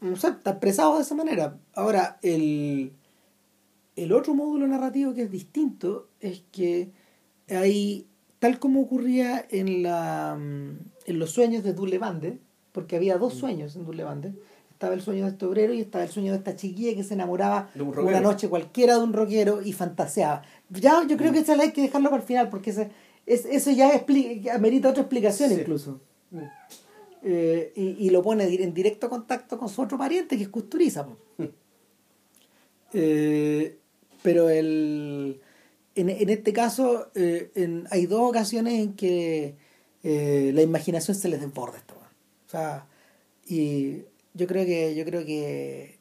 no 0.00 0.16
sé, 0.16 0.28
está 0.28 0.50
expresado 0.50 0.96
de 0.96 1.02
esa 1.02 1.14
manera. 1.14 1.58
Ahora, 1.74 2.18
el 2.22 2.92
el 3.96 4.12
otro 4.12 4.34
módulo 4.34 4.66
narrativo 4.66 5.14
que 5.14 5.22
es 5.22 5.30
distinto 5.30 6.08
es 6.20 6.42
que 6.50 6.90
hay, 7.48 8.06
tal 8.38 8.58
como 8.58 8.80
ocurría 8.80 9.44
en, 9.50 9.82
la, 9.82 10.36
mm, 10.38 10.78
en 11.06 11.18
los 11.18 11.30
sueños 11.30 11.62
de 11.62 11.74
Dule 11.74 11.98
Bande, 11.98 12.38
porque 12.72 12.96
había 12.96 13.18
dos 13.18 13.34
mm. 13.34 13.38
sueños 13.38 13.76
en 13.76 13.84
Dule 13.84 14.04
Bande, 14.04 14.34
estaba 14.82 14.94
el 14.96 15.00
sueño 15.00 15.26
de 15.26 15.30
este 15.30 15.46
obrero 15.46 15.72
y 15.72 15.80
estaba 15.80 16.02
el 16.02 16.10
sueño 16.10 16.32
de 16.32 16.38
esta 16.38 16.56
chiquilla 16.56 16.96
que 16.96 17.04
se 17.04 17.14
enamoraba 17.14 17.70
una 17.76 18.20
noche 18.20 18.48
cualquiera 18.48 18.96
de 18.96 19.04
un 19.04 19.12
rockero 19.12 19.62
y 19.62 19.72
fantaseaba. 19.72 20.42
Ya 20.70 21.06
yo 21.06 21.16
creo 21.16 21.30
mm. 21.30 21.34
que 21.34 21.38
esa 21.38 21.52
hay 21.52 21.70
que 21.70 21.82
dejarlo 21.82 22.10
para 22.10 22.20
el 22.20 22.26
final 22.26 22.50
porque 22.50 22.70
ese, 22.70 22.90
es, 23.24 23.44
eso 23.44 23.70
ya 23.70 23.94
explica, 23.94 24.56
amerita 24.56 24.88
otra 24.88 25.02
explicación 25.02 25.52
incluso. 25.52 26.00
Eh, 27.22 27.72
y, 27.76 28.06
y, 28.06 28.10
lo 28.10 28.22
pone 28.22 28.42
en 28.42 28.74
directo 28.74 29.08
contacto 29.08 29.56
con 29.56 29.68
su 29.68 29.80
otro 29.82 29.96
pariente 29.96 30.36
que 30.36 30.42
es 30.42 30.48
Custuriza. 30.48 31.06
eh, 32.92 33.78
pero 34.20 34.48
el, 34.48 35.40
en, 35.94 36.08
en 36.08 36.28
este 36.28 36.52
caso 36.52 37.12
eh, 37.14 37.52
en, 37.54 37.86
hay 37.92 38.06
dos 38.06 38.28
ocasiones 38.28 38.80
en 38.80 38.94
que 38.94 39.54
la 40.02 40.62
imaginación 40.62 41.16
se 41.16 41.28
les 41.28 41.40
desborda 41.40 41.78
esto. 41.78 41.94
O 41.94 42.50
sea, 42.50 42.86
y 43.46 44.06
yo 44.34 44.46
creo 44.46 44.64
que 44.64 44.94
yo 44.94 45.04
creo 45.04 45.24
que 45.24 45.98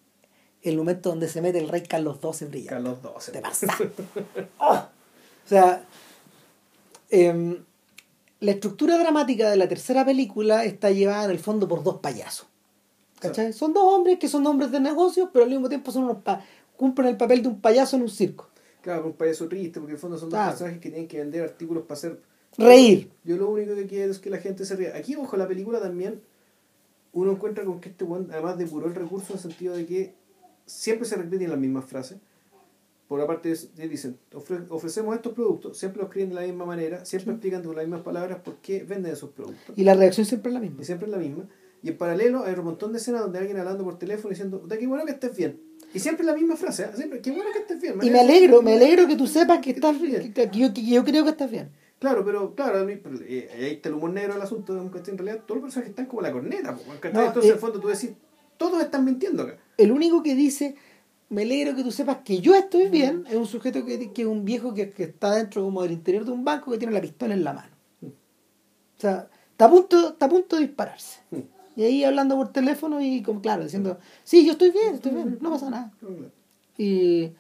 el 0.61 0.77
momento 0.77 1.09
donde 1.09 1.27
se 1.27 1.41
mete 1.41 1.59
el 1.59 1.69
rey 1.69 1.81
Carlos 1.81 2.19
XII 2.21 2.47
brilla. 2.47 2.69
Carlos 2.69 2.99
XII. 3.01 3.33
Te 3.33 3.41
pasa. 3.41 3.67
Oh. 4.59 4.73
O 5.43 5.49
sea, 5.53 5.83
em, 7.09 7.57
la 8.39 8.51
estructura 8.51 8.97
dramática 8.97 9.49
de 9.49 9.57
la 9.57 9.67
tercera 9.67 10.05
película 10.05 10.63
está 10.63 10.91
llevada 10.91 11.25
en 11.25 11.31
el 11.31 11.39
fondo 11.39 11.67
por 11.67 11.83
dos 11.83 11.99
payasos. 11.99 12.47
¿Cachai? 13.19 13.53
Son 13.53 13.73
dos 13.73 13.83
hombres 13.83 14.17
que 14.17 14.27
son 14.27 14.45
hombres 14.47 14.71
de 14.71 14.79
negocios, 14.79 15.29
pero 15.33 15.43
al 15.45 15.51
mismo 15.51 15.67
tiempo 15.67 15.91
son 15.91 16.05
unos, 16.05 16.17
cumplen 16.75 17.09
el 17.09 17.17
papel 17.17 17.43
de 17.43 17.49
un 17.49 17.59
payaso 17.59 17.95
en 17.95 18.03
un 18.03 18.09
circo. 18.09 18.49
Claro, 18.81 19.05
un 19.05 19.13
payaso 19.13 19.47
triste, 19.47 19.79
porque 19.79 19.91
en 19.91 19.95
el 19.95 20.01
fondo 20.01 20.17
son 20.17 20.29
dos 20.29 20.39
personajes 20.39 20.79
que 20.79 20.89
tienen 20.89 21.07
que 21.07 21.19
vender 21.19 21.43
artículos 21.43 21.83
para 21.83 21.93
hacer... 21.93 22.19
Reír. 22.57 23.09
Yo 23.23 23.37
lo 23.37 23.49
único 23.49 23.75
que 23.75 23.87
quiero 23.87 24.11
es 24.11 24.19
que 24.19 24.29
la 24.29 24.39
gente 24.39 24.65
se 24.65 24.75
ría. 24.75 24.95
Aquí, 24.95 25.15
ojo, 25.15 25.37
la 25.37 25.47
película 25.47 25.79
también 25.79 26.21
uno 27.13 27.31
encuentra 27.31 27.65
con 27.65 27.81
que 27.81 27.89
este 27.89 28.03
buen, 28.03 28.31
además 28.31 28.57
depuró 28.57 28.87
el 28.87 28.95
recurso 28.95 29.33
en 29.33 29.37
el 29.37 29.41
sentido 29.41 29.75
de 29.75 29.85
que 29.85 30.15
siempre 30.65 31.07
se 31.07 31.15
repiten 31.15 31.49
las 31.49 31.59
mismas 31.59 31.85
frases. 31.85 32.19
Por 33.07 33.19
la 33.19 33.27
parte 33.27 33.53
dicen, 33.89 34.17
ofrecemos 34.69 35.13
estos 35.15 35.33
productos, 35.33 35.77
siempre 35.77 35.99
los 35.99 36.07
escriben 36.07 36.29
de 36.29 36.35
la 36.35 36.41
misma 36.43 36.63
manera, 36.63 37.03
siempre 37.03 37.33
explican 37.33 37.61
con 37.61 37.75
las 37.75 37.83
mismas 37.83 38.03
palabras 38.03 38.39
por 38.39 38.55
qué 38.57 38.83
venden 38.83 39.11
esos 39.11 39.31
productos. 39.31 39.77
Y 39.77 39.83
la 39.83 39.95
reacción 39.95 40.25
siempre 40.25 40.49
es 40.49 40.53
la 40.53 40.61
misma. 40.61 40.81
Y 40.81 40.85
siempre 40.85 41.07
es 41.07 41.11
la 41.11 41.17
misma. 41.17 41.49
Y 41.83 41.89
en 41.89 41.97
paralelo 41.97 42.45
hay 42.45 42.53
un 42.53 42.63
montón 42.63 42.93
de 42.93 42.99
escenas 42.99 43.21
donde 43.21 43.39
alguien 43.39 43.57
hablando 43.57 43.83
por 43.83 43.97
teléfono 43.99 44.29
diciendo, 44.29 44.59
de 44.59 44.77
qué 44.77 44.87
bueno 44.87 45.03
que 45.05 45.11
estés 45.11 45.35
bien. 45.35 45.59
Y 45.93 45.99
siempre 45.99 46.25
la 46.25 46.33
misma 46.33 46.55
frase, 46.55 46.83
¿eh? 46.83 46.89
siempre, 46.95 47.21
qué 47.21 47.31
bueno 47.31 47.49
que 47.51 47.59
estés 47.59 47.81
bien. 47.81 47.95
y 48.01 48.09
me 48.09 48.19
alegro, 48.19 48.61
me 48.61 48.73
alegro 48.73 49.07
que 49.07 49.17
tú 49.17 49.27
sepas 49.27 49.59
que, 49.59 49.71
estás 49.71 49.99
bien. 49.99 50.31
Que, 50.33 50.49
yo, 50.53 50.71
yo, 50.73 51.03
creo 51.03 51.25
que 51.25 51.31
estás 51.31 51.51
bien. 51.51 51.69
Claro, 52.01 52.25
pero 52.25 52.55
claro, 52.55 52.89
eh, 52.89 53.49
ahí 53.53 53.73
está 53.73 53.89
el 53.89 53.93
humor 53.93 54.09
negro 54.09 54.33
del 54.33 54.41
asunto, 54.41 54.75
en 54.75 55.17
realidad 55.19 55.43
todos 55.45 55.61
los 55.61 55.65
personajes 55.65 55.91
están 55.91 56.07
como 56.07 56.23
la 56.23 56.31
corneta. 56.31 56.75
Entonces, 57.03 57.43
en 57.43 57.49
el 57.51 57.55
eh, 57.57 57.59
fondo, 57.59 57.79
tú 57.79 57.89
decís, 57.89 58.13
todos 58.57 58.81
están 58.81 59.05
mintiendo 59.05 59.43
acá. 59.43 59.57
El 59.77 59.91
único 59.91 60.23
que 60.23 60.33
dice, 60.33 60.75
me 61.29 61.43
alegro 61.43 61.75
que 61.75 61.83
tú 61.83 61.91
sepas 61.91 62.17
que 62.25 62.41
yo 62.41 62.55
estoy 62.55 62.89
bien, 62.89 63.23
es 63.29 63.35
un 63.35 63.45
sujeto 63.45 63.85
que, 63.85 64.11
que 64.11 64.23
es 64.23 64.27
un 64.27 64.43
viejo 64.45 64.73
que, 64.73 64.89
que, 64.89 65.03
está 65.03 65.35
dentro 65.35 65.63
como 65.63 65.83
del 65.83 65.91
interior 65.91 66.25
de 66.25 66.31
un 66.31 66.43
banco 66.43 66.71
que 66.71 66.79
tiene 66.79 66.91
la 66.91 67.01
pistola 67.01 67.35
en 67.35 67.43
la 67.43 67.53
mano. 67.53 67.75
Mm. 68.01 68.07
O 68.07 68.11
sea, 68.99 69.29
está 69.51 69.65
a 69.65 69.69
punto, 69.69 70.09
está 70.09 70.25
a 70.25 70.29
punto 70.29 70.55
de 70.55 70.63
dispararse. 70.63 71.19
Mm. 71.29 71.39
Y 71.75 71.83
ahí 71.83 72.03
hablando 72.03 72.35
por 72.35 72.51
teléfono 72.51 72.99
y, 72.99 73.21
como, 73.21 73.41
claro, 73.41 73.63
diciendo, 73.63 73.99
sí, 74.23 74.43
yo 74.43 74.53
estoy 74.53 74.71
bien, 74.71 74.95
estoy 74.95 75.11
bien, 75.11 75.37
no 75.39 75.51
pasa 75.51 75.69
nada. 75.69 75.93
Y. 76.79 77.31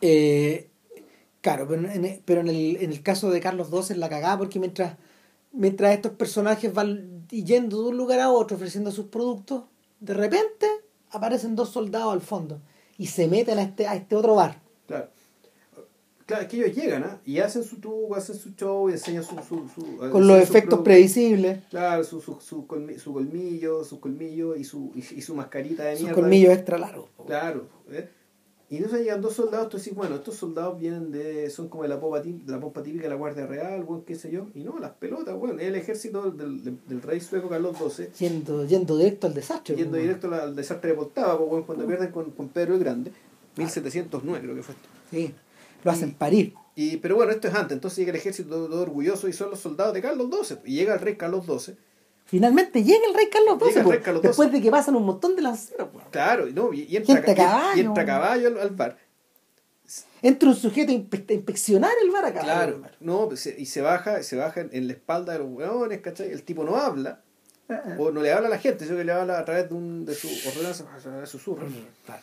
Eh, 0.00 0.71
claro, 1.42 1.66
pero, 1.68 1.86
en, 1.90 2.22
pero 2.24 2.40
en, 2.40 2.48
el, 2.48 2.76
en 2.76 2.90
el 2.90 3.02
caso 3.02 3.30
de 3.30 3.40
Carlos 3.40 3.68
II 3.70 3.80
es 3.80 3.96
la 3.98 4.08
cagada 4.08 4.38
porque 4.38 4.58
mientras, 4.58 4.96
mientras 5.52 5.92
estos 5.92 6.12
personajes 6.12 6.72
van 6.72 7.26
yendo 7.28 7.82
de 7.82 7.88
un 7.90 7.98
lugar 7.98 8.20
a 8.20 8.30
otro 8.30 8.56
ofreciendo 8.56 8.90
sus 8.90 9.06
productos, 9.06 9.64
de 10.00 10.14
repente 10.14 10.66
aparecen 11.10 11.54
dos 11.54 11.68
soldados 11.70 12.12
al 12.14 12.22
fondo 12.22 12.60
y 12.96 13.08
se 13.08 13.28
meten 13.28 13.58
a 13.58 13.62
este, 13.62 13.86
a 13.86 13.94
este 13.94 14.16
otro 14.16 14.36
bar. 14.36 14.60
Claro. 14.86 15.08
Claro, 16.24 16.44
es 16.44 16.48
que 16.48 16.56
ellos 16.56 16.74
llegan 16.74 17.04
¿ah? 17.04 17.20
y 17.26 17.40
hacen 17.40 17.64
su 17.64 17.80
truco, 17.80 18.14
hacen 18.14 18.36
su 18.36 18.54
show 18.54 18.88
y 18.88 18.92
enseñan 18.92 19.24
su. 19.24 19.34
su, 19.42 19.68
su 19.68 20.10
Con 20.10 20.26
los 20.26 20.40
efectos 20.40 20.80
predecibles. 20.80 21.64
Claro, 21.68 22.04
su, 22.04 22.20
su, 22.20 22.40
su, 22.40 22.66
colmi, 22.66 22.96
su 22.98 23.12
colmillo, 23.12 23.84
su 23.84 23.98
colmillo 23.98 24.54
y 24.54 24.64
su, 24.64 24.92
y, 24.94 25.00
y 25.00 25.20
su 25.20 25.34
mascarita 25.34 25.82
de 25.84 25.96
mierda. 25.96 26.08
Su 26.08 26.14
colmillo 26.14 26.52
extra 26.52 26.78
largo. 26.78 27.08
Claro. 27.26 27.66
¿eh? 27.90 28.08
Y 28.72 28.76
entonces 28.76 29.00
llegan 29.00 29.20
dos 29.20 29.34
soldados, 29.34 29.68
tú 29.68 29.76
decís, 29.76 29.94
bueno, 29.94 30.14
estos 30.14 30.34
soldados 30.34 30.78
vienen 30.78 31.12
de, 31.12 31.50
son 31.50 31.68
como 31.68 31.82
de 31.82 31.90
la 31.90 32.00
pompa 32.00 32.22
típica, 32.22 32.46
de 32.46 32.52
la, 32.52 32.58
pompa 32.58 32.82
típica 32.82 33.02
de 33.02 33.10
la 33.10 33.16
Guardia 33.16 33.46
Real, 33.46 33.82
bueno, 33.82 34.02
qué 34.06 34.14
sé 34.14 34.30
yo. 34.30 34.46
Y 34.54 34.60
no, 34.64 34.78
las 34.78 34.92
pelotas, 34.92 35.36
bueno, 35.36 35.60
es 35.60 35.66
el 35.68 35.74
ejército 35.74 36.30
del, 36.30 36.64
del, 36.64 36.78
del, 36.88 37.02
rey 37.02 37.20
sueco 37.20 37.50
Carlos 37.50 37.76
XII. 37.76 38.08
Yendo, 38.18 38.64
yendo 38.64 38.96
directo 38.96 39.26
al 39.26 39.34
desastre. 39.34 39.76
Yendo 39.76 39.90
pues, 39.90 40.02
directo 40.04 40.34
al 40.34 40.56
desastre 40.56 40.92
de 40.92 40.96
Poltava, 40.96 41.36
pues, 41.36 41.50
bueno, 41.50 41.66
cuando 41.66 41.86
pierden 41.86 42.10
con, 42.12 42.30
con 42.30 42.48
Pedro 42.48 42.72
el 42.72 42.80
Grande. 42.80 43.12
1709 43.56 44.40
creo 44.40 44.54
que 44.54 44.62
fue 44.62 44.74
esto. 44.74 44.88
Sí, 45.10 45.34
lo 45.84 45.90
hacen 45.90 46.14
parir. 46.14 46.54
Y, 46.74 46.96
pero 46.96 47.16
bueno, 47.16 47.30
esto 47.30 47.48
es 47.48 47.54
antes, 47.54 47.72
entonces 47.72 47.98
llega 47.98 48.12
el 48.12 48.16
ejército 48.16 48.48
todo, 48.48 48.68
todo 48.70 48.80
orgulloso 48.80 49.28
y 49.28 49.34
son 49.34 49.50
los 49.50 49.60
soldados 49.60 49.92
de 49.92 50.00
Carlos 50.00 50.30
XII. 50.46 50.60
Y 50.64 50.76
llega 50.76 50.94
el 50.94 51.00
rey 51.00 51.16
Carlos 51.16 51.44
XII. 51.44 51.76
Finalmente 52.32 52.82
llega 52.82 53.06
el 53.06 53.12
rey 53.14 53.28
Carlos 53.28 53.58
XII, 53.62 53.80
el 53.82 53.90
rey 53.90 54.00
Carlos 54.00 54.22
después 54.22 54.50
de 54.50 54.62
que 54.62 54.70
pasan 54.70 54.96
un 54.96 55.04
montón 55.04 55.36
de 55.36 55.42
lanceros. 55.42 55.90
Claro, 56.10 56.46
no, 56.46 56.72
y, 56.72 56.84
y 56.84 56.96
entra, 56.96 57.18
a 57.18 57.34
caballo. 57.34 57.76
y, 57.76 57.80
y 57.80 57.84
entra 57.84 58.02
a 58.04 58.06
caballo 58.06 58.48
al, 58.48 58.58
al, 58.58 58.70
bar. 58.70 58.96
Entra 60.22 60.48
un 60.48 60.54
sujeto 60.56 60.92
a 60.92 60.94
inspeccionar 60.94 61.92
el 62.02 62.10
bar 62.10 62.24
acá. 62.24 62.40
Claro, 62.40 62.80
no, 63.00 63.28
y 63.58 63.66
se 63.66 63.82
baja, 63.82 64.22
se 64.22 64.36
baja 64.36 64.62
en, 64.62 64.70
en 64.72 64.86
la 64.86 64.94
espalda 64.94 65.34
de 65.34 65.40
los 65.40 65.48
hueones, 65.48 66.00
¿cachai? 66.00 66.32
El 66.32 66.42
tipo 66.42 66.64
no 66.64 66.76
habla, 66.76 67.20
uh 67.68 67.72
-uh. 67.74 67.96
o 67.98 68.10
no 68.10 68.22
le 68.22 68.32
habla 68.32 68.46
a 68.46 68.50
la 68.52 68.58
gente, 68.58 68.86
sino 68.86 68.96
que 68.96 69.04
le 69.04 69.12
habla 69.12 69.38
a 69.38 69.44
través 69.44 69.68
de, 69.68 69.74
un, 69.74 70.06
de 70.06 70.14
su 70.14 70.28
ordenanza, 70.48 70.86
de 71.20 71.26
susurros. 71.26 71.70
Claro 72.06 72.22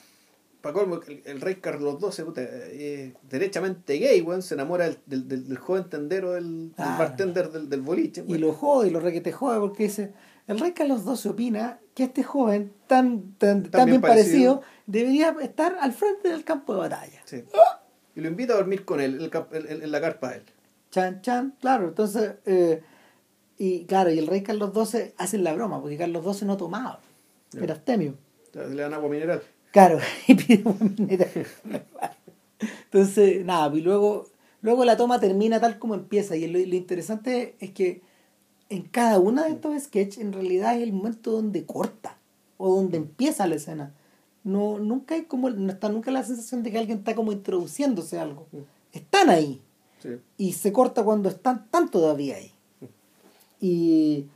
para 0.61 0.73
colmo, 0.73 0.99
el, 1.07 1.21
el, 1.25 1.41
rey 1.41 1.55
Carlos 1.55 1.97
XII, 1.99 2.25
puta, 2.25 2.41
eh, 2.43 3.13
derechamente 3.29 3.97
gay, 3.97 4.21
weón, 4.21 4.41
se 4.41 4.55
enamora 4.55 4.85
del, 4.85 4.99
del, 5.05 5.47
del, 5.47 5.57
joven 5.57 5.89
tendero, 5.89 6.33
del, 6.33 6.73
ah, 6.77 6.97
bartender 6.99 7.49
del, 7.51 7.69
del 7.69 7.81
boliche. 7.81 8.21
Weón. 8.21 8.35
Y 8.35 8.39
lo 8.39 8.53
jode, 8.53 8.87
y 8.89 8.91
lo 8.91 8.99
requete 8.99 9.31
jode, 9.31 9.59
porque 9.59 9.83
dice, 9.83 10.13
el 10.47 10.59
rey 10.59 10.73
Carlos 10.73 11.03
XII 11.03 11.31
opina 11.31 11.79
que 11.93 12.03
este 12.03 12.23
joven 12.23 12.73
tan, 12.87 13.33
tan, 13.37 13.63
tan, 13.63 13.71
tan 13.71 13.85
bien, 13.85 14.01
parecido, 14.01 14.61
parecido, 14.61 14.61
debería 14.85 15.35
estar 15.41 15.77
al 15.79 15.93
frente 15.93 16.29
del 16.29 16.43
campo 16.43 16.73
de 16.73 16.79
batalla. 16.79 17.21
Sí. 17.25 17.43
¡Oh! 17.53 17.79
Y 18.15 18.21
lo 18.21 18.27
invita 18.27 18.53
a 18.53 18.57
dormir 18.57 18.83
con 18.83 18.99
él, 18.99 19.31
en 19.53 19.91
la 19.91 20.01
carpa 20.01 20.31
de 20.31 20.37
él. 20.37 20.43
Chan, 20.91 21.21
chan, 21.21 21.55
claro, 21.61 21.87
entonces, 21.87 22.33
eh, 22.45 22.81
y 23.57 23.85
claro, 23.85 24.09
y 24.11 24.19
el 24.19 24.27
rey 24.27 24.41
Carlos 24.41 24.71
XII 24.73 25.13
hace 25.17 25.37
la 25.37 25.53
broma, 25.53 25.79
porque 25.79 25.97
Carlos 25.97 26.37
XII 26.37 26.47
no 26.47 26.57
tomaba, 26.57 26.99
yeah. 27.51 27.63
era 27.63 27.75
astemio. 27.75 28.17
Le 28.53 28.81
dan 28.81 28.93
agua 28.93 29.09
mineral. 29.09 29.41
Claro, 29.71 29.99
y 30.27 30.35
pide 30.35 30.63
Entonces, 32.85 33.45
nada, 33.45 33.75
y 33.75 33.81
luego, 33.81 34.27
luego 34.61 34.85
la 34.85 34.97
toma 34.97 35.19
termina 35.19 35.59
tal 35.59 35.79
como 35.79 35.93
empieza. 35.93 36.35
Y 36.35 36.47
lo, 36.47 36.59
lo, 36.59 36.75
interesante 36.75 37.55
es 37.59 37.71
que 37.71 38.01
en 38.69 38.83
cada 38.83 39.19
uno 39.19 39.43
de 39.43 39.51
estos 39.51 39.81
sketches, 39.83 40.19
en 40.19 40.33
realidad 40.33 40.75
es 40.75 40.83
el 40.83 40.93
momento 40.93 41.31
donde 41.31 41.65
corta 41.65 42.17
o 42.57 42.75
donde 42.75 42.97
empieza 42.97 43.47
la 43.47 43.55
escena. 43.55 43.93
No, 44.43 44.79
nunca 44.79 45.15
hay 45.15 45.23
como, 45.23 45.49
no 45.49 45.71
está 45.71 45.89
nunca 45.89 46.11
la 46.11 46.23
sensación 46.23 46.63
de 46.63 46.71
que 46.71 46.79
alguien 46.79 46.99
está 46.99 47.15
como 47.15 47.31
introduciéndose 47.31 48.17
a 48.17 48.23
algo. 48.23 48.47
Están 48.91 49.29
ahí. 49.29 49.61
Sí. 50.01 50.09
Y 50.37 50.53
se 50.53 50.71
corta 50.71 51.03
cuando 51.03 51.29
están 51.29 51.69
tan 51.69 51.89
todavía 51.89 52.37
ahí. 52.37 52.51
Y 53.59 54.27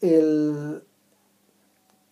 el, 0.00 0.82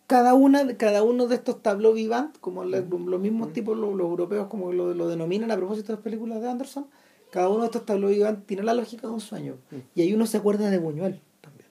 cada 0.07 0.33
una 0.33 0.77
cada 0.77 1.03
uno 1.03 1.27
de 1.27 1.35
estos 1.35 1.61
tableaux 1.63 1.95
vivants 1.95 2.37
como 2.39 2.63
le, 2.63 2.81
los 2.81 3.19
mismos 3.19 3.53
tipos 3.53 3.77
los, 3.77 3.95
los, 3.95 4.07
europeos 4.07 4.47
como 4.47 4.71
lo, 4.71 4.93
lo 4.93 5.07
denominan 5.07 5.51
a 5.51 5.57
propósito 5.57 5.87
de 5.87 5.93
las 5.93 6.03
películas 6.03 6.41
de 6.41 6.49
Anderson 6.49 6.87
cada 7.35 7.49
uno 7.49 7.61
de 7.61 7.65
estos 7.65 7.85
tableaux 7.85 8.15
vivants 8.15 8.45
tiene 8.45 8.63
la 8.63 8.73
lógica 8.73 9.07
de 9.07 9.13
un 9.13 9.19
sueño. 9.19 9.57
Y 9.93 10.01
ahí 10.01 10.13
uno 10.13 10.25
se 10.25 10.37
acuerda 10.37 10.69
de 10.69 10.77
Buñuel 10.77 11.19
también. 11.41 11.69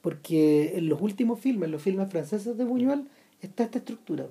Porque 0.00 0.78
en 0.78 0.88
los 0.88 1.00
últimos 1.00 1.40
filmes 1.40 1.66
en 1.66 1.72
los 1.72 1.82
filmes 1.82 2.08
franceses 2.08 2.56
de 2.56 2.64
Buñuel 2.64 3.08
está 3.40 3.64
esta 3.64 3.78
estructura. 3.78 4.28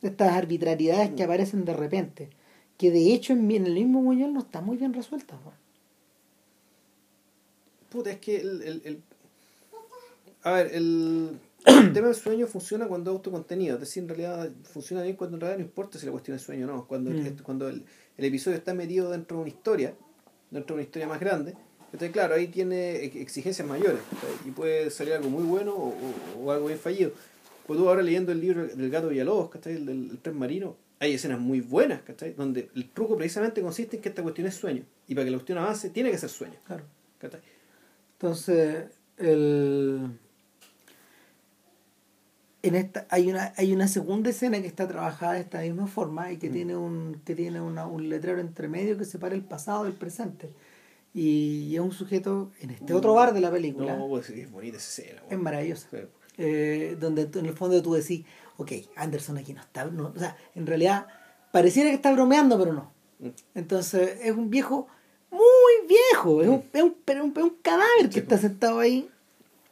Estas 0.00 0.30
arbitrariedades 0.30 1.10
que 1.10 1.24
aparecen 1.24 1.64
de 1.64 1.74
repente 1.74 2.30
que 2.76 2.92
de 2.92 3.12
hecho 3.12 3.32
en, 3.32 3.50
en 3.50 3.66
el 3.66 3.74
mismo 3.74 4.00
Buñuel 4.00 4.32
no 4.32 4.38
está 4.38 4.60
muy 4.60 4.76
bien 4.76 4.94
resuelta 4.94 5.34
¿no? 5.44 5.52
puta 7.90 8.12
es 8.12 8.20
que 8.20 8.36
el, 8.36 8.62
el, 8.62 8.82
el 8.84 9.02
a 10.42 10.52
ver, 10.52 10.74
el, 10.74 11.38
el 11.66 11.92
tema 11.92 12.08
del 12.08 12.16
sueño 12.16 12.46
funciona 12.46 12.86
cuando 12.86 13.10
es 13.10 13.16
autocontenido, 13.16 13.74
es 13.74 13.80
decir, 13.80 14.02
en 14.02 14.08
realidad 14.08 14.50
funciona 14.64 15.02
bien 15.02 15.16
cuando 15.16 15.36
en 15.36 15.40
realidad 15.40 15.58
no 15.58 15.64
importa 15.64 15.98
si 15.98 16.06
la 16.06 16.12
cuestión 16.12 16.36
es 16.36 16.42
sueño 16.42 16.66
o 16.66 16.70
no, 16.70 16.86
cuando, 16.86 17.10
mm. 17.10 17.26
el, 17.26 17.42
cuando 17.42 17.68
el, 17.68 17.84
el, 18.16 18.24
episodio 18.24 18.56
está 18.56 18.74
metido 18.74 19.10
dentro 19.10 19.38
de 19.38 19.42
una 19.42 19.50
historia, 19.50 19.94
dentro 20.50 20.74
de 20.74 20.80
una 20.80 20.82
historia 20.82 21.08
más 21.08 21.20
grande, 21.20 21.54
entonces 21.86 22.10
claro, 22.10 22.34
ahí 22.34 22.48
tiene 22.48 23.04
exigencias 23.04 23.66
mayores 23.66 24.00
y 24.44 24.50
puede 24.50 24.90
salir 24.90 25.14
algo 25.14 25.30
muy 25.30 25.44
bueno 25.44 25.72
o, 25.74 25.88
o, 25.88 26.44
o, 26.44 26.52
algo 26.52 26.66
bien 26.66 26.78
fallido. 26.78 27.12
Pues 27.66 27.78
tú 27.78 27.88
ahora 27.88 28.02
leyendo 28.02 28.32
el 28.32 28.40
libro 28.40 28.66
del 28.66 28.90
gato 28.90 29.08
Villalobos, 29.08 29.50
¿cachai? 29.50 29.74
El 29.74 29.86
del 29.86 30.10
el 30.10 30.18
pez 30.18 30.34
marino, 30.34 30.76
hay 31.00 31.14
escenas 31.14 31.38
muy 31.38 31.60
buenas, 31.60 32.02
¿cachai? 32.02 32.34
Donde 32.34 32.70
el 32.74 32.90
truco 32.90 33.16
precisamente 33.16 33.62
consiste 33.62 33.96
en 33.96 34.02
que 34.02 34.08
esta 34.10 34.22
cuestión 34.22 34.46
es 34.46 34.54
sueño 34.54 34.84
y 35.06 35.14
para 35.14 35.24
que 35.24 35.30
la 35.30 35.38
cuestión 35.38 35.58
avance 35.58 35.90
tiene 35.90 36.10
que 36.10 36.18
ser 36.18 36.28
sueño. 36.28 36.56
Claro. 36.66 36.84
¿cachai? 37.18 37.40
Entonces, 38.18 38.86
el 39.16 40.10
en 42.62 42.74
esta 42.74 43.06
hay 43.10 43.30
una 43.30 43.52
hay 43.56 43.72
una 43.72 43.86
segunda 43.88 44.30
escena 44.30 44.60
que 44.60 44.66
está 44.66 44.88
trabajada 44.88 45.34
de 45.34 45.40
esta 45.40 45.60
misma 45.60 45.86
forma 45.86 46.32
y 46.32 46.38
que 46.38 46.50
mm. 46.50 46.52
tiene 46.52 46.76
un 46.76 47.20
que 47.24 47.34
tiene 47.34 47.60
una, 47.60 47.86
un 47.86 48.08
letrero 48.08 48.40
entre 48.40 48.68
medio 48.68 48.98
que 48.98 49.04
separa 49.04 49.34
el 49.34 49.42
pasado 49.42 49.84
del 49.84 49.92
presente. 49.94 50.50
Y 51.14 51.74
es 51.74 51.80
un 51.80 51.92
sujeto 51.92 52.52
en 52.60 52.70
este 52.70 52.92
otro 52.92 53.14
bar 53.14 53.32
de 53.32 53.40
la 53.40 53.50
película. 53.50 53.96
No 53.96 54.08
pues 54.08 54.28
es 54.30 54.50
bonita 54.50 54.76
esa 54.76 55.02
escena 55.02 55.22
es 55.30 55.38
maravillosa. 55.38 55.88
Sí. 55.90 55.96
eh, 56.38 56.96
donde 56.98 57.28
en 57.32 57.46
el 57.46 57.54
fondo 57.54 57.80
tú 57.82 57.94
decís 57.94 58.24
ok 58.56 58.72
Anderson 58.96 59.38
aquí 59.38 59.52
no 59.52 59.60
está 59.60 59.84
no, 59.84 60.12
o 60.14 60.18
sea 60.18 60.36
en 60.54 60.66
realidad 60.66 61.06
pareciera 61.52 61.90
que 61.90 61.96
está 61.96 62.12
bromeando 62.12 62.58
pero 62.58 62.72
no. 62.72 62.92
Mm. 63.20 63.28
entonces 63.54 64.18
es 64.22 64.32
un 64.32 64.50
viejo 64.50 64.88
muy 65.30 65.88
viejo 65.88 66.42
es 66.42 66.48
un, 66.48 66.64
es 66.72 66.82
un, 66.82 66.96
es 67.06 67.20
un, 67.20 67.32
es 67.36 67.42
un 67.42 67.56
cadáver 67.62 68.10
que 68.10 68.20
está 68.20 68.38
sentado 68.38 68.80
ahí. 68.80 69.08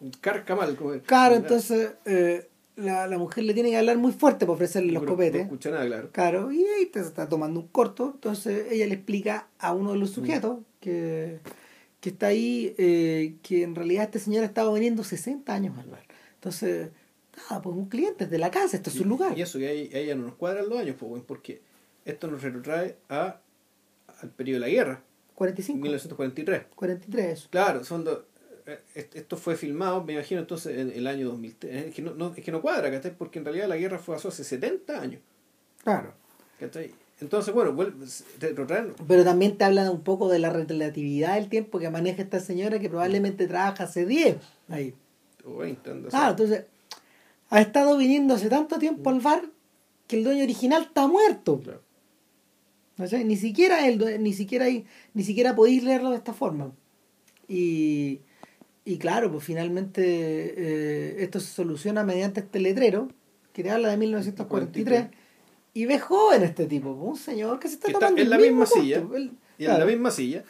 Un 0.01 0.11
carcamal 0.11 0.76
como 0.76 0.99
claro 1.01 1.34
entonces 1.34 1.93
eh, 2.05 2.49
la, 2.76 3.06
la 3.06 3.18
mujer 3.18 3.44
le 3.44 3.54
tiene 3.54 3.70
que 3.70 3.76
hablar 3.76 3.96
muy 3.96 4.12
fuerte 4.12 4.44
para 4.44 4.54
ofrecerle 4.54 4.92
los 4.92 5.04
copetes. 5.04 5.40
No 5.40 5.44
escucha 5.44 5.70
nada, 5.70 5.86
claro. 5.86 6.10
Claro, 6.12 6.52
y 6.52 6.64
ahí 6.64 6.86
te 6.86 7.00
está 7.00 7.28
tomando 7.28 7.60
un 7.60 7.68
corto. 7.68 8.12
Entonces 8.14 8.66
ella 8.70 8.86
le 8.86 8.94
explica 8.94 9.48
a 9.58 9.72
uno 9.72 9.92
de 9.92 9.98
los 9.98 10.10
sujetos 10.10 10.58
mm. 10.58 10.62
que, 10.80 11.40
que 12.00 12.10
está 12.10 12.28
ahí 12.28 12.74
eh, 12.76 13.36
que 13.42 13.62
en 13.62 13.74
realidad 13.74 14.04
este 14.04 14.18
señor 14.18 14.42
ha 14.42 14.46
estado 14.46 14.72
viniendo 14.74 15.04
60 15.04 15.52
años 15.52 15.78
al 15.78 15.88
bar. 15.88 16.04
Entonces, 16.34 16.90
nada, 17.36 17.62
pues 17.62 17.74
un 17.74 17.86
cliente 17.86 18.26
de 18.26 18.38
la 18.38 18.50
casa, 18.50 18.76
esto 18.76 18.90
es 18.90 18.96
su 18.96 19.04
lugar. 19.04 19.36
Y 19.36 19.42
eso 19.42 19.58
que 19.58 19.68
a 19.68 19.72
ella 19.72 20.14
no 20.14 20.26
nos 20.26 20.34
cuadran 20.34 20.68
los 20.68 20.78
años, 20.78 20.96
pues, 20.98 21.22
porque 21.26 21.62
esto 22.04 22.30
nos 22.30 22.42
retrotrae 22.42 22.96
a, 23.08 23.40
al 24.20 24.30
periodo 24.30 24.61
de 24.61 24.66
la 24.66 24.72
guerra. 24.72 25.03
45. 25.34 25.80
1943. 25.82 26.62
43. 26.74 27.48
Claro, 27.50 27.84
son 27.84 28.04
dos 28.04 28.20
esto 28.95 29.37
fue 29.37 29.57
filmado, 29.57 30.03
me 30.05 30.14
imagino, 30.14 30.41
entonces 30.41 30.79
en 30.79 30.91
el 30.91 31.07
año 31.07 31.29
2003. 31.29 31.87
Es 31.87 31.95
que 31.95 32.03
no, 32.03 32.14
no, 32.14 32.34
es 32.37 32.45
que 32.45 32.53
no 32.53 32.61
cuadra, 32.61 32.91
¿cachai? 32.91 33.17
Porque 33.17 33.38
en 33.38 33.45
realidad 33.45 33.68
la 33.68 33.76
guerra 33.76 33.99
fue 33.99 34.17
hace 34.17 34.30
70 34.30 35.01
años. 35.01 35.21
Claro. 35.83 36.13
¿cachai? 36.59 36.93
Entonces, 37.21 37.55
bueno, 37.55 37.72
vuelve, 37.72 38.07
Pero 39.09 39.25
también 39.25 39.57
te 39.57 39.64
hablan 39.64 39.88
un 39.88 40.03
poco 40.03 40.29
de 40.29 40.38
la 40.38 40.51
relatividad 40.51 41.37
del 41.37 41.49
tiempo 41.49 41.79
que 41.79 41.88
maneja 41.88 42.22
esta 42.22 42.41
señora 42.41 42.79
que 42.79 42.91
probablemente 42.91 43.47
trabaja 43.47 43.84
hace 43.84 44.05
10 44.05 44.37
ahí. 44.68 44.95
O 45.45 45.59
20, 45.59 45.91
anda 45.91 46.09
Claro, 46.11 46.30
entonces 46.33 46.64
ha 47.49 47.61
estado 47.61 47.97
viniendo 47.97 48.34
hace 48.34 48.51
tanto 48.51 48.79
tiempo 48.79 49.09
al 49.09 49.21
bar 49.21 49.45
que 50.07 50.18
el 50.18 50.25
dueño 50.25 50.43
original 50.43 50.83
está 50.83 51.07
muerto. 51.07 51.61
Claro. 51.61 51.83
No 52.99 53.07
sé, 53.07 53.25
ni 53.25 53.37
siquiera 53.37 53.87
él, 53.87 54.22
ni 54.22 54.33
siquiera 54.33 54.67
ni 54.67 55.22
siquiera 55.22 55.55
podéis 55.55 55.84
leerlo 55.84 56.11
de 56.11 56.17
esta 56.17 56.33
forma. 56.33 56.72
Y 57.49 58.21
y 58.87 58.99
claro, 58.99 59.33
pues 59.33 59.42
finalmente 59.42 60.00
eh, 60.04 61.17
esto 61.25 61.41
se 61.41 61.53
soluciona 61.53 62.04
mediante 62.04 62.38
este 62.38 62.61
letrero 62.61 63.08
que 63.53 63.64
te 63.64 63.71
habla 63.72 63.88
de 63.88 63.96
1943 63.96 64.84
43. 64.84 65.22
y 65.75 65.87
ves 65.87 66.03
joven 66.03 66.45
este 66.45 66.67
tipo, 66.67 66.96
pues, 66.96 67.08
un 67.11 67.17
señor 67.17 67.58
que 67.58 67.67
se 67.67 67.75
está, 67.75 67.88
está 67.88 67.99
tomando 67.99 68.22
en 68.22 68.30
la 68.30 68.38
misma 68.38 68.61
costo, 68.61 68.80
silla. 68.80 69.04
El, 69.13 69.33
y 69.58 69.64
claro. 69.64 69.75
en 69.75 69.80
la 69.80 69.87
misma 69.87 70.11
silla. 70.13 70.45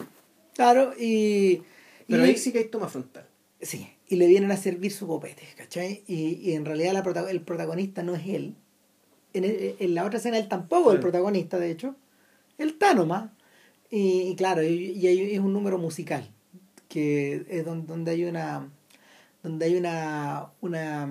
Claro, 0.54 0.92
y. 0.98 1.62
Pero 2.06 2.26
y, 2.26 2.28
ahí 2.28 2.36
sí 2.36 2.52
que 2.52 2.58
hay 2.58 2.64
toma 2.66 2.88
frontal. 2.88 3.26
Sí, 3.58 3.88
y 4.06 4.16
le 4.16 4.26
vienen 4.26 4.52
a 4.52 4.58
servir 4.58 4.92
su 4.92 5.06
copete, 5.06 5.44
¿cachai? 5.56 6.04
Y, 6.06 6.34
y 6.34 6.52
en 6.52 6.66
realidad 6.66 6.92
la 6.92 7.02
prota 7.02 7.30
el 7.30 7.40
protagonista 7.40 8.02
no 8.02 8.14
es 8.14 8.26
él. 8.26 8.54
En, 9.32 9.44
el, 9.44 9.76
en, 9.78 9.94
la 9.94 10.04
otra 10.04 10.18
escena 10.18 10.36
él 10.36 10.48
tampoco 10.48 10.90
es 10.90 10.96
el 10.96 11.00
protagonista, 11.00 11.58
de 11.58 11.70
hecho. 11.70 11.96
Él 12.58 12.68
está 12.68 12.92
nomás. 12.92 13.30
Y, 13.90 14.28
y 14.28 14.36
claro, 14.36 14.62
y, 14.62 14.68
y 14.68 15.34
es 15.34 15.40
un 15.40 15.54
número 15.54 15.78
musical 15.78 16.35
que 16.96 17.44
es 17.50 17.62
donde, 17.62 17.86
donde 17.86 18.10
hay 18.12 18.24
una 18.24 18.70
donde 19.42 19.66
hay 19.66 19.76
una 19.76 20.46
una, 20.62 21.04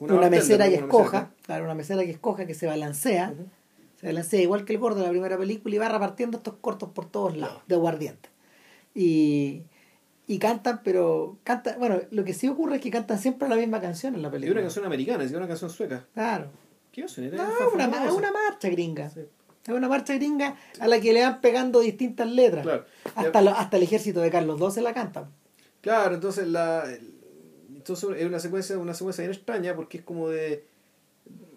una, 0.00 0.14
una 0.14 0.30
mesera 0.30 0.68
que 0.68 0.74
escoja, 0.74 1.30
claro, 1.46 1.64
una 1.64 1.76
mesera 1.76 2.02
que 2.02 2.10
escoja, 2.10 2.44
que 2.44 2.54
se 2.54 2.66
balancea, 2.66 3.32
uh 3.36 3.40
-huh. 3.40 3.46
Se 4.00 4.06
balancea 4.06 4.40
igual 4.40 4.64
que 4.64 4.72
el 4.72 4.78
gordo 4.80 4.98
de 5.00 5.06
la 5.06 5.10
primera 5.10 5.36
película 5.36 5.74
y 5.74 5.78
va 5.78 5.88
repartiendo 5.88 6.38
estos 6.38 6.54
cortos 6.60 6.88
por 6.90 7.08
todos 7.10 7.36
lados, 7.36 7.62
de 7.66 7.74
aguardiente. 7.76 8.28
Y, 8.94 9.62
y 10.28 10.38
cantan, 10.38 10.82
pero 10.84 11.38
cantan, 11.44 11.78
bueno, 11.78 12.00
lo 12.10 12.22
que 12.24 12.32
sí 12.32 12.48
ocurre 12.48 12.76
es 12.76 12.82
que 12.82 12.90
cantan 12.90 13.18
siempre 13.18 13.48
la 13.48 13.56
misma 13.56 13.80
canción 13.80 14.14
en 14.14 14.22
la 14.22 14.30
película. 14.30 14.52
una 14.60 14.62
canción 14.62 14.84
americana, 14.84 15.24
es 15.24 15.32
una 15.32 15.48
canción 15.48 15.70
sueca. 15.70 16.04
Claro. 16.14 16.46
¿Qué 16.92 17.02
canción 17.02 17.26
era? 17.26 17.36
No, 17.36 17.70
una, 17.74 18.12
una 18.12 18.30
marcha 18.32 18.68
gringa. 18.68 19.08
Sí. 19.10 19.22
Es 19.66 19.74
una 19.74 19.88
marcha 19.88 20.14
gringa 20.14 20.56
a 20.80 20.86
la 20.88 21.00
que 21.00 21.12
le 21.12 21.22
van 21.22 21.40
pegando 21.40 21.80
distintas 21.80 22.30
letras. 22.30 22.62
Claro. 22.64 22.84
Hasta, 23.14 23.40
lo- 23.42 23.50
hasta 23.50 23.76
el 23.76 23.82
ejército 23.82 24.20
de 24.20 24.30
Carlos 24.30 24.58
II 24.60 24.70
se 24.70 24.80
la 24.82 24.94
canta. 24.94 25.28
Claro, 25.80 26.14
entonces 26.14 26.46
la 26.48 26.84
entonces 27.74 28.08
es 28.18 28.26
una 28.26 28.38
secuencia 28.40 28.76
una 28.78 28.94
secuencia 28.94 29.22
bien 29.22 29.32
extraña 29.34 29.74
porque 29.76 29.98
es 29.98 30.04
como 30.04 30.28
de 30.28 30.64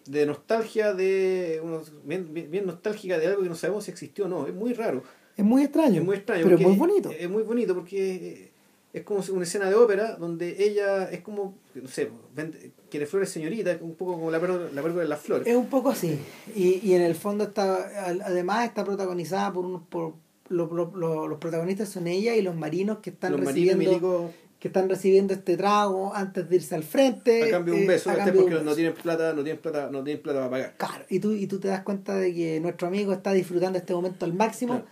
de 0.06 0.26
nostalgia 0.26 0.94
de 0.94 1.61
unos, 1.64 1.91
bien, 2.06 2.34
bien, 2.34 2.65
nostálgica 2.65 3.18
de 3.18 3.28
algo 3.28 3.44
que 3.44 3.49
no 3.49 3.56
sabemos 3.56 3.86
si 3.86 3.91
existió 3.91 4.26
o 4.26 4.28
no, 4.28 4.48
es 4.48 4.53
muy 4.53 4.73
raro, 4.73 5.03
Es 5.38 5.45
muy 5.45 5.64
extraño. 5.64 5.99
es 6.02 6.06
muy 6.06 6.15
extraño, 6.18 6.44
Pero 6.44 6.56
es 6.57 6.61
muy 6.64 6.76
bonito. 6.76 7.11
Es 7.11 7.30
muy 7.30 7.44
bonito 7.44 7.76
porque 7.76 8.51
es 8.93 9.03
como 9.03 9.23
una 9.31 9.43
escena 9.43 9.69
de 9.69 9.76
ópera 9.76 10.15
donde 10.15 10.63
ella 10.65 11.09
es 11.11 11.22
como 11.22 11.55
no 11.76 11.88
sé, 11.88 12.11
vende- 12.35 12.72
quiere 12.89 13.05
flores 13.05 13.30
señorita, 13.30 13.77
un 13.81 13.95
poco 13.95 14.13
como 14.13 14.30
la 14.31 14.39
perla, 14.39 14.69
la 14.73 14.81
de 14.81 15.07
las 15.07 15.19
flores. 15.22 15.47
Es 15.47 15.55
un 15.55 15.68
poco 15.68 15.89
así. 15.89 16.19
Y, 16.55 16.80
y 16.85 16.93
en 16.93 17.01
el 17.01 17.15
fondo 17.15 17.45
está, 17.45 17.89
además 18.26 18.65
está 18.65 18.84
protagonizada 18.84 19.53
por 19.53 19.65
unos 19.65 19.84
por 19.84 20.13
lo- 20.49 20.65
lo- 20.73 20.91
lo- 20.93 21.27
los 21.30 21.38
protagonistas 21.39 21.88
son 21.89 22.07
ella 22.07 22.35
y 22.35 22.41
los 22.41 22.55
marinos 22.55 22.97
que 22.99 23.11
están 23.11 23.31
Los 23.31 23.41
recibiendo 23.41 23.84
milicos 23.89 24.31
que 24.59 24.68
están 24.68 24.88
recibiendo 24.89 25.34
este 25.34 25.57
trago 25.57 26.13
antes 26.13 26.47
de 26.47 26.57
irse 26.57 26.76
al 26.76 26.84
frente 26.84 27.41
a 27.45 27.49
cambio 27.49 27.73
de 27.73 27.80
un 27.80 27.85
eh, 27.85 27.88
beso, 27.88 28.11
cambio 28.13 28.26
de 28.34 28.39
porque 28.41 28.55
un 28.57 28.65
no 28.65 28.76
tienen 28.76 28.93
plata, 28.93 29.34
no 29.34 29.43
tienen 29.43 29.59
plata, 29.59 29.89
no 29.91 30.03
tienen 30.03 30.22
plata 30.22 30.38
para 30.38 30.49
pagar. 30.51 30.76
Claro, 30.77 31.05
y 31.09 31.19
tú, 31.19 31.31
y 31.31 31.47
tú 31.47 31.59
te 31.59 31.69
das 31.69 31.81
cuenta 31.81 32.13
de 32.13 32.31
que 32.31 32.59
nuestro 32.59 32.88
amigo 32.88 33.11
está 33.11 33.34
disfrutando 33.34 33.80
este 33.80 33.93
momento 33.95 34.23
al 34.23 34.34
máximo, 34.34 34.73
Claro. 34.73 34.88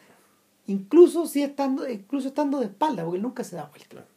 Incluso 0.71 1.25
si 1.27 1.41
estando, 1.43 1.87
incluso 1.89 2.27
estando 2.29 2.59
de 2.59 2.65
espalda, 2.67 3.03
porque 3.03 3.17
él 3.17 3.23
nunca 3.23 3.43
se 3.43 3.55
da 3.55 3.65
vuelta. 3.67 3.87
Claro. 3.89 4.07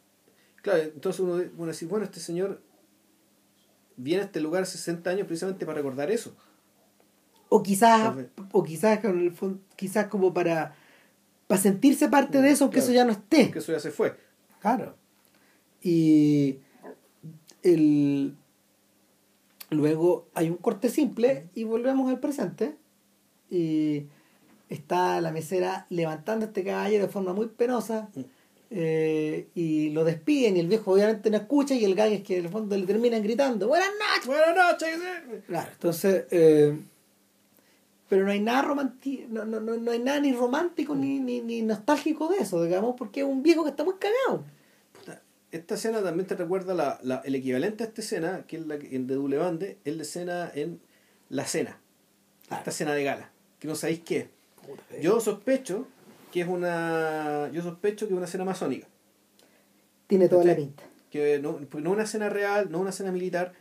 Claro, 0.63 0.83
entonces 0.83 1.21
uno, 1.21 1.67
dice, 1.67 1.87
bueno, 1.87 2.05
este 2.05 2.21
señor 2.21 2.61
viene 3.97 4.23
a 4.23 4.27
este 4.27 4.41
lugar 4.41 4.65
60 4.67 5.11
años 5.11 5.27
precisamente 5.27 5.67
para 5.67 5.79
recordar 5.79 6.11
eso. 6.11 6.35
O 7.49 7.63
quizás, 7.63 8.15
o 8.53 8.63
quizás 8.63 9.01
con 9.01 9.19
el 9.19 9.35
fon- 9.37 9.61
quizás 9.77 10.07
como 10.07 10.33
para, 10.33 10.75
para 11.49 11.61
sentirse 11.61 12.09
parte 12.09 12.41
de 12.41 12.51
eso, 12.51 12.65
aunque 12.65 12.77
Claro. 12.79 12.93
eso 12.93 12.95
ya 12.95 13.05
no 13.05 13.13
esté. 13.13 13.51
Que 13.51 13.59
eso 13.59 13.73
ya 13.73 13.81
se 13.81 13.91
fue. 13.91 14.17
Claro. 14.61 14.97
Y 15.83 16.59
el 17.63 18.37
luego 19.71 20.29
hay 20.35 20.49
un 20.51 20.57
corte 20.57 20.89
simple 20.91 21.49
y 21.55 21.65
volvemos 21.65 22.09
al 22.11 22.21
presente. 22.21 22.77
Y 23.51 24.07
está 24.73 25.21
la 25.21 25.31
mesera 25.33 25.87
levantando 25.91 26.45
a 26.45 26.49
este 26.49 26.65
caballero 26.65 27.07
de 27.07 27.13
forma 27.13 27.33
muy 27.33 27.47
penosa. 27.49 28.09
Mm. 28.15 28.21
eh, 28.75 29.49
y 29.55 29.91
lo 29.91 30.03
despiden 30.05 30.57
y 30.57 30.61
el 30.61 30.67
viejo 30.69 30.93
obviamente 30.93 31.29
no 31.31 31.37
escucha 31.37 31.75
y 31.75 31.85
el 31.85 31.95
gag 31.95 32.11
es 32.13 32.23
que 32.23 32.39
en 32.39 32.47
el 32.47 32.51
fondo 32.51 32.75
le 32.77 32.87
terminan 32.87 33.23
gritando 33.23 33.69
¡Buenas 33.69 33.91
noches! 34.01 34.27
Buenas 34.27 34.57
noches. 34.57 34.99
Claro, 35.47 35.69
entonces 35.73 36.25
eh, 36.31 36.75
pero 38.09 38.25
no 38.25 38.31
hay 38.33 38.41
nada 38.41 38.63
romanti 38.63 39.27
no, 39.29 39.45
no, 39.45 39.61
no, 39.61 39.77
no 39.77 39.91
hay 39.91 39.99
nada 39.99 40.21
ni 40.21 40.33
romántico 40.33 40.95
ni, 40.95 41.19
ni, 41.19 41.41
ni 41.43 41.61
nostálgico 41.63 42.29
de 42.29 42.39
eso, 42.39 42.63
digamos, 42.63 42.95
porque 42.97 43.21
es 43.21 43.27
un 43.27 43.43
viejo 43.43 43.63
que 43.65 43.71
está 43.71 43.85
muy 43.85 43.95
cagado. 43.97 44.45
Puta, 44.99 45.21
Esta 45.51 45.75
escena 45.75 46.03
también 46.03 46.27
te 46.27 46.35
recuerda 46.35 46.73
la, 46.75 46.99
la- 47.03 47.23
el 47.25 47.35
equivalente 47.35 47.85
a 47.85 47.87
esta 47.89 48.01
escena, 48.03 48.45
que 48.47 48.57
es 48.57 48.67
la 48.67 48.79
que- 48.79 48.95
en 48.97 49.07
de 49.07 49.15
Double 49.15 49.37
Bande, 49.39 49.79
es 49.85 49.97
la 49.97 50.03
escena 50.03 50.51
en 50.55 50.81
La 51.31 51.45
Cena. 51.47 51.79
Claro. 52.49 52.61
Esta 52.61 52.71
escena 52.71 52.93
de 52.95 53.05
gala, 53.05 53.31
que 53.59 53.67
no 53.69 53.75
sabéis 53.75 54.01
qué 54.01 54.17
es. 54.19 54.27
Yo 55.01 55.21
sospecho 55.21 55.87
que 56.33 56.41
es 56.43 56.49
una. 56.49 57.51
Yo 57.53 57.63
sospecho 57.63 58.07
que 58.07 58.15
es 58.15 58.17
una 58.17 58.27
escena 58.27 58.45
masónica. 58.45 58.87
Tiene 60.07 60.29
toda 60.29 60.45
la 60.45 60.55
pinta. 60.57 60.83
que 61.11 61.39
no, 61.41 61.59
no 61.81 61.91
una 61.91 62.05
escena 62.05 62.29
real, 62.31 62.71
no 62.71 62.81
una 62.81 62.89
escena 62.91 63.13
militar, 63.13 63.53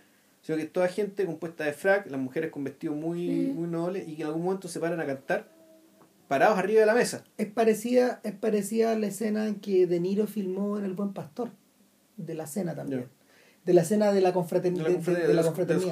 sino 0.42 0.58
que 0.58 0.64
es 0.64 0.72
toda 0.72 0.88
gente 0.88 1.26
compuesta 1.26 1.66
de 1.66 1.74
frac, 1.74 2.10
las 2.10 2.20
mujeres 2.20 2.50
con 2.52 2.64
vestidos 2.64 2.96
muy, 2.96 3.20
Sí. 3.28 3.52
muy 3.54 3.68
nobles 3.68 4.08
y 4.08 4.16
que 4.16 4.22
en 4.22 4.28
algún 4.30 4.44
momento 4.44 4.68
se 4.70 4.80
paran 4.80 5.00
a 5.02 5.06
cantar 5.06 5.50
parados 6.30 6.58
arriba 6.58 6.80
de 6.80 6.86
la 6.86 6.94
mesa. 6.94 7.26
Es 7.38 7.48
parecida, 7.48 8.22
es 8.24 8.32
parecida 8.34 8.94
a 8.94 8.98
la 8.98 9.08
escena 9.08 9.48
en 9.48 9.56
que 9.56 9.86
De 9.86 10.00
Niro 10.00 10.28
filmó 10.28 10.78
en 10.78 10.86
El 10.86 10.94
Buen 10.94 11.12
Pastor, 11.12 11.52
de 12.16 12.34
la 12.36 12.48
cena 12.48 12.74
también. 12.74 13.08
De 13.66 13.74
la 13.74 13.82
escena 13.82 14.14
de 14.14 14.22
la 14.22 14.30
De 14.30 14.34
confraternidad. 14.34 14.84
la, 14.86 14.90
De, 14.92 14.96
confraternidad- 14.96 15.22
de 15.24 15.28
de 15.28 15.34
la 15.34 15.42
de 15.42 15.48
confraternidad. 15.48 15.92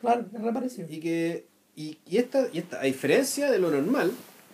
Claro, 0.00 0.24
es 0.34 0.40
reapareció. 0.42 0.86
Y 0.88 1.00
que 1.00 1.46
y, 1.76 1.98
y 2.06 2.16
esta, 2.16 2.46
y 2.54 2.58
esta, 2.58 2.80
a 2.80 2.84
diferencia 2.84 3.50
de 3.50 3.58
lo 3.58 3.70
normal, 3.70 4.10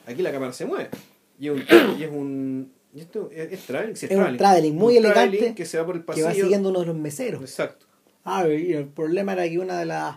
aquí 0.06 0.22
la 0.22 0.32
cámara 0.32 0.52
se 0.52 0.66
mueve. 0.66 0.90
Y 1.38 1.48
es 1.48 1.52
un... 1.54 1.60
Y 1.98 2.02
es 2.04 2.10
un 2.10 2.72
y 2.94 3.00
esto 3.00 3.30
es, 3.32 3.52
es 3.52 3.66
traveling, 3.66 3.96
sí, 3.96 4.06
Es 4.10 4.18
un 4.18 4.36
traveling 4.36 4.74
muy 4.76 4.98
Un 4.98 5.02
traveling 5.04 5.34
elegante 5.34 5.54
que 5.54 5.64
se 5.64 5.78
va 5.78 5.86
por 5.86 5.96
el 5.96 6.02
que 6.02 6.06
pasillo. 6.08 6.26
va 6.26 6.34
siguiendo 6.34 6.68
uno 6.68 6.80
de 6.80 6.86
los 6.86 6.96
meseros. 6.96 7.40
Exacto. 7.40 7.86
Ah, 8.24 8.46
y 8.46 8.74
el 8.74 8.86
problema 8.86 9.32
era 9.32 9.48
que 9.48 9.58
una 9.58 9.78
de 9.78 9.86
las. 9.86 10.16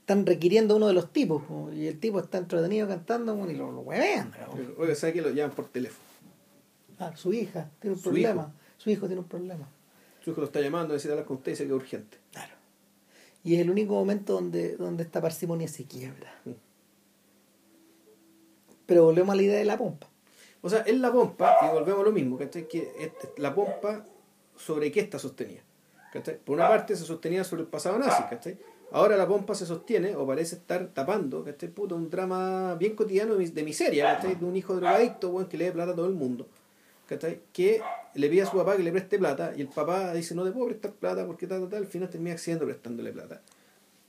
Están 0.00 0.26
requiriendo 0.26 0.76
uno 0.76 0.88
de 0.88 0.92
los 0.92 1.12
tipos, 1.12 1.42
po, 1.44 1.70
y 1.72 1.86
el 1.86 1.98
tipo 1.98 2.20
está 2.20 2.36
entretenido 2.36 2.88
cantando 2.88 3.48
y 3.48 3.54
lo, 3.54 3.72
lo 3.72 3.80
huevean. 3.80 4.32
Oiga, 4.76 4.94
¿sabe 4.94 5.14
que 5.14 5.22
lo 5.22 5.30
llaman 5.30 5.54
por 5.56 5.68
teléfono? 5.68 6.04
Ah, 6.98 7.12
su 7.16 7.32
hija 7.32 7.70
tiene 7.80 7.94
un 7.94 8.02
Su 8.02 8.10
problema. 8.10 8.52
Su 8.76 8.90
hijo 8.90 9.06
tiene 9.06 9.20
un 9.20 9.28
problema. 9.28 9.66
Su 10.22 10.30
hijo 10.30 10.40
lo 10.40 10.46
está 10.48 10.60
llamando, 10.60 10.92
necesita 10.92 11.14
hablar 11.14 11.26
con 11.26 11.38
usted 11.38 11.50
y 11.50 11.54
dice 11.54 11.64
que 11.64 11.70
es 11.70 11.76
urgente. 11.76 12.18
Claro. 12.32 12.52
Y 13.44 13.54
es 13.54 13.60
el 13.60 13.70
único 13.70 13.94
momento 13.94 14.34
donde, 14.34 14.76
donde 14.76 15.04
esta 15.04 15.20
parsimonia 15.22 15.68
se 15.68 15.84
quiebra. 15.84 16.34
Mm. 16.44 16.50
Pero 18.86 19.04
volvemos 19.04 19.32
a 19.32 19.36
la 19.36 19.42
idea 19.42 19.58
de 19.58 19.64
la 19.64 19.78
pompa. 19.78 20.08
O 20.60 20.70
sea, 20.70 20.80
es 20.80 20.96
la 20.98 21.10
pompa, 21.12 21.56
y 21.62 21.72
volvemos 21.74 22.00
a 22.02 22.04
lo 22.04 22.12
mismo, 22.12 22.38
¿cachai? 22.38 22.68
Que 22.68 22.92
es- 23.00 23.12
la 23.38 23.54
pompa, 23.54 24.04
¿sobre 24.56 24.90
qué 24.92 25.00
está 25.00 25.18
sostenida? 25.18 25.60
¿cachai? 26.12 26.36
Por 26.38 26.56
una 26.56 26.68
parte 26.68 26.94
se 26.94 27.04
sostenía 27.04 27.42
sobre 27.42 27.62
el 27.62 27.68
pasado 27.68 27.98
nazi, 27.98 28.22
¿cachai? 28.28 28.58
Ahora 28.90 29.16
la 29.16 29.26
pompa 29.26 29.54
se 29.54 29.64
sostiene, 29.64 30.14
o 30.14 30.26
parece 30.26 30.56
estar 30.56 30.86
tapando, 30.88 31.42
¿cachai? 31.42 31.70
Puta, 31.70 31.94
un 31.94 32.10
drama 32.10 32.74
bien 32.74 32.94
cotidiano 32.94 33.32
de 33.32 33.38
mis- 33.38 33.54
de 33.54 33.62
miseria, 33.62 34.16
¿cachai? 34.16 34.34
De 34.36 34.44
un 34.44 34.54
hijo 34.54 34.74
drogadicto, 34.76 35.30
weón, 35.30 35.48
que 35.48 35.56
le 35.56 35.64
dé 35.64 35.72
plata 35.72 35.92
a 35.92 35.94
todo 35.96 36.06
el 36.06 36.12
mundo, 36.12 36.46
¿cachai? 37.06 37.40
Que 37.52 37.80
le 38.14 38.28
pide 38.28 38.42
a 38.42 38.46
su 38.46 38.56
papá 38.58 38.76
que 38.76 38.82
le 38.82 38.92
preste 38.92 39.18
plata, 39.18 39.54
y 39.56 39.62
el 39.62 39.68
papá 39.68 40.12
dice, 40.12 40.34
no 40.34 40.44
te 40.44 40.52
puedo 40.52 40.66
prestar 40.66 40.92
plata, 40.92 41.26
porque 41.26 41.46
tal, 41.46 41.60
tal, 41.60 41.70
tal, 41.70 41.78
al 41.80 41.86
final 41.86 42.10
termina 42.10 42.34
accediendo 42.34 42.66
prestándole 42.66 43.10
plata, 43.10 43.40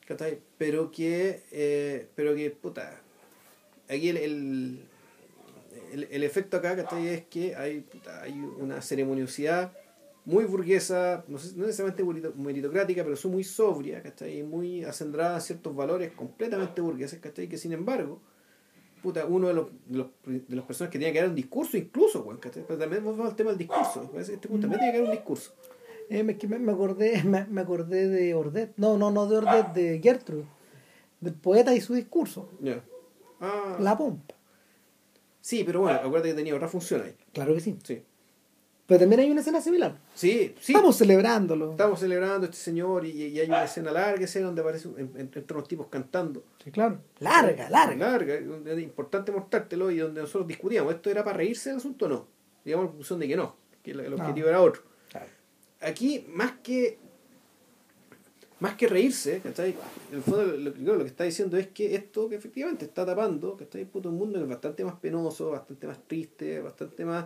¿cachai? 0.06 0.40
Pero 0.58 0.92
que, 0.92 1.44
eh, 1.52 2.08
pero 2.16 2.36
que, 2.36 2.52
puta, 2.52 3.00
aquí 3.90 4.10
el, 4.10 4.18
el, 4.18 4.80
el, 5.94 6.08
el 6.10 6.24
efecto 6.24 6.58
acá 6.58 6.76
¿cachai? 6.76 7.08
es 7.08 7.26
que 7.26 7.56
hay, 7.56 7.86
hay 8.22 8.40
una 8.60 8.82
ceremoniosidad 8.82 9.74
muy 10.26 10.46
burguesa, 10.46 11.26
no, 11.28 11.38
sé, 11.38 11.56
no 11.58 11.66
necesariamente 11.66 12.04
merito- 12.04 12.34
meritocrática, 12.36 13.04
pero 13.04 13.16
son 13.18 13.32
muy 13.32 13.44
sobria, 13.44 14.02
¿cachai? 14.02 14.42
Muy 14.44 14.84
acendrada 14.86 15.36
a 15.36 15.42
ciertos 15.42 15.76
valores 15.76 16.14
completamente 16.14 16.80
burgueses, 16.80 17.20
¿cachai? 17.20 17.50
Que 17.50 17.58
sin 17.58 17.74
embargo, 17.74 18.22
puta, 19.02 19.26
uno 19.26 19.50
de 19.50 19.54
los, 19.54 19.68
de 19.88 19.98
los, 19.98 20.08
de 20.26 20.56
los 20.56 20.64
personas 20.64 20.92
que 20.92 20.98
tenía 20.98 21.12
que 21.12 21.20
dar 21.20 21.28
un 21.28 21.36
discurso 21.36 21.76
incluso, 21.76 22.26
¿cachai? 22.40 22.64
Pero 22.66 22.80
también 22.80 23.04
vamos 23.04 23.28
al 23.30 23.36
tema 23.36 23.50
del 23.50 23.60
discurso, 23.60 24.10
que 24.14 24.20
este 24.22 24.38
también 24.48 24.80
tiene 24.80 24.92
que 24.94 24.98
dar 25.00 25.08
un 25.08 25.12
discurso. 25.12 25.54
Eh, 26.10 26.24
me, 26.24 26.38
que 26.38 26.48
me, 26.48 26.72
acordé, 26.72 27.22
me, 27.26 27.46
me 27.46 27.60
acordé 27.62 28.08
de 28.08 28.34
Ordet. 28.34 28.72
No, 28.78 28.98
no, 28.98 29.12
no 29.12 29.28
de 29.28 29.38
Ordet, 29.38 29.74
de 29.74 30.00
Gertrude. 30.02 30.46
Del 31.20 31.34
poeta 31.34 31.76
y 31.76 31.82
su 31.82 31.94
discurso. 31.96 32.50
Ya. 32.62 32.82
Ah, 33.44 33.78
La 33.80 33.98
pompa. 33.98 34.36
Sí, 35.42 35.64
pero 35.66 35.82
bueno, 35.82 35.98
acuérdate 36.00 36.30
que 36.30 36.36
tenía 36.36 36.56
otra 36.56 36.68
función 36.70 37.02
ahí. 37.04 37.14
Claro 37.34 37.54
que 37.54 37.60
sí. 37.60 37.78
Sí, 37.84 38.02
Pero 38.86 39.00
también 39.02 39.20
hay 39.22 39.30
una 39.32 39.42
escena 39.42 39.60
similar. 39.60 39.98
sí, 40.16 40.56
sí. 40.62 40.72
Estamos 40.74 40.98
celebrándolo. 40.98 41.72
Estamos 41.72 42.00
celebrando 42.00 42.48
a 42.48 42.50
este 42.50 42.56
señor 42.58 43.06
y, 43.06 43.12
y 43.12 43.40
hay 43.40 43.48
una 43.48 43.64
escena 43.66 43.92
larga, 43.92 44.24
escena 44.24 44.46
donde 44.46 44.62
aparece 44.62 44.88
un- 44.88 44.98
en- 45.00 45.12
entre 45.36 45.44
unos 45.58 45.68
tipos 45.68 45.88
cantando. 45.88 46.44
Sí, 46.64 46.72
claro. 46.72 47.00
Larga, 47.20 47.70
larga. 47.70 47.96
Larga, 48.12 48.36
es 48.36 48.80
importante 48.80 49.32
mostrártelo 49.34 49.92
y 49.92 49.98
donde 49.98 50.22
nosotros 50.22 50.48
discutíamos, 50.48 50.94
¿esto 50.94 51.10
era 51.10 51.24
para 51.26 51.38
reírse 51.38 51.70
del 51.70 51.78
asunto 51.80 52.06
o 52.06 52.10
no? 52.10 52.28
Digamos 52.64 52.86
la 52.86 52.90
conclusión 52.92 53.20
de 53.20 53.28
que 53.28 53.36
no, 53.36 53.56
que 53.84 53.92
el, 53.92 54.10
No. 54.12 54.16
objetivo 54.16 54.48
era 54.48 54.62
otro. 54.62 54.82
Claro. 55.10 55.28
Aquí, 55.82 56.26
más 56.30 56.54
que 56.64 57.00
más 58.60 58.76
que 58.76 58.88
reírse, 58.88 59.40
¿cachai? 59.42 59.76
En 60.12 60.18
el 60.18 60.22
fondo 60.24 60.44
lo, 60.44 60.98
que 61.00 61.08
está 61.08 61.24
diciendo 61.24 61.58
es 61.58 61.68
que 61.68 61.96
esto 61.96 62.30
que 62.30 62.36
efectivamente 62.36 62.86
está 62.86 63.06
tapando, 63.06 63.58
que 63.58 63.66
está 63.66 63.80
puto 63.92 64.10
un 64.10 64.18
mundo 64.18 64.40
que 64.40 64.44
es 64.44 64.50
bastante 64.50 64.86
más 64.86 64.96
penoso, 64.96 65.52
bastante 65.52 65.88
más 65.88 66.00
triste, 66.08 66.62
bastante 66.62 67.06
más 67.06 67.26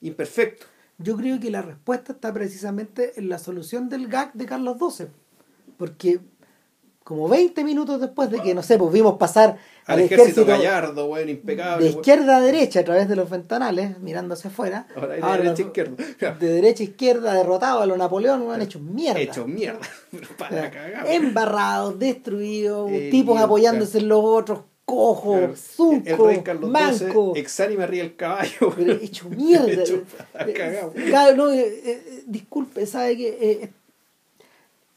imperfecto. 0.00 0.66
Yo 0.98 1.16
creo 1.16 1.38
que 1.38 1.50
la 1.50 1.62
respuesta 1.62 2.12
está 2.12 2.32
precisamente 2.32 3.12
en 3.18 3.28
la 3.28 3.38
solución 3.38 3.88
del 3.88 4.08
gag 4.08 4.32
de 4.32 4.46
Carlos 4.46 4.76
XII. 4.78 5.06
Porque 5.76 6.20
como 7.08 7.26
20 7.26 7.64
minutos 7.64 7.98
después 8.02 8.30
de 8.30 8.38
que, 8.42 8.52
no 8.54 8.62
sé, 8.62 8.76
pues 8.76 8.92
vimos 8.92 9.16
pasar 9.16 9.56
Al 9.86 9.94
al 9.94 10.00
ejército, 10.00 10.42
ejército 10.42 10.44
gallardo, 10.46 11.06
weón, 11.06 11.30
impecable. 11.30 11.82
de 11.86 11.90
weón. 11.90 12.00
izquierda 12.00 12.36
a 12.36 12.40
derecha 12.42 12.80
a 12.80 12.84
través 12.84 13.08
de 13.08 13.16
los 13.16 13.30
ventanales, 13.30 13.98
mirando 14.00 14.34
hacia 14.34 14.50
afuera. 14.50 14.86
Ahora 14.94 15.14
de 15.14 15.22
Ahora, 15.22 15.36
derecha 15.42 15.62
a 15.62 15.66
izquierda. 15.66 16.04
De 16.38 16.48
derecha 16.52 16.82
a 16.82 16.84
izquierda, 16.86 17.32
derrotado 17.32 17.80
a 17.80 17.86
los 17.86 17.96
Napoleón, 17.96 18.50
han 18.52 18.60
hecho 18.60 18.78
mierda. 18.78 19.18
Hecho 19.20 19.46
mierda. 19.46 19.80
Pero 20.10 20.28
para 20.36 20.70
cagar. 20.70 21.06
embarrados, 21.10 21.98
destruidos, 21.98 22.90
Eh, 22.92 23.08
tipos 23.10 23.38
y- 23.40 23.42
apoyándose 23.42 23.96
en 23.98 24.08
los 24.08 24.20
otros, 24.22 24.60
cojo, 24.84 25.32
Claro. 25.38 25.54
zunco, 25.56 26.28
el 26.30 26.60
manco. 26.60 27.32
Exánime 27.36 27.84
arriba 27.84 28.04
el 28.04 28.16
caballo. 28.16 28.72
pero 28.76 28.92
hecho 28.92 29.30
mierda. 29.30 29.66
Hecho 29.82 30.02
Eh, 30.46 30.52
claro, 31.08 31.36
no, 31.36 31.50
eh, 31.52 31.80
eh, 31.84 32.22
disculpe, 32.26 32.84
sabe 32.84 33.16
que 33.16 33.28
eh, 33.40 33.70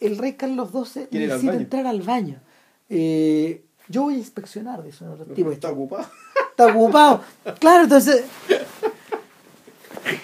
el 0.02 0.18
rey 0.18 0.34
Carlos 0.34 0.70
XII 0.72 1.08
necesita 1.12 1.54
entrar 1.54 1.88
al 1.88 2.02
baño. 2.02 2.42
Eh, 2.90 3.62
yo 3.88 4.04
voy 4.04 4.16
a 4.16 4.18
inspeccionar, 4.18 4.84
dice 4.84 5.06
un 5.06 5.34
tipo. 5.34 5.52
Está 5.52 5.72
ocupado. 5.72 6.10
Está 6.52 6.68
ocupado. 6.68 7.24
Claro, 7.60 7.84
entonces. 7.84 8.24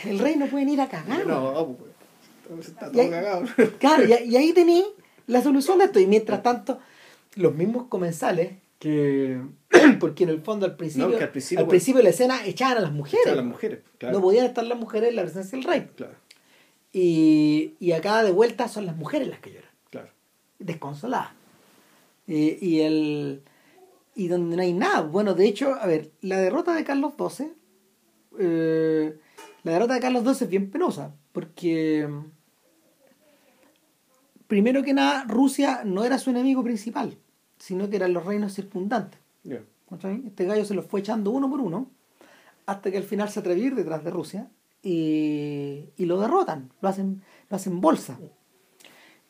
El 0.06 0.20
rey 0.20 0.36
no 0.36 0.48
puede 0.48 0.70
ir 0.72 0.82
a 0.82 0.88
cagar. 0.90 1.26
No, 1.26 1.78
pues. 2.48 2.68
Está 2.70 2.88
Y 2.88 2.92
todo 2.92 3.02
ahí- 3.02 3.10
cagado. 3.10 3.44
Claro, 3.80 4.04
y, 4.06 4.14
y 4.30 4.36
ahí 4.38 4.54
tení 4.54 4.86
la 5.28 5.42
solución 5.42 5.80
de 5.80 5.86
esto. 5.86 6.00
Y 6.00 6.08
mientras 6.08 6.42
tanto, 6.44 6.80
los 7.36 7.54
mismos 7.56 7.88
comensales, 7.88 8.54
que. 8.80 9.40
Porque 10.00 10.24
en 10.24 10.30
el 10.30 10.42
fondo 10.42 10.66
al 10.66 10.76
principio. 10.76 11.10
No, 11.10 11.18
al 11.18 11.30
principio, 11.30 11.64
al 11.64 11.68
principio 11.70 12.02
la 12.02 12.10
escena 12.10 12.46
echaban 12.46 12.78
a 12.78 12.82
las 12.82 12.92
mujeres. 12.92 13.20
Echaban 13.26 13.40
a 13.40 13.42
las 13.44 13.52
mujeres, 13.52 13.80
claro. 13.98 14.16
No 14.16 14.22
podían 14.22 14.46
estar 14.46 14.64
las 14.64 14.78
mujeres 14.80 15.10
en 15.10 15.16
la 15.18 15.24
presencia 15.24 15.58
del 15.58 15.64
rey. 15.68 15.88
Claro, 15.96 16.14
Y, 16.94 17.76
y 17.80 17.92
acá 17.92 18.24
de 18.24 18.32
vuelta 18.32 18.68
son 18.68 18.86
las 18.86 18.96
mujeres 18.96 19.28
las 19.28 19.40
que 19.40 19.52
lloran, 19.52 19.72
claro. 19.90 20.10
desconsoladas. 20.60 21.32
Y, 22.26 22.58
y 22.66 22.82
el 22.82 23.44
y 24.18 24.28
donde 24.30 24.56
no 24.56 24.64
hay 24.64 24.74
nada. 24.74 25.02
Bueno, 25.02 25.36
de 25.36 25.48
hecho, 25.48 25.76
a 25.76 25.86
ver, 25.86 26.12
la 26.22 26.40
derrota 26.40 26.74
de 26.74 26.84
Carlos 26.84 27.14
XII, 27.18 27.52
eh, 28.40 29.16
la 29.64 29.72
derrota 29.72 29.94
de 29.94 30.00
Carlos 30.00 30.24
XII 30.24 30.46
es 30.46 30.50
bien 30.50 30.72
penosa, 30.72 31.14
porque 31.32 32.10
primero 34.48 34.82
que 34.82 34.96
nada, 34.96 35.24
Rusia 35.28 35.84
no 35.86 36.04
era 36.04 36.18
su 36.18 36.32
enemigo 36.32 36.64
principal, 36.64 37.16
sino 37.60 37.90
que 37.90 37.98
eran 37.98 38.12
los 38.12 38.26
reinos 38.26 38.54
circundantes. 38.54 39.20
Este 40.26 40.46
gallo 40.46 40.66
se 40.66 40.74
los 40.74 40.86
fue 40.86 41.00
echando 41.00 41.30
uno 41.30 41.50
por 41.50 41.62
uno, 41.62 41.92
hasta 42.66 42.90
que 42.90 42.98
al 42.98 43.04
final 43.04 43.30
se 43.30 43.40
atrevió 43.40 43.66
a 43.66 43.68
ir 43.68 43.76
detrás 43.76 44.04
de 44.04 44.10
Rusia 44.10 44.50
y, 44.84 45.90
y 45.98 46.06
lo 46.06 46.20
derrotan, 46.20 46.72
lo 46.82 46.90
hacen, 46.90 47.24
lo 47.50 47.56
hacen 47.56 47.82
bolsa. 47.82 48.20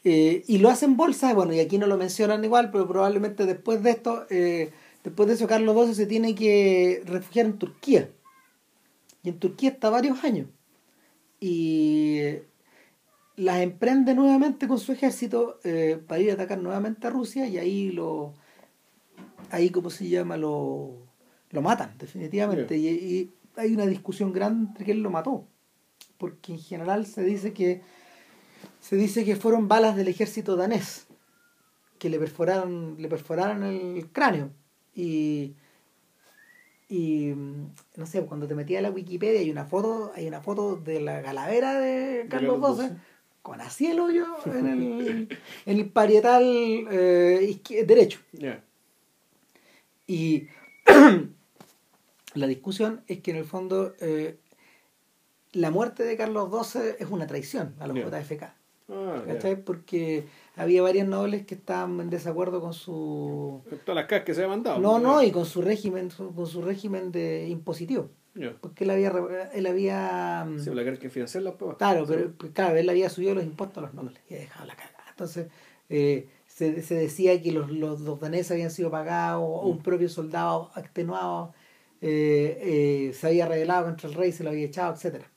Eh, 0.04 0.44
y 0.48 0.60
lo 0.60 0.70
hacen 0.70 0.96
bolsa, 0.96 1.34
bueno, 1.34 1.54
y 1.54 1.60
aquí 1.60 1.78
no 1.78 1.88
lo 1.88 1.98
mencionan 1.98 2.44
igual, 2.44 2.72
pero 2.72 2.88
probablemente 2.88 3.46
después 3.46 3.84
de 3.84 3.90
esto, 3.90 4.26
eh, 4.30 4.72
después 5.04 5.28
de 5.28 5.36
eso 5.36 5.48
Carlos 5.48 5.76
XII 5.86 5.96
se 5.96 6.06
tiene 6.06 6.36
que 6.36 7.04
refugiar 7.06 7.48
en 7.48 7.58
Turquía. 7.58 8.10
Y 9.24 9.30
en 9.30 9.40
Turquía 9.40 9.72
está 9.72 9.90
varios 9.90 10.24
años. 10.24 10.48
Y 11.40 12.22
las 13.36 13.60
emprende 13.60 14.16
nuevamente 14.16 14.68
con 14.68 14.80
su 14.80 14.92
ejército 14.92 15.60
eh, 15.64 16.02
para 16.08 16.22
ir 16.22 16.32
a 16.32 16.34
atacar 16.34 16.58
nuevamente 16.58 17.08
a 17.08 17.12
Rusia 17.12 17.48
y 17.48 17.58
ahí 17.58 17.92
lo 17.92 18.34
ahí 19.52 19.70
como 19.70 19.92
se 19.92 20.10
llama 20.10 20.38
lo, 20.38 20.98
lo 21.52 21.62
matan 21.62 21.96
definitivamente 22.00 22.76
y, 22.78 22.88
y 22.88 23.32
hay 23.58 23.74
una 23.74 23.86
discusión 23.86 24.32
grande 24.32 24.70
entre 24.70 24.86
quién 24.86 25.04
lo 25.04 25.10
mató 25.10 25.48
porque 26.18 26.54
en 26.54 26.60
general 26.60 27.06
se 27.06 27.24
dice 27.24 27.54
que 27.54 27.82
se 28.80 28.96
dice 28.96 29.24
que 29.26 29.36
fueron 29.36 29.68
balas 29.68 29.96
del 29.96 30.08
ejército 30.08 30.56
danés 30.56 31.08
que 32.00 32.10
le 32.10 32.20
perforaron 32.20 32.96
le 33.00 33.08
perforaron 33.08 33.64
el 33.64 34.10
cráneo. 34.12 34.52
Y 34.94 35.56
y 36.90 37.34
mm, 37.36 37.74
no 37.98 38.06
sé 38.06 38.24
cuando 38.26 38.48
te 38.48 38.56
metías 38.56 38.80
a 38.80 38.84
la 38.84 38.92
Wikipedia 38.92 39.42
hay 39.42 39.52
una 39.52 39.66
foto 39.66 40.12
hay 40.16 40.28
una 40.28 40.42
foto 40.42 40.78
de 40.78 41.02
la 41.02 41.22
calavera 41.22 41.80
de 41.80 42.28
Carlos 42.30 42.78
XII 42.78 42.92
con 43.42 43.60
así 43.62 43.88
el 43.88 44.00
hoyo 44.00 44.26
en 44.46 44.68
el 44.68 45.40
en 45.66 45.78
el 45.78 45.90
parietal 45.90 46.44
eh, 46.44 47.60
derecho. 47.86 48.20
Y 50.08 50.48
la 52.38 52.48
discusión 52.48 53.02
es 53.08 53.20
que 53.22 53.32
en 53.32 53.38
el 53.38 53.46
fondo 53.46 53.94
eh, 54.00 54.38
la 55.54 55.72
muerte 55.72 56.04
de 56.04 56.16
Carlos 56.18 56.50
XII 56.72 56.82
es 57.00 57.10
una 57.10 57.28
traición 57.28 57.76
a 57.80 57.88
los. 57.88 57.98
JFK. 57.98 58.44
Ah. 58.90 59.22
¿cachai? 59.28 59.62
Porque 59.62 60.26
había 60.56 60.82
varios 60.82 61.08
nobles 61.08 61.46
que 61.46 61.56
estaban 61.56 62.00
en 62.00 62.10
desacuerdo 62.10 62.62
con 62.62 62.74
su... 62.74 63.62
Todas 63.84 63.96
las 63.96 64.06
casas 64.06 64.24
que 64.26 64.34
se 64.34 64.42
habían 64.44 64.60
mandado. 64.60 64.80
No, 64.80 64.98
no, 64.98 65.22
y 65.22 65.32
con 65.32 65.46
su 65.46 65.62
régimen, 65.62 66.10
con 66.10 66.48
su 66.48 66.62
régimen 66.62 67.12
de 67.12 67.48
impositivo. 67.50 68.10
Porque 68.62 68.86
él 68.86 68.92
había... 68.92 69.12
Él 69.54 69.66
había 69.66 70.46
mm, 70.48 70.60
Sí, 70.60 70.70
la 70.74 70.98
que 70.98 71.10
financiar 71.10 71.44
las 71.44 71.56
pruebas. 71.56 71.78
Claro, 71.78 72.06
Sí. 72.06 72.14
pero 72.16 72.32
pues, 72.38 72.52
claro, 72.54 72.78
él 72.78 72.90
había 72.90 73.10
subido 73.10 73.36
los 73.36 73.44
impuestos 73.44 73.80
a 73.80 73.88
los 73.88 73.94
nobles 73.94 74.22
y 74.30 74.36
había 74.36 74.46
dejado 74.46 74.68
la 74.68 74.76
cagada. 74.76 75.04
Entonces, 75.10 75.48
eh, 75.90 76.30
se, 76.48 76.82
se 76.82 76.96
decía 76.96 77.42
que 77.42 77.52
los, 77.52 77.70
los, 77.70 78.00
los 78.00 78.20
daneses 78.20 78.52
habían 78.52 78.72
sido 78.72 78.90
pagados, 78.90 79.44
o 79.44 79.68
un 79.68 79.80
propio 79.80 80.08
soldado 80.08 80.72
extenuado 80.78 81.54
eh, 82.02 83.08
eh, 83.10 83.14
se 83.14 83.28
había 83.28 83.48
rebelado 83.48 83.86
contra 83.86 84.10
el 84.10 84.16
rey, 84.16 84.32
se 84.32 84.44
lo 84.44 84.52
había 84.52 84.66
echado, 84.66 84.94
etcétera 84.94 85.32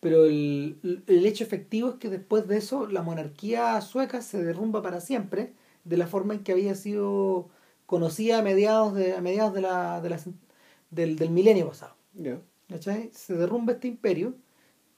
Pero 0.00 0.24
el, 0.26 1.02
el 1.06 1.26
hecho 1.26 1.44
efectivo 1.44 1.90
es 1.90 1.94
que 1.96 2.10
después 2.10 2.46
de 2.48 2.58
eso 2.58 2.86
la 2.88 3.02
monarquía 3.02 3.80
sueca 3.80 4.22
se 4.22 4.42
derrumba 4.44 4.82
para 4.82 5.00
siempre 5.00 5.52
de 5.84 5.96
la 5.96 6.06
forma 6.06 6.34
en 6.34 6.44
que 6.44 6.52
había 6.52 6.74
sido 6.74 7.48
conocida 7.86 8.38
a 8.38 8.42
mediados 8.42 8.94
de, 8.94 9.14
a 9.14 9.20
mediados 9.20 9.54
de 9.54 9.60
la, 9.62 10.00
de 10.00 10.10
la, 10.10 10.20
del, 10.90 11.16
del 11.16 11.30
milenio 11.30 11.68
pasado. 11.68 11.94
¿cachai? 12.68 13.10
Se 13.12 13.34
derrumba 13.34 13.74
este 13.74 13.88
imperio 13.88 14.34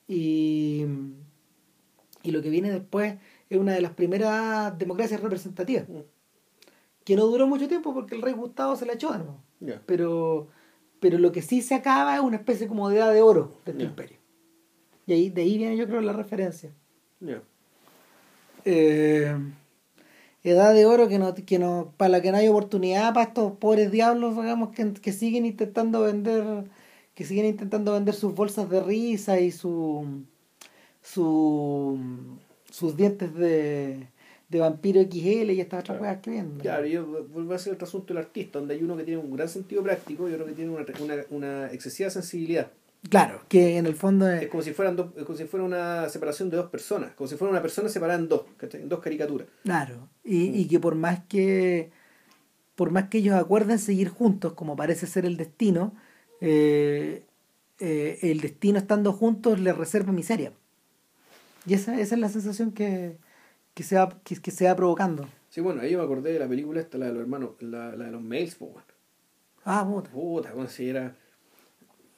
y, 0.08 0.86
y 2.22 2.30
lo 2.30 2.42
que 2.42 2.50
viene 2.50 2.70
después 2.70 3.16
es 3.48 3.58
una 3.58 3.74
de 3.74 3.80
las 3.80 3.92
primeras 3.92 4.76
democracias 4.78 5.20
representativas, 5.20 5.88
Mm. 5.88 6.00
que 7.04 7.16
no 7.16 7.26
duró 7.26 7.46
mucho 7.46 7.68
tiempo 7.68 7.94
porque 7.94 8.14
el 8.16 8.22
rey 8.22 8.32
Gustavo 8.34 8.76
se 8.76 8.86
la 8.86 8.94
echó 8.94 9.12
de 9.12 9.18
nuevo. 9.18 9.42
Pero, 9.86 10.48
pero 11.08 11.18
lo 11.18 11.30
que 11.30 11.40
sí 11.40 11.62
se 11.62 11.76
acaba 11.76 12.16
es 12.16 12.20
una 12.20 12.38
especie 12.38 12.66
como 12.66 12.88
de 12.88 12.96
edad 12.96 13.12
de 13.12 13.22
oro 13.22 13.52
de 13.64 13.70
este 13.70 13.84
imperio. 13.84 14.18
Y 15.06 15.12
ahí, 15.12 15.30
de 15.30 15.42
ahí 15.42 15.56
viene 15.56 15.76
yo 15.76 15.86
creo 15.86 16.00
la 16.00 16.12
referencia. 16.12 16.72
Eh, 18.64 19.36
edad 20.42 20.74
de 20.74 20.84
oro 20.84 21.06
que 21.06 21.20
no, 21.20 21.32
que 21.32 21.60
no, 21.60 21.94
para 21.96 22.08
la 22.08 22.22
que 22.22 22.32
no 22.32 22.38
hay 22.38 22.48
oportunidad 22.48 23.14
para 23.14 23.28
estos 23.28 23.52
pobres 23.52 23.92
diablos, 23.92 24.34
digamos, 24.34 24.70
que, 24.70 24.94
que 24.94 25.12
siguen 25.12 25.46
intentando 25.46 26.00
vender, 26.00 26.64
que 27.14 27.24
siguen 27.24 27.46
intentando 27.46 27.92
vender 27.92 28.16
sus 28.16 28.34
bolsas 28.34 28.68
de 28.68 28.82
risa 28.82 29.38
y 29.38 29.52
su, 29.52 30.24
su 31.02 32.00
sus 32.68 32.96
dientes 32.96 33.32
de, 33.32 34.08
de 34.48 34.60
vampiro 34.60 35.00
XL 35.02 35.50
y 35.50 35.60
estas 35.60 35.80
otras 35.80 35.98
cosas 35.98 36.18
que 36.18 36.30
venden. 36.30 36.60
Claro, 36.60 36.86
yo 36.86 37.06
vuelvo 37.06 37.54
a 37.54 37.58
ser 37.58 37.74
otro 37.74 37.86
asunto 37.86 38.14
del 38.14 38.22
artista, 38.22 38.58
donde 38.58 38.74
hay 38.74 38.82
uno 38.82 38.96
que 38.96 39.04
tiene 39.04 39.20
un 39.20 39.34
gran 39.34 39.48
sentido 39.48 39.82
práctico 39.82 40.28
y 40.28 40.32
otro 40.34 40.46
que 40.46 40.52
tiene 40.52 40.70
una, 40.70 40.84
una, 41.00 41.14
una 41.30 41.72
excesiva 41.72 42.10
sensibilidad. 42.10 42.70
Claro, 43.08 43.42
que 43.48 43.76
en 43.76 43.86
el 43.86 43.94
fondo 43.94 44.28
Es 44.28 44.44
es, 44.44 44.48
como 44.48 44.62
si 44.62 44.72
fueran 44.72 44.96
dos, 44.96 45.08
es 45.16 45.24
como 45.24 45.36
si 45.36 45.44
fuera 45.44 45.64
una 45.64 46.08
separación 46.08 46.50
de 46.50 46.56
dos 46.56 46.70
personas, 46.70 47.12
como 47.12 47.28
si 47.28 47.36
fuera 47.36 47.50
una 47.50 47.62
persona 47.62 47.88
separada 47.88 48.18
en 48.18 48.28
dos, 48.28 48.42
en 48.72 48.88
dos 48.88 49.00
caricaturas. 49.00 49.46
claro, 49.62 50.08
y, 50.24 50.60
y 50.60 50.66
que 50.66 50.80
por 50.80 50.94
más 50.94 51.20
que 51.28 51.90
por 52.76 52.90
más 52.90 53.08
que 53.08 53.18
ellos 53.18 53.34
acuerden 53.34 53.78
seguir 53.78 54.10
juntos, 54.10 54.52
como 54.52 54.76
parece 54.76 55.06
ser 55.06 55.24
el 55.24 55.36
destino, 55.36 55.94
eh, 56.40 57.24
eh, 57.80 58.18
el 58.22 58.40
destino 58.40 58.78
estando 58.78 59.12
juntos 59.12 59.58
les 59.58 59.76
reserva 59.76 60.12
miseria. 60.12 60.52
Y 61.64 61.74
esa, 61.74 61.98
esa 61.98 62.14
es 62.14 62.20
la 62.20 62.28
sensación 62.28 62.72
que, 62.72 63.16
que, 63.76 63.82
se 63.82 63.94
va, 63.96 64.08
que, 64.24 64.36
que 64.36 64.50
se 64.50 64.64
va 64.64 64.74
provocando. 64.74 65.28
Sí, 65.50 65.60
bueno, 65.60 65.82
ahí 65.82 65.90
yo 65.90 65.98
me 65.98 66.04
acordé 66.04 66.32
de 66.32 66.38
la 66.38 66.48
película 66.48 66.80
esta, 66.80 66.96
la 66.96 67.06
de 67.06 67.12
los 67.12 67.20
hermanos, 67.20 67.50
la, 67.60 67.94
la 67.94 68.06
de 68.06 68.10
los 68.10 68.22
mails, 68.22 68.54
pues, 68.54 68.72
bueno. 68.72 68.88
Ah, 69.66 69.86
puta. 69.86 70.10
Puta, 70.10 70.52
bueno, 70.54 70.70
si 70.70 70.88
era... 70.88 71.14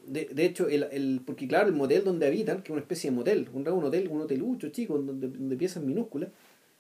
De, 0.07 0.27
de 0.33 0.45
hecho, 0.45 0.69
el, 0.69 0.85
el, 0.93 1.21
porque 1.27 1.49
claro, 1.49 1.67
el 1.69 1.75
motel 1.75 2.05
donde 2.05 2.29
habitan, 2.29 2.59
que 2.59 2.69
es 2.69 2.71
una 2.71 2.81
especie 2.81 3.11
de 3.11 3.17
motel, 3.17 3.51
un, 3.53 3.67
un 3.69 3.85
hotel, 3.85 4.09
un 4.09 4.21
hotelucho 4.21 4.69
chico, 4.69 4.99
donde, 4.99 5.27
donde 5.27 5.57
piezas 5.57 5.83
minúsculas, 5.83 6.31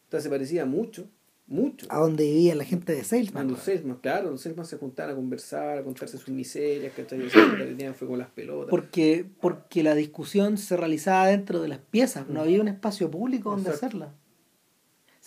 entonces 0.04 0.22
se 0.22 0.30
parecía 0.30 0.64
mucho, 0.64 1.08
mucho. 1.48 1.86
A 1.90 1.98
donde 1.98 2.22
vivía 2.22 2.54
la 2.54 2.64
gente 2.64 2.94
de 2.94 3.02
Salesman. 3.02 3.48
Los 3.50 3.58
Salesman, 3.60 3.98
claro, 4.00 4.30
los 4.30 4.40
Salesman 4.42 4.64
se 4.64 4.76
juntaban 4.76 5.12
a 5.12 5.16
conversar, 5.16 5.78
a 5.78 5.82
contarse 5.82 6.18
sus 6.18 6.28
miserias, 6.28 6.94
que 6.94 7.02
tenían 7.02 7.96
fue 7.96 8.06
con 8.06 8.18
las 8.18 8.30
pelotas. 8.30 8.70
Porque, 8.70 9.26
porque 9.40 9.82
la 9.82 9.96
discusión 9.96 10.56
se 10.56 10.76
realizaba 10.76 11.26
dentro 11.26 11.60
de 11.60 11.68
las 11.68 11.80
piezas, 11.80 12.28
no 12.28 12.42
había 12.42 12.60
un 12.60 12.68
espacio 12.68 13.10
público 13.10 13.50
donde 13.50 13.70
Exacto. 13.70 13.86
hacerla. 13.86 14.14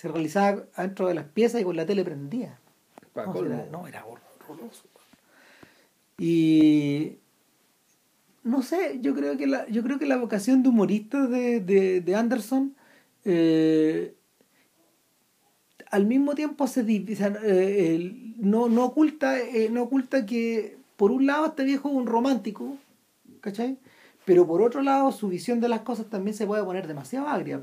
Se 0.01 0.07
realizaba 0.07 0.63
dentro 0.77 1.07
de 1.07 1.13
las 1.13 1.25
piezas 1.25 1.61
y 1.61 1.63
con 1.63 1.75
la 1.75 1.85
tele 1.85 2.03
prendida. 2.03 2.59
Pa' 3.13 3.27
No, 3.27 3.45
era, 3.45 3.67
no, 3.71 3.85
era 3.87 4.03
horroroso. 4.03 4.85
Y 6.17 7.17
no 8.43 8.63
sé, 8.63 8.97
yo 9.01 9.13
creo 9.13 9.37
que 9.37 9.45
la, 9.45 9.67
yo 9.67 9.83
creo 9.83 9.99
que 9.99 10.07
la 10.07 10.17
vocación 10.17 10.63
de 10.63 10.69
humorista 10.69 11.27
de, 11.27 11.59
de, 11.59 12.01
de 12.01 12.15
Anderson 12.15 12.75
eh, 13.25 14.15
al 15.91 16.07
mismo 16.07 16.33
tiempo 16.33 16.65
se 16.65 16.81
eh, 16.81 17.95
el- 17.95 18.33
no, 18.39 18.69
no 18.69 18.85
oculta, 18.85 19.39
eh, 19.39 19.69
no 19.71 19.83
oculta 19.83 20.25
que 20.25 20.77
por 20.95 21.11
un 21.11 21.27
lado 21.27 21.45
este 21.45 21.63
viejo 21.63 21.89
es 21.89 21.95
un 21.95 22.07
romántico, 22.07 22.75
¿cachai? 23.39 23.77
Pero 24.25 24.47
por 24.47 24.63
otro 24.63 24.81
lado 24.81 25.11
su 25.11 25.27
visión 25.27 25.59
de 25.59 25.69
las 25.69 25.81
cosas 25.81 26.07
también 26.07 26.35
se 26.35 26.47
puede 26.47 26.63
poner 26.63 26.87
demasiado 26.87 27.27
agria. 27.27 27.61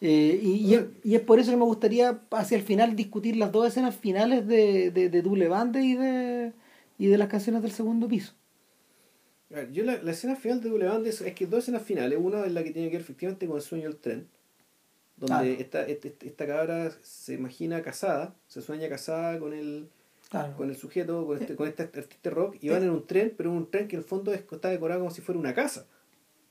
Eh, 0.00 0.38
y, 0.40 0.66
y 0.66 0.74
es, 0.74 0.84
y 1.02 1.14
es 1.16 1.20
por 1.22 1.40
eso 1.40 1.50
que 1.50 1.56
me 1.56 1.64
gustaría 1.64 2.20
hacia 2.30 2.56
el 2.56 2.62
final 2.62 2.94
discutir 2.94 3.36
las 3.36 3.50
dos 3.50 3.66
escenas 3.66 3.96
finales 3.96 4.46
de, 4.46 4.90
de, 4.92 5.08
de 5.08 5.22
Double 5.22 5.48
Bande 5.48 5.82
y 5.82 5.96
de, 5.96 6.52
y 6.98 7.08
de 7.08 7.18
las 7.18 7.28
canciones 7.28 7.62
del 7.62 7.72
segundo 7.72 8.06
piso. 8.06 8.34
yo 9.72 9.84
la, 9.84 10.00
la, 10.00 10.10
escena 10.12 10.36
final 10.36 10.60
de 10.60 10.70
W 10.70 11.08
es, 11.08 11.20
es 11.20 11.34
que 11.34 11.46
dos 11.46 11.64
escenas 11.64 11.82
finales. 11.82 12.18
Una 12.20 12.46
es 12.46 12.52
la 12.52 12.62
que 12.62 12.70
tiene 12.70 12.90
que 12.90 12.96
ver 12.96 13.02
efectivamente 13.02 13.46
con 13.46 13.56
el 13.56 13.62
sueño 13.62 13.88
del 13.88 13.96
tren. 13.96 14.28
Donde 15.16 15.54
esta, 15.54 15.84
esta, 15.84 16.08
esta, 16.24 16.46
cabra 16.46 16.92
se 17.02 17.34
imagina 17.34 17.82
casada, 17.82 18.36
se 18.46 18.62
sueña 18.62 18.88
casada 18.88 19.40
con 19.40 19.52
el, 19.52 19.88
con 20.56 20.70
el 20.70 20.76
sujeto, 20.76 21.26
con 21.26 21.40
este, 21.40 21.56
con 21.56 21.66
este 21.66 21.82
artista 21.82 22.30
rock, 22.30 22.56
y 22.60 22.68
van 22.68 22.84
en 22.84 22.90
un 22.90 23.04
tren, 23.04 23.34
pero 23.36 23.50
un 23.50 23.68
tren 23.68 23.88
que 23.88 23.96
en 23.96 24.02
el 24.02 24.08
fondo 24.08 24.32
está 24.32 24.68
decorado 24.68 25.00
como 25.00 25.10
si 25.10 25.20
fuera 25.20 25.40
una 25.40 25.54
casa. 25.54 25.88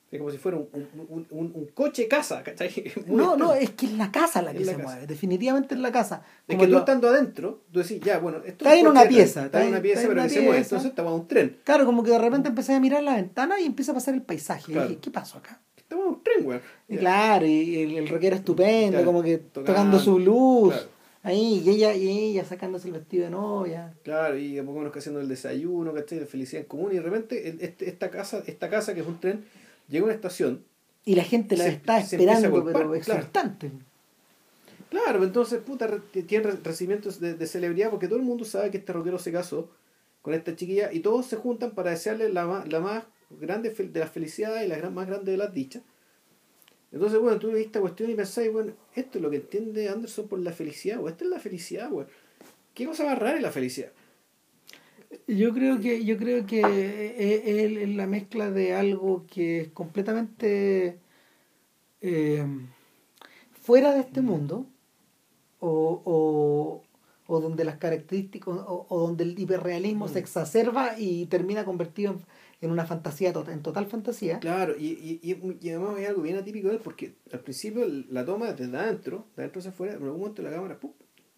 Es 0.10 0.20
como 0.20 0.32
si 0.32 0.38
fuera 0.38 0.58
un, 0.58 0.70
un, 0.72 1.28
un, 1.30 1.52
un 1.54 1.66
coche 1.74 2.08
casa, 2.08 2.42
¿cachai? 2.42 2.94
no, 3.08 3.36
no, 3.36 3.54
es 3.54 3.72
que 3.72 3.88
es 3.88 3.92
la 3.94 4.10
casa 4.10 4.42
la 4.42 4.54
que 4.54 4.64
se 4.64 4.78
mueve, 4.78 5.06
definitivamente 5.06 5.76
es 5.76 5.82
la 5.82 5.92
casa. 5.92 6.24
Como 6.48 6.62
es 6.62 6.68
que 6.68 6.74
tú 6.74 6.80
estando 6.80 7.10
adentro, 7.10 7.64
tú 7.72 7.80
decís, 7.80 8.00
ya, 8.02 8.20
bueno, 8.20 8.38
esto 8.38 8.64
está 8.64 8.78
en 8.78 8.88
una 8.88 9.06
pieza. 9.06 9.46
Está 9.46 9.64
en 9.64 9.70
una 9.70 9.82
pieza, 9.82 10.08
pero 10.08 10.24
que 10.24 10.30
se 10.30 10.42
mueve, 10.42 10.60
entonces 10.60 10.90
estaba 10.90 11.14
un 11.14 11.28
tren. 11.28 11.58
Claro, 11.66 11.86
como 11.86 12.04
que 12.04 12.12
de 12.12 12.20
repente 12.20 12.48
empecé 12.48 12.74
a 12.74 12.80
mirar 12.80 13.04
la 13.04 13.16
ventana 13.16 13.60
y 13.60 13.66
empieza 13.66 13.92
a 13.92 13.96
pasar 13.96 14.14
el 14.14 14.22
paisaje. 14.22 14.72
Y 14.72 14.76
dije, 14.76 14.98
¿qué 15.02 15.12
pasó 15.12 15.40
acá? 15.40 15.60
Estaba 15.76 16.06
un 16.06 16.24
tren, 16.24 16.44
güey. 16.44 16.60
Y 16.88 16.98
claro, 16.98 17.46
y 17.46 17.82
el, 17.82 17.98
el 17.98 18.08
rockero 18.08 18.36
estupendo, 18.38 19.04
como 19.04 19.22
que 19.22 19.38
tocando, 19.38 20.00
su 20.00 20.20
luz. 20.20 20.74
Ahí, 21.24 21.62
y 21.66 21.70
ella, 21.70 21.94
y 21.94 22.08
ella 22.08 22.46
sacándose 22.46 22.88
el 22.88 22.94
vestido 22.94 23.26
de 23.26 23.32
novia. 23.32 23.94
Claro, 24.04 24.38
y 24.38 24.58
a 24.58 24.64
poco 24.64 24.78
menos 24.78 24.94
que 24.94 25.00
haciendo 25.00 25.20
el 25.20 25.28
desayuno, 25.28 25.94
¿cachai? 25.94 26.20
De 26.20 26.26
felicidad 26.26 26.62
en 26.62 26.68
común. 26.70 26.92
Y 26.94 26.96
de 26.96 27.02
repente 27.02 27.58
este, 27.66 27.90
esta 27.90 28.10
casa, 28.10 28.42
esta 28.48 28.70
casa 28.70 28.94
que 28.94 29.02
es 29.02 29.08
un 29.08 29.20
tren, 29.20 29.44
llega 29.88 30.04
a 30.04 30.06
una 30.06 30.14
estación. 30.14 30.66
Y 31.06 31.16
la 31.16 31.24
gente 31.24 31.56
la 31.56 31.68
está 31.68 32.00
esperando, 32.00 32.66
pero 32.66 32.96
exultante. 32.96 33.72
Claro, 34.90 35.24
entonces, 35.24 35.62
puta, 35.62 36.02
tiene 36.28 36.52
recibimientos 36.64 37.20
de, 37.20 37.34
de, 37.34 37.48
celebridad 37.48 37.90
porque 37.90 38.08
todo 38.08 38.20
el 38.20 38.26
mundo 38.26 38.46
sabe 38.46 38.72
que 38.72 38.78
este 38.78 38.94
rockero 38.94 39.20
se 39.20 39.32
casó 39.32 39.70
con 40.22 40.34
esta 40.34 40.56
chiquilla 40.56 40.92
y 40.92 41.02
todos 41.02 41.26
se 41.26 41.36
juntan 41.36 41.72
para 41.72 41.92
desearle 41.92 42.30
la, 42.30 42.66
la 42.68 42.80
más 42.80 43.04
grande 43.30 43.70
de 43.70 44.00
las 44.00 44.12
felicidades 44.12 44.66
y 44.66 44.68
la 44.68 44.90
más 44.90 45.08
grande 45.08 45.32
de 45.32 45.38
las 45.38 45.54
dichas. 45.54 45.84
Entonces, 46.92 47.20
bueno, 47.20 47.38
tú 47.38 47.52
ves 47.52 47.66
esta 47.66 47.82
cuestión 47.82 48.10
y 48.10 48.16
pensás, 48.16 48.50
bueno, 48.52 48.74
esto 48.96 49.18
es 49.18 49.22
lo 49.22 49.30
que 49.30 49.38
entiende 49.38 49.90
Anderson 49.90 50.28
por 50.28 50.40
la 50.40 50.54
felicidad, 50.54 51.00
o 51.02 51.10
esta 51.10 51.26
es 51.26 51.30
la 51.30 51.40
felicidad, 51.40 51.90
bueno. 51.90 52.10
¿Qué 52.74 52.86
cosa 52.86 53.06
más 53.06 53.18
rara 53.18 53.38
es 53.38 53.42
la 53.42 53.52
felicidad? 53.52 53.92
Yo 55.28 55.54
creo 55.54 55.80
que, 55.80 56.06
yo 56.06 56.18
creo 56.18 56.46
que 56.46 56.62
es, 57.18 57.90
la 57.96 58.08
mezcla 58.08 58.50
de 58.50 58.74
algo 58.74 59.26
que 59.28 59.62
es 59.62 59.68
completamente 59.70 61.00
eh, 62.02 62.46
fuera 63.62 63.94
de 63.94 64.00
este 64.00 64.22
mundo, 64.22 64.68
o, 65.60 66.02
o, 66.06 66.84
o 67.28 67.42
donde 67.42 67.66
las 67.66 67.78
características, 67.78 68.56
o, 68.56 68.86
o 68.88 69.00
donde 69.00 69.26
el 69.26 69.38
hiperrealismo 69.38 70.08
se 70.08 70.20
exacerba 70.20 70.98
y 70.98 71.26
termina 71.26 71.66
convertido 71.66 72.14
en 72.14 72.20
en 72.62 72.72
una 72.72 72.86
fantasía, 72.86 73.34
tota-, 73.34 73.54
en 73.54 73.62
total 73.62 73.86
fantasía. 73.86 74.40
Claro, 74.40 74.76
y, 74.78 75.20
y, 75.22 75.58
y, 75.62 75.70
además 75.70 75.98
hay 75.98 76.06
algo 76.06 76.22
bien 76.24 76.38
atípico 76.38 76.70
de 76.70 76.76
él, 76.76 76.82
porque 76.84 77.16
al 77.32 77.40
principio 77.42 77.86
la 78.10 78.26
toma 78.26 78.54
desde 78.54 78.78
adentro, 78.78 79.26
de 79.36 79.44
adentro 79.44 79.60
hacia 79.60 79.72
afuera, 79.72 79.94
en 79.94 80.04
algún 80.04 80.20
momento 80.20 80.42
la 80.42 80.52
cámara, 80.52 80.80
¡pum! 80.80 80.92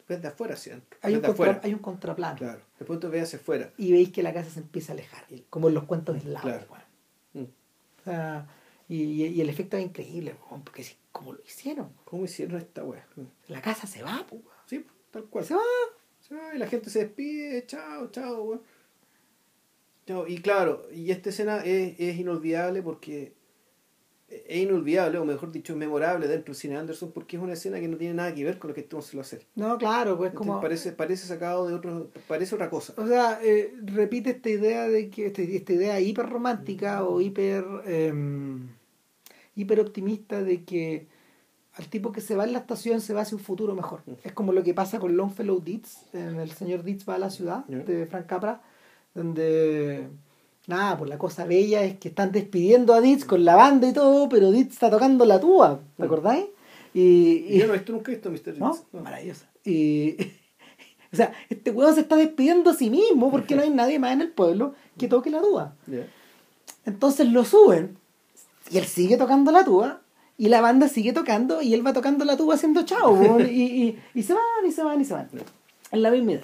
Ves 0.10 0.22
de 0.22 0.28
afuera 0.28 0.56
hacia 0.56 0.74
adentro. 0.74 1.00
Hay 1.02 1.16
un, 1.16 1.22
contra, 1.22 1.62
hay 1.64 1.74
un 1.74 1.80
contraplano. 1.80 2.38
Claro, 2.38 2.62
después 2.78 3.00
te 3.00 3.08
ves 3.08 3.24
hacia 3.24 3.40
afuera. 3.40 3.72
Y 3.78 3.94
veis 3.94 4.12
que 4.12 4.22
la 4.22 4.34
casa 4.34 4.50
se 4.50 4.60
empieza 4.60 4.92
a 4.92 4.96
alejar, 4.96 5.26
como 5.50 5.70
en 5.70 5.76
los 5.76 5.86
cuentos 5.86 6.22
del 6.22 6.34
lago. 6.34 6.50
Claro. 6.50 6.66
Mm. 7.34 7.44
O 7.44 8.04
sea, 8.04 8.48
y, 8.90 9.24
y, 9.26 9.40
el 9.40 9.50
efecto 9.50 9.78
es 9.78 9.86
increíble, 9.86 10.36
porque 10.50 10.86
¿cómo 11.14 11.32
lo 11.32 11.40
hicieron? 11.46 11.94
¿Cómo 12.04 12.26
hicieron 12.26 12.58
esta 12.58 12.84
weá? 12.84 13.06
La 13.48 13.62
casa 13.62 13.88
se 13.88 14.04
va, 14.04 14.26
pues. 14.28 14.42
Sí, 14.66 14.86
tal 15.12 15.26
cual. 15.26 15.46
Se 15.46 15.54
va. 15.54 15.62
Se 16.20 16.36
va 16.36 16.54
y 16.54 16.58
la 16.58 16.68
gente 16.68 16.90
se 16.90 17.06
despide, 17.06 17.66
chao, 17.66 18.10
chao, 18.12 18.44
weón 18.44 18.62
y 20.28 20.42
claro, 20.42 20.88
y 20.92 21.12
esta 21.12 21.30
escena 21.30 21.58
es, 21.64 22.00
es 22.00 22.18
inolvidable 22.18 22.82
porque 22.82 23.34
es 24.30 24.58
inolvidable, 24.58 25.18
o 25.18 25.26
mejor 25.26 25.52
dicho, 25.52 25.76
memorable 25.76 26.28
dentro 26.28 26.54
del 26.54 26.56
cine 26.56 26.78
Anderson 26.78 27.12
porque 27.12 27.38
es 27.38 27.44
una 27.44 27.54
escena 27.54 27.80
que 27.80 27.88
no 27.88 27.98
tiene 27.98 28.14
nada 28.14 28.34
que 28.34 28.44
ver 28.44 28.60
con 28.60 28.70
lo 28.70 28.74
que 28.74 28.82
estamos 28.82 29.14
hacer. 29.16 29.46
No, 29.56 29.78
claro, 29.78 30.18
pues 30.18 30.34
como... 30.34 30.62
Parece, 30.62 30.92
parece 30.92 31.28
sacado 31.28 31.68
de 31.68 31.74
otro, 31.74 32.10
parece 32.28 32.56
otra 32.56 32.70
cosa. 32.70 32.94
O 32.98 33.08
sea, 33.08 33.40
eh, 33.44 33.74
repite 33.84 34.32
esta 34.32 34.50
idea 34.50 34.88
de 34.88 35.10
que, 35.10 35.28
este, 35.28 35.56
esta 35.56 35.74
idea 35.74 36.00
hiper 36.00 36.30
romántica 36.30 37.04
o 37.04 37.22
hiper, 37.22 37.66
eh, 37.86 38.14
hiper 39.56 39.80
optimista 39.80 40.44
de 40.44 40.64
que 40.64 41.08
al 41.74 41.88
tipo 41.88 42.12
que 42.12 42.22
se 42.22 42.36
va 42.36 42.44
en 42.44 42.54
la 42.54 42.60
estación 42.60 43.02
se 43.02 43.14
va 43.14 43.22
hacia 43.22 43.38
un 43.38 43.44
futuro 43.44 43.74
mejor. 43.74 44.02
Es 44.24 44.34
como 44.34 44.52
lo 44.52 44.64
que 44.64 44.74
pasa 44.74 45.00
con 45.00 45.16
Longfellow 45.16 45.62
Deeds, 45.62 46.06
en 46.14 46.40
El 46.40 46.52
señor 46.52 46.84
Deeds 46.84 47.08
va 47.08 47.16
a 47.16 47.20
la 47.20 47.30
ciudad, 47.30 47.66
de 47.66 48.06
Frank 48.06 48.26
Capra 48.26 48.62
donde 49.14 50.08
nada, 50.70 50.98
pues 50.98 51.10
la 51.10 51.18
cosa 51.18 51.46
bella 51.46 51.84
es 51.84 51.98
que 51.98 52.10
están 52.10 52.32
despidiendo 52.32 52.94
a 52.94 53.02
Ditz 53.02 53.26
con 53.26 53.44
la 53.44 53.56
banda 53.56 53.90
y 53.90 53.94
todo, 53.94 54.30
pero 54.30 54.52
Ditz 54.52 54.74
está 54.74 54.90
tocando 54.90 55.26
la 55.26 55.40
tuba, 55.40 55.80
¿te 55.98 56.04
acordáis? 56.04 56.46
Y, 56.94 57.46
y, 57.48 57.60
yo 57.60 57.68
no 57.68 57.74
he 57.74 57.78
visto 57.78 57.92
nunca 57.92 58.12
esto, 58.12 58.32
Mr. 58.32 58.58
¿No? 58.58 58.78
Maravillosa. 58.94 59.48
Y, 59.66 60.16
o 61.14 61.16
sea, 61.16 61.34
este 61.50 61.72
huevo 61.72 61.92
se 61.94 62.02
está 62.02 62.16
despidiendo 62.16 62.70
a 62.70 62.74
sí 62.74 62.90
mismo 62.90 63.30
porque 63.32 63.56
no 63.56 63.64
hay 63.64 63.70
nadie 63.70 64.00
más 64.00 64.14
en 64.14 64.22
el 64.22 64.32
pueblo 64.32 64.74
que 64.98 65.08
toque 65.08 65.30
la 65.30 65.42
tuba. 65.42 65.74
Entonces 66.86 67.28
lo 67.28 67.44
suben 67.46 67.98
y 68.72 68.78
él 68.78 68.86
sigue 68.86 69.18
tocando 69.18 69.52
la 69.52 69.66
tuba 69.66 70.02
y 70.38 70.48
la 70.50 70.62
banda 70.62 70.88
sigue 70.88 71.14
tocando 71.14 71.62
y 71.62 71.74
él 71.74 71.86
va 71.86 71.94
tocando 71.94 72.26
la 72.26 72.38
tuba 72.38 72.56
haciendo 72.56 72.84
chao 72.84 73.40
y, 73.42 73.44
y, 73.44 74.00
y, 74.14 74.24
se 74.24 74.34
van 74.34 74.42
y 74.68 74.72
se 74.72 74.84
van 74.84 75.02
y 75.02 75.06
se 75.06 75.14
van. 75.14 75.30
En 75.92 76.02
la 76.02 76.12
misma 76.12 76.34
edad. 76.34 76.44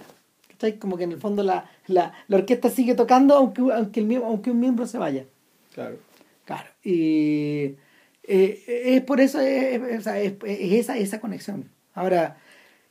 Como 0.80 0.97
que 0.97 1.03
en 1.03 1.11
el 1.11 1.19
fondo 1.19 1.43
la, 1.43 1.69
la, 1.88 2.14
la 2.28 2.38
orquesta 2.38 2.70
sigue 2.70 2.95
tocando 2.95 3.36
aunque, 3.36 3.62
aunque, 3.74 3.99
el, 3.99 4.16
aunque 4.18 4.52
un 4.52 4.60
miembro 4.60 4.88
se 4.88 4.98
vaya. 4.98 5.26
Claro. 5.74 5.98
Claro. 6.45 6.70
Y 6.84 7.76
eh, 8.24 8.64
es 8.68 9.02
por 9.02 9.20
eso, 9.20 9.40
es, 9.40 9.82
es, 10.07 10.07
esa, 10.45 10.98
esa 10.98 11.20
conexión. 11.20 11.70
Ahora... 11.94 12.38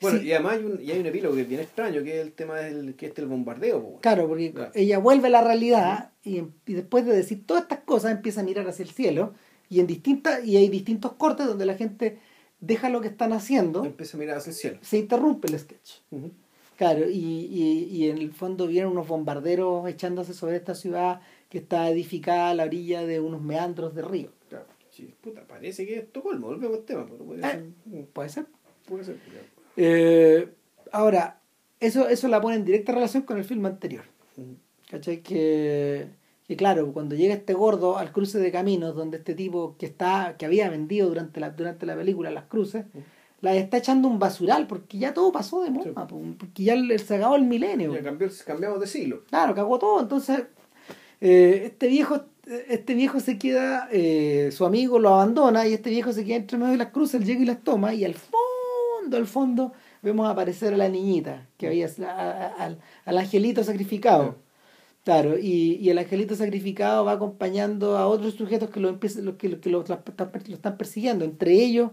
Bueno, 0.01 0.21
y 0.21 0.33
además 0.33 0.59
hay 0.59 0.65
un, 0.65 0.83
y 0.83 0.91
hay 0.91 0.99
un 0.99 1.07
epílogo 1.07 1.35
que 1.35 1.43
es 1.43 1.49
bien 1.49 1.61
extraño, 1.61 2.03
que 2.03 2.21
es 2.21 2.27
el 2.27 2.33
tema 2.33 2.57
del 2.57 2.95
que 2.95 3.07
es 3.07 3.16
el 3.16 3.27
bombardeo. 3.27 4.01
Claro, 4.03 4.29
porque 4.29 4.53
ella 4.75 4.99
vuelve 4.99 5.29
a 5.29 5.31
la 5.31 5.41
realidad 5.43 6.11
y, 6.23 6.41
y, 6.66 6.75
después 6.75 7.07
de 7.07 7.16
decir 7.16 7.47
todas 7.47 7.62
estas 7.62 7.81
cosas 7.81 8.12
empieza 8.12 8.41
a 8.41 8.45
mirar 8.45 8.69
hacia 8.69 8.83
el 8.83 8.91
cielo 8.91 9.33
y 9.71 9.81
en 9.81 9.87
distintas 9.87 10.45
y 10.45 10.59
hay 10.59 10.69
distintos 10.69 11.12
cortes 11.12 11.47
donde 11.47 11.65
la 11.65 11.75
gente 11.75 12.19
deja 12.61 12.91
lo 12.91 13.01
que 13.01 13.09
están 13.09 13.33
haciendo. 13.33 13.85
Empieza 13.85 14.16
a 14.16 14.21
mirar 14.21 14.37
hacia 14.39 14.51
el 14.51 14.57
cielo. 14.57 14.79
Se 14.83 14.99
interrumpe 14.99 15.49
el 15.49 15.59
sketch. 15.59 16.01
Claro, 16.77 17.09
y, 17.09 17.15
y, 17.15 17.89
y 17.91 18.11
en 18.11 18.19
el 18.19 18.33
fondo 18.33 18.67
vienen 18.67 18.91
unos 18.91 19.07
bombarderos 19.07 19.89
echándose 19.89 20.35
sobre 20.35 20.57
esta 20.57 20.75
ciudad 20.75 21.21
que 21.49 21.59
está 21.59 21.89
edificada 21.89 22.51
a 22.51 22.55
la 22.55 22.65
orilla 22.65 23.07
de 23.07 23.21
unos 23.21 23.41
meandros 23.41 23.95
de 23.95 24.03
río. 24.03 24.31
Claro, 24.49 24.67
sí, 24.91 25.15
puta, 25.21 25.43
parece 25.47 25.87
que 25.87 25.95
es 25.95 26.03
Estocolmo, 26.03 26.49
volvemos 26.49 26.79
al 26.79 26.85
tema, 26.85 27.07
pero 27.07 27.25
puede 27.25 27.41
eh, 27.41 27.51
ser. 27.51 28.07
Puede 28.13 28.29
ser. 28.29 28.47
Puede 28.89 29.05
ser. 29.05 29.17
Eh, 29.77 30.49
ahora, 30.91 31.41
eso, 31.79 32.09
eso 32.09 32.27
la 32.29 32.41
pone 32.41 32.57
en 32.57 32.65
directa 32.65 32.93
relación 32.93 33.23
con 33.23 33.39
el 33.39 33.45
filme 33.45 33.69
anterior. 33.69 34.05
¿Cachai? 34.91 35.23
Que, 35.23 36.09
que 36.47 36.57
claro, 36.57 36.93
cuando 36.93 37.15
llega 37.15 37.35
este 37.35 37.55
gordo 37.55 37.99
al 37.99 38.13
cruce 38.13 38.39
de 38.39 38.51
caminos, 38.51 38.95
donde 38.95 39.19
este 39.19 39.35
tipo 39.35 39.77
que 39.79 39.87
está, 39.87 40.37
que 40.37 40.47
había 40.47 40.69
vendido 40.71 41.09
durante 41.09 41.41
la, 41.41 41.51
durante 41.51 41.87
la 41.87 41.97
película 41.97 42.31
las 42.31 42.45
cruces, 42.45 42.85
la 43.40 43.55
está 43.55 43.77
echando 43.77 44.09
un 44.09 44.19
basural 44.19 44.66
porque 44.66 44.98
ya 44.98 45.12
todo 45.12 45.31
pasó 45.31 45.62
de 45.62 45.70
moda, 45.70 46.06
porque 46.06 46.62
ya 46.62 46.77
se 46.98 47.16
acabó 47.16 47.36
el 47.36 47.44
milenio. 47.44 47.93
Ya 47.94 48.02
cambió, 48.02 48.28
cambiamos 48.47 48.81
de 48.81 48.86
siglo. 48.86 49.23
Claro, 49.28 49.55
cagó 49.55 49.78
todo. 49.78 50.01
Entonces, 50.01 50.44
eh, 51.20 51.62
este 51.66 51.89
viejo 51.89 52.24
este 52.69 52.94
viejo 52.94 53.20
se 53.20 53.39
queda, 53.39 53.89
eh, 53.90 54.51
su 54.52 54.65
amigo 54.66 54.98
lo 54.98 55.15
abandona 55.15 55.66
y 55.66 55.73
este 55.73 55.90
viejo 55.90 56.12
se 56.12 56.24
queda 56.24 56.36
entre 56.36 56.59
medio 56.59 56.73
de 56.73 56.78
las 56.78 56.90
cruces, 56.90 57.24
llega 57.24 57.43
y 57.43 57.47
las 57.47 57.62
toma 57.62 57.94
y 57.94 58.05
al 58.05 58.15
fondo, 58.15 59.16
al 59.16 59.27
fondo, 59.27 59.73
vemos 60.02 60.28
aparecer 60.28 60.74
a 60.74 60.77
la 60.77 60.89
niñita, 60.89 61.47
que 61.56 61.69
había 61.69 61.89
al 62.59 63.19
angelito 63.19 63.65
sacrificado. 63.65 64.36
Claro, 65.05 65.39
y, 65.39 65.78
y, 65.82 65.90
el 65.90 65.98
angelito 65.98 66.35
sacrificado 66.35 67.05
va 67.05 67.12
acompañando 67.12 67.98
a 67.98 68.06
otros 68.06 68.35
sujetos 68.35 68.70
que 68.70 68.81
lo, 68.81 68.89
empiezan, 68.89 69.36
que, 69.36 69.61
que 69.61 69.69
lo, 69.69 69.85
lo 69.86 70.55
están 70.55 70.78
persiguiendo, 70.78 71.27
entre 71.27 71.52
ellos 71.52 71.90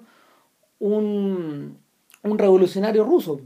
un, 0.81 1.77
un 2.23 2.37
revolucionario 2.37 3.05
ruso. 3.05 3.41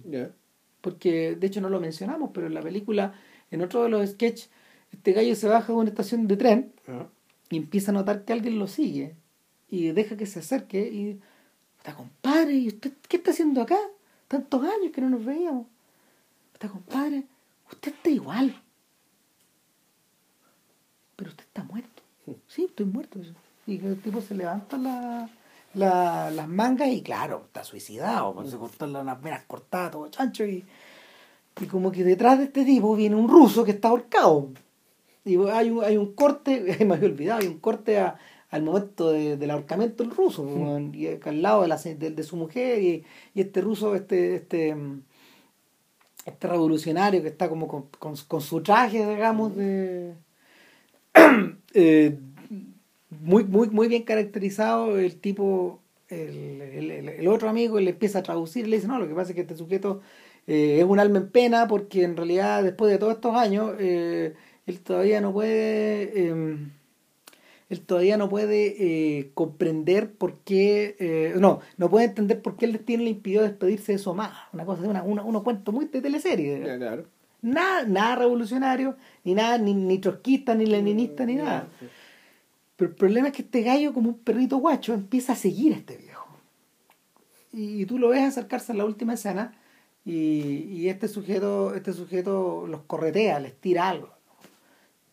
Porque 0.82 1.36
de 1.36 1.48
hecho 1.48 1.62
no 1.62 1.70
lo 1.70 1.80
mencionamos, 1.80 2.32
pero 2.34 2.48
en 2.48 2.54
la 2.54 2.62
película, 2.62 3.14
en 3.52 3.62
otro 3.62 3.84
de 3.84 3.90
los 3.90 4.10
sketches, 4.10 4.50
este 4.92 5.14
gallo 5.14 5.36
se 5.36 5.48
baja 5.48 5.68
de 5.68 5.80
una 5.80 5.90
estación 5.90 6.28
de 6.28 6.38
tren 6.38 6.74
y 7.50 7.58
empieza 7.58 7.92
a 7.92 7.94
notar 7.94 8.24
que 8.24 8.34
alguien 8.34 8.58
lo 8.58 8.68
sigue 8.68 9.16
y 9.70 9.92
deja 9.92 10.16
que 10.16 10.26
se 10.26 10.40
acerque 10.40 10.90
y 10.92 11.20
está 11.78 11.96
compadre, 11.96 12.54
¿y 12.54 12.68
usted 12.70 12.94
qué 13.08 13.18
está 13.18 13.32
haciendo 13.32 13.62
acá? 13.62 13.78
Tantos 14.28 14.64
años 14.64 14.92
que 14.94 15.02
no 15.02 15.10
nos 15.10 15.26
veíamos. 15.26 15.68
Está 16.54 16.70
compadre, 16.70 17.24
usted 17.72 17.94
está 17.94 18.10
igual. 18.10 18.62
Pero 21.16 21.32
usted 21.32 21.44
está 21.44 21.64
muerto. 21.64 22.02
Sí, 22.48 22.66
estoy 22.66 22.86
muerto. 22.86 23.20
Y 23.68 23.86
el 23.86 24.00
tipo 24.00 24.22
se 24.22 24.36
levanta 24.36 24.78
la, 24.78 25.30
la, 25.76 26.32
las 26.32 26.48
mangas 26.48 26.90
y 26.90 27.02
claro, 27.02 27.44
está 27.46 27.64
suicidado, 27.64 28.34
pues, 28.34 28.52
se 28.52 28.58
cortó 28.58 28.88
las 28.88 29.22
venas 29.22 29.44
cortadas, 29.46 29.92
todo 29.92 30.08
chancho 30.10 30.46
y, 30.46 30.66
y 31.62 31.66
como 31.66 31.92
que 31.92 32.04
detrás 32.04 32.38
de 32.38 32.46
este 32.46 32.66
tipo 32.66 32.96
viene 32.96 33.16
un 33.16 33.30
ruso 33.30 33.64
que 33.64 33.72
está 33.72 33.90
ahorcado. 33.90 34.50
Y 35.24 35.38
hay 35.48 35.72
un, 35.72 35.84
hay 35.84 35.98
un 35.98 36.14
corte, 36.14 36.78
me 36.86 36.96
había 36.96 37.10
olvidado, 37.10 37.42
hay 37.42 37.48
un 37.48 37.60
corte 37.60 38.00
a, 38.00 38.18
al 38.52 38.64
momento 38.64 39.12
de, 39.12 39.38
del 39.38 39.52
ahorcamiento 39.52 40.04
del 40.04 40.16
ruso, 40.16 40.44
mm. 40.44 40.94
y 40.94 41.08
al 41.08 41.42
lado 41.42 41.64
de, 41.64 41.68
la, 41.68 41.78
de, 41.78 42.24
su 42.24 42.38
mujer, 42.38 42.82
y, 42.82 43.04
y, 43.34 43.42
este 43.42 43.62
ruso, 43.62 43.96
este, 43.96 44.36
este, 44.36 44.76
este 46.26 46.48
revolucionario 46.48 47.22
que 47.22 47.28
está 47.28 47.50
como 47.50 47.68
con, 47.68 47.88
con, 48.00 48.42
su 48.42 48.62
traje, 48.62 49.06
digamos, 49.06 49.56
de, 49.56 50.14
eh, 51.74 52.18
muy, 53.22 53.44
muy, 53.44 53.70
muy 53.70 53.88
bien 53.88 54.04
caracterizado, 54.04 54.98
el 54.98 55.16
tipo, 55.20 55.82
el, 56.10 56.62
el, 56.62 56.92
el, 56.92 57.28
otro 57.28 57.50
amigo 57.50 57.80
le 57.80 57.92
empieza 57.92 58.20
a 58.20 58.24
traducir, 58.24 58.68
le 58.68 58.78
dice, 58.78 58.88
no, 58.88 59.00
lo 59.00 59.08
que 59.08 59.16
pasa 59.16 59.32
es 59.32 59.36
que 59.36 59.42
este 59.42 59.56
sujeto 59.56 60.02
eh, 60.48 60.80
es 60.80 60.86
un 60.86 61.00
alma 61.00 61.18
en 61.18 61.30
pena 61.30 61.68
porque 61.68 62.04
en 62.04 62.16
realidad 62.16 62.64
después 62.64 62.92
de 62.92 63.00
todos 63.00 63.16
estos 63.16 63.36
años 63.36 63.74
eh, 63.80 64.36
él 64.68 64.80
todavía 64.82 65.20
no 65.20 65.34
puede 65.34 66.28
em, 66.28 66.70
él 67.70 67.82
todavía 67.82 68.16
no 68.18 68.30
puede 68.30 68.76
eh, 68.78 69.32
comprender 69.34 70.12
por 70.12 70.38
qué 70.42 71.34
no 71.40 71.62
no 71.78 71.90
puede 71.90 72.06
entender 72.06 72.44
por 72.44 72.58
qué 72.58 72.66
el 72.66 72.74
destino 72.74 73.04
le 73.04 73.10
impidió 73.10 73.42
despedirse 73.42 73.94
de 73.94 73.98
su 73.98 74.12
amada 74.12 74.50
una 74.54 74.66
cosa 74.66 74.88
una, 74.88 75.02
una 75.02 75.24
uno 75.24 75.44
cuento 75.44 75.72
muy 75.72 75.86
de 75.86 76.02
teleserie. 76.02 76.60
Nada 77.42 77.84
nada 77.88 78.16
revolucionario 78.16 78.98
ni 79.24 79.34
nada 79.34 79.58
ni, 79.58 79.74
ni 79.74 79.98
trotskista 79.98 80.54
ni 80.54 80.68
leninista 80.68 81.26
ni 81.26 81.36
nada 81.36 81.68
pero 82.76 82.90
el 82.92 82.96
problema 82.96 83.28
es 83.28 83.34
que 83.34 83.42
este 83.42 83.62
gallo 83.62 83.94
como 83.94 84.10
un 84.10 84.20
perrito 84.20 84.58
guacho 84.58 84.94
empieza 84.94 85.34
a 85.34 85.36
seguir 85.36 85.74
a 85.74 85.78
este 85.78 85.98
viejo 85.98 86.26
y 87.52 87.86
tú 87.86 87.98
lo 87.98 88.10
ves 88.10 88.24
acercarse 88.24 88.74
a 88.74 88.76
la 88.76 88.86
última 88.86 89.14
escena 89.14 89.58
y, 90.04 90.68
y 90.70 90.90
este 90.90 91.08
sujeto 91.08 91.74
este 91.74 91.94
sujeto 91.94 92.68
los 92.68 92.82
corretea 92.82 93.40
les 93.40 93.56
tira 93.60 93.90
algo 93.90 94.14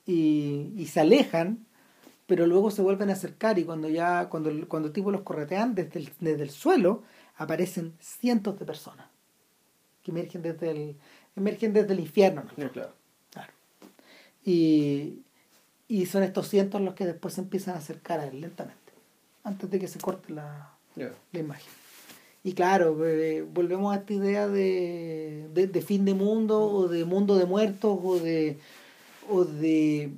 y, 0.06 0.72
y 0.76 0.86
se 0.86 1.00
alejan 1.00 1.66
pero 2.26 2.46
luego 2.46 2.70
se 2.70 2.82
vuelven 2.82 3.10
a 3.10 3.12
acercar 3.12 3.58
y 3.58 3.64
cuando 3.64 3.88
ya 3.88 4.28
cuando, 4.28 4.50
cuando 4.68 4.88
el 4.88 4.94
tipo 4.94 5.10
los 5.10 5.22
corretean 5.22 5.74
desde 5.74 6.00
el, 6.00 6.10
desde 6.18 6.42
el 6.42 6.50
suelo 6.50 7.02
aparecen 7.36 7.94
cientos 8.00 8.58
de 8.58 8.64
personas 8.64 9.06
que 10.02 10.10
emergen 10.10 10.42
desde 10.42 10.70
el 10.70 10.96
emergen 11.36 11.72
desde 11.72 11.92
el 11.92 12.00
infierno 12.00 12.44
claro. 12.56 12.92
claro. 13.30 13.52
Y, 14.44 15.21
y 15.92 16.06
son 16.06 16.22
estos 16.22 16.48
cientos 16.48 16.80
los 16.80 16.94
que 16.94 17.04
después 17.04 17.34
se 17.34 17.42
empiezan 17.42 17.74
a 17.74 17.78
acercar 17.78 18.18
a 18.18 18.26
él 18.26 18.40
lentamente 18.40 18.80
antes 19.44 19.70
de 19.70 19.78
que 19.78 19.88
se 19.88 19.98
corte 19.98 20.32
la, 20.32 20.72
la 20.96 21.38
imagen. 21.38 21.70
Y 22.42 22.54
claro, 22.54 22.96
eh, 23.06 23.42
volvemos 23.42 23.94
a 23.94 23.98
esta 23.98 24.14
idea 24.14 24.48
de, 24.48 25.50
de, 25.52 25.82
fin 25.82 26.06
de 26.06 26.14
mundo 26.14 26.62
o 26.62 26.88
de 26.88 27.04
mundo 27.04 27.36
de 27.36 27.44
muertos 27.44 27.98
o 28.02 28.18
de, 28.18 28.56
o 29.28 29.44
de 29.44 30.12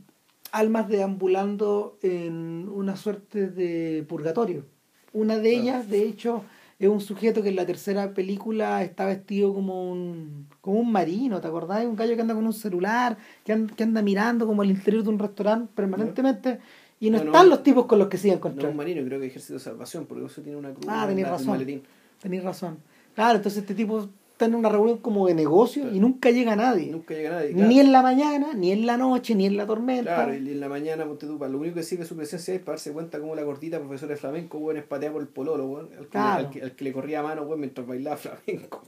almas 0.53 0.87
deambulando 0.89 1.99
en 2.03 2.69
una 2.69 2.97
suerte 2.97 3.49
de 3.49 4.05
purgatorio. 4.09 4.65
Una 5.13 5.39
de 5.39 5.57
ellas, 5.57 5.91
de 5.91 6.05
hecho, 6.05 6.45
es 6.79 6.89
un 6.89 7.01
sujeto 7.01 7.43
que 7.43 7.51
en 7.51 7.57
la 7.57 7.67
tercera 7.67 8.13
película 8.13 8.83
está 8.83 9.07
vestido 9.07 9.55
como 9.55 9.91
un, 9.91 10.49
como 10.61 10.81
un 10.81 10.91
marino, 10.91 11.41
¿te 11.41 11.49
acordás? 11.49 11.85
Un 11.85 11.97
gallo 11.97 12.15
que 12.15 12.23
anda 12.23 12.35
con 12.35 12.47
un 12.47 12.53
celular, 12.53 13.17
que 13.45 13.53
anda, 13.53 13.75
que 13.75 13.83
anda 13.83 14.03
mirando 14.03 14.47
como 14.47 14.63
al 14.63 14.71
interior 14.71 15.03
de 15.03 15.09
un 15.09 15.19
restaurante 15.19 15.73
permanentemente. 15.75 16.59
Y 17.01 17.11
no, 17.11 17.19
están 17.19 17.49
los 17.49 17.63
tipos 17.63 17.87
con 17.87 17.99
los 17.99 18.09
que 18.09 18.19
se 18.19 18.29
iban 18.29 18.57
No, 18.57 18.69
un 18.69 18.77
marino, 18.77 19.05
creo 19.05 19.21
que 19.21 19.27
ejército 19.27 19.55
de 19.55 19.61
salvación, 19.61 20.07
porque 20.07 20.25
eso 20.25 20.43
tiene 20.43 20.59
una 20.59 20.73
cruz. 20.73 20.87
Ah, 20.89 21.07
tenés 21.07 21.29
razón. 21.29 21.83
Tenéis 22.21 22.43
razón. 22.43 22.79
Claro, 23.15 23.37
entonces 23.37 23.63
este 23.63 23.75
tipo 23.75 24.09
está 24.35 24.47
en 24.47 24.57
una 24.57 24.69
reunión 24.69 24.99
como 24.99 25.29
de 25.29 25.35
negocio 25.35 25.93
y 25.93 26.01
nunca 26.01 26.33
llega 26.33 26.57
nadie. 26.57 26.91
Nunca 26.91 27.15
llega 27.15 27.31
nadie. 27.31 27.55
Ni 27.55 27.79
en 27.79 27.93
la 27.93 28.03
mañana, 28.03 28.53
ni 28.53 28.73
en 28.73 28.85
la 28.85 28.97
noche, 28.97 29.37
ni 29.37 29.47
en 29.47 29.57
la 29.57 29.65
tormenta. 29.65 30.13
Claro, 30.13 30.35
y 30.35 30.39
en 30.39 30.59
la 30.59 30.69
mañana, 30.69 31.07
ponte 31.07 31.25
tú, 31.29 31.39
lo 31.39 31.59
único 31.59 31.77
que 31.77 31.85
sirve 31.85 32.05
su 32.05 32.17
presencia 32.17 32.53
es 32.53 32.61
para 32.61 32.73
darse 32.73 32.93
cuenta 32.93 33.21
como 33.21 33.37
la 33.37 33.45
gordita 33.45 33.79
profesora 33.79 34.15
de 34.15 34.21
flamenco, 34.21 34.59
bueno, 34.59 34.81
es 34.81 34.87
patear 34.87 35.13
por 35.13 35.23
el 35.23 35.29
pololo, 35.29 35.69
bueno, 35.69 35.89
al, 35.97 36.09
que, 36.09 36.19
al, 36.19 36.51
que, 36.51 36.63
al, 36.63 36.73
que, 36.73 36.83
le 36.83 36.93
corría 36.93 37.21
a 37.21 37.23
mano, 37.23 37.45
bueno, 37.45 37.61
mientras 37.61 37.87
bailaba 37.87 38.17
flamenco. 38.17 38.83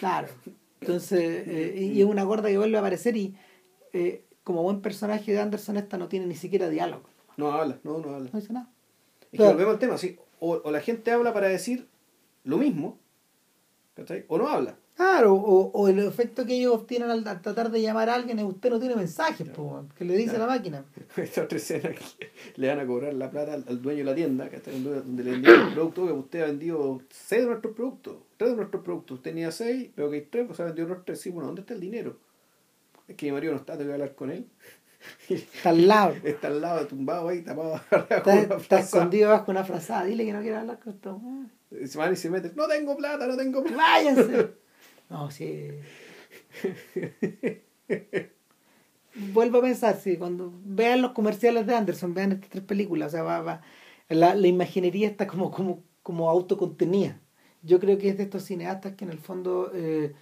Claro. 0.00 0.28
Entonces, 0.82 1.18
eh, 1.48 1.90
y 1.94 1.98
es 2.02 2.06
una 2.06 2.24
gorda 2.24 2.50
que 2.50 2.58
vuelve 2.58 2.76
a 2.76 2.80
aparecer 2.80 3.16
y 3.16 3.34
eh, 3.94 4.22
como 4.44 4.62
buen 4.62 4.82
personaje 4.82 5.32
de 5.32 5.40
Anderson 5.40 5.78
esta 5.78 5.96
no 5.96 6.08
tiene 6.08 6.26
ni 6.26 6.34
siquiera 6.34 6.68
diálogo. 6.68 7.08
No 7.38 7.52
habla, 7.52 7.78
no, 7.84 8.00
no 8.00 8.16
habla. 8.16 8.28
No 8.30 8.38
dice 8.38 8.52
nada. 8.52 8.68
Es 9.32 9.38
que 9.38 9.46
volvemos 9.46 9.72
al 9.72 9.78
tema, 9.78 9.96
sí. 9.96 10.18
O, 10.40 10.60
o 10.62 10.70
la 10.70 10.80
gente 10.80 11.10
habla 11.10 11.32
para 11.32 11.48
decir 11.48 11.86
lo 12.44 12.58
mismo, 12.58 12.98
¿cachai? 13.94 14.26
O 14.28 14.36
no 14.36 14.46
habla. 14.46 14.76
Claro, 15.00 15.32
o, 15.32 15.70
o, 15.72 15.88
el 15.88 15.98
efecto 16.00 16.44
que 16.44 16.56
ellos 16.56 16.74
obtienen 16.74 17.10
al, 17.10 17.24
tratar 17.24 17.70
de 17.70 17.80
llamar 17.80 18.10
a 18.10 18.14
alguien 18.14 18.38
es 18.38 18.44
usted 18.44 18.68
no 18.68 18.78
tiene 18.78 18.94
mensajes, 18.94 19.48
que 19.96 20.04
le 20.04 20.14
dice 20.14 20.36
la 20.36 20.46
máquina. 20.46 20.84
Esta 21.16 21.44
otra 21.44 21.56
escena 21.56 21.88
que 21.88 22.30
le 22.56 22.68
van 22.68 22.80
a 22.80 22.86
cobrar 22.86 23.14
la 23.14 23.30
plata 23.30 23.54
al, 23.54 23.80
dueño 23.80 24.00
de 24.00 24.04
la 24.04 24.14
tienda, 24.14 24.50
que 24.50 24.56
está 24.56 24.70
en 24.70 24.84
donde 24.84 25.24
le 25.24 25.30
vendieron 25.30 25.68
el 25.68 25.72
producto, 25.72 26.06
que 26.06 26.12
usted 26.12 26.42
ha 26.42 26.46
vendido 26.48 27.00
seis 27.08 27.40
de 27.40 27.48
nuestros 27.48 27.74
productos, 27.74 28.16
tres 28.36 28.50
de 28.50 28.56
nuestros 28.56 28.82
productos, 28.82 29.16
usted 29.16 29.30
tenía 29.30 29.50
seis, 29.50 29.88
pero 29.94 30.10
que 30.10 30.16
hay 30.16 30.26
tres, 30.30 30.46
pues 30.46 30.60
ha 30.60 30.64
vendido 30.64 30.88
los 30.88 31.02
tres, 31.02 31.18
sí, 31.18 31.30
bueno, 31.30 31.46
¿dónde 31.46 31.62
está 31.62 31.72
el 31.72 31.80
dinero? 31.80 32.18
Es 33.08 33.16
que 33.16 33.24
mi 33.24 33.32
marido 33.32 33.54
no 33.54 33.58
está, 33.58 33.78
tengo 33.78 33.88
que 33.88 33.94
hablar 33.94 34.14
con 34.14 34.30
él. 34.30 34.46
Está 35.30 35.70
al 35.70 35.88
lado. 35.88 36.14
Está 36.24 36.48
al 36.48 36.60
lado, 36.60 36.86
tumbado 36.86 37.30
ahí, 37.30 37.40
tapado. 37.40 37.80
Está, 38.10 38.38
está 38.38 38.80
escondido 38.80 39.30
bajo 39.30 39.50
una 39.50 39.64
frazada. 39.64 40.04
Dile 40.04 40.26
que 40.26 40.32
no 40.34 40.42
quiere 40.42 40.56
hablar 40.58 40.78
con 40.78 40.92
esto. 40.92 41.22
Se 41.86 41.96
van 41.96 42.12
y 42.12 42.16
se 42.16 42.28
meten. 42.28 42.52
No 42.54 42.68
tengo 42.68 42.98
plata, 42.98 43.26
no 43.26 43.34
tengo 43.34 43.62
plata. 43.62 43.78
Váyanse. 43.78 44.60
No, 45.10 45.30
sí. 45.30 45.68
Vuelvo 49.32 49.58
a 49.58 49.62
pensar, 49.62 49.96
sí, 49.96 50.16
cuando 50.16 50.52
vean 50.64 51.02
los 51.02 51.10
comerciales 51.12 51.66
de 51.66 51.74
Anderson, 51.74 52.14
vean 52.14 52.32
estas 52.32 52.50
tres 52.50 52.64
películas, 52.64 53.08
o 53.08 53.10
sea, 53.10 53.22
va, 53.24 53.42
va, 53.42 53.60
la, 54.08 54.34
la 54.36 54.46
imaginería 54.46 55.08
está 55.08 55.26
como, 55.26 55.50
como, 55.50 55.82
como 56.02 56.30
autocontenida. 56.30 57.20
Yo 57.62 57.80
creo 57.80 57.98
que 57.98 58.08
es 58.08 58.16
de 58.16 58.22
estos 58.22 58.44
cineastas 58.44 58.94
que 58.94 59.04
en 59.04 59.10
el 59.10 59.18
fondo 59.18 59.72
eh, 59.74 60.14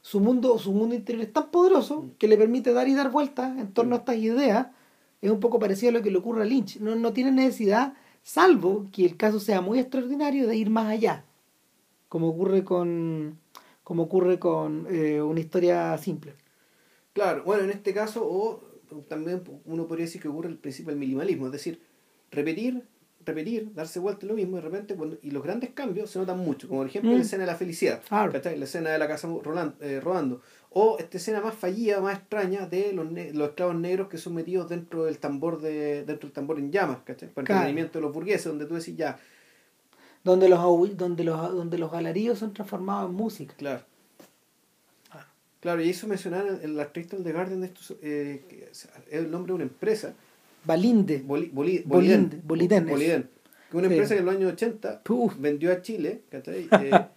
su 0.00 0.20
mundo, 0.20 0.58
su 0.58 0.72
mundo 0.72 0.94
interior 0.94 1.24
es 1.24 1.32
tan 1.32 1.50
poderoso 1.50 2.10
que 2.18 2.26
le 2.26 2.38
permite 2.38 2.72
dar 2.72 2.88
y 2.88 2.94
dar 2.94 3.10
vueltas 3.10 3.56
en 3.58 3.72
torno 3.72 3.94
a 3.94 3.98
estas 3.98 4.16
ideas. 4.16 4.68
Es 5.20 5.30
un 5.30 5.40
poco 5.40 5.58
parecido 5.58 5.90
a 5.90 5.92
lo 5.92 6.02
que 6.02 6.10
le 6.10 6.18
ocurre 6.18 6.42
a 6.42 6.46
Lynch. 6.46 6.80
No, 6.80 6.96
no 6.96 7.12
tiene 7.12 7.30
necesidad, 7.30 7.94
salvo 8.22 8.88
que 8.90 9.04
el 9.04 9.16
caso 9.16 9.38
sea 9.38 9.60
muy 9.60 9.78
extraordinario, 9.78 10.46
de 10.46 10.56
ir 10.56 10.70
más 10.70 10.86
allá. 10.86 11.24
Como 12.08 12.28
ocurre 12.28 12.64
con, 12.64 13.38
como 13.82 14.04
ocurre 14.04 14.38
con 14.38 14.86
eh, 14.90 15.20
una 15.20 15.40
historia 15.40 15.96
simple. 15.98 16.34
Claro, 17.12 17.42
bueno, 17.44 17.64
en 17.64 17.70
este 17.70 17.92
caso, 17.92 18.24
o 18.24 18.62
también 19.08 19.42
uno 19.64 19.86
podría 19.86 20.06
decir 20.06 20.20
que 20.20 20.28
ocurre 20.28 20.48
el 20.48 20.58
principio 20.58 20.90
del 20.90 20.98
minimalismo, 20.98 21.46
es 21.46 21.52
decir, 21.52 21.80
repetir 22.30 22.84
repetir, 23.24 23.72
darse 23.74 23.98
vuelta 24.00 24.26
lo 24.26 24.34
mismo 24.34 24.56
de 24.56 24.62
repente 24.62 24.94
cuando, 24.94 25.18
y 25.22 25.30
los 25.30 25.42
grandes 25.42 25.70
cambios 25.70 26.10
se 26.10 26.18
notan 26.18 26.38
mucho, 26.38 26.68
como 26.68 26.80
por 26.80 26.88
ejemplo 26.88 27.10
la 27.10 27.18
mm. 27.18 27.20
escena 27.20 27.42
de 27.44 27.46
la 27.46 27.56
felicidad, 27.56 28.00
la 28.10 28.64
escena 28.64 28.90
de 28.90 28.98
la 28.98 29.08
casa 29.08 29.28
eh, 29.80 30.00
rodando, 30.02 30.40
o 30.70 30.98
esta 30.98 31.18
escena 31.18 31.40
más 31.40 31.54
fallida, 31.54 32.00
más 32.00 32.18
extraña 32.18 32.66
de 32.66 32.92
los, 32.92 33.06
los 33.10 33.48
esclavos 33.48 33.76
negros 33.76 34.08
que 34.08 34.18
son 34.18 34.34
metidos 34.34 34.68
dentro 34.68 35.04
del 35.04 35.18
tambor 35.18 35.60
de 35.60 36.04
dentro 36.04 36.28
del 36.28 36.32
tambor 36.32 36.58
en 36.58 36.72
llamas, 36.72 36.98
¿cachai? 37.04 37.28
para 37.28 37.44
el 37.44 37.50
entretenimiento 37.50 37.98
de 37.98 38.02
los 38.02 38.14
burgueses, 38.14 38.46
donde 38.46 38.66
tú 38.66 38.74
decís 38.74 38.96
ya 38.96 39.18
donde 40.24 40.48
los 40.48 40.60
donde 40.96 41.24
los 41.24 41.52
donde 41.54 41.78
los 41.78 41.90
galeríos 41.90 42.38
son 42.38 42.52
transformados 42.52 43.10
en 43.10 43.16
música. 43.16 43.54
Claro. 43.56 43.84
Claro, 45.60 45.82
y 45.82 45.90
eso 45.90 46.06
mencionar 46.06 46.46
en, 46.46 46.60
en 46.62 46.76
la 46.76 46.82
artista 46.84 47.18
de 47.18 47.32
Garden, 47.32 47.62
esto, 47.64 47.94
eh, 48.00 48.70
es 48.70 48.88
el 49.10 49.30
nombre 49.30 49.50
de 49.50 49.56
una 49.56 49.64
empresa 49.64 50.14
Balinde. 50.64 51.22
Boli, 51.24 51.50
Boli, 51.52 51.82
Boliden. 51.84 52.42
Boliden. 52.44 52.86
Boliden. 52.86 53.30
Que 53.70 53.76
una 53.76 53.86
empresa 53.86 54.14
que 54.14 54.20
en 54.20 54.26
los 54.26 54.34
años 54.34 54.52
80 54.52 55.02
vendió 55.38 55.72
a 55.72 55.82
Chile, 55.82 56.22
¿cachai? 56.30 56.68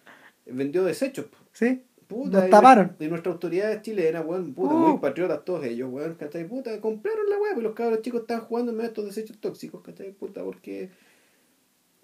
Eh, 0.45 0.51
vendió 0.51 0.83
desechos. 0.83 1.27
Sí. 1.53 1.83
Puta, 2.05 2.49
taparon. 2.49 2.97
Y, 2.99 3.07
nuestras 3.07 3.35
autoridades 3.35 3.81
chilenas, 3.81 4.25
weón, 4.25 4.53
puta, 4.53 4.73
muy 4.73 4.99
patriotas 4.99 5.45
todos 5.45 5.63
ellos, 5.63 5.89
weón, 5.89 6.15
¿cachai? 6.15 6.45
Puta, 6.45 6.81
compraron 6.81 7.29
la 7.29 7.37
web 7.37 7.59
y 7.59 7.61
los 7.61 7.73
cabros 7.73 8.01
chicos 8.01 8.21
estaban 8.21 8.43
jugando 8.43 8.71
en 8.71 8.77
medio 8.77 8.89
de 8.89 8.91
estos 8.91 9.05
desechos 9.05 9.37
tóxicos, 9.39 9.81
¿cachai? 9.81 10.11
Puta, 10.11 10.43
porque 10.43 10.89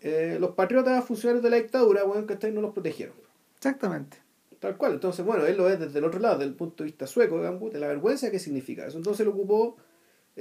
eh, 0.02 0.38
los 0.40 0.52
patriotas 0.52 1.04
funcionarios 1.06 1.44
de 1.44 1.50
la 1.50 1.58
dictadura, 1.58 2.06
weón, 2.06 2.26
¿cachai? 2.26 2.52
No 2.52 2.62
los 2.62 2.74
protegieron. 2.74 3.16
Exactamente. 3.56 4.18
Tal 4.60 4.78
cual. 4.78 4.94
Entonces, 4.94 5.26
bueno, 5.26 5.46
él 5.46 5.58
lo 5.58 5.66
ve 5.66 5.78
desde 5.78 6.00
el 6.00 6.06
otro 6.06 6.20
lado, 6.20 6.40
desde 6.40 6.50
el 6.52 6.56
punto 6.56 6.84
de 6.84 6.90
vista 6.90 7.08
sueco, 7.08 7.38
digamos, 7.38 7.60
puta, 7.60 7.80
la 7.80 7.88
vergüenza, 7.88 8.32
¿qué 8.32 8.40
significa 8.40 8.86
eso? 8.86 8.98
Entonces 8.98 9.26
lo 9.26 9.32
ocupó 9.32 9.78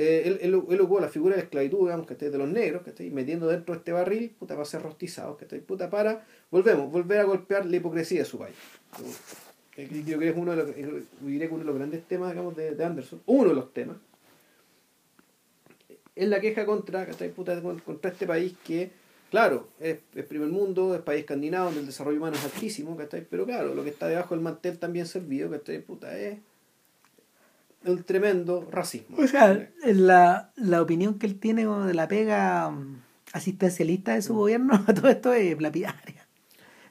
eh, 0.00 0.22
él, 0.26 0.38
él, 0.42 0.62
él, 0.70 0.80
ocupó 0.80 1.00
la 1.00 1.08
figura 1.08 1.34
de 1.34 1.42
la 1.42 1.44
esclavitud, 1.44 1.80
digamos, 1.80 2.06
que 2.06 2.14
de 2.14 2.38
los 2.38 2.48
negros, 2.48 2.82
que 2.82 2.90
estoy 2.90 3.10
metiendo 3.10 3.48
dentro 3.48 3.74
de 3.74 3.78
este 3.78 3.90
barril, 3.90 4.30
puta, 4.38 4.54
para 4.54 4.64
ser 4.64 4.80
rostizados, 4.80 5.36
que 5.36 5.44
estoy 5.44 5.58
puta, 5.58 5.90
para, 5.90 6.24
volvemos, 6.52 6.88
volver 6.92 7.18
a 7.18 7.24
golpear 7.24 7.66
la 7.66 7.76
hipocresía 7.76 8.20
de 8.20 8.24
su 8.24 8.38
país. 8.38 8.54
Eh, 9.76 9.88
creo 10.04 10.20
que 10.20 10.28
es 10.28 10.36
uno 10.36 10.52
de 10.52 10.56
los, 10.56 10.70
que 10.72 11.48
uno 11.50 11.58
de 11.58 11.64
los 11.64 11.74
grandes 11.74 12.04
temas, 12.04 12.30
digamos, 12.30 12.56
de, 12.56 12.76
de 12.76 12.84
Anderson, 12.84 13.20
uno 13.26 13.48
de 13.48 13.54
los 13.56 13.72
temas, 13.72 13.96
es 16.14 16.28
la 16.28 16.40
queja 16.40 16.64
contra, 16.64 17.04
puta, 17.34 17.60
contra 17.60 18.10
este 18.12 18.26
país 18.26 18.54
que 18.64 18.92
Claro, 19.30 19.68
es, 19.78 19.98
es 20.14 20.24
primer 20.24 20.48
mundo, 20.48 20.94
es 20.94 21.02
país 21.02 21.20
escandinavo, 21.20 21.66
donde 21.66 21.80
el 21.80 21.86
desarrollo 21.86 22.16
humano 22.18 22.36
es 22.36 22.44
altísimo, 22.44 22.96
¿cachai? 22.96 23.26
Pero 23.28 23.44
claro, 23.44 23.74
lo 23.74 23.84
que 23.84 23.90
está 23.90 24.08
debajo 24.08 24.34
del 24.34 24.42
mantel 24.42 24.78
también 24.78 25.06
servido, 25.06 25.50
¿cachai? 25.50 25.80
Puta, 25.80 26.16
es 26.18 26.38
un 27.84 28.02
tremendo 28.04 28.66
racismo. 28.70 29.16
O 29.18 29.26
sea, 29.26 29.68
la, 29.84 30.50
la 30.56 30.82
opinión 30.82 31.18
que 31.18 31.26
él 31.26 31.38
tiene 31.38 31.66
de 31.66 31.94
la 31.94 32.08
pega 32.08 32.70
mm, 32.70 33.02
asistencialista 33.32 34.14
de 34.14 34.22
su 34.22 34.34
gobierno, 34.34 34.82
todo 34.94 35.08
esto 35.08 35.32
es 35.32 35.60
lapidaria. 35.60 36.26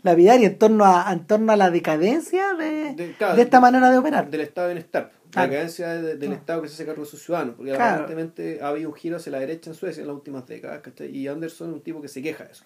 Lapidaria 0.03 0.47
en 0.47 0.57
torno 0.59 0.85
a, 0.85 1.11
en 1.11 1.25
torno 1.25 1.51
a 1.51 1.55
la 1.57 1.71
decadencia 1.71 2.53
de, 2.53 2.93
De- 2.93 3.13
claro, 3.17 3.35
de 3.35 3.41
esta 3.41 3.59
manera 3.59 3.89
de 3.89 3.97
operar. 3.97 4.29
Del 4.29 4.41
estado 4.41 4.67
de 4.67 4.75
bienestar, 4.75 5.11
la 5.33 5.47
decadencia 5.47 5.89
de- 5.93 6.15
del 6.17 6.31
Ah. 6.31 6.35
estado 6.35 6.61
que 6.61 6.67
se 6.67 6.75
hace 6.75 6.85
cargo 6.85 7.03
de 7.03 7.09
sus 7.09 7.21
ciudadanos, 7.21 7.55
porque 7.55 7.71
Claro. 7.71 8.03
aparentemente 8.03 8.59
ha 8.61 8.69
habido 8.69 8.89
un 8.89 8.95
giro 8.95 9.17
hacia 9.17 9.31
la 9.31 9.39
derecha 9.39 9.69
en 9.69 9.75
Suecia 9.75 10.01
en 10.01 10.07
las 10.07 10.15
últimas 10.15 10.45
décadas, 10.47 10.81
¿cachai? 10.81 11.15
Y 11.15 11.27
Anderson 11.27 11.69
es 11.69 11.73
un 11.75 11.81
tipo 11.81 12.01
que 12.01 12.07
se 12.07 12.21
queja 12.21 12.45
de 12.45 12.51
eso. 12.51 12.63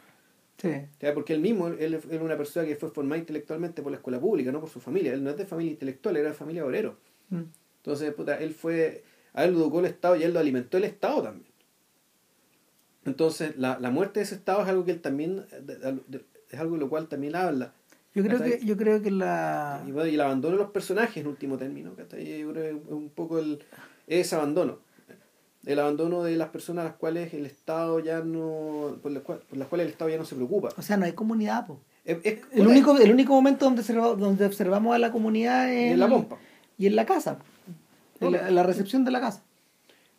Sí. 0.57 0.69
Porque 1.15 1.33
él 1.33 1.39
mismo, 1.41 1.67
él 1.69 1.93
es 1.95 2.05
una 2.21 2.37
persona 2.37 2.67
que 2.67 2.75
fue 2.75 2.91
formada 2.91 3.17
intelectualmente 3.17 3.81
por 3.81 3.91
la 3.91 3.97
escuela 3.97 4.19
pública, 4.19 4.51
no 4.51 4.59
por 4.59 4.69
su 4.69 4.79
familia. 4.79 5.11
Él 5.13 5.23
no 5.23 5.31
es 5.31 5.37
de 5.37 5.45
familia 5.47 5.71
intelectual, 5.71 6.17
era 6.17 6.29
de 6.29 6.35
familia 6.35 6.63
obrero. 6.65 6.97
Mm. 7.29 7.41
Entonces, 7.77 8.13
puta, 8.13 8.37
él 8.37 8.53
fue, 8.53 9.03
a 9.33 9.43
él 9.43 9.53
lo 9.53 9.59
educó 9.61 9.79
el 9.79 9.87
Estado 9.87 10.15
y 10.17 10.23
a 10.23 10.27
él 10.27 10.33
lo 10.33 10.39
alimentó 10.39 10.77
el 10.77 10.83
Estado 10.83 11.23
también. 11.23 11.51
Entonces, 13.05 13.57
la, 13.57 13.79
la 13.79 13.89
muerte 13.89 14.19
de 14.19 14.25
ese 14.25 14.35
Estado 14.35 14.61
es 14.61 14.67
algo 14.69 14.85
que 14.85 14.91
él 14.91 15.01
también, 15.01 15.45
es 16.51 16.59
algo 16.59 16.75
de 16.75 16.79
lo 16.79 16.89
cual 16.89 17.07
también 17.07 17.35
habla. 17.35 17.73
Yo 18.13 18.23
creo 18.23 18.39
¿Cachai? 18.39 18.59
que, 18.59 18.65
yo 18.65 18.75
creo 18.77 19.01
que 19.01 19.09
la 19.11 19.83
Y, 19.87 19.91
bueno, 19.91 20.09
y 20.09 20.15
el 20.15 20.21
abandono 20.21 20.57
de 20.57 20.63
los 20.63 20.71
personajes 20.71 21.17
en 21.17 21.27
último 21.27 21.57
término, 21.57 21.93
¿cachai? 21.95 22.39
Yo 22.39 22.51
creo 22.51 22.63
que 22.63 22.69
es 22.85 22.91
un 22.91 23.09
poco 23.09 23.39
el, 23.39 23.63
ese 24.07 24.35
abandono. 24.35 24.79
El 25.65 25.79
abandono 25.79 26.23
de 26.23 26.35
las 26.35 26.49
personas 26.49 26.81
a 26.81 26.87
las 26.89 26.95
cuales 26.97 27.33
el 27.33 27.45
Estado 27.45 27.99
ya 27.99 28.19
no, 28.21 28.97
por 29.01 29.11
las, 29.11 29.21
cuales, 29.23 29.45
por 29.45 29.57
las 29.57 29.67
cuales 29.67 29.85
el 29.85 29.91
Estado 29.91 30.09
ya 30.09 30.17
no 30.17 30.25
se 30.25 30.35
preocupa. 30.35 30.69
o 30.75 30.81
sea 30.81 30.97
no 30.97 31.05
hay 31.05 31.13
comunidad 31.13 31.67
po. 31.67 31.79
Es- 32.03 32.17
es- 32.23 32.39
el 32.51 32.65
único 32.67 32.97
el 32.97 33.11
único 33.11 33.33
momento 33.33 33.65
donde 33.65 33.81
observa- 33.83 34.15
donde 34.15 34.43
observamos 34.45 34.95
a 34.95 34.97
la 34.97 35.11
comunidad 35.11 35.71
es 35.71 35.93
en 35.93 35.99
la 35.99 36.09
pompa. 36.09 36.37
y 36.79 36.87
en 36.87 36.95
la 36.95 37.05
casa 37.05 37.37
en 38.19 38.31
la, 38.31 38.47
en 38.47 38.55
la 38.55 38.63
recepción 38.63 39.05
de 39.05 39.11
la 39.11 39.21
casa 39.21 39.43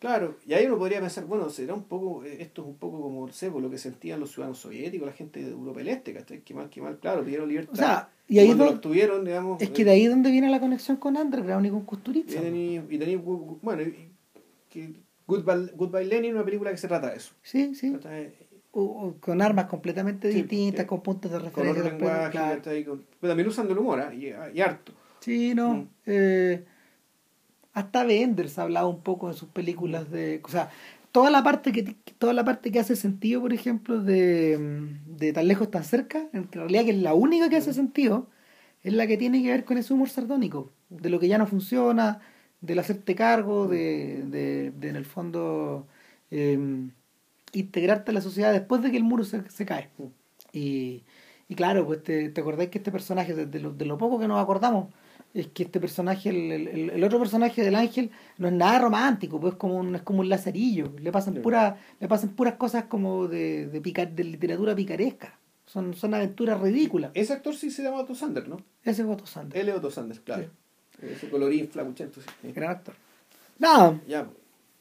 Claro, 0.03 0.35
y 0.45 0.51
ahí 0.51 0.65
uno 0.65 0.77
podría 0.77 0.99
pensar, 0.99 1.23
bueno, 1.23 1.49
será 1.49 1.73
un 1.73 1.83
poco, 1.85 2.25
eh, 2.25 2.41
esto 2.41 2.61
es 2.61 2.67
un 2.67 2.75
poco 2.75 3.01
como, 3.01 3.25
no 3.25 3.31
sé, 3.31 3.49
por 3.49 3.61
lo 3.61 3.69
que 3.69 3.77
sentían 3.77 4.19
los 4.19 4.33
ciudadanos 4.33 4.57
soviéticos, 4.59 5.07
la 5.07 5.13
gente 5.13 5.41
de 5.41 5.51
Europa 5.51 5.77
del 5.79 5.87
Este, 5.87 6.13
¿cachai? 6.13 6.41
Que 6.41 6.53
mal, 6.53 6.69
que 6.69 6.81
mal, 6.81 6.99
claro, 6.99 7.23
pidieron 7.23 7.47
libertad. 7.47 7.71
O 7.71 7.75
sea, 7.77 8.09
y 8.27 8.37
ahí 8.39 8.53
lo 8.53 8.69
obtuvieron, 8.69 9.23
digamos... 9.23 9.61
es 9.61 9.69
que 9.69 9.83
eh, 9.83 9.85
de 9.85 9.91
ahí 9.91 10.05
donde 10.07 10.29
viene 10.29 10.49
la 10.49 10.59
conexión 10.59 10.97
con 10.97 11.15
Underground 11.15 11.65
y 11.67 11.69
con 11.69 11.85
Kusturica 11.85 12.33
y 12.33 12.35
tení- 12.35 12.83
y 12.89 12.97
tení- 12.99 13.59
bueno, 13.61 13.81
y- 13.81 14.09
que 14.69 14.93
Goodbye, 15.25 15.71
Goodbye 15.73 16.03
Lenin, 16.03 16.35
una 16.35 16.43
película 16.43 16.69
que 16.71 16.75
se 16.77 16.89
trata 16.89 17.09
de 17.11 17.15
eso. 17.15 17.33
sí 17.41 17.73
sí 17.73 17.93
¿cachai? 17.93 18.33
O- 18.71 18.81
o 19.07 19.15
con 19.21 19.41
armas 19.41 19.67
completamente 19.67 20.29
Sí, 20.33 20.41
distintas 20.41 20.81
sí. 20.81 20.87
con 20.87 21.01
puntos 21.01 21.31
de 21.31 21.37
Con 21.37 21.45
referencia 21.45 21.81
otro 21.81 21.91
después, 21.91 22.11
lenguaje, 22.11 22.31
claro. 22.61 22.85
Con- 22.89 23.05
pero 23.21 23.31
también 23.31 23.47
usando 23.47 23.71
el 23.71 23.79
humor, 23.79 24.01
¿ah? 24.01 24.13
y, 24.13 24.33
y 24.57 24.59
harto. 24.61 24.91
Sí, 25.21 25.53
no. 25.55 25.75
Mm. 25.75 25.87
eh, 26.07 26.65
hasta 27.73 28.03
Benders 28.03 28.59
ha 28.59 28.63
hablado 28.63 28.89
un 28.89 29.01
poco 29.01 29.29
en 29.29 29.35
sus 29.35 29.49
películas 29.49 30.09
de. 30.11 30.41
O 30.43 30.49
sea, 30.49 30.69
toda 31.11 31.29
la 31.29 31.43
parte 31.43 31.71
que 31.71 31.95
toda 32.17 32.33
la 32.33 32.45
parte 32.45 32.71
que 32.71 32.79
hace 32.79 32.95
sentido, 32.95 33.41
por 33.41 33.53
ejemplo, 33.53 34.01
de, 34.01 34.57
de 35.05 35.33
tan 35.33 35.47
lejos, 35.47 35.71
tan 35.71 35.83
cerca, 35.83 36.27
en 36.33 36.51
realidad 36.51 36.85
que 36.85 36.91
es 36.91 36.97
la 36.97 37.13
única 37.13 37.49
que 37.49 37.57
hace 37.57 37.73
sentido, 37.73 38.27
es 38.83 38.93
la 38.93 39.07
que 39.07 39.17
tiene 39.17 39.41
que 39.43 39.49
ver 39.49 39.65
con 39.65 39.77
ese 39.77 39.93
humor 39.93 40.09
sardónico, 40.09 40.71
de 40.89 41.09
lo 41.09 41.19
que 41.19 41.27
ya 41.27 41.37
no 41.37 41.47
funciona, 41.47 42.21
del 42.61 42.79
hacerte 42.79 43.15
cargo, 43.15 43.67
de, 43.67 44.23
de, 44.25 44.71
de, 44.71 44.89
en 44.89 44.95
el 44.95 45.05
fondo 45.05 45.87
eh, 46.31 46.57
integrarte 47.53 48.11
a 48.11 48.13
la 48.13 48.21
sociedad 48.21 48.53
después 48.53 48.81
de 48.81 48.91
que 48.91 48.97
el 48.97 49.03
muro 49.03 49.23
se, 49.23 49.49
se 49.49 49.65
cae. 49.65 49.89
Y, 50.51 51.03
y 51.47 51.55
claro, 51.55 51.85
pues 51.85 52.03
te, 52.03 52.29
te 52.29 52.41
acordáis 52.41 52.69
que 52.69 52.77
este 52.79 52.91
personaje, 52.91 53.33
de 53.33 53.59
lo, 53.59 53.71
de 53.73 53.85
lo 53.85 53.97
poco 53.97 54.19
que 54.19 54.27
nos 54.27 54.41
acordamos, 54.41 54.93
es 55.33 55.47
que 55.47 55.63
este 55.63 55.79
personaje, 55.79 56.29
el, 56.29 56.51
el, 56.67 56.89
el 56.91 57.03
otro 57.03 57.17
personaje 57.19 57.63
del 57.63 57.75
ángel, 57.75 58.11
no 58.37 58.47
es 58.47 58.53
nada 58.53 58.79
romántico, 58.79 59.39
pues 59.39 59.53
es 59.53 59.59
como 59.59 59.77
un, 59.77 59.95
es 59.95 60.01
como 60.03 60.19
un 60.19 60.29
lazarillo. 60.29 60.93
Le 60.99 61.11
pasan 61.11 61.33
Sí. 61.35 61.39
puras, 61.39 61.75
le 61.99 62.07
pasan 62.07 62.29
puras 62.31 62.53
cosas 62.55 62.85
como 62.85 63.27
de, 63.27 63.67
de, 63.67 63.81
picar, 63.81 64.11
de 64.11 64.23
literatura 64.25 64.75
picaresca. 64.75 65.39
Son, 65.65 65.93
son 65.95 66.13
aventuras 66.13 66.59
ridículas. 66.61 67.11
Ese 67.13 67.33
actor 67.33 67.55
sí 67.55 67.71
se 67.71 67.81
llama 67.83 68.01
Otto 68.01 68.13
Sander, 68.13 68.47
¿no? 68.47 68.57
Ese 68.83 69.01
es 69.01 69.07
Otto 69.07 69.25
Sander, 69.25 69.59
Él 69.59 69.69
es 69.69 69.75
Otto 69.75 69.89
Sander, 69.89 70.19
claro. 70.21 70.49
Ese 71.01 71.29
colorín 71.29 71.67
flacuchento, 71.67 72.21
sí. 72.21 72.27
sí. 72.41 72.51
gran 72.51 72.69
actor. 72.71 72.93
Nada, 73.57 73.99
Ya, 74.07 74.27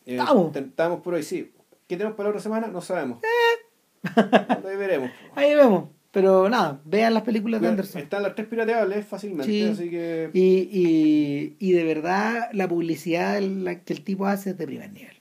eh, 0.04 0.16
Estamos. 0.16 0.54
Estamos 0.54 1.00
por 1.00 1.14
hoy, 1.14 1.22
sí. 1.22 1.50
¿Qué 1.86 1.96
tenemos 1.96 2.16
para 2.16 2.28
la 2.28 2.30
otra 2.30 2.42
semana? 2.42 2.66
No 2.68 2.80
sabemos. 2.80 3.20
Eh. 3.22 4.08
Ahí 4.68 4.76
veremos. 4.76 5.10
ahí 5.34 5.54
vemos. 5.54 5.88
Pero 6.12 6.48
nada, 6.50 6.80
vean 6.84 7.14
las 7.14 7.22
películas 7.22 7.60
de 7.60 7.68
Anderson. 7.68 8.02
Están 8.02 8.22
las 8.22 8.34
tres 8.34 8.46
pirateables 8.46 9.06
fácilmente, 9.06 9.50
Sí. 9.50 9.62
así 9.64 9.88
que... 9.90 10.30
Y, 10.34 10.68
y, 10.70 11.56
y 11.58 11.72
de 11.72 11.84
verdad, 11.84 12.50
la 12.52 12.68
publicidad 12.68 13.38
que 13.38 13.92
el 13.94 14.04
tipo 14.04 14.26
hace 14.26 14.50
es 14.50 14.58
de 14.58 14.66
primer 14.66 14.92
nivel. 14.92 15.16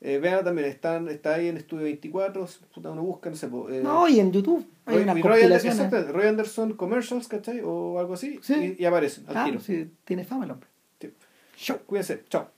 Eh, 0.00 0.16
vean 0.18 0.42
también, 0.42 0.66
están, 0.68 1.08
está 1.10 1.34
ahí 1.34 1.48
en 1.48 1.58
Estudio 1.58 1.84
24, 1.84 2.48
puta, 2.74 2.90
uno 2.90 3.02
busca, 3.02 3.28
no 3.28 3.36
sé, 3.36 3.46
eh, 3.46 3.80
No, 3.82 4.08
y 4.08 4.18
en 4.18 4.32
YouTube 4.32 4.66
hay 4.86 4.94
Roy, 4.94 5.02
unas 5.02 5.14
Roy, 5.16 5.22
Ander- 5.22 5.38
compilaciones. 5.40 5.80
exacto, 5.80 6.12
Roy 6.12 6.26
Anderson 6.26 6.72
Commercials, 6.72 7.28
¿cachai? 7.28 7.60
O 7.62 7.98
algo 7.98 8.14
así, 8.14 8.38
Sí. 8.40 8.76
y, 8.78 8.82
y 8.82 8.86
aparecen 8.86 9.24
al 9.26 9.32
Claro, 9.32 9.50
tiro. 9.50 9.60
sí, 9.60 9.90
tiene 10.06 10.24
fama 10.24 10.46
el 10.46 10.52
hombre. 10.52 10.68
Sí. 10.98 11.10
Show. 11.58 11.76
Cuídense, 11.84 12.22
chao. 12.30 12.48